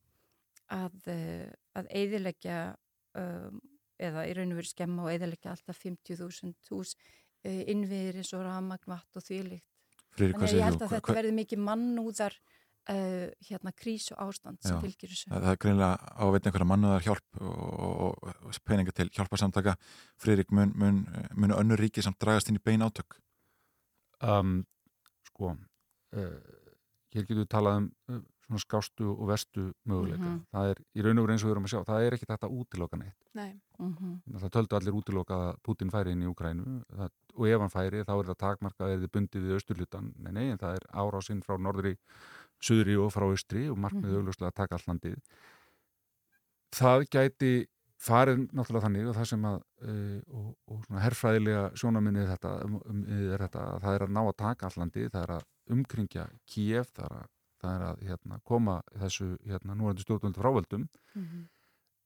að, 0.70 0.94
uh, 1.08 1.50
að 1.74 1.86
eiðilegja 1.90 2.76
um, 3.16 3.60
eða 3.98 4.26
í 4.28 4.34
raun 4.36 4.52
og 4.52 4.60
veru 4.60 4.70
skemma 4.70 5.02
og 5.02 5.10
eiðilegja 5.10 5.50
alltaf 5.50 5.80
50.000 5.82 6.54
hús 6.70 6.94
uh, 7.44 7.62
innviðir 7.66 8.20
eins 8.20 8.32
og 8.36 8.44
ramagn, 8.46 8.86
vatt 8.86 9.16
og 9.16 9.24
hvað 9.24 9.62
Þannig 10.18 10.48
að 10.48 10.58
ég 10.58 10.64
held 10.66 10.82
að 10.82 10.92
þetta 10.96 11.14
verði 11.14 11.32
mikið 11.36 11.60
mannúðar 11.62 12.34
uh, 12.92 13.28
hérna 13.48 13.72
krísu 13.76 14.16
ástand 14.16 14.60
sem 14.62 14.76
Já, 14.76 14.80
fylgir 14.82 15.12
þessu. 15.12 15.30
Það 15.30 15.46
það 15.46 15.54
er 15.54 15.62
greinlega 15.64 15.94
á 16.18 16.24
að 16.26 16.34
veitna 16.34 16.50
einhverja 16.50 16.70
mannuðar 16.72 17.06
hjálp 17.06 17.40
og, 17.40 17.62
og, 18.08 18.34
og 18.48 18.60
peninga 18.64 18.96
til 18.96 19.10
hjálparsamtaka. 19.14 19.78
Friðrik, 20.20 20.52
mun, 20.52 20.74
mun, 20.78 21.00
mun 21.34 21.56
önnur 21.56 21.80
ríki 21.80 22.04
samt 22.04 22.20
dragast 22.22 22.52
inn 22.52 22.60
í 22.60 22.64
bein 22.64 22.86
átök? 22.86 23.20
um, 24.22 24.64
sko 25.28 25.52
uh, 25.52 26.34
hér 27.12 27.24
getur 27.24 27.44
við 27.44 27.52
talað 27.52 27.82
um 27.82 27.88
uh, 28.12 28.26
svona 28.48 28.62
skástu 28.62 29.10
og 29.12 29.26
vestu 29.28 29.66
möguleika. 29.84 30.24
Mhm. 30.24 30.36
Það 30.54 30.70
er 30.70 30.78
í 30.96 31.02
raun 31.04 31.18
og 31.20 31.26
veru 31.26 31.34
eins 31.34 31.42
og 31.44 31.50
við 31.50 31.52
erum 31.52 31.66
að 31.66 31.72
sjá, 31.74 31.80
það 31.84 32.04
er 32.06 32.14
ekki 32.16 32.28
þetta 32.30 32.48
útiloka 32.48 32.96
neitt. 32.96 33.18
Nei. 33.36 33.50
Mhm. 33.78 34.14
Það 34.40 34.52
töldu 34.54 34.78
allir 34.78 34.96
útiloka 34.96 35.36
að 35.36 35.58
Putin 35.68 35.92
færi 35.92 36.14
inn 36.16 36.22
í 36.24 36.30
Ukrænu 36.30 36.78
það, 36.88 37.10
og 37.34 37.48
ef 37.50 37.60
hann 37.60 37.74
færi 37.74 38.00
þá 38.08 38.14
er 38.14 38.30
það 38.30 38.38
takmarkað 38.44 38.94
er 38.94 39.02
þið 39.02 39.12
bundið 39.18 39.44
við 39.44 39.58
austurlutan, 39.58 40.08
nei 40.16 40.32
nei, 40.32 40.46
en 40.54 40.62
það 40.62 40.78
er 40.78 40.88
árásinn 41.04 41.44
frá 41.44 41.58
norðri, 41.60 41.98
suðri 42.60 42.96
og 42.98 43.12
frá 43.14 43.24
austri 43.28 43.68
og 43.70 43.78
markmið 43.78 44.10
Mhm. 44.10 44.18
augljóslega 44.20 44.50
að 44.50 44.54
taka 44.62 44.74
all 44.78 44.86
landið. 44.92 45.18
Það 46.78 47.04
gæti 47.14 47.52
farið 47.98 48.42
náttúrulega 48.54 48.84
þannig 48.86 49.08
og 49.10 49.16
það 49.16 49.26
sem 49.32 49.46
að 49.48 49.56
uh, 49.58 50.20
og, 50.38 50.50
og 50.70 50.82
svona 50.86 51.00
herfræðilega 51.02 51.62
sjónaminnið 51.80 52.28
þetta, 52.34 52.52
um, 52.66 52.76
um, 52.86 53.00
er 53.32 53.42
þetta 53.46 53.64
að 53.72 53.80
það 53.86 53.94
er 53.98 54.04
að 54.06 54.12
ná 54.14 54.20
að 54.28 54.36
taka 54.44 54.68
all 54.68 54.78
landið, 54.84 55.08
það 55.14 55.22
er 55.24 55.32
að 55.38 55.46
umkringja 55.74 56.26
Kíef, 56.46 56.92
það 56.94 57.08
er 57.08 57.16
að, 57.18 57.26
það 57.62 57.72
er 57.74 57.86
að 57.88 58.04
hérna, 58.10 58.40
koma 58.46 58.76
þessu 59.02 59.30
hérna, 59.48 59.74
núverandi 59.74 60.04
stjórnvöldu 60.06 60.42
frávöldum 60.44 60.86
Mhm. 61.14 61.46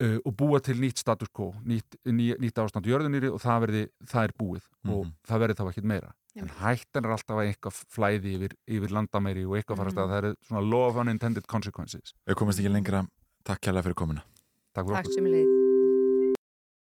Uh, 0.02 0.18
og 0.26 0.34
búa 0.36 0.58
til 0.64 0.76
nýtt 0.82 0.98
status 1.02 1.30
quo, 1.32 1.52
nýtt, 1.64 1.96
ný, 2.10 2.32
nýtt 2.42 2.58
ástand 2.62 2.86
jörðunýri 2.90 3.30
og 3.32 3.40
það, 3.42 3.60
verði, 3.66 3.82
það 4.10 4.24
er 4.28 4.34
búið 4.42 4.64
og 4.88 5.04
Mhm. 5.06 5.12
það 5.28 5.42
verði 5.44 5.56
þá 5.60 5.64
ekkit 5.70 5.84
meira. 5.92 6.12
En 6.34 6.48
hættan 6.48 7.04
er 7.04 7.10
alltaf 7.12 7.36
að 7.36 7.48
eitthvað 7.52 7.80
flæði 7.92 8.30
yfir, 8.38 8.52
yfir 8.66 8.90
landamæri 8.96 9.44
og 9.46 9.56
eitthvað 9.58 9.76
farast 9.82 9.96
Mhm. 9.96 10.04
að 10.04 10.12
það 10.12 10.24
er 10.24 10.36
svona 10.48 10.70
law 10.70 10.88
of 10.88 10.96
unintended 10.96 11.46
consequences. 11.46 12.14
Við 12.26 12.34
komumst 12.36 12.58
ekki 12.60 12.72
lengra. 12.72 13.06
Takk 13.44 13.60
kærlega 13.60 13.82
fyrir 13.84 13.94
komuna. 13.94 14.22
Takk 14.74 14.86
fyrir 14.86 15.02
Takk 15.02 15.16
leið. 15.32 16.34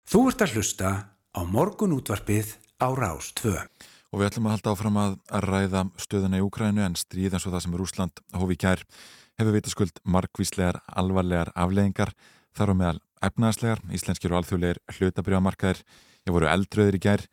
Þú 0.05 0.27
ert 0.29 0.41
að 0.45 0.53
hlusta 0.55 0.89
á 1.35 1.41
morgun 1.45 1.93
útvarpið 1.97 2.55
á 2.81 2.87
Rás 2.95 3.33
2. 3.33 3.57
Og 4.13 4.21
við 4.21 4.29
ætlum 4.29 4.47
að 4.47 4.53
halda 4.55 4.71
áfram 4.75 4.97
að, 5.01 5.15
að 5.29 5.41
ræða 5.49 5.81
stöðuna 5.99 6.39
í 6.39 6.43
Úkrænu 6.45 6.85
en 6.85 6.95
stríð 6.95 7.33
eins 7.35 7.45
og 7.47 7.53
það 7.53 7.61
sem 7.65 7.73
er 7.73 7.83
Úsland 7.83 8.21
hófi 8.33 8.55
kær 8.57 8.83
hefur 9.39 9.51
vitaskuld 9.57 9.97
markvíslegar 10.07 10.79
alvarlegar 10.95 11.51
afleðingar 11.57 12.13
þar 12.56 12.72
á 12.72 12.76
meðal 12.80 12.99
efnaðslegar, 13.26 13.84
íslenskir 13.95 14.34
og 14.34 14.41
alþjóðlegar 14.41 14.82
hlutabriðamarkaðir, 14.98 15.84
ég 16.26 16.36
voru 16.36 16.49
eldröðir 16.52 16.98
í 16.98 17.03
gær, 17.03 17.23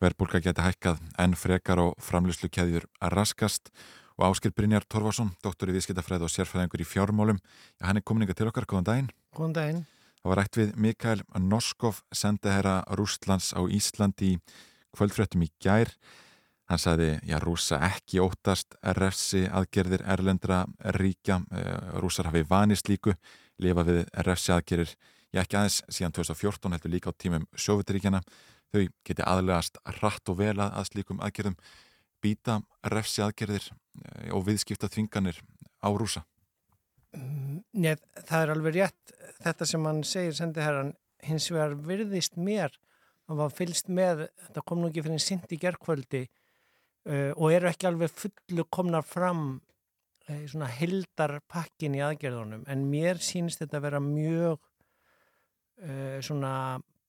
verðbólka 0.00 0.40
geti 0.44 0.64
hækkað 0.64 1.00
en 1.20 1.36
frekar 1.36 1.82
og 1.82 1.96
framlýslu 2.02 2.50
keðjur 2.52 2.86
að 3.00 3.16
raskast 3.18 3.72
og 4.20 4.26
Áskil 4.28 4.52
Brynjar 4.52 4.84
Torfarsson, 4.88 5.32
doktor 5.44 5.70
í 5.70 5.76
viðskiptafræð 5.76 6.26
og 6.26 6.32
sérfræðingur 6.32 6.84
í 6.84 6.88
fjármálum, 6.88 7.40
ja, 7.80 7.88
hann 7.88 8.00
er 8.00 8.04
komin 8.04 8.28
til 8.28 8.48
okkar, 8.50 8.68
góðan 8.68 8.88
daginn. 8.88 9.12
Góðan 9.36 9.56
daginn. 9.56 9.84
Það 10.20 10.28
var 10.28 10.38
rætt 10.42 10.58
við 10.60 10.72
Mikael 10.76 11.22
Noskov, 11.40 12.02
sendiherra 12.12 12.82
Rústlands 12.92 13.54
á 13.56 13.64
Íslandi 13.64 14.34
í 14.34 14.40
kvöldfréttum 14.92 15.46
í 15.46 15.48
gær. 15.62 15.94
Hann 16.68 16.78
sagði, 16.78 17.14
já, 17.26 17.38
rúsa 17.42 17.80
ekki 17.82 18.20
óttast 18.22 18.76
refsi 19.00 19.46
aðgerðir 19.48 20.04
erlendra 20.04 20.66
ríkja. 20.98 21.40
Rúsar 21.98 22.28
hafi 22.28 22.44
vanist 22.46 22.92
líku, 22.92 23.16
lifa 23.60 23.84
við 23.86 24.02
refsi 24.26 24.54
aðgerðir. 24.54 24.94
Já, 25.30 25.42
ekki 25.44 25.60
aðeins 25.60 25.78
síðan 25.92 26.16
2014 26.16 26.74
heldur 26.74 26.94
líka 26.94 27.12
á 27.12 27.14
tímum 27.14 27.46
Sjóvitaríkjana. 27.54 28.22
Þau 28.70 28.82
geti 29.06 29.26
aðlegast 29.26 29.78
rætt 30.00 30.30
og 30.30 30.40
vel 30.40 30.56
að 30.62 30.88
slíkum 30.90 31.22
aðgerðum. 31.22 31.56
Býta 32.20 32.60
refsi 32.92 33.22
aðgerðir 33.24 33.70
og 34.34 34.44
viðskipta 34.46 34.90
þvinganir 34.90 35.40
á 35.80 35.88
rúsa. 35.90 36.24
Nei, 37.74 37.96
það 38.26 38.42
er 38.42 38.52
alveg 38.54 38.76
rétt 38.76 39.14
þetta 39.42 39.66
sem 39.66 39.86
hann 39.88 40.02
segir 40.06 40.36
sendi 40.36 40.62
herran 40.62 40.92
hins 41.26 41.48
vegar 41.50 41.74
virðist 41.86 42.36
mér 42.38 42.76
að 43.30 43.42
var 43.42 43.54
fylst 43.54 43.90
með, 43.90 44.26
þetta 44.46 44.62
kom 44.66 44.80
nú 44.80 44.90
ekki 44.90 45.04
fyrir 45.06 45.22
sint 45.22 45.52
í 45.54 45.58
gerkvöldi 45.60 46.22
uh, 46.26 47.32
og 47.36 47.50
eru 47.54 47.70
ekki 47.70 47.88
alveg 47.90 48.14
fullu 48.14 48.66
komnar 48.72 49.06
fram 49.06 49.60
svona 50.50 50.68
hildarpakkin 50.78 51.96
í 51.98 52.02
aðgerðunum 52.04 52.64
en 52.70 52.86
mér 52.90 53.20
sínst 53.24 53.62
þetta 53.62 53.80
að 53.80 53.86
vera 53.88 54.02
mjög 54.04 54.56
uh, 54.58 56.18
svona 56.24 56.54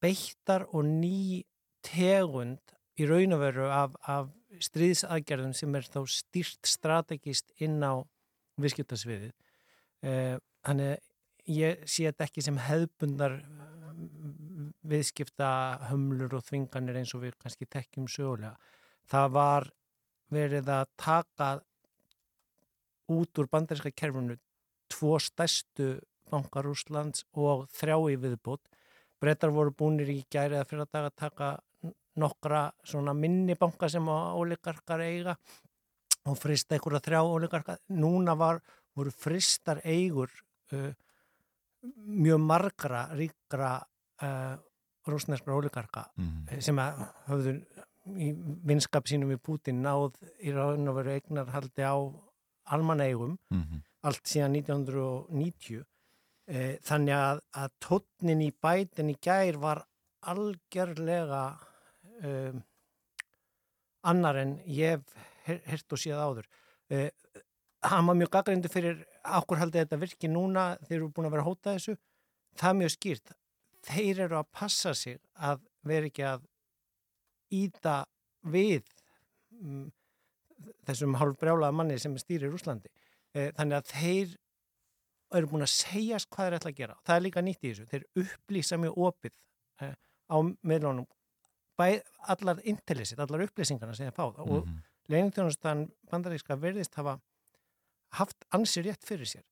beittar 0.02 0.68
og 0.72 0.88
ný 0.88 1.44
tegund 1.86 2.76
í 3.00 3.08
raun 3.10 3.36
og 3.36 3.42
veru 3.42 3.70
af, 3.74 3.94
af 4.06 4.32
stríðsaðgerðum 4.62 5.54
sem 5.58 5.76
er 5.78 5.88
þá 5.88 6.02
stýrt 6.10 6.68
strategist 6.68 7.54
inn 7.62 7.80
á 7.82 8.02
viðskiptasviðið 8.62 9.32
Eh, 10.02 10.38
Þannig 10.66 10.96
uh, 10.96 11.10
ég 11.50 11.84
sé 11.90 12.08
þetta 12.08 12.26
ekki 12.28 12.44
sem 12.46 12.58
hefðbundar 12.62 13.36
viðskipta 14.92 15.50
hömlur 15.90 16.36
og 16.38 16.46
þvinganir 16.46 17.00
eins 17.02 17.14
og 17.18 17.24
við 17.26 17.36
kannski 17.42 17.68
tekjum 17.70 18.08
sögulega. 18.10 18.56
Það 19.10 19.28
var 19.38 19.68
verið 20.34 20.70
að 20.74 20.92
taka 21.02 21.50
út 23.12 23.42
úr 23.42 23.50
bandarinska 23.52 23.92
kerfinu 23.96 24.38
tvo 24.92 25.18
stærstu 25.20 25.94
bankar 26.32 26.68
Úslands 26.72 27.26
og 27.34 27.68
þrjá 27.76 27.98
í 28.14 28.18
viðbútt. 28.24 28.64
Brettar 29.22 29.52
voru 29.54 29.74
búinir 29.78 30.10
í 30.10 30.22
gæri 30.32 30.56
eða 30.58 30.68
fyrir 30.70 30.86
að 30.86 30.94
daga 30.96 31.12
að 31.12 31.20
taka 31.22 31.50
nokkra 32.22 32.62
svona 32.84 33.14
minni 33.16 33.56
banka 33.60 33.88
sem 33.90 34.08
óleikarkar 34.08 35.04
eiga 35.06 35.36
og 36.28 36.38
frista 36.38 36.76
einhverja 36.76 37.04
þrjá 37.06 37.22
óleikarkar. 37.24 37.80
Núna 37.90 38.36
var 38.38 38.60
voru 38.96 39.12
fristar 39.12 39.80
eigur 39.88 40.32
uh, 40.74 40.92
mjög 42.06 42.42
margra 42.44 43.06
ríkra 43.18 43.78
uh, 44.24 44.58
rúsneskra 45.08 45.56
óligarka 45.58 46.06
Mhm. 46.18 46.46
mm. 46.52 46.62
sem 46.62 46.78
að 46.78 47.06
höfðu 47.30 47.54
í 48.18 48.32
vinskap 48.66 49.08
sínum 49.08 49.30
við 49.30 49.42
Putin 49.46 49.82
náð 49.86 50.18
í 50.42 50.52
raun 50.54 50.88
og 50.90 50.96
veru 51.00 51.16
eignarhaldi 51.16 51.86
á 51.86 51.96
almaneigum 52.76 53.38
Mhm. 53.52 53.82
allt 54.04 54.26
síðan 54.26 54.56
1990 54.58 55.82
uh, 55.82 56.76
þannig 56.88 57.16
að, 57.18 57.42
að 57.62 57.72
tótnin 57.86 58.42
í 58.42 58.52
bætin 58.64 59.12
í 59.14 59.18
gær 59.22 59.58
var 59.62 59.84
algjörlega 60.32 61.44
um, 62.24 62.64
annar 64.04 64.40
en 64.42 64.56
ég 64.66 65.02
hef 65.46 65.62
hirt 65.70 65.94
og 65.94 66.02
séð 66.02 66.18
áður. 66.22 66.48
Uh, 66.92 67.10
hann 67.86 68.06
var 68.10 68.18
mjög 68.18 68.32
gaggrindu 68.36 68.70
fyrir 68.70 69.04
okkur 69.38 69.58
haldið 69.62 69.84
þetta 69.86 70.02
virki 70.02 70.30
núna 70.30 70.66
þeir 70.88 70.98
eru 71.00 71.10
búin 71.14 71.30
að 71.30 71.36
vera 71.36 71.46
að 71.46 71.50
hóta 71.52 71.76
þessu. 71.78 71.96
Það 72.58 72.70
er 72.74 72.80
mjög 72.82 72.94
skýrt. 72.96 73.34
Þeir 73.88 74.20
eru 74.28 74.38
að 74.42 74.50
passa 74.54 74.94
sig 74.98 75.18
að 75.42 75.62
vera 75.90 76.10
ekki 76.10 76.26
að 76.30 76.44
íta 77.58 77.96
við 78.54 78.84
um, 79.62 79.90
þessum 80.88 81.18
hálf 81.20 81.40
brjálaða 81.42 81.76
manni 81.76 82.00
sem 82.00 82.18
stýrir 82.18 82.54
Úslandi 82.54 82.90
e, 83.34 83.52
þannig 83.58 83.78
að 83.80 83.92
þeir 83.94 84.36
eru 85.38 85.48
búin 85.48 85.66
að 85.66 85.74
segjast 85.74 86.30
hvað 86.30 86.48
þeir 86.48 86.60
ætla 86.60 86.72
að 86.72 86.80
gera 86.82 87.00
það 87.08 87.16
er 87.16 87.26
líka 87.26 87.42
nýtt 87.46 87.64
í 87.64 87.72
þessu, 87.72 87.88
þeir 87.92 88.06
upplýsa 88.26 88.80
mjög 88.82 89.02
opið 89.08 89.34
e, 89.82 89.92
á 90.32 90.38
meðlunum 90.62 91.08
allar 91.82 92.60
intellisit, 92.68 93.20
allar 93.20 93.46
upplýsingarna 93.48 93.96
sem 93.98 94.10
þeir 94.10 94.16
fá 94.16 94.26
mm 94.28 94.36
-hmm. 94.36 94.52
og 94.52 94.68
leiningtjónustan 95.10 95.88
bandaríska 96.12 96.56
verðist 96.56 96.96
hafa 96.96 97.20
haft 98.18 98.46
ansið 98.52 98.86
rétt 98.86 99.04
fyrir 99.08 99.26
sér. 99.26 99.46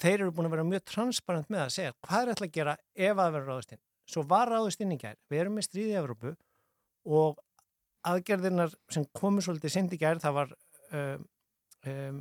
Þeir 0.00 0.20
eru 0.20 0.32
búin 0.32 0.48
að 0.48 0.50
vera 0.56 0.64
mjög 0.64 0.84
transparent 0.84 1.50
með 1.52 1.64
að 1.64 1.74
segja 1.76 1.92
hvað 2.06 2.22
er 2.22 2.32
ætla 2.32 2.46
að 2.46 2.52
gera 2.52 2.76
ef 2.94 3.16
að 3.18 3.32
vera 3.32 3.46
ráðust 3.46 3.72
inn. 3.72 3.82
Svo 4.08 4.22
var 4.22 4.48
ráðust 4.48 4.80
inn 4.80 4.92
í 4.92 4.98
gær. 4.98 5.16
Við 5.30 5.40
erum 5.40 5.54
með 5.54 5.66
stríði 5.68 5.92
í 5.92 5.98
Evrópu 6.00 6.34
og 7.04 7.38
aðgerðirnar 8.08 8.74
sem 8.92 9.04
komu 9.16 9.42
svolítið 9.44 9.74
sendi 9.74 9.98
í 9.98 10.00
gær 10.00 10.20
það 10.22 10.36
var 10.38 10.52
um, 10.96 11.24
um, 11.86 12.20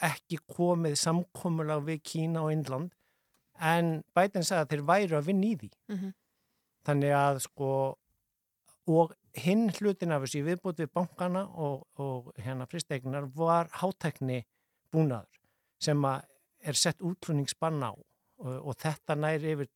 ekki 0.00 0.40
komið 0.48 0.96
samkomulag 1.00 1.84
við 1.88 2.02
Kína 2.12 2.44
og 2.46 2.54
Indland 2.54 2.94
en 3.60 4.00
Biden 4.16 4.46
sagði 4.46 4.62
að 4.62 4.70
þeir 4.72 4.84
væru 4.88 5.18
að 5.18 5.26
vinna 5.26 5.46
í 5.46 5.56
því. 5.60 5.70
Mm 5.90 5.96
-hmm. 5.98 6.12
Þannig 6.88 7.12
að 7.12 7.40
sko 7.44 7.72
og 8.90 9.12
hinn 9.36 9.68
hlutin 9.70 10.12
af 10.12 10.24
þessu 10.24 10.40
í 10.40 10.46
viðbútt 10.46 10.80
við 10.82 10.92
bankana 10.94 11.44
og, 11.54 11.84
og 12.00 12.32
hérna 12.40 12.66
fristegnar 12.66 13.28
var 13.34 13.68
hátækni 13.72 14.44
búnaður 14.90 15.38
sem 15.80 16.04
er 16.04 16.74
sett 16.74 17.00
útrunningsbann 17.00 17.82
á 17.84 17.92
og, 17.92 18.56
og 18.66 18.74
þetta 18.80 19.14
næri 19.14 19.54
yfir 19.54 19.70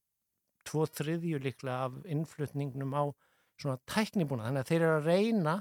tvo 0.64 0.86
þriðju 0.86 1.38
líklega 1.44 1.84
af 1.86 2.00
innflutningnum 2.08 2.96
á 2.96 3.04
svona 3.60 3.78
tæknibúnað. 3.90 4.48
Þannig 4.50 4.64
að 4.64 4.70
þeir 4.72 4.82
eru 4.82 4.96
að 4.98 5.08
reyna 5.10 5.54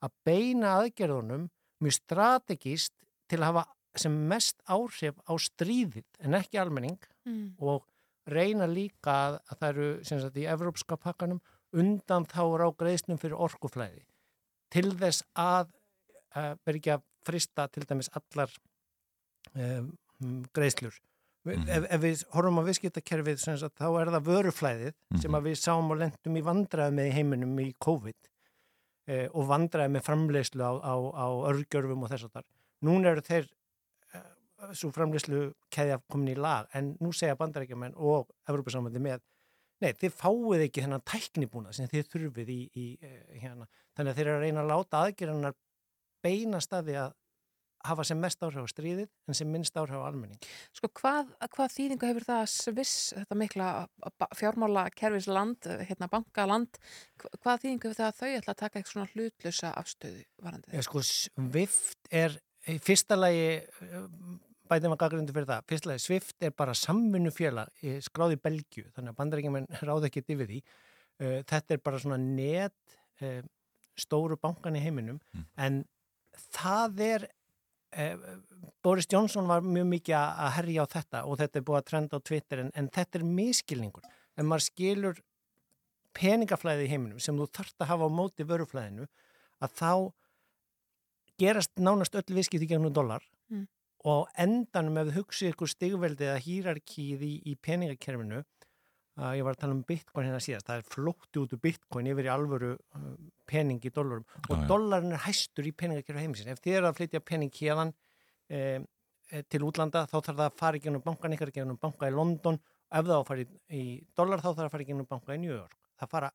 að 0.00 0.16
beina 0.24 0.74
aðgerðunum 0.80 1.46
mjög 1.80 1.96
strategist 1.96 2.94
til 3.30 3.40
að 3.40 3.48
hafa 3.50 3.64
sem 4.00 4.14
mest 4.30 4.60
áhrif 4.70 5.16
á 5.26 5.34
stríðið 5.34 6.06
en 6.22 6.36
ekki 6.38 6.60
almenning 6.62 7.00
Mm. 7.26 7.52
og 7.60 7.84
reyna 8.32 8.64
líka 8.64 9.12
að, 9.12 9.34
að 9.50 9.58
það 9.60 9.68
eru 9.68 9.88
sem 10.08 10.20
sagt 10.22 10.38
í 10.40 10.46
evrópska 10.48 10.96
pakkanum 10.96 11.40
undan 11.76 12.24
þáur 12.24 12.64
á 12.64 12.68
greiðsnum 12.80 13.18
fyrir 13.20 13.36
orkuflæði 13.36 14.06
til 14.72 14.88
þess 14.96 15.20
að 15.36 15.68
uh, 15.68 16.54
vera 16.64 16.80
ekki 16.80 16.94
að 16.94 17.04
frista 17.28 17.66
til 17.68 17.84
dæmis 17.84 18.08
allar 18.16 18.54
um, 19.52 19.90
greiðslur. 20.56 20.96
Mm 21.40 21.52
-hmm. 21.52 21.68
ef, 21.76 21.84
ef 21.88 22.00
við 22.02 22.24
horfum 22.34 22.60
á 22.60 22.62
viðskiptakerfið 22.68 23.38
þá 23.80 23.86
er 24.00 24.10
það 24.12 24.26
vöruflæðið 24.26 24.92
mm 24.92 25.06
-hmm. 25.08 25.20
sem 25.22 25.34
að 25.34 25.46
við 25.48 25.54
sáum 25.56 25.90
og 25.90 25.98
lendum 25.98 26.36
í 26.36 26.42
vandraði 26.44 26.94
með 26.94 27.12
heiminum 27.16 27.60
í 27.60 27.74
COVID 27.78 28.28
eh, 29.06 29.28
og 29.32 29.48
vandraði 29.48 29.88
með 29.94 30.04
framleiðslu 30.04 30.62
á, 30.62 30.72
á, 30.84 30.94
á 31.16 31.26
örgjörfum 31.48 32.04
og 32.04 32.10
þess 32.10 32.24
að 32.24 32.32
þar. 32.34 32.46
Nún 32.80 33.06
eru 33.06 33.20
þeir 33.20 33.48
svo 34.76 34.90
framleyslu 34.94 35.50
keðja 35.72 36.00
komin 36.10 36.34
í 36.34 36.38
lag 36.38 36.68
en 36.76 36.94
nú 37.00 37.12
segja 37.16 37.38
bandarækjumenn 37.38 37.96
og 37.96 38.30
Evrópusamöndi 38.48 39.02
með 39.02 39.22
Nei, 39.80 39.94
þið 39.96 40.12
fáið 40.12 40.62
ekki 40.66 40.82
þennan 40.84 41.02
tæknibúna 41.08 41.70
sem 41.72 41.86
þið 41.88 42.08
þurfið 42.12 42.48
í, 42.52 42.58
í 42.76 42.86
eh, 43.00 43.38
hérna. 43.40 43.64
Þannig 43.96 44.10
að 44.10 44.18
þeir 44.18 44.26
eru 44.26 44.34
að 44.34 44.42
reyna 44.44 44.60
að 44.60 44.68
láta 44.68 44.98
aðgerðanar 45.06 45.54
beina 46.20 46.60
staði 46.60 46.96
að 47.00 47.14
hafa 47.86 48.04
sem 48.04 48.18
mest 48.20 48.42
áhrif 48.44 48.60
á 48.62 48.72
stríðið 48.72 49.08
en 49.30 49.36
sem 49.38 49.48
minnst 49.50 49.76
áhrif 49.80 49.96
á 49.96 50.04
almenning. 50.08 50.38
Sko 50.76 50.90
hvað, 51.00 51.30
hvað 51.54 51.74
þýðingu 51.76 52.08
hefur 52.10 52.26
það 52.28 52.42
Sviss, 52.52 52.96
þetta 53.16 53.38
mikla 53.40 53.68
fjármála 54.36 54.84
kerfisland, 54.96 55.68
hérna 55.88 56.08
bankaland, 56.12 56.80
hva- 57.22 57.32
hvað 57.40 57.62
þýðingu 57.64 57.88
hefur 57.88 57.98
það 58.02 58.10
að 58.10 58.20
þau 58.20 58.30
ætla 58.40 58.54
að 58.54 58.60
taka 58.64 58.78
eitthvað 58.80 58.92
svona 58.92 59.10
hlutlösa 59.14 59.72
afstöðu 59.80 60.24
varandi 60.44 60.76
Ég, 60.76 60.84
sko, 60.88 61.02
Swift 61.02 62.12
er 62.12 62.36
í 62.68 62.76
fyrsta 62.84 63.16
lagi 63.16 63.46
bæðum 64.70 64.92
að 64.94 65.00
gaggrundu 65.02 65.34
fyrir 65.34 65.48
það. 65.50 65.64
Fyrsta 65.70 65.90
lagi, 65.90 66.02
Swift 66.04 66.44
er 66.46 66.52
bara 66.54 66.74
samvinnufélag 66.78 67.72
í- 67.82 67.96
skráð 68.04 68.36
í 68.36 68.40
Belgju, 68.44 68.84
þannig 68.94 69.14
að 69.14 69.18
bandarækjumenn 69.22 69.66
ráð 69.88 70.06
ekki 70.10 70.22
yfir 70.36 70.46
því. 70.52 70.60
Uh, 71.20 71.40
Þetta 71.48 71.74
er 71.76 71.80
bara 71.84 71.98
svona 72.00 72.16
net 72.20 72.76
uh, 73.24 73.40
stóru 74.00 74.38
bankan 74.40 74.76
í 74.78 74.80
heiminum 74.84 75.18
en 75.60 75.82
það 76.54 77.02
er 77.04 77.24
uh, 77.26 77.34
Boris 78.84 79.08
Johnson 79.10 79.48
var 79.50 79.64
mjög 79.66 79.88
mikið 79.90 80.14
að 80.16 80.40
að 80.44 80.52
herja 80.58 80.84
á 80.84 80.92
þetta 80.94 81.24
og 81.26 81.40
þetta 81.40 81.58
er 81.58 81.64
búið 81.66 81.78
að 81.80 81.88
trenda 81.90 82.20
á 82.20 82.26
Twitter 82.30 82.62
en, 82.62 82.70
en 82.74 82.88
þetta 82.94 83.18
er 83.18 83.24
miskilningur. 83.26 84.06
En 84.38 84.46
maður 84.48 84.66
skilur 84.68 85.20
peningaflæði 86.16 86.86
í 86.86 86.90
heiminum 86.92 87.20
sem 87.22 87.36
þú 87.38 87.48
þarft 87.54 87.82
að 87.82 87.90
hafa 87.92 88.08
á 88.08 88.16
móti 88.20 88.46
vöruflæðinu 88.46 89.08
að 89.60 89.74
þá 89.80 89.92
gerast 91.40 91.72
nánast 91.80 92.16
öll 92.18 92.36
viðskipti 92.36 92.68
gegnum 92.70 92.94
dólar 92.94 93.24
Mm. 93.50 93.64
og 94.06 94.28
endanum 94.38 94.98
ef 95.00 95.08
þið 95.08 95.16
hugsið 95.16 95.48
ykkur 95.50 95.70
stigveldi 95.72 96.26
eða 96.28 96.42
hýrarkíð 96.44 97.22
í, 97.26 97.30
í 97.50 97.56
peningakerfinu 97.58 98.44
uh, 99.20 99.32
ég 99.36 99.44
var 99.46 99.54
að 99.54 99.62
tala 99.62 99.76
um 99.76 99.82
bitcoin 99.86 100.26
hérna 100.26 100.40
síðast. 100.42 100.66
Það 100.66 100.80
er 100.80 100.88
flótti 100.94 101.42
út 101.42 101.54
úr 101.54 101.62
bitcoin 101.62 102.08
yfir 102.10 102.28
í 102.28 102.32
alvöru 102.32 102.72
uh, 102.74 103.10
pening 103.50 103.82
í 103.84 103.92
dólarum 103.94 104.24
og 104.48 104.54
Já, 104.54 104.60
já. 104.62 104.66
dólarin 104.70 105.14
er 105.16 105.24
hæstur 105.26 105.68
í 105.68 105.74
peningakerfi 105.76 106.24
heimisins 106.24 106.50
ef 106.52 106.62
þið 106.64 106.78
eru 106.78 106.90
að 106.90 106.98
flytja 107.00 107.20
pening 107.26 107.54
hérðan 107.56 107.92
eh, 108.50 108.78
eh, 109.30 109.42
til 109.50 109.64
útlanda 109.66 110.04
þá 110.06 110.16
þarf 110.18 110.36
það 110.36 110.44
að 110.46 110.58
fara 110.60 110.78
í 110.78 110.84
gegnum 110.84 111.04
bankan 111.06 111.34
ykkar 111.36 111.52
gegnum 111.54 111.80
banka 111.82 112.10
í 112.10 112.14
London. 112.14 112.60
Ef 112.90 113.06
það 113.06 113.14
á 113.14 113.20
að 113.20 113.26
fara 113.28 113.44
í, 113.44 113.48
í 113.74 113.82
dólar 114.18 114.42
þá 114.42 114.48
þarf 114.48 114.60
það 114.60 114.68
að 114.68 114.74
fara 114.76 114.86
í 114.86 114.90
gegnum 114.90 115.10
banka 115.10 115.34
í 115.36 115.42
New 115.42 115.54
York. 115.54 115.76
Það 116.00 116.12
fara 116.14 116.30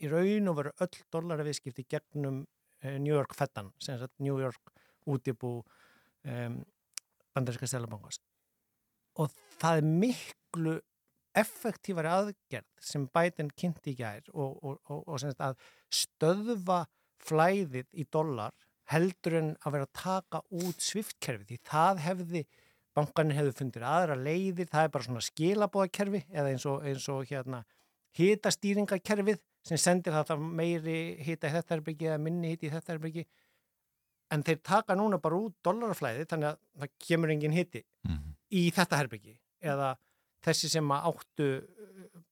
í 0.00 0.08
raun 0.08 0.48
og 0.52 0.58
veru 0.60 0.74
öll 0.84 1.00
dólarviðskipti 1.16 1.86
gegnum 1.92 2.42
eh, 2.82 2.98
New 2.98 3.12
York 3.14 3.34
Feddan 3.36 3.72
sem 3.80 3.98
sagt 4.00 4.14
New 4.20 4.40
York 4.40 4.72
útibú 5.08 5.62
um, 6.28 6.56
bandaríska 7.34 7.66
stelabankast 7.68 8.20
og 9.20 9.32
það 9.60 9.80
er 9.80 9.86
miklu 10.04 10.74
effektífari 11.38 12.10
aðgerð 12.10 12.68
sem 12.82 13.06
Biden 13.14 13.50
kynnti 13.58 13.94
í 13.94 13.98
gær 14.00 14.24
og, 14.32 14.56
og, 14.64 14.80
og, 14.90 15.04
og 15.06 15.20
sem 15.22 15.32
sagt 15.32 15.44
að 15.44 15.60
stöðva 15.94 16.80
flæðið 17.20 17.86
í 17.92 18.06
dollar 18.10 18.54
heldur 18.90 19.36
en 19.38 19.52
að 19.62 19.76
vera 19.76 19.86
að 19.86 20.00
taka 20.00 20.40
út 20.50 20.82
sviftkerfi 20.82 21.46
því 21.46 21.60
það 21.70 22.02
hefði 22.06 22.44
bankanir 22.96 23.38
hefðu 23.38 23.52
fundir 23.60 23.84
aðra 23.86 24.16
leiðir, 24.18 24.66
það 24.70 24.86
er 24.86 24.94
bara 24.94 25.06
svona 25.06 25.22
skilabóðakerfi 25.22 26.24
eða 26.32 26.50
eins 26.50 26.66
og, 26.66 26.82
eins 26.86 27.06
og 27.12 27.28
hérna 27.30 27.62
hitastýringakerfið 28.18 29.38
sem 29.68 29.78
sendir 29.78 30.16
það 30.16 30.32
það 30.32 30.48
meiri 30.58 30.98
hita 31.22 31.46
í 31.50 31.54
þetta 31.54 31.76
herbyggi 31.76 32.08
eða 32.08 32.22
minni 32.24 32.50
hiti 32.54 32.66
í 32.66 32.72
þetta 32.72 32.96
herbyggi 32.96 33.26
en 34.34 34.44
þeir 34.46 34.60
taka 34.66 34.96
núna 34.98 35.20
bara 35.22 35.38
út 35.38 35.56
dollaraflæði 35.66 36.26
þannig 36.30 36.50
að 36.50 36.60
það 36.82 36.94
kemur 37.06 37.34
engin 37.34 37.54
hiti 37.54 37.84
í 38.50 38.64
þetta 38.74 39.02
herbyggi 39.02 39.36
eða 39.60 39.92
þessi 40.44 40.70
sem 40.72 40.92
áttu 40.96 41.48
uh, 41.60 42.22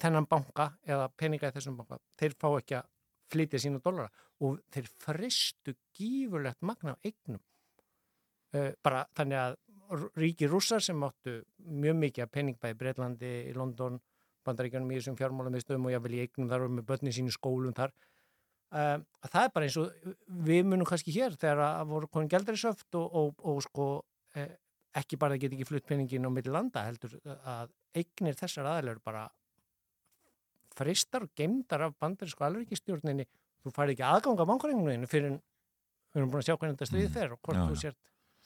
þennan 0.00 0.28
banka 0.30 0.70
eða 0.86 1.08
peninga 1.16 1.50
í 1.50 1.56
þessum 1.56 1.78
banka 1.78 2.00
þeir 2.20 2.36
fá 2.40 2.48
ekki 2.58 2.78
að 2.80 2.90
flytja 3.34 3.60
sína 3.62 3.82
dollara 3.82 4.10
og 4.44 4.58
þeir 4.74 4.88
fristu 5.04 5.76
gífurlegt 5.96 6.64
magna 6.66 6.94
á 6.94 7.02
eignum. 7.06 7.42
Uh, 8.54 8.72
bara 8.84 9.04
þannig 9.16 9.40
að 9.40 9.60
ríki 10.18 10.48
rússar 10.48 10.82
sem 10.82 11.02
áttu 11.06 11.40
mjög 11.58 11.96
mikið 12.00 12.24
að 12.24 12.34
peningbæði 12.34 12.78
Breitlandi, 12.80 13.32
í 13.50 13.54
London 13.56 14.00
bandaríkjanum 14.44 14.90
í 14.92 14.98
þessum 14.98 15.16
fjármálum 15.18 15.56
í 15.56 15.62
stöðum 15.62 15.88
og 15.88 15.94
jáfnvel 15.94 16.16
í 16.18 16.24
eignum 16.24 16.50
þar 16.50 16.66
og 16.66 16.74
með 16.76 16.88
börnin 16.90 17.16
sínu 17.16 17.32
skólum 17.34 17.76
þar. 17.76 17.94
Uh, 18.74 18.98
að 19.22 19.30
það 19.30 19.46
er 19.46 19.52
bara 19.54 19.68
eins 19.68 19.78
og 19.78 20.14
við 20.48 20.66
munum 20.66 20.88
kannski 20.88 21.14
hér 21.14 21.36
þegar 21.38 21.62
að 21.68 21.92
voru 21.92 22.10
konin 22.10 22.30
gældrisöft 22.32 22.98
og, 22.98 23.18
og, 23.20 23.44
og 23.46 23.60
sko 23.62 23.88
ekki 24.94 25.18
bara 25.20 25.36
að 25.36 25.44
geta 25.44 25.56
ekki 25.58 25.66
flutt 25.68 25.86
peningin 25.88 26.26
á 26.26 26.30
milli 26.30 26.52
landa 26.54 26.84
heldur 26.86 27.16
að 27.44 27.72
eignir 27.98 28.36
þessar 28.38 28.68
eru 28.78 29.00
bara 29.04 29.26
fristar 30.74 31.26
og 31.26 31.34
gemdar 31.38 31.86
af 31.88 31.98
bandarísku 32.02 32.44
alveikistjórninni 32.46 33.26
þú 33.64 33.72
færði 33.74 33.96
ekki 33.96 34.06
aðgang 34.08 34.42
á 34.42 34.50
bankaregninu 34.50 35.10
fyrir 35.10 35.30
en 35.32 35.38
við 36.14 36.20
erum 36.22 36.32
búin 36.32 36.42
að 36.42 36.48
sjá 36.48 36.56
hvernig 36.58 36.76
þetta 36.78 36.90
stríð 36.90 37.14
fer 37.14 37.34
og 37.34 37.40
hvort 37.42 37.58
Já, 37.60 37.64
þú 37.70 37.78
sért 37.82 38.00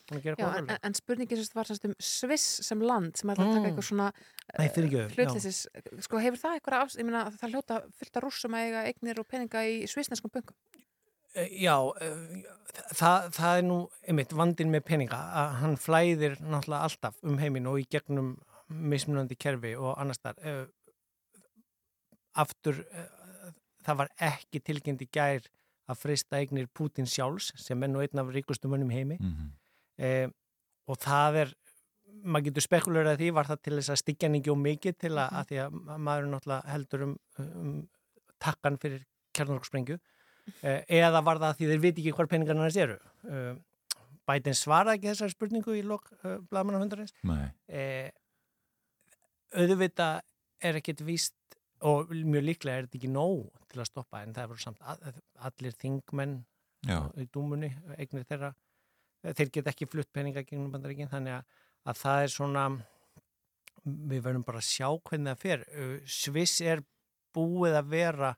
búin 0.09 0.21
að 0.21 0.27
gera 0.27 0.39
hvað 0.41 0.59
en, 0.59 0.71
en 0.89 0.97
spurningin 0.97 1.41
sagt 1.43 1.57
var 1.59 1.69
semst 1.69 1.87
um 1.89 1.95
Sviss 2.01 2.47
sem 2.69 2.85
land 2.85 3.19
sem 3.21 3.33
ætla 3.33 3.45
að 3.45 3.51
taka 3.53 3.61
Mm. 3.61 3.71
eitthvað 3.71 3.89
svona 3.91 4.07
já. 4.13 5.09
hlutleysis, 5.13 5.59
sko 6.07 6.21
hefur 6.25 6.41
það 6.41 6.59
eitthvað 6.59 6.85
afs, 6.85 6.97
ég 7.01 7.09
meina 7.09 7.25
það 7.35 7.53
hljóta 7.57 7.81
fullt 7.99 8.17
af 8.21 8.25
rússum 8.25 8.57
að 8.57 8.69
eiga 8.69 8.85
eignir 8.89 9.21
og 9.21 9.29
peninga 9.29 9.65
í 9.69 9.83
svissneskum 9.91 10.33
böngum 10.33 10.57
Já, 11.37 11.77
eh, 12.01 12.45
það, 12.97 13.29
það 13.37 13.59
er 13.59 13.67
nú 13.67 13.79
einmitt 14.09 14.33
vandin 14.35 14.73
með 14.73 14.87
peninga 14.89 15.19
að 15.43 15.53
hann 15.63 15.77
flæðir 15.79 16.39
náttúrulega 16.41 16.89
alltaf 16.89 17.19
um 17.23 17.39
heiminn 17.39 17.69
og 17.71 17.81
í 17.83 17.87
gegnum 17.91 18.35
mismunandi 18.69 19.37
kerfi 19.41 19.75
og 19.77 19.95
annars 20.01 20.21
þar 20.25 20.41
aftur 22.39 22.83
eh, 22.93 23.07
það 23.87 24.01
var 24.03 24.11
ekki 24.31 24.61
tilkynnt 24.65 25.05
í 25.05 25.09
gær 25.13 25.47
að 25.89 26.01
frista 26.03 26.41
eignir 26.41 26.69
Putin 26.77 27.09
sjálfs 27.09 27.53
sem 27.57 27.83
er 27.83 27.91
nú 27.93 28.03
einn 28.05 28.21
af 28.21 28.33
ríkustum 28.35 28.75
mönnum 28.75 28.93
í 28.93 28.99
heimi. 28.99 29.17
Eh, 29.99 30.29
og 30.89 30.99
það 31.01 31.41
er 31.45 31.55
maður 32.25 32.49
getur 32.49 32.65
spekulur 32.67 33.09
að 33.09 33.23
því 33.23 33.31
var 33.37 33.49
það 33.49 33.63
til 33.63 33.75
þess 33.79 33.93
að 33.95 34.01
styggja 34.03 34.29
hann 34.29 34.39
ekki 34.39 34.53
og 34.53 34.61
mikið 34.63 34.99
til 34.99 35.13
að, 35.15 35.29
að 35.39 35.49
því 35.49 35.59
að 35.65 35.79
maður 36.09 36.29
náttúrulega 36.33 36.73
heldur 36.75 37.05
um, 37.07 37.17
um 37.39 37.75
takkan 38.43 38.79
fyrir 38.83 39.05
kjarnorksprengju 39.37 39.97
eh, 39.97 40.01
eða 40.63 41.23
var 41.25 41.41
það 41.41 41.49
að 41.49 41.59
því 41.59 41.71
þeir 41.71 41.83
viti 41.83 42.03
ekki 42.03 42.15
hvar 42.17 42.31
peningarna 42.31 42.67
hans 42.67 42.79
eru? 42.81 42.99
Eh, 43.29 43.55
Biden 44.29 44.57
svaraði 44.57 44.99
ekki 44.99 45.11
þessar 45.13 45.33
spurningu 45.33 45.75
í 45.79 45.85
lok 45.87 46.11
uh, 46.21 46.37
blaðmanna 46.51 46.83
hundarins 46.83 47.15
eh, 47.73 48.11
auðvita 49.57 50.19
er 50.61 50.79
ekkit 50.81 51.01
víst 51.07 51.37
og 51.87 52.11
mjög 52.11 52.45
líklega 52.45 52.83
er 52.83 52.89
þetta 52.89 52.99
ekki 52.99 53.13
nóg 53.13 53.47
til 53.71 53.81
að 53.81 53.89
stoppa 53.89 54.23
en 54.25 54.35
það 54.37 54.53
bara 54.53 54.65
samt 54.65 54.83
að, 54.83 55.21
allir 55.49 55.77
þingmenn 55.79 56.37
Já. 56.89 56.99
í 57.19 57.27
dúmunni, 57.35 57.71
eignir 57.97 58.27
þeirra. 58.27 58.53
Eh, 59.23 59.33
þeir 59.39 59.53
get 59.55 59.71
ekki 59.73 59.89
flutt 59.91 60.11
peninga 60.15 60.45
gegnum 60.45 60.73
bandaríkin 60.75 61.11
þannig 61.11 61.39
að, 61.39 61.57
að 61.89 62.01
það 62.03 62.25
er 62.25 62.35
svona 62.35 62.67
við 63.89 64.25
verðum 64.27 64.45
bara 64.47 64.61
að 64.61 64.69
sjá 64.69 64.89
hvernig 65.09 65.33
það 65.33 65.43
fer. 65.45 65.65
Sviss 66.19 66.61
er 66.61 66.83
búið 67.35 67.79
að 67.79 67.91
vera 67.95 68.35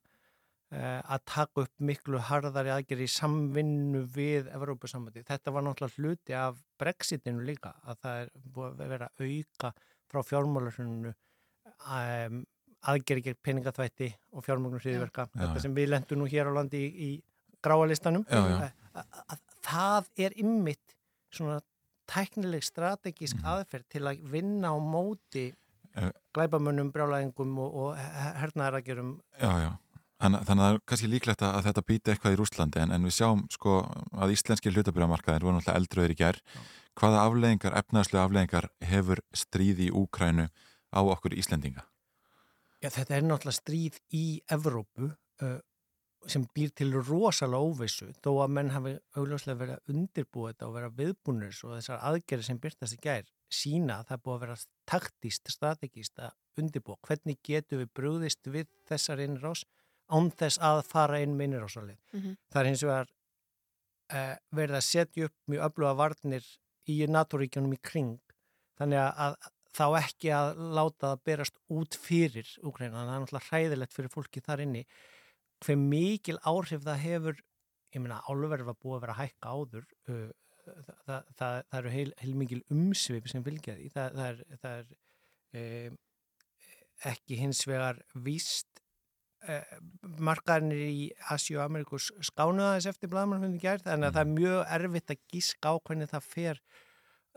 að 0.71 1.21
taka 1.27 1.65
upp 1.65 1.73
miklu 1.83 2.19
harðari 2.23 2.71
aðgerði 2.71 3.07
í 3.09 3.11
samvinnu 3.11 4.05
við 4.15 4.47
Evrópusamöndi. 4.55 5.25
Þetta 5.27 5.51
var 5.51 5.63
náttúrulega 5.67 5.97
hluti 5.99 6.37
af 6.39 6.61
Brexitinu 6.79 7.43
líka 7.43 7.73
að 7.85 7.97
það 8.05 8.21
er 8.23 8.31
búið 8.55 8.85
að 8.85 8.93
vera 8.95 9.09
auka 9.19 9.73
frá 10.11 10.23
fjármálarsuninu 10.31 11.15
aðgerði 12.91 13.25
gegn 13.27 13.41
peningaþvætti 13.45 14.09
og 14.33 14.45
fjármágnum 14.47 14.81
hriðverka. 14.83 15.27
Já, 15.35 15.41
Þetta 15.43 15.65
sem 15.67 15.75
við 15.77 15.91
lendum 15.93 16.23
nú 16.23 16.29
hér 16.31 16.49
á 16.49 16.53
landi 16.57 16.81
í, 16.87 16.91
í 17.09 17.11
gráalistanum. 17.65 18.25
Já, 18.31 18.41
já. 18.49 18.71
Að 18.95 19.43
það 19.67 20.09
er 20.27 20.37
ymmit 20.41 20.97
svona 21.35 21.59
tæknileg 22.11 22.65
strategísk 22.67 23.37
Mhm. 23.39 23.47
aðferð 23.53 23.89
til 23.89 24.03
að 24.09 24.23
vinna 24.33 24.73
á 24.75 24.79
móti 24.81 25.53
Eh. 25.97 26.11
glæbamönnum, 26.35 26.93
brjálæðingum 26.95 27.59
og, 27.59 27.75
og 27.75 27.97
hernaðaragerum 27.97 29.21
Já, 29.41 29.51
já. 29.67 29.71
Þannig, 30.21 30.43
að 30.43 30.51
það 30.51 30.67
er 30.67 30.81
kannski 30.91 31.09
líklegt 31.09 31.43
að 31.47 31.63
þetta 31.65 31.83
býti 31.89 32.13
eitthvað 32.13 32.35
í 32.35 32.39
Rússlandi 32.41 32.81
en, 32.83 32.91
en 32.93 33.07
við 33.09 33.15
sjáum 33.17 33.47
sko 33.55 33.79
að 34.21 34.35
íslenski 34.35 34.73
hlutabýramarkaðir 34.75 35.47
voru 35.47 35.57
náttúrulega 35.57 35.81
eldröður 35.81 36.13
í 36.13 36.19
gær. 36.19 36.41
Hvaða 37.01 37.23
afleðingar, 37.25 37.77
efnaðslega 37.81 38.27
afleðingar 38.27 38.69
hefur 38.91 39.23
stríð 39.33 39.81
í 39.87 39.89
Úkrænu 39.97 40.51
á 40.93 41.01
okkur 41.01 41.39
Íslendinga? 41.41 41.87
Já, 42.85 42.91
þetta 42.93 43.17
er 43.17 43.27
náttúrulega 43.31 43.61
stríð 43.63 43.97
í 44.13 44.25
Evrópu 44.53 45.09
uh, 45.09 45.59
sem 46.29 46.45
býr 46.53 46.73
til 46.77 46.91
rosalega 46.99 47.65
óvissu 47.65 48.11
þó 48.21 48.31
að 48.45 48.55
menn 48.59 48.73
hafi 48.75 48.95
augljóslega 49.17 49.61
verið 49.63 49.79
að 49.79 49.95
undirbúa 49.95 50.53
þetta 50.53 50.69
og 50.69 50.77
vera 50.77 50.95
viðbúnir 51.01 51.61
og 51.65 51.77
þessar 51.79 52.05
aðgerðir 52.11 52.49
sem 52.51 52.61
byrtast 52.61 52.97
í 52.97 53.03
gær 53.09 53.29
sína 53.51 54.01
að 54.01 54.11
það 54.11 54.25
búið 54.25 54.37
að 54.37 54.45
vera 54.45 54.59
taktíst, 54.91 55.49
strategíst 55.49 56.21
að 56.21 56.61
undirbúa 56.61 57.01
hvernig 57.09 57.41
getum 57.47 57.81
við 57.81 57.93
brúðist 57.97 58.51
við 58.53 58.69
þessar 58.91 59.25
innrás 59.25 59.65
án 59.65 59.80
þess 60.41 60.61
að 60.67 60.83
fara 60.89 61.21
inn 61.23 61.37
með 61.39 61.51
innrásalið. 61.51 61.99
Mhm. 62.17 62.37
Það 62.51 62.61
er 62.63 62.71
hins 62.71 62.85
vegar 62.87 63.13
uh, 64.11 64.35
verið 64.57 64.81
að 64.81 64.87
setja 64.89 65.31
upp 65.31 65.37
mjög 65.53 65.65
öfluga 65.69 65.95
varnir 66.01 66.51
í 66.91 66.99
NATO-ríkjunum 67.07 67.77
í 67.77 67.81
kring 67.85 68.19
þannig 68.81 69.01
að, 69.03 69.13
að 69.27 69.51
þá 69.77 69.87
ekki 70.01 70.33
að 70.35 70.51
láta 70.75 71.13
það 71.13 71.25
berast 71.29 71.59
út 71.71 71.97
fyrir 72.01 72.49
Úkraina, 72.67 72.97
þannig 72.97 73.01
að 73.01 73.11
það 73.11 73.15
er 73.15 73.25
náttúrulega 73.25 73.49
hræðilegt 73.51 73.97
fyrir 73.97 74.13
fólki 74.15 74.43
þar 74.45 74.65
inni 74.65 74.85
hver 75.61 75.81
mikil 75.81 76.39
áhrif 76.49 76.85
það 76.87 77.03
hefur 77.05 77.43
ég 77.95 78.03
meina 78.03 78.21
álverð 78.27 78.71
var 78.71 78.79
búið 78.81 78.97
að 78.97 79.05
vera 79.05 79.19
hækka 79.19 79.55
áður 79.55 79.87
uh, 80.11 80.31
það, 80.65 80.93
það, 81.07 81.31
það, 81.39 81.57
það 81.71 81.79
eru 81.81 81.95
heil, 81.95 82.13
heil 82.23 82.35
mikil 82.43 82.61
umsvip 82.75 83.31
sem 83.31 83.45
því 83.47 83.93
það, 83.95 84.19
það 84.19 84.27
er, 84.27 84.43
það 84.65 84.81
er 84.81 85.91
um, 85.91 85.99
ekki 87.11 87.41
hins 87.41 87.63
vegar 87.69 88.01
víst 88.27 88.83
markaðinir 90.21 90.83
í 90.85 91.07
Asi 91.33 91.57
og 91.57 91.65
Amerikus 91.65 92.11
skánuða 92.27 92.75
þess 92.77 92.91
eftir 92.93 93.11
blaðmannfundi 93.13 93.63
gert 93.63 93.87
þannig 93.87 94.11
að 94.11 94.19
það 94.19 94.27
er 94.27 94.35
mjög 94.37 94.75
erfitt 94.77 95.15
að 95.15 95.23
gíska 95.33 95.73
á 95.73 95.75
hvernig 95.79 96.11
það 96.11 96.29
fer. 96.35 96.63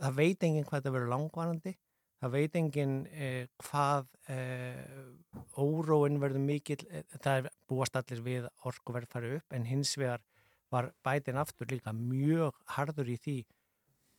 Það 0.04 0.20
veit 0.20 0.46
enginn 0.48 0.68
hvað 0.68 0.80
þetta 0.82 0.96
verður 0.98 1.14
langvarandi 1.14 1.76
það 2.24 2.36
veit 2.38 2.54
enginn 2.56 3.00
eh, 3.12 3.48
hvað 3.66 4.06
eh, 4.32 5.58
óróin 5.60 6.22
verður 6.22 6.46
mikill 6.46 6.80
eh, 6.88 7.04
það 7.18 7.42
er 7.42 7.50
búast 7.68 7.98
allir 8.00 8.22
við 8.24 8.48
orkuverð 8.70 9.12
farið 9.12 9.36
upp 9.42 9.58
en 9.58 9.68
hins 9.68 9.92
vegar 10.00 10.24
var 10.72 10.94
bætin 11.06 11.38
aftur 11.42 11.68
líka 11.70 11.92
mjög 11.94 12.56
harður 12.78 13.12
í 13.14 13.18
því. 13.22 13.36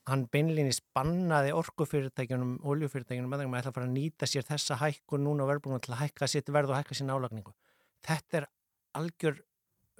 Hann 0.04 0.26
beinlinni 0.28 0.74
spannaði 0.76 1.54
orkufyrirtækjunum, 1.56 2.58
oljufyrirtækjunum 2.60 3.32
að 3.32 3.46
ætla 3.46 3.62
að 3.62 3.76
fara 3.78 3.88
að 3.88 3.94
nýta 3.96 4.28
sér 4.28 4.44
þessa 4.46 4.76
hækkun 4.82 5.24
núna 5.24 5.48
verðbúin 5.48 5.80
til 5.82 5.94
að 5.96 6.02
hækka 6.04 6.28
sitt 6.28 6.52
verð 6.52 6.74
og 6.74 6.82
hækka 6.82 6.98
sín 6.98 7.10
álagningu. 7.10 7.54
Þetta 8.04 8.40
er 8.40 8.46
algjör 8.98 9.40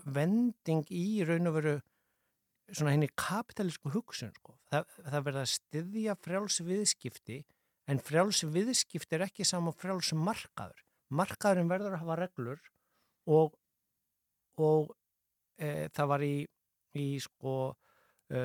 vending 0.05 0.85
í 0.93 1.25
raun 1.27 1.49
og 1.49 1.59
veru 1.59 1.75
svona 2.73 2.95
henni 2.95 3.11
kapitalísku 3.19 3.93
hugsun 3.95 4.33
sko. 4.37 4.57
Það, 4.73 4.97
það 5.11 5.27
verða 5.29 5.45
að 5.45 5.53
styðja 5.53 6.17
frjáls 6.25 6.61
viðskipti 6.65 7.39
en 7.91 8.01
frjáls 8.01 8.43
viðskipti 8.55 9.19
er 9.19 9.27
ekki 9.27 9.47
saman 9.47 9.77
frjáls 9.77 10.13
markaður. 10.17 10.85
Markaðurinn 11.15 11.71
verður 11.71 11.97
að 11.97 12.05
hafa 12.05 12.19
reglur 12.23 12.63
og, 13.31 13.57
og 14.59 14.95
e, 15.61 15.89
það 15.95 16.11
var 16.11 16.25
í, 16.25 16.35
í 16.97 17.07
sko 17.23 17.55
e, 18.33 18.41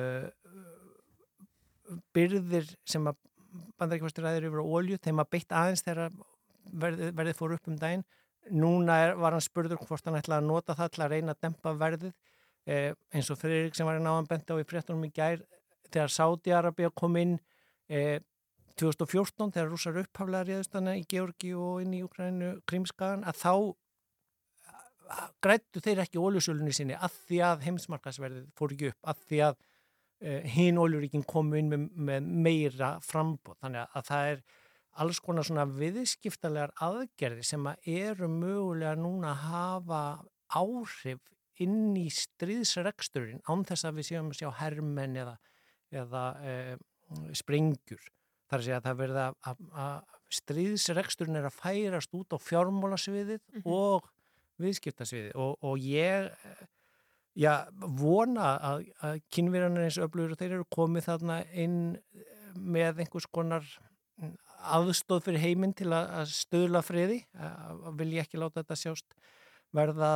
byrðir 2.14 2.68
sem 2.86 3.08
að 3.10 3.18
bandaríkvæmstur 3.80 4.26
ræðir 4.26 4.50
yfir 4.50 4.62
á 4.62 4.70
ólju 4.76 5.00
þeim 5.02 5.22
að 5.24 5.30
beitt 5.34 5.54
aðeins 5.56 5.82
þegar 5.86 6.12
verðið, 6.70 7.14
verðið 7.18 7.38
fór 7.40 7.56
upp 7.56 7.70
um 7.70 7.78
daginn 7.80 8.04
núna 8.50 8.96
er, 9.04 9.14
var 9.20 9.36
hann 9.36 9.44
spurður 9.44 9.80
hvort 9.84 10.06
hann 10.06 10.18
ætlaði 10.18 10.44
að 10.44 10.48
nota 10.48 10.76
það 10.78 10.92
til 10.94 11.04
að 11.04 11.14
reyna 11.14 11.34
að 11.34 11.42
dempa 11.44 11.74
verðið 11.76 12.12
eh, 12.66 12.92
eins 13.12 13.30
og 13.30 13.38
Friðrik 13.40 13.76
sem 13.76 13.88
var 13.88 14.00
í 14.00 14.04
náðan 14.04 14.28
benda 14.30 14.56
á 14.56 14.62
í 14.62 14.66
fréttunum 14.66 15.06
í 15.06 15.12
gær 15.14 15.44
þegar 15.90 16.14
Sáti-Arabia 16.14 16.90
kom 16.94 17.18
inn 17.20 17.36
eh, 17.90 18.18
2014 18.80 19.52
þegar 19.52 19.70
rússar 19.70 20.00
upphaflega 20.00 20.46
réðustana 20.48 20.96
í 20.96 21.04
Georgi 21.10 21.52
og 21.58 21.84
inn 21.84 21.98
í 21.98 22.04
Ukraínu 22.06 22.56
Krímskagan 22.70 23.26
að 23.28 23.40
þá 23.42 23.54
grættu 25.42 25.82
þeir 25.82 26.04
ekki 26.04 26.20
óljusölunni 26.22 26.72
sinni 26.74 26.96
að 26.96 27.16
því 27.26 27.42
að 27.46 27.66
heimsmarkasverðið 27.66 28.48
fór 28.58 28.74
ekki 28.74 28.90
upp 28.92 29.10
að 29.12 29.22
því 29.26 29.40
að 29.48 29.56
uh, 29.58 30.40
hinn 30.54 30.80
óljuríkin 30.80 31.26
komu 31.28 31.58
inn 31.60 31.70
með, 31.72 31.86
með 32.10 32.28
meira 32.46 32.90
frambóð 33.04 33.58
þannig 33.64 33.96
að 33.98 34.10
það 34.10 34.32
er 34.34 34.42
alls 34.98 35.20
konar 35.22 35.46
svona 35.46 35.66
viðskiptalegar 35.68 36.72
aðgerði 36.82 37.44
sem 37.46 37.66
að 37.70 37.90
eru 37.94 38.28
mögulega 38.32 38.96
núna 38.98 39.34
að 39.34 39.44
hafa 39.50 40.02
áhrif 40.50 41.20
inn 41.60 41.92
í 41.98 42.08
stríðsreksturinn 42.12 43.42
án 43.48 43.66
þess 43.68 43.86
að 43.86 44.00
við 44.00 44.08
séum 44.10 44.30
að 44.32 44.40
sjá 44.40 44.48
hermenn 44.62 45.18
eða, 45.20 45.36
eða 45.92 46.24
uh, 46.40 46.72
sprengjur 47.36 48.02
þar 48.50 48.58
að 48.58 48.66
segja 48.66 48.80
að 48.80 48.88
það 48.88 49.02
verða 49.04 49.26
að, 49.46 49.62
að 49.84 50.16
stríðsreksturinn 50.40 51.38
er 51.40 51.48
að 51.50 51.58
færast 51.58 52.16
út 52.16 52.34
á 52.34 52.38
fjármálasviðið 52.42 53.40
mm 53.40 53.62
-hmm. 53.62 53.72
og 53.76 54.10
viðskiptasviði 54.60 55.32
og, 55.34 55.56
og 55.64 55.78
ég 55.78 56.30
já, 57.38 57.52
vona 57.78 58.54
að, 58.58 58.88
að 59.06 59.22
kynverjanir 59.32 59.86
eins 59.86 60.00
öflugur 60.02 60.34
og 60.34 60.40
þeir 60.40 60.56
eru 60.58 60.66
komið 60.72 61.08
þarna 61.08 61.40
inn 61.52 61.78
með 62.54 63.04
einhvers 63.04 63.28
konar 63.30 63.66
aðstóð 64.76 65.24
fyrir 65.26 65.44
heiminn 65.44 65.74
til 65.76 65.90
að, 65.92 66.10
að 66.20 66.32
stöðla 66.34 66.82
friði, 66.84 67.20
að, 67.36 67.84
að 67.90 68.00
vil 68.00 68.10
ég 68.16 68.26
ekki 68.26 68.40
láta 68.40 68.62
þetta 68.62 68.78
sjást 68.78 69.16
verða 69.76 70.10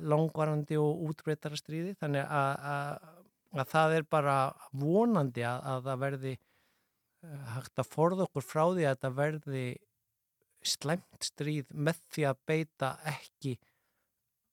langvarandi 0.00 0.78
og 0.80 1.02
útbreytara 1.10 1.58
stríði 1.58 1.92
þannig 2.00 2.24
að 2.32 3.66
það 3.68 3.96
er 3.98 4.06
bara 4.08 4.36
vonandi 4.72 5.44
að 5.44 5.84
það 5.84 6.02
verði 6.04 6.32
hægt 7.54 7.82
að 7.82 7.90
forða 7.92 8.26
okkur 8.26 8.44
frá 8.44 8.62
því 8.64 8.86
að 8.86 8.94
þetta 8.94 9.12
verði 9.18 9.66
slæmt 10.66 11.28
stríð 11.28 11.72
með 11.74 12.02
því 12.14 12.26
að 12.30 12.42
beita 12.48 12.92
ekki 13.12 13.56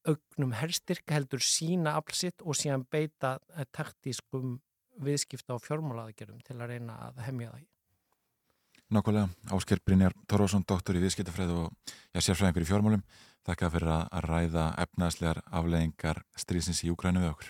augnum 0.03 0.55
herstyrka 0.59 1.15
heldur 1.15 1.43
sína 1.43 1.95
aflsitt 1.99 2.43
og 2.43 2.57
síðan 2.59 2.83
beita 2.91 3.37
taktískum 3.71 4.57
viðskipta 5.03 5.55
og 5.55 5.63
fjármálaðagerum 5.63 6.41
til 6.45 6.59
að 6.59 6.75
reyna 6.75 6.97
að 7.07 7.23
hemja 7.27 7.53
það. 7.53 7.69
Nákvæmlega, 8.93 9.29
Ásker 9.49 9.79
Brynjar 9.81 10.13
Torvarsson, 10.29 10.61
doktor 10.69 10.93
í 10.93 11.01
viðskiptafræð 11.01 11.53
og 11.55 11.93
sérfræðingur 12.13 12.61
í 12.61 12.67
fjármálum. 12.69 13.01
Þakka 13.47 13.69
fyrir 13.73 13.89
að 13.89 14.19
ræða 14.27 14.65
efnaðslegar 14.83 15.39
afleggingar 15.49 16.21
stríðsins 16.37 16.83
í 16.85 16.91
Úgrænu 16.93 17.23
við 17.23 17.31
okkur. 17.31 17.49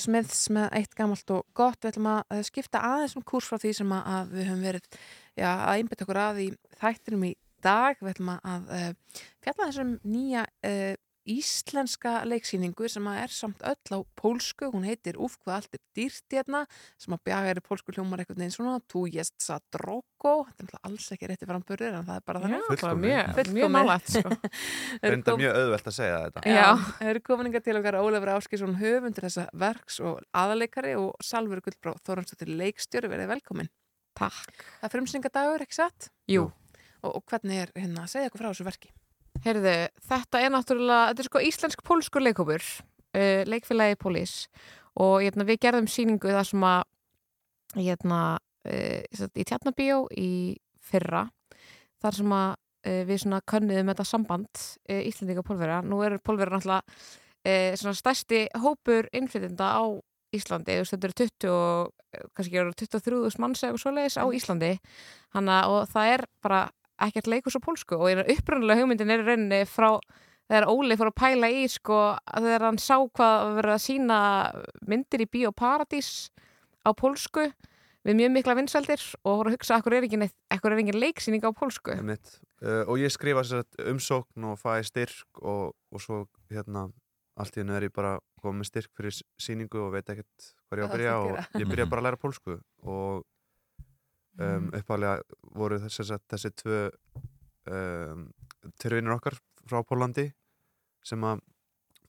Smiths 0.00 0.48
með 0.54 0.66
eitt 0.80 0.96
gamalt 0.98 1.34
og 1.34 1.44
gott. 1.56 1.78
Við 1.82 1.92
ætlum 1.92 2.10
að 2.14 2.22
eh, 2.36 2.42
skipta 2.46 2.82
aðeins 2.86 3.16
um 3.18 3.26
kurs 3.26 3.50
frá 3.50 3.60
því 3.60 3.74
sem 3.80 3.94
að, 3.96 4.32
við 4.34 4.48
höfum 4.50 4.66
verið 4.68 4.88
já, 5.38 5.50
að 5.50 5.74
einbytta 5.76 6.06
okkur 6.06 6.22
að 6.24 6.42
í 6.44 6.48
þættinum 6.80 7.28
í 7.28 7.32
dag. 7.64 8.00
Við 8.00 8.12
ætlum 8.14 8.32
að, 8.36 8.74
uh, 8.76 9.22
fjalla 9.44 9.68
þessum 9.68 9.94
nýja 10.08 10.46
uh, 10.66 10.94
íslenska 11.30 12.12
leiksýningu 12.26 12.88
sem 12.90 13.06
að 13.10 13.18
er 13.22 13.32
samt 13.34 13.62
öll 13.66 13.94
á 13.94 13.98
pólsku. 14.18 14.68
Hún 14.74 14.84
heitir 14.88 15.18
Úf 15.20 15.36
hvað 15.40 15.54
allt 15.60 15.76
er 15.76 15.82
dýrt 15.96 16.34
hérna 16.34 16.62
sem 17.00 17.14
að 17.14 17.22
bjaga 17.28 17.52
er 17.52 17.60
í 17.60 17.64
pólsku 17.66 17.94
hljómar 17.94 18.22
eitthvað 18.24 18.40
neins 18.42 18.56
svona 18.58 18.80
Tu 18.90 19.04
jest 19.14 19.36
sa 19.42 19.58
drogo. 19.72 20.32
Þetta 20.58 20.66
er 20.66 20.82
alls 20.90 21.06
ekki 21.14 21.30
rétti 21.30 21.48
framburður 21.48 21.96
en 22.00 22.06
það 22.08 22.18
er 22.20 22.24
bara 22.26 22.40
Já, 22.42 22.44
þannig. 22.46 22.66
Fullkomið. 22.70 23.14
mjög- 23.14 23.52
mjög 23.60 23.72
nálægt, 23.76 24.12
sko. 24.16 24.34
Reynda 25.06 25.30
kom- 25.30 25.40
mjög 25.44 25.58
auðvelt 25.62 25.90
að 25.92 25.96
segja 26.00 26.20
þetta. 26.26 26.44
Já, 26.50 26.68
það 26.98 27.10
eru 27.14 27.24
kominninga 27.30 27.62
til 27.64 27.76
okkar 27.80 28.00
Ólafur 28.02 28.32
Áskísson 28.36 28.76
höfundur 28.82 29.28
þessa 29.28 29.46
verks 29.64 30.00
og 30.04 30.20
aðaleikari 30.34 30.96
og 31.00 31.14
Salfur 31.24 31.62
Gullbrá 31.64 31.94
Þorhansdóttir 32.04 32.50
leikstjóri 32.58 33.08
verið 33.12 33.30
velkomin. 33.36 33.70
Takk. 34.18 34.50
Það 34.80 34.88
er 34.88 34.94
frumsningadagur, 34.96 35.62
ekki 35.64 35.78
satt? 35.78 36.10
Jú. 36.28 36.48
Og, 37.00 37.14
og 37.16 37.22
hvernig 37.30 37.62
er 37.62 37.70
hérna, 37.78 38.04
segja 38.10 38.28
okkur 38.28 38.42
frá 38.42 38.50
þessu 38.52 38.66
verki? 38.66 38.90
Heyrðu, 39.40 39.74
þetta 40.04 40.40
er 40.44 40.50
náttúrulega, 40.52 41.10
þetta 41.10 41.22
er 41.22 41.28
sko 41.30 41.40
íslensk-pólskur 41.48 42.24
leikhópur, 42.26 42.64
uh, 43.16 43.42
leikfélagi 43.48 43.96
Pólís. 43.96 44.34
Og 45.00 45.22
hérna, 45.24 45.46
við 45.48 45.62
gerðum 45.64 45.86
síningu 45.88 46.28
þar 46.34 46.48
sem 46.48 46.66
að 46.68 46.82
hérna, 47.78 48.18
uh, 48.68 49.30
í 49.32 49.46
Tjarnabíó 49.48 50.02
í 50.12 50.32
fyrra, 50.90 51.22
þar 52.04 52.18
sem 52.18 52.34
að 52.36 52.50
uh, 52.52 53.00
við 53.08 53.22
svona 53.22 53.40
könnuðum 53.48 53.92
þetta 53.94 54.06
samband 54.10 54.50
uh, 54.60 55.00
Íslendinga 55.08 55.40
og 55.40 55.48
Pólverja. 55.48 55.80
Nú 55.88 56.02
eru 56.04 56.20
Pólverja 56.20 56.58
náttúrulega 56.58 56.84
uh, 56.84 57.78
svona 57.80 57.96
stærsti 57.96 58.42
hópur 58.60 59.08
innflytjenda 59.16 59.70
á 59.72 59.84
Íslandi, 60.36 60.76
þetta 60.86 61.08
eru 61.08 61.16
20 61.18 61.48
og 61.54 62.28
kannski 62.36 62.60
eru 62.60 62.74
23.000 62.76 63.40
manns 63.42 63.62
eða 63.62 63.72
eitthvað 63.72 63.82
svoleiðis 63.86 64.18
á 64.20 64.24
Íslandi. 64.36 64.70
Hanna, 65.34 65.62
og 65.72 65.88
það 65.90 66.12
er 66.18 66.24
bara 66.44 66.60
ekkert 67.06 67.30
leikus 67.32 67.56
á 67.56 67.60
pólsku 67.64 67.96
og 67.98 68.24
upprunalega 68.24 68.80
hugmyndin 68.82 69.10
er 69.14 69.22
í 69.24 69.26
rauninni 69.28 69.62
frá 69.68 69.90
þegar 70.50 70.66
Óli 70.72 70.96
fór 70.98 71.10
að 71.12 71.18
pæla 71.22 71.50
í 71.54 71.64
sko 71.70 71.98
þegar 72.34 72.64
hann 72.66 72.78
sá 72.82 72.96
hvað 72.98 73.34
að 73.46 73.56
vera 73.60 73.74
að 73.76 73.84
sína 73.86 74.18
myndir 74.90 75.22
í 75.24 75.28
Bíóparadís 75.30 76.10
á 76.82 76.90
pólsku 76.96 77.44
við 78.08 78.16
mjög 78.16 78.32
mikla 78.32 78.54
vinsældir 78.56 79.02
og 79.28 79.36
voru 79.42 79.50
að 79.52 79.58
hugsa 79.58 79.76
ekkur 79.76 79.94
er 79.98 80.06
engin, 80.06 80.24
er 80.24 80.76
engin 80.80 80.96
leiksýning 81.00 81.44
á 81.44 81.52
pólsku. 81.52 81.92
Uh, 82.64 82.82
og 82.88 82.96
ég 83.00 83.12
skrifa 83.12 83.42
umsókn 83.92 84.46
og 84.48 84.58
fæ 84.60 84.80
styrk 84.88 85.40
og, 85.44 85.74
og 85.92 86.00
svo 86.00 86.22
hérna 86.52 86.86
allt 87.40 87.56
í 87.56 87.60
hennu 87.62 87.76
er 87.76 87.86
ég 87.88 87.92
bara 87.94 88.16
komið 88.42 88.68
styrk 88.70 88.90
fyrir 88.96 89.12
s- 89.14 89.22
sýningu 89.40 89.80
og 89.84 89.92
veit 89.94 90.08
ekkert 90.12 90.48
hvað 90.68 90.80
ég 90.80 90.84
á 90.84 90.88
að 90.88 90.96
byrja 90.96 91.14
og 91.20 91.60
ég 91.60 91.70
byrja 91.70 91.86
bara 91.92 92.00
að 92.02 92.08
læra 92.08 92.20
pólsku 92.20 92.56
og 92.96 93.22
um, 94.38 94.70
Mm. 94.70 94.70
uppálega 94.80 95.20
voru 95.54 95.78
þessi, 95.82 96.04
sagt, 96.06 96.26
þessi 96.30 96.50
tvö 96.62 96.90
um, 97.70 98.26
törfinir 98.80 99.12
okkar 99.16 99.36
frá 99.68 99.82
Pólandi 99.86 100.30
sem 101.04 101.20
að 101.24 101.40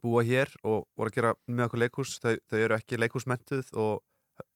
búa 0.01 0.23
hér 0.25 0.49
og 0.65 0.87
voru 0.97 1.09
að 1.11 1.15
gera 1.17 1.33
með 1.47 1.65
okkur 1.67 1.79
leikhús 1.83 2.15
þau, 2.21 2.35
þau 2.49 2.57
eru 2.59 2.75
ekki 2.77 2.97
leikhúsmentuð 2.99 3.69
og 3.77 4.01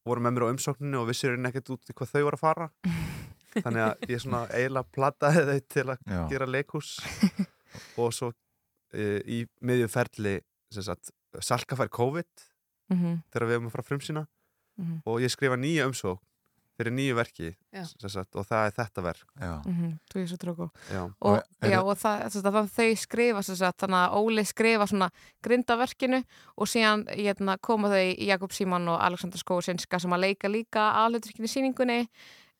voru 0.05 0.21
með 0.25 0.33
mér 0.37 0.45
á 0.49 0.51
umsókninu 0.53 1.01
og 1.01 1.09
vissir 1.09 1.35
henni 1.35 1.49
ekkert 1.51 1.69
út 1.75 1.89
í 1.91 1.93
hvað 1.97 2.11
þau 2.15 2.23
voru 2.25 2.39
að 2.39 2.43
fara 2.45 2.67
þannig 3.65 3.83
að 3.85 4.09
ég 4.11 4.21
svona 4.23 4.41
eiginlega 4.49 4.91
plattaði 4.95 5.43
þau 5.49 5.59
til 5.75 5.85
að 5.93 5.99
Já. 6.09 6.21
gera 6.33 6.47
leikhús 6.49 6.89
og 8.01 8.13
svo 8.15 8.31
e, 8.93 9.21
í 9.25 9.43
miðjum 9.61 9.91
ferli 9.93 10.37
sagt, 10.75 11.11
Salka 11.41 11.75
fær 11.79 11.89
COVID 11.93 12.51
Mhm. 12.85 13.23
þegar 13.33 13.47
við 13.49 13.55
erum 13.55 13.67
að 13.67 13.71
fara 13.73 13.83
frumsýna 13.87 14.21
Mhm. 14.77 14.97
og 15.09 15.15
ég 15.23 15.31
skrifa 15.33 15.55
nýja 15.57 15.87
umsókn 15.89 16.21
fyrir 16.76 16.91
nýju 16.95 17.15
verki 17.15 17.49
Já. 17.73 17.84
sem 17.88 18.10
sagt, 18.11 18.35
og 18.35 18.45
það 18.49 18.68
er 18.68 18.76
þetta 18.80 19.03
verk 19.06 19.26
Já. 19.39 19.53
Tróku 20.41 20.69
Já. 20.91 21.03
og, 21.22 21.39
já, 21.61 21.69
það- 21.69 21.85
og 21.85 21.97
það, 22.02 22.23
þess 22.26 22.49
að 22.52 22.69
þau 22.76 22.89
skrifa 23.06 23.43
sem 23.43 23.56
sagt, 23.56 23.80
þannig 23.84 24.02
að 24.03 24.15
Óli 24.19 24.45
skrifa 24.45 24.88
svona 24.91 25.10
grindaverkinu 25.43 26.22
og 26.57 26.68
síðan 26.68 27.06
hérna, 27.15 27.57
koma 27.61 27.89
þau 27.89 28.06
Jakob 28.27 28.52
Símon 28.52 28.88
og 28.91 29.02
Alexander 29.02 29.38
Skósinska 29.41 29.99
sem 30.02 30.11
að 30.15 30.23
leika 30.27 30.47
líka 30.52 30.89
aðhlutverkinu 31.06 31.47
sýningunni 31.52 31.99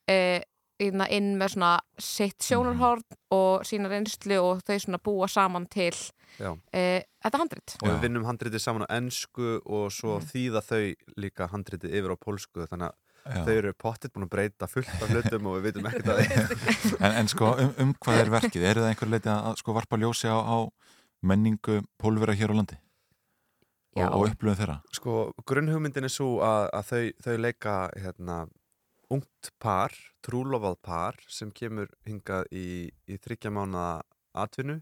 eh, 0.08 0.40
hérna, 0.80 1.06
inn 1.10 1.36
með 1.40 1.54
svona 1.56 1.72
sitt 1.98 2.44
sjónarhorn 2.44 3.02
og 3.32 3.64
sína 3.64 3.88
reynslu 3.88 4.36
og 4.42 4.60
þau 4.66 4.76
svona 4.82 5.00
búa 5.02 5.28
saman 5.28 5.66
til 5.72 5.92
Já. 6.36 6.52
eh, 6.72 7.02
þetta 7.24 7.38
handrit 7.40 7.76
og 7.82 7.88
við 7.88 8.02
vinnum 8.04 8.26
handritið 8.28 8.60
saman 8.60 8.84
á 8.84 8.92
ennsku 8.98 9.60
og 9.64 9.88
svo 9.94 10.18
þýða 10.20 10.60
þau 10.66 10.82
líka 11.16 11.48
handritið 11.48 11.94
yfir 11.96 12.12
á 12.12 12.16
pólsku 12.20 12.66
þannig 12.68 12.92
Já. 13.26 13.42
þau 13.46 13.54
eru 13.56 13.72
pottitt 13.74 14.12
búin 14.14 14.26
að 14.26 14.32
breyta 14.32 14.68
fullt 14.70 14.90
af 15.02 15.10
hlutum 15.10 15.48
og 15.50 15.56
við 15.58 15.64
vitum 15.68 15.88
ekkert 15.90 16.10
að 16.12 16.20
því 16.20 16.40
en, 17.04 17.12
en 17.12 17.30
sko 17.30 17.52
um, 17.52 17.72
um 17.82 17.94
hvað 18.04 18.20
er 18.22 18.32
verkið? 18.36 18.66
Eru 18.70 18.84
það 18.84 18.90
einhver 18.92 19.12
leiti 19.12 19.32
að 19.32 19.60
sko 19.62 19.74
varpa 19.76 19.98
ljósi 20.00 20.30
á, 20.30 20.38
á 20.38 20.58
menningu 21.26 21.80
pólvera 21.98 22.36
hér 22.38 22.54
á 22.54 22.58
landi? 22.58 22.78
Og, 23.96 24.02
Já. 24.02 24.08
og 24.12 24.26
upplöfum 24.28 24.60
þeirra? 24.60 24.76
Sko, 24.92 25.16
grunnhugmyndin 25.48 26.04
er 26.04 26.12
svo 26.12 26.28
að, 26.44 26.66
að 26.76 26.90
þau, 26.90 27.02
þau 27.24 27.36
leika 27.40 27.76
hérna, 27.96 28.36
ungt 29.16 29.50
par, 29.62 29.94
trúlofað 30.26 30.76
par 30.84 31.18
sem 31.32 31.50
kemur 31.54 31.88
hingað 32.06 32.44
í, 32.52 32.66
í 33.08 33.18
þryggja 33.24 33.52
mánuða 33.56 34.04
atvinnu 34.36 34.80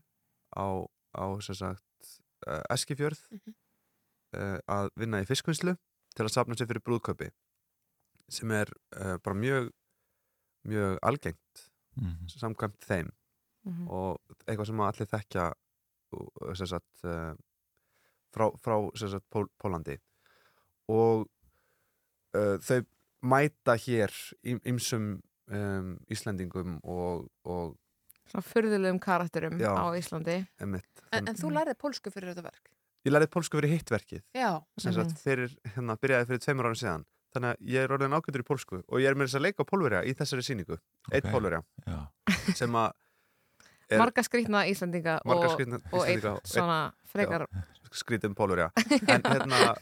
á, 0.59 0.67
á 1.15 1.25
sem 1.47 1.59
sagt 1.61 2.11
uh, 2.49 2.63
Eskifjörð 2.75 3.23
uh, 3.39 4.59
að 4.67 4.91
vinna 4.99 5.23
í 5.23 5.29
fiskvinnslu 5.29 5.77
til 6.15 6.27
að 6.27 6.35
safna 6.35 6.59
sér 6.59 6.71
fyrir 6.71 6.85
brúðköpi 6.87 7.31
sem 8.29 8.51
er 8.51 8.71
uh, 8.97 9.17
bara 9.25 9.35
mjög 9.37 9.71
mjög 10.69 10.99
algengt 11.03 11.71
Mhm. 11.97 12.27
samkvæmt 12.27 12.81
þeim 12.89 13.11
Mhm. 13.65 13.89
og 13.89 14.19
eitthvað 14.47 14.67
sem 14.67 14.81
allir 14.81 15.07
þekkja 15.07 15.53
sem 16.55 16.67
sagt 16.67 17.05
uh, 17.05 17.35
frá, 18.35 18.51
frá 18.61 18.91
sem 18.99 19.09
sagt, 19.09 19.25
Pól, 19.31 19.47
Pólandi 19.63 19.97
og 20.89 21.29
uh, 22.35 22.59
þau 22.59 22.83
mæta 23.23 23.77
hér 23.79 24.11
ymsum 24.45 25.23
um, 25.49 25.95
Íslendingum 26.11 26.81
og, 26.83 27.31
og 27.45 27.77
svona 28.27 28.43
furðulegum 28.43 28.99
karakterum 29.01 29.57
Já. 29.61 29.71
á 29.73 29.87
Íslandi 29.97 30.47
emitt, 30.61 31.05
En, 31.13 31.29
en 31.29 31.35
þú 31.37 31.53
lærið 31.55 31.79
pólsku 31.79 32.11
fyrir 32.13 32.35
þetta 32.35 32.43
verk? 32.51 32.69
ég 33.07 33.13
lærið 33.15 33.31
pólsku 33.33 33.61
fyrir 33.61 33.71
hittverkið 33.79 34.23
Já. 34.35 34.61
sem 34.79 34.93
sagt 34.93 35.13
Mhm. 35.15 35.17
fyrir, 35.23 35.57
hérna, 35.77 35.97
byrjaði 35.97 36.27
fyrir 36.27 36.41
tveimur 36.43 36.67
árum 36.67 36.81
síðan 36.83 37.05
þannig 37.35 37.51
að 37.55 37.73
ég 37.75 37.85
er 37.89 37.95
orðin 37.97 38.15
ágættur 38.17 38.45
í 38.45 38.47
pólsku 38.49 38.81
og 38.87 39.01
ég 39.03 39.11
er 39.11 39.19
með 39.19 39.29
þess 39.29 39.39
að 39.41 39.45
leika 39.49 39.67
á 39.67 39.71
pólverja 39.71 40.01
í 40.07 40.15
þessari 40.19 40.45
síningu 40.47 40.79
eitt 41.13 41.25
Ok. 41.27 41.33
pólverja 41.35 41.61
sem 42.55 42.79
að 42.81 42.93
marga 44.01 44.25
skrýtna 44.25 44.65
Íslandinga 44.71 45.19
marga 45.29 45.51
og, 45.51 45.55
skrýtna 45.59 45.81
og 45.93 45.99
og 46.01 46.09
einn- 46.09 46.41
svona 46.49 46.79
frekar 47.15 47.45
já, 47.47 47.63
skrýtum 47.95 48.35
pólverja. 48.35 48.71
En, 49.15 49.23
hérna, 49.23 49.75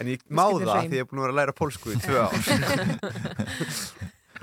en 0.00 0.06
ég 0.08 0.22
má 0.30 0.46
það 0.48 0.86
því 0.86 0.96
ég 0.96 1.02
er 1.02 1.08
búin 1.10 1.18
að 1.20 1.26
vera 1.26 1.32
að 1.34 1.38
læra 1.40 1.54
pólsku 1.58 1.92
í 1.92 1.98
tvö 2.00 2.22
ár. 2.24 2.32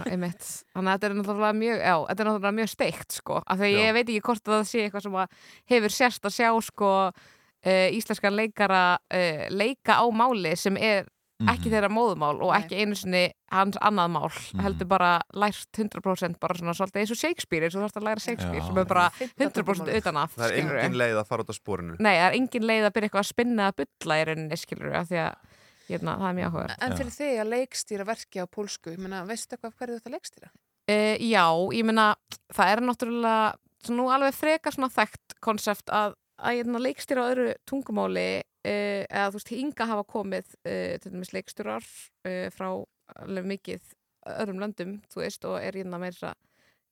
Einmitt, 0.05 0.43
þannig 0.75 0.91
að 0.91 0.93
þetta 0.93 1.07
er 1.07 1.15
náttúrulega 1.17 1.55
mjög 1.57 1.79
já, 1.81 1.93
þetta 2.11 2.21
er 2.23 2.27
náttúrulega 2.29 2.55
mjög 2.59 2.69
steikt 2.69 3.15
sko. 3.17 3.39
Af 3.41 3.57
því 3.57 3.69
Já. 3.71 3.77
ég 3.81 3.95
veit 3.97 4.03
ekki 4.11 4.23
hvort 4.27 4.43
að 4.51 4.53
það 4.59 4.67
sé 4.69 4.83
eitthvað 4.85 5.05
sem 5.07 5.15
að 5.17 5.39
hefur 5.73 5.95
sérst 5.95 6.27
að 6.29 6.35
sjá 6.35 6.49
sko 6.67 6.89
uh, 7.07 7.87
íslenskan 7.97 8.37
leikara 8.37 8.81
uh, 9.01 9.43
leika 9.57 9.97
á 9.97 10.05
máli 10.13 10.53
sem 10.59 10.77
er 10.77 11.09
ekki 11.45 11.69
þeirra 11.69 11.89
móðumál 11.93 12.39
og 12.41 12.53
ekki 12.57 12.79
einu 12.81 12.95
sinni 12.97 13.27
hans 13.53 13.77
annað 13.85 14.13
mál, 14.15 14.29
heldur 14.63 14.89
bara 14.89 15.11
lært 15.37 15.69
100% 15.77 16.39
bara 16.41 16.57
svona 16.57 16.73
svolítið 16.77 17.03
eins 17.03 17.13
og 17.13 17.19
Shakespeare 17.19 17.67
eins 17.67 17.75
og 17.75 17.83
þú 17.83 17.85
þarfst 17.85 17.99
að 17.99 18.07
læra 18.07 18.23
Shakespeare 18.23 18.61
Já. 18.61 18.65
sem 18.65 18.79
er 18.81 18.89
bara 18.89 19.05
100% 19.19 19.91
utan 19.99 20.19
af 20.23 20.33
það 20.33 20.55
er 20.55 20.79
engin 20.81 20.97
leið 20.97 21.21
að 21.21 21.29
fara 21.29 21.45
út 21.45 21.53
á 21.53 21.55
spórinu 21.57 21.97
Nei, 21.99 22.15
það 22.15 22.25
er 22.25 22.39
engin 22.39 22.67
leið 22.71 22.87
að 22.87 22.95
byrja 22.97 23.09
eitthvað 23.09 23.23
að 23.23 23.29
spinna 23.29 23.69
að 23.69 23.77
bulla 23.83 24.17
í 24.17 24.25
rauninni, 24.31 24.59
skilur 24.63 24.97
af 24.97 25.11
því 25.11 25.21
að 25.27 25.57
hérna, 25.91 26.17
það 26.17 26.29
er 26.31 26.37
mjög 26.39 26.57
áhuga 26.57 26.79
En 26.87 26.97
fyrir 26.97 27.15
þig 27.19 27.41
að 27.43 27.53
leikstýra 27.53 28.07
verki 28.07 28.41
á 28.41 28.45
pólsku, 28.49 28.95
ég 28.95 29.03
meina, 29.03 29.23
veistu 29.29 29.55
eitthvað 29.55 29.73
af 29.73 29.77
hverju 29.77 29.93
þú 29.93 30.01
ert 30.01 30.09
að 30.09 30.17
leikstýra? 30.17 30.51
Uh, 30.87 31.15
já, 31.21 31.45
ég 31.77 31.87
meina, 31.87 32.07
það 32.55 32.73
er 32.73 32.85
náttúrulega 32.87 33.93
nú 33.93 34.07
alveg 34.11 34.35
freka 34.35 34.71
svona 34.73 34.89
þekkt 34.91 35.37
konsept 35.43 35.91
að, 35.93 36.15
að 36.37 36.59
hérna, 36.59 36.81
leikstýra 36.83 37.25
á 37.25 37.29
öðru 37.31 37.53
tungumáli 37.69 38.27
uh, 38.41 39.03
eða 39.05 39.29
þú 39.29 39.39
veist, 39.39 39.53
hinga 39.53 39.89
hafa 39.91 40.07
komið 40.15 40.51
uh, 40.57 40.97
til 41.03 41.13
dæmis 41.13 41.33
leikstýrar 41.35 41.87
uh, 41.87 42.47
frá 42.53 42.69
alveg 43.23 43.47
mikið 43.53 43.93
öðrum 44.37 44.59
löndum, 44.61 44.97
þú 45.11 45.23
veist, 45.23 45.47
og 45.47 45.61
er 45.61 45.79
hérna 45.79 46.01
meira 46.01 46.35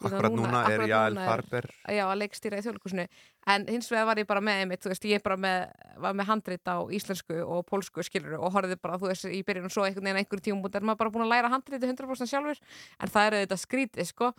Akkurat 0.04 0.34
núna 0.36 0.66
er 0.66 0.74
akkurat 0.74 0.90
Jael 0.92 1.14
núna 1.16 1.26
Farber. 1.30 1.66
Já, 1.88 2.04
að 2.04 2.18
leikstýra 2.20 2.60
í 2.60 2.64
þjóðleikusinu 2.66 3.06
en 3.54 3.66
hins 3.72 3.88
vegar 3.92 4.10
var 4.10 4.20
ég 4.20 4.28
bara 4.28 4.42
með 4.44 4.62
einmitt, 4.64 4.82
þú 4.84 4.92
veist, 4.92 5.08
ég 5.08 5.24
bara 5.24 5.38
með, 5.40 5.62
var 6.04 6.18
með 6.20 6.30
handrit 6.32 6.68
á 6.68 6.78
íslensku 6.98 7.38
og 7.40 7.64
pólsku 7.70 8.04
skilur 8.04 8.36
og 8.42 8.52
horfði 8.58 8.76
bara, 8.82 9.00
þú 9.00 9.12
veist, 9.14 9.28
í 9.32 9.40
byrjun 9.48 9.70
og 9.70 9.74
svo 9.74 9.86
einhvern 9.88 10.10
veginn 10.10 10.20
einhverjum 10.20 10.46
tímum 10.50 10.68
er 10.68 10.84
maður 10.84 11.02
bara 11.06 11.14
búin 11.16 11.26
að 11.28 11.32
læra 11.32 11.52
handriti 11.54 11.88
100% 11.88 12.32
sjálfur. 12.34 12.60
En 13.00 13.14
það 13.14 13.30
er 13.30 13.38
auðvitað 13.40 13.64
skrítið, 13.64 14.10
sko 14.12 14.34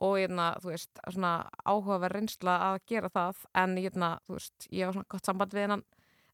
og 0.00 0.16
hérna, 0.18 0.48
þú 0.62 0.70
veist, 0.72 0.90
svona 1.10 1.32
áhugaverð 1.66 2.14
reynsla 2.18 2.54
að 2.72 2.78
gera 2.86 3.08
það 3.10 3.44
en 3.54 3.76
hérna, 3.76 4.10
þú 4.28 4.36
veist, 4.38 4.68
ég 4.70 4.88
á 4.88 4.92
svona 4.94 5.08
gott 5.08 5.26
samband 5.26 5.52
við 5.56 5.64
hennan 5.66 5.84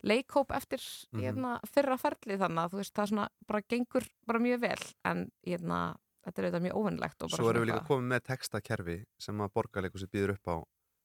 leikhóp 0.04 0.50
eftir 0.52 0.80
Mhm. 1.12 1.20
hérna, 1.22 1.60
fyrra 1.66 1.96
ferli 1.98 2.36
þannig 2.36 2.64
að 2.64 2.70
þú 2.72 2.76
veist, 2.82 2.94
það 2.94 3.08
svona 3.08 3.28
bara 3.48 3.62
gengur 3.62 4.04
bara 4.26 4.38
mjög 4.38 4.60
vel 4.60 4.82
en 5.04 5.30
hérna, 5.46 5.96
þetta 6.26 6.38
er 6.38 6.44
auðvitað 6.50 6.64
mjög 6.66 6.76
óvinnlegt 6.80 7.22
og 7.22 7.30
bara 7.30 7.36
Svo 7.42 7.50
erum 7.50 7.62
við 7.64 7.70
líka 7.72 7.86
komið 7.88 8.08
með 8.12 8.20
textakerfi 8.28 9.04
sem 9.18 9.38
að 9.40 9.52
borgarleikusið 9.54 10.10
býður 10.12 10.30
upp 10.36 10.46
á 10.48 10.56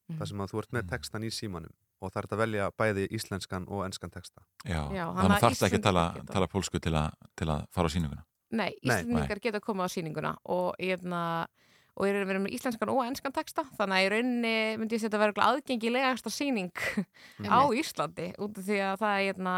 Mhm. 0.09 0.17
þar 0.19 0.27
sem 0.27 0.37
að 0.39 0.49
þú 0.51 0.59
ert 0.59 0.71
með 0.71 0.89
textan 0.89 1.23
í 1.23 1.29
símanum 1.31 1.71
og 2.01 2.11
það 2.11 2.17
er 2.17 2.23
þetta 2.27 2.35
að 2.35 2.43
velja 2.43 2.71
bæði 2.79 3.07
íslenskan 3.11 3.67
og 3.69 3.85
enskan 3.85 4.09
texta 4.11 4.41
Já, 4.65 4.89
Já, 4.91 5.05
þannig 5.13 5.31
að 5.31 5.35
að 5.37 5.43
þarfst 5.43 5.63
ekki 5.67 5.77
að 5.79 5.83
tala, 5.83 6.23
tala 6.25 6.47
pólsku 6.47 6.79
til 6.79 6.93
að, 6.93 7.11
til 7.35 7.47
að 7.47 7.65
fara 7.71 7.87
á 7.87 7.91
síninguna 7.91 8.23
Nei, 8.51 8.73
Nei. 8.83 9.03
Íslendingar 9.03 9.39
geta 9.39 9.59
komið 9.59 9.83
á 9.85 9.89
sýninguna 9.93 10.37
og 10.45 10.75
hérna 10.79 11.45
og 11.99 12.07
ég 12.07 12.15
er 12.15 12.27
verið 12.27 12.45
með 12.45 12.55
íslenskan 12.55 12.91
og 12.93 13.01
enskan 13.03 13.35
texta 13.35 13.65
þannig 13.75 13.97
að 13.97 14.05
í 14.05 14.11
rauninni 14.13 14.53
myndi 14.79 14.95
ég 14.95 15.03
setja 15.03 15.19
að 15.19 15.25
vera 15.25 15.49
aðgengilegasta 15.49 16.31
sýning 16.31 16.71
á 17.51 17.59
Íslandi 17.75 18.31
út 18.39 18.55
af 18.55 18.65
því 18.69 18.79
að 18.87 19.03
það 19.03 19.15
er 19.17 19.27
hérna 19.27 19.55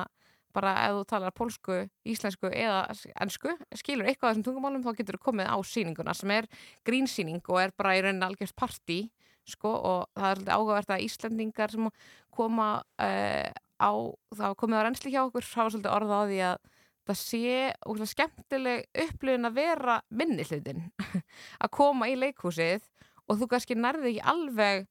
bara 0.51 0.73
ef 0.83 0.97
þú 0.97 1.03
talar 1.07 1.33
pólsku, 1.35 1.77
íslensku 2.11 2.49
eða 2.51 2.81
ensku, 3.23 3.53
skilur 3.79 4.09
eitthvað 4.09 4.27
af 4.27 4.33
þessum 4.33 4.47
tungumálum 4.49 4.83
þá 4.83 4.97
getur 4.97 5.17
þú 5.19 5.27
komið 5.29 5.51
á 5.53 5.57
sýninguna 5.63 6.15
sem 6.17 6.33
er 6.35 6.49
grínsýning 6.87 7.45
og 7.47 7.61
er 7.61 7.75
bara 7.77 7.95
í 7.95 8.03
rauninni 8.03 8.27
algjörst 8.27 8.57
partí 8.59 8.99
sko 9.47 9.71
og 9.71 10.01
það 10.17 10.27
er 10.27 10.41
svolítið 10.41 10.55
áhugavert 10.57 10.93
að 10.93 11.05
Íslendingar 11.07 11.73
sem 11.73 11.87
koma 12.35 12.67
uh, 12.81 13.47
á, 13.81 13.91
þá 14.37 14.45
komið 14.59 14.81
á 14.81 14.83
reynsli 14.85 15.13
hjá 15.13 15.23
okkur 15.23 15.47
hafa 15.47 15.73
svolítið 15.73 15.95
orða 15.95 16.19
á 16.19 16.23
því 16.29 16.41
að 16.51 16.59
það 17.07 17.19
sé 17.19 17.59
úrslega 17.89 18.13
skemmtileg 18.13 19.03
upplifun 19.05 19.49
að 19.49 19.57
vera 19.57 19.99
minni 20.09 20.45
hlutin 20.47 20.87
að 21.63 21.73
koma 21.77 22.09
í 22.11 22.17
leikhúsið 22.19 22.85
og 23.27 23.39
þú 23.39 23.49
kannski 23.51 23.77
nærði 23.77 24.13
ekki 24.13 24.25
alveg 24.33 24.89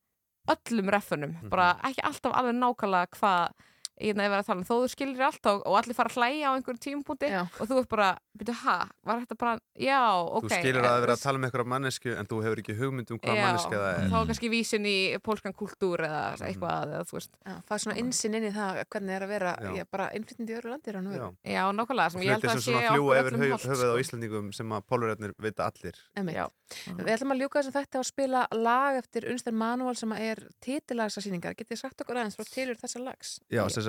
öllum 0.51 0.91
reffunum, 0.91 1.35
bara 1.53 1.75
ekki 1.87 2.03
alltaf 2.07 2.35
alveg 2.35 2.57
nákvæmlega 2.59 3.19
hvað 3.19 3.67
ég 4.01 4.17
er 4.17 4.35
að 4.35 4.47
tala 4.49 4.61
um, 4.61 4.67
þó 4.67 4.75
þú 4.83 4.89
skilir 4.95 5.25
alltaf 5.27 5.61
og 5.67 5.75
allir 5.81 5.97
fara 5.97 6.11
að 6.11 6.17
hlæja 6.19 6.47
á 6.49 6.53
einhverjum 6.57 6.83
tímpunkti 6.87 7.29
og 7.41 7.65
þú 7.69 7.75
ert 7.81 7.91
bara, 7.91 8.09
byrju, 8.41 8.55
ha, 8.65 8.77
var 9.07 9.17
þetta 9.25 9.37
bara 9.41 9.55
já, 9.77 10.01
ok. 10.25 10.49
Þú 10.49 10.51
skilur 10.57 10.85
að 10.85 10.91
það 10.91 11.01
vera 11.05 11.15
að 11.17 11.25
tala 11.25 11.37
um 11.41 11.45
eitthvað 11.49 11.71
mannesku 11.75 12.11
en 12.17 12.27
þú 12.31 12.37
hefur 12.47 12.59
ekki 12.65 12.75
hugmynd 12.81 13.09
um 13.15 13.19
hvað 13.21 13.37
manneska 13.41 13.77
það 13.77 13.91
er. 13.91 14.09
þá 14.11 14.19
er 14.21 14.27
kannski 14.31 14.49
vísin 14.53 14.85
í 14.91 14.97
pólskan 15.25 15.55
kultúr 15.57 15.99
eða 16.09 16.23
eitthvað, 16.49 16.95
eða 16.97 17.05
þú 17.11 17.15
veist. 17.19 17.33
Já, 17.45 17.55
það 17.69 17.75
er 17.77 17.83
svona 17.85 17.99
insinn 18.05 18.35
inn 18.39 18.47
í 18.49 18.53
það 18.57 18.71
hvernig 18.91 19.13
er 19.17 19.23
að 19.27 19.31
vera 19.35 19.53
Já. 19.61 19.71
já. 19.81 19.85
bara 19.91 20.07
innflytandi 20.17 20.51
í 20.51 20.57
öðru 20.59 20.69
landi 20.75 20.89
raun 20.97 21.07
og 21.07 21.13
veru. 21.17 21.29
Já, 21.45 21.63
nákvæmlega, 21.77 22.09
sem 22.15 22.21
ég 22.25 22.29
held 22.35 22.41
Hluti 22.41 22.51
að 22.51 22.55
sem 22.57 22.65
sé 22.65 22.73
yfir 22.81 22.97
öllum 23.21 23.43
á 23.51 23.59
sko. 23.61 23.93
Íslandingum 24.01 24.47
sem 24.55 24.69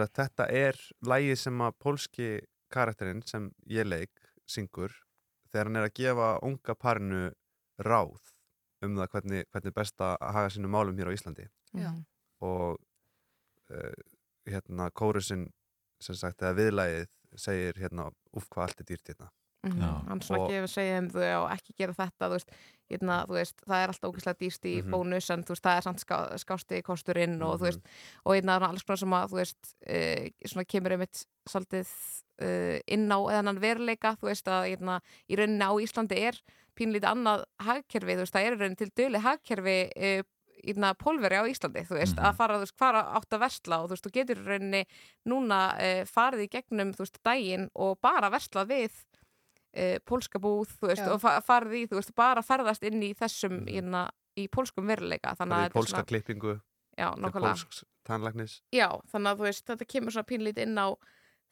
að 0.05 0.13
þetta 0.19 0.47
er 0.49 0.79
lægi 1.05 1.37
sem 1.39 1.63
að 1.63 1.77
pólski 1.83 2.29
karakterinn 2.71 3.23
sem 3.27 3.49
ég 3.69 3.87
leik 3.87 4.13
syngur 4.49 4.93
þegar 5.51 5.69
hann 5.69 5.79
er 5.81 5.87
að 5.87 5.97
gefa 5.99 6.29
unga 6.47 6.75
parinu 6.75 7.23
ráð 7.81 8.31
um 8.81 8.95
það 8.97 9.11
hvernig, 9.13 9.47
hvernig 9.53 9.75
best 9.75 10.01
að 10.01 10.15
haga 10.35 10.53
sínum 10.53 10.73
málum 10.73 10.97
hér 10.97 11.11
á 11.11 11.15
Íslandi. 11.15 11.47
Já. 11.77 11.91
og 12.41 12.79
uh, 13.71 13.99
hérna 14.49 14.89
kórusinn 14.91 15.45
sem 16.01 16.17
sagt, 16.17 16.41
eða 16.41 16.57
viðlægið 16.57 17.11
segir 17.39 17.77
hérna, 17.79 18.09
uff 18.33 18.49
hvað 18.49 18.65
allt 18.65 18.81
er 18.81 18.87
dýrt 18.89 19.11
hérna. 19.11 19.29
Mhm, 19.29 19.40
hann 19.63 20.21
svona 20.25 20.41
Og- 20.41 20.49
gefur 20.49 20.67
segja 20.73 20.97
um 20.99 21.09
þau 21.13 21.43
og 21.43 21.51
ekki 21.53 21.75
gera 21.77 21.93
þetta 21.93 22.29
veist, 22.33 22.49
hérna, 22.91 23.17
þú 23.27 23.35
veist, 23.37 23.61
það 23.67 23.83
er 23.83 23.91
alltaf 23.93 24.09
ógeðslega 24.09 24.39
dýrst 24.41 24.65
í 24.65 24.73
Mhm. 24.81 24.89
bónus 24.91 25.29
en 25.29 25.43
veist, 25.43 25.61
það 25.63 25.77
er 25.77 25.81
samt 25.85 25.99
ská, 26.01 26.17
skásti 26.41 26.81
kosturinn 26.83 27.41
og 27.43 27.59
Mhm. 27.59 27.63
veist, 27.67 27.81
og 28.25 28.33
hérna 28.35 28.55
er 28.57 28.63
alls 28.67 28.83
konar 28.83 28.97
sem 28.97 29.09
að 29.09 29.31
uh, 29.87 30.29
svona 30.47 30.65
kemur 30.67 30.91
einmitt 30.91 31.25
svolítið 31.47 31.87
uh, 32.41 32.79
inn 32.87 33.07
á 33.13 33.17
þennan 33.21 33.59
veruleika, 33.61 34.17
þú 34.17 34.27
veist 34.33 34.45
að 34.47 34.65
hérna, 34.75 34.99
í 35.29 35.35
rauninni 35.37 35.61
á 35.61 35.73
Íslandi 35.77 36.17
er 36.17 36.41
pínlítið 36.75 37.05
annað 37.11 37.43
hagkerfi, 37.61 38.15
þú 38.17 38.23
veist, 38.25 38.33
það 38.33 38.45
er 38.47 38.53
í 38.53 38.59
rauninni 38.59 38.77
til 38.77 38.91
döli 38.97 39.19
hagkerfi 39.21 39.91
uh, 39.95 40.23
ína 40.65 40.93
pólveri 40.97 41.37
á 41.37 41.45
Íslandi, 41.45 41.85
þú 41.85 41.95
veist, 42.01 42.17
að 42.17 42.35
fara, 42.35 42.55
þú 42.57 42.65
veist, 42.65 42.77
fara 42.77 43.03
átt 43.15 43.29
að 43.29 43.39
versla 43.45 43.79
og 43.83 43.89
þú 43.89 43.93
veist, 43.93 44.05
þú 44.05 44.11
getur 44.11 44.43
rauninni 44.45 44.85
núna 45.29 45.61
uh, 45.77 46.03
farið 46.05 46.43
í 46.45 46.49
gegnum, 46.49 46.93
þú 46.93 47.05
veist, 47.05 47.21
daginn 47.23 47.69
og 47.75 47.99
bara 48.01 48.29
versla 48.29 48.65
við 48.65 48.89
uh, 49.77 49.97
pólska 50.05 50.39
búð, 50.39 50.67
þú 50.81 50.87
veist, 50.91 51.07
og 51.07 51.21
fa 51.21 51.37
farið 51.45 51.77
í, 51.79 51.85
þú 51.91 51.99
veist, 51.99 52.15
bara 52.15 52.41
ferðast 52.41 52.83
inn 52.83 53.01
í 53.03 53.13
þessum, 53.17 53.61
hérna, 53.67 54.09
í 54.37 54.47
pólskum 54.47 54.87
veruleika, 54.87 55.35
þannig 55.39 55.65
að 55.67 55.73
pólska 55.75 56.03
klippingu. 56.07 56.59
Já, 56.97 57.09
pólsks 57.15 57.83
tannlæknis. 58.07 58.61
Já, 58.73 58.89
þannig 59.11 59.31
að 59.31 59.37
þú 59.41 59.47
veist, 59.47 59.65
þetta 59.67 59.85
kemur 59.87 60.11
svona 60.11 60.29
pínlít 60.29 60.57
inn 60.61 60.77
á 60.77 60.87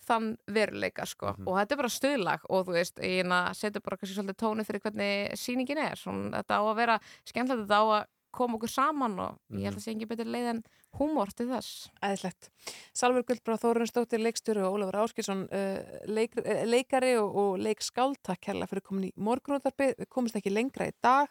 þann 0.10 0.38
veruleika, 0.48 1.06
sko, 1.06 1.34
Mhm. 1.36 1.48
og 1.48 1.58
þetta 1.60 1.72
er 1.72 1.78
bara 1.78 1.90
stuðlag 1.90 2.40
og 2.50 2.66
þú 2.68 2.74
veist, 2.74 2.96
ég 3.00 3.24
hérna 3.24 3.54
setur 3.54 3.82
bara 3.82 3.98
kannski 3.98 4.16
svolítið 4.16 4.38
tóni 4.40 4.66
fyrir 4.66 4.82
hvernig 4.82 5.34
sýningin 5.36 5.78
er, 5.78 5.96
svona, 5.96 6.32
þetta 6.40 6.56
á 6.56 6.64
að 6.64 6.76
vera 6.76 7.00
skemmtilegt, 7.26 7.68
þetta 7.68 7.80
á 7.80 7.86
að 8.00 8.06
koma 8.36 8.58
okkur 8.58 8.72
saman 8.72 9.18
og 9.24 9.58
ég 9.58 9.68
held 9.68 9.80
að 9.80 9.84
sé 9.84 9.94
ekki 9.94 10.08
betur 10.10 10.30
leið 10.30 10.50
en 10.54 10.62
húmor 11.00 11.32
til 11.38 11.48
þess. 11.50 11.90
Æðislegt. 12.06 12.50
Salver 12.98 13.26
Guldbrá 13.28 13.58
Þórunsdóttir, 13.62 14.22
leikstjóri 14.24 14.64
og 14.66 14.78
Ólafur 14.78 15.00
Áskilsson, 15.04 15.46
uh, 15.54 16.00
leik, 16.10 16.38
uh, 16.42 16.64
leikari 16.70 17.14
og, 17.22 17.38
og 17.44 17.60
leikskáld, 17.66 18.20
takk 18.26 18.42
kærlega 18.48 18.72
fyrir 18.72 18.86
komin 18.88 19.10
í 19.10 19.14
morgunúttarpi. 19.18 19.92
Við 20.00 20.10
komumst 20.10 20.40
ekki 20.40 20.54
lengra 20.54 20.90
í 20.90 20.96
dag. 21.06 21.30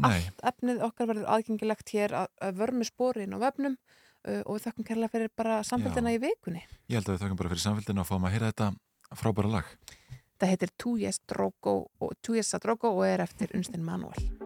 Nei. 0.00 0.10
Allt 0.10 0.42
efnið 0.52 0.82
okkar 0.84 1.12
verður 1.12 1.30
aðgengilegt 1.36 1.94
hér 1.96 2.16
að, 2.24 2.32
að 2.44 2.58
vörmu 2.60 2.88
spórin 2.88 3.36
á 3.36 3.38
vefnum 3.40 3.76
uh, 3.76 4.42
og 4.42 4.56
við 4.56 4.66
þakkum 4.68 4.88
kærlega 4.90 5.14
fyrir 5.14 5.32
bara 5.36 5.62
samfélgina 5.64 6.16
í 6.16 6.20
vikunni. 6.24 6.66
Ég 6.90 7.00
held 7.00 7.08
að 7.08 7.16
við 7.16 7.24
þakkum 7.24 7.40
bara 7.40 7.54
fyrir 7.54 7.64
samfélgina 7.64 8.04
og 8.04 8.10
fáum 8.10 8.28
að 8.28 8.36
heyra 8.36 8.52
þetta 8.52 8.72
frábæra 9.16 9.54
lag 9.56 9.72
Það 10.36 10.52
heitir 10.52 10.72
Tujes 10.76 11.20
Drogo 11.24 11.76
og 12.00 12.12
Tujes 12.20 12.52
Drogo 12.60 12.92
og 12.98 13.06
er 13.08 13.24
eftir 13.24 13.56
Unstin 13.56 13.84
Manual. 13.84 14.45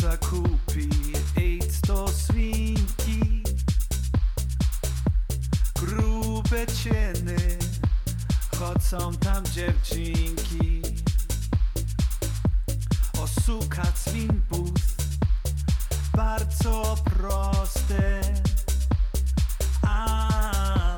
Naca 0.00 0.16
kupi 0.16 0.88
ejt 1.36 1.72
sto 1.72 2.08
swinki 2.08 3.42
Grube 5.74 6.66
cieny 6.66 7.58
Chodzą 8.58 9.14
tam 9.14 9.44
dziewczynki. 9.46 10.82
Oszukać 13.18 13.98
swinbus 13.98 14.80
Bardzo 16.16 16.94
proste. 17.04 18.20
A 19.82 20.96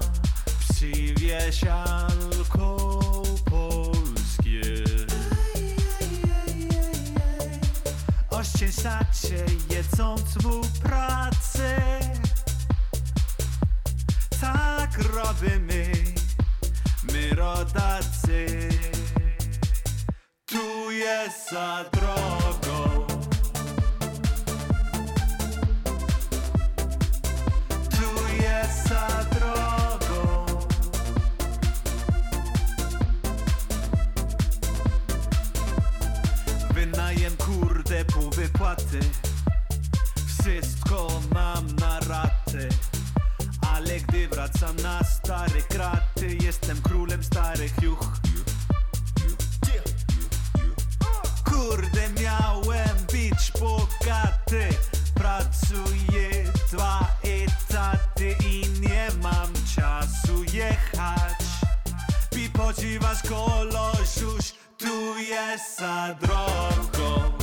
przywieź 0.69 1.65
alkohol 1.65 3.02
Ościesacie 8.43 9.45
jedząc 9.71 10.23
w 10.23 10.81
pracę 10.81 12.01
Tak 14.41 14.99
robimy 15.15 15.93
my 17.13 17.35
rodacy. 17.35 18.69
Tu 20.47 20.91
za 21.51 21.85
drogą. 21.93 23.07
Tu 27.91 28.37
Wynajem 36.75 37.37
kurde 37.93 38.05
pół 38.05 38.31
wypłaty. 38.31 39.01
Wszystko 40.27 41.21
mam 41.35 41.67
na 41.77 42.01
ratę 42.01 42.69
Ale 43.75 44.01
gdy 44.01 44.29
wracam 44.29 44.77
na 44.77 45.05
stare 45.05 45.63
kraty 45.63 46.37
Jestem 46.41 46.83
królem 46.83 47.25
starych 47.25 47.83
juch. 47.83 48.13
Kurde 51.45 52.09
miałem 52.21 52.97
być 53.13 53.53
bogaty. 53.61 54.69
Pracuję 55.15 56.53
dwa 56.73 57.07
etaty 57.23 58.37
I 58.49 58.81
nie 58.81 59.09
mam 59.23 59.49
czasu 59.77 60.45
jechać. 60.53 61.45
Pi 62.31 62.51
podziwasz 62.51 63.23
kolosiusz 63.23 64.55
Tu 64.79 65.19
jest 65.19 65.79
za 65.79 66.15
drogą 66.21 67.42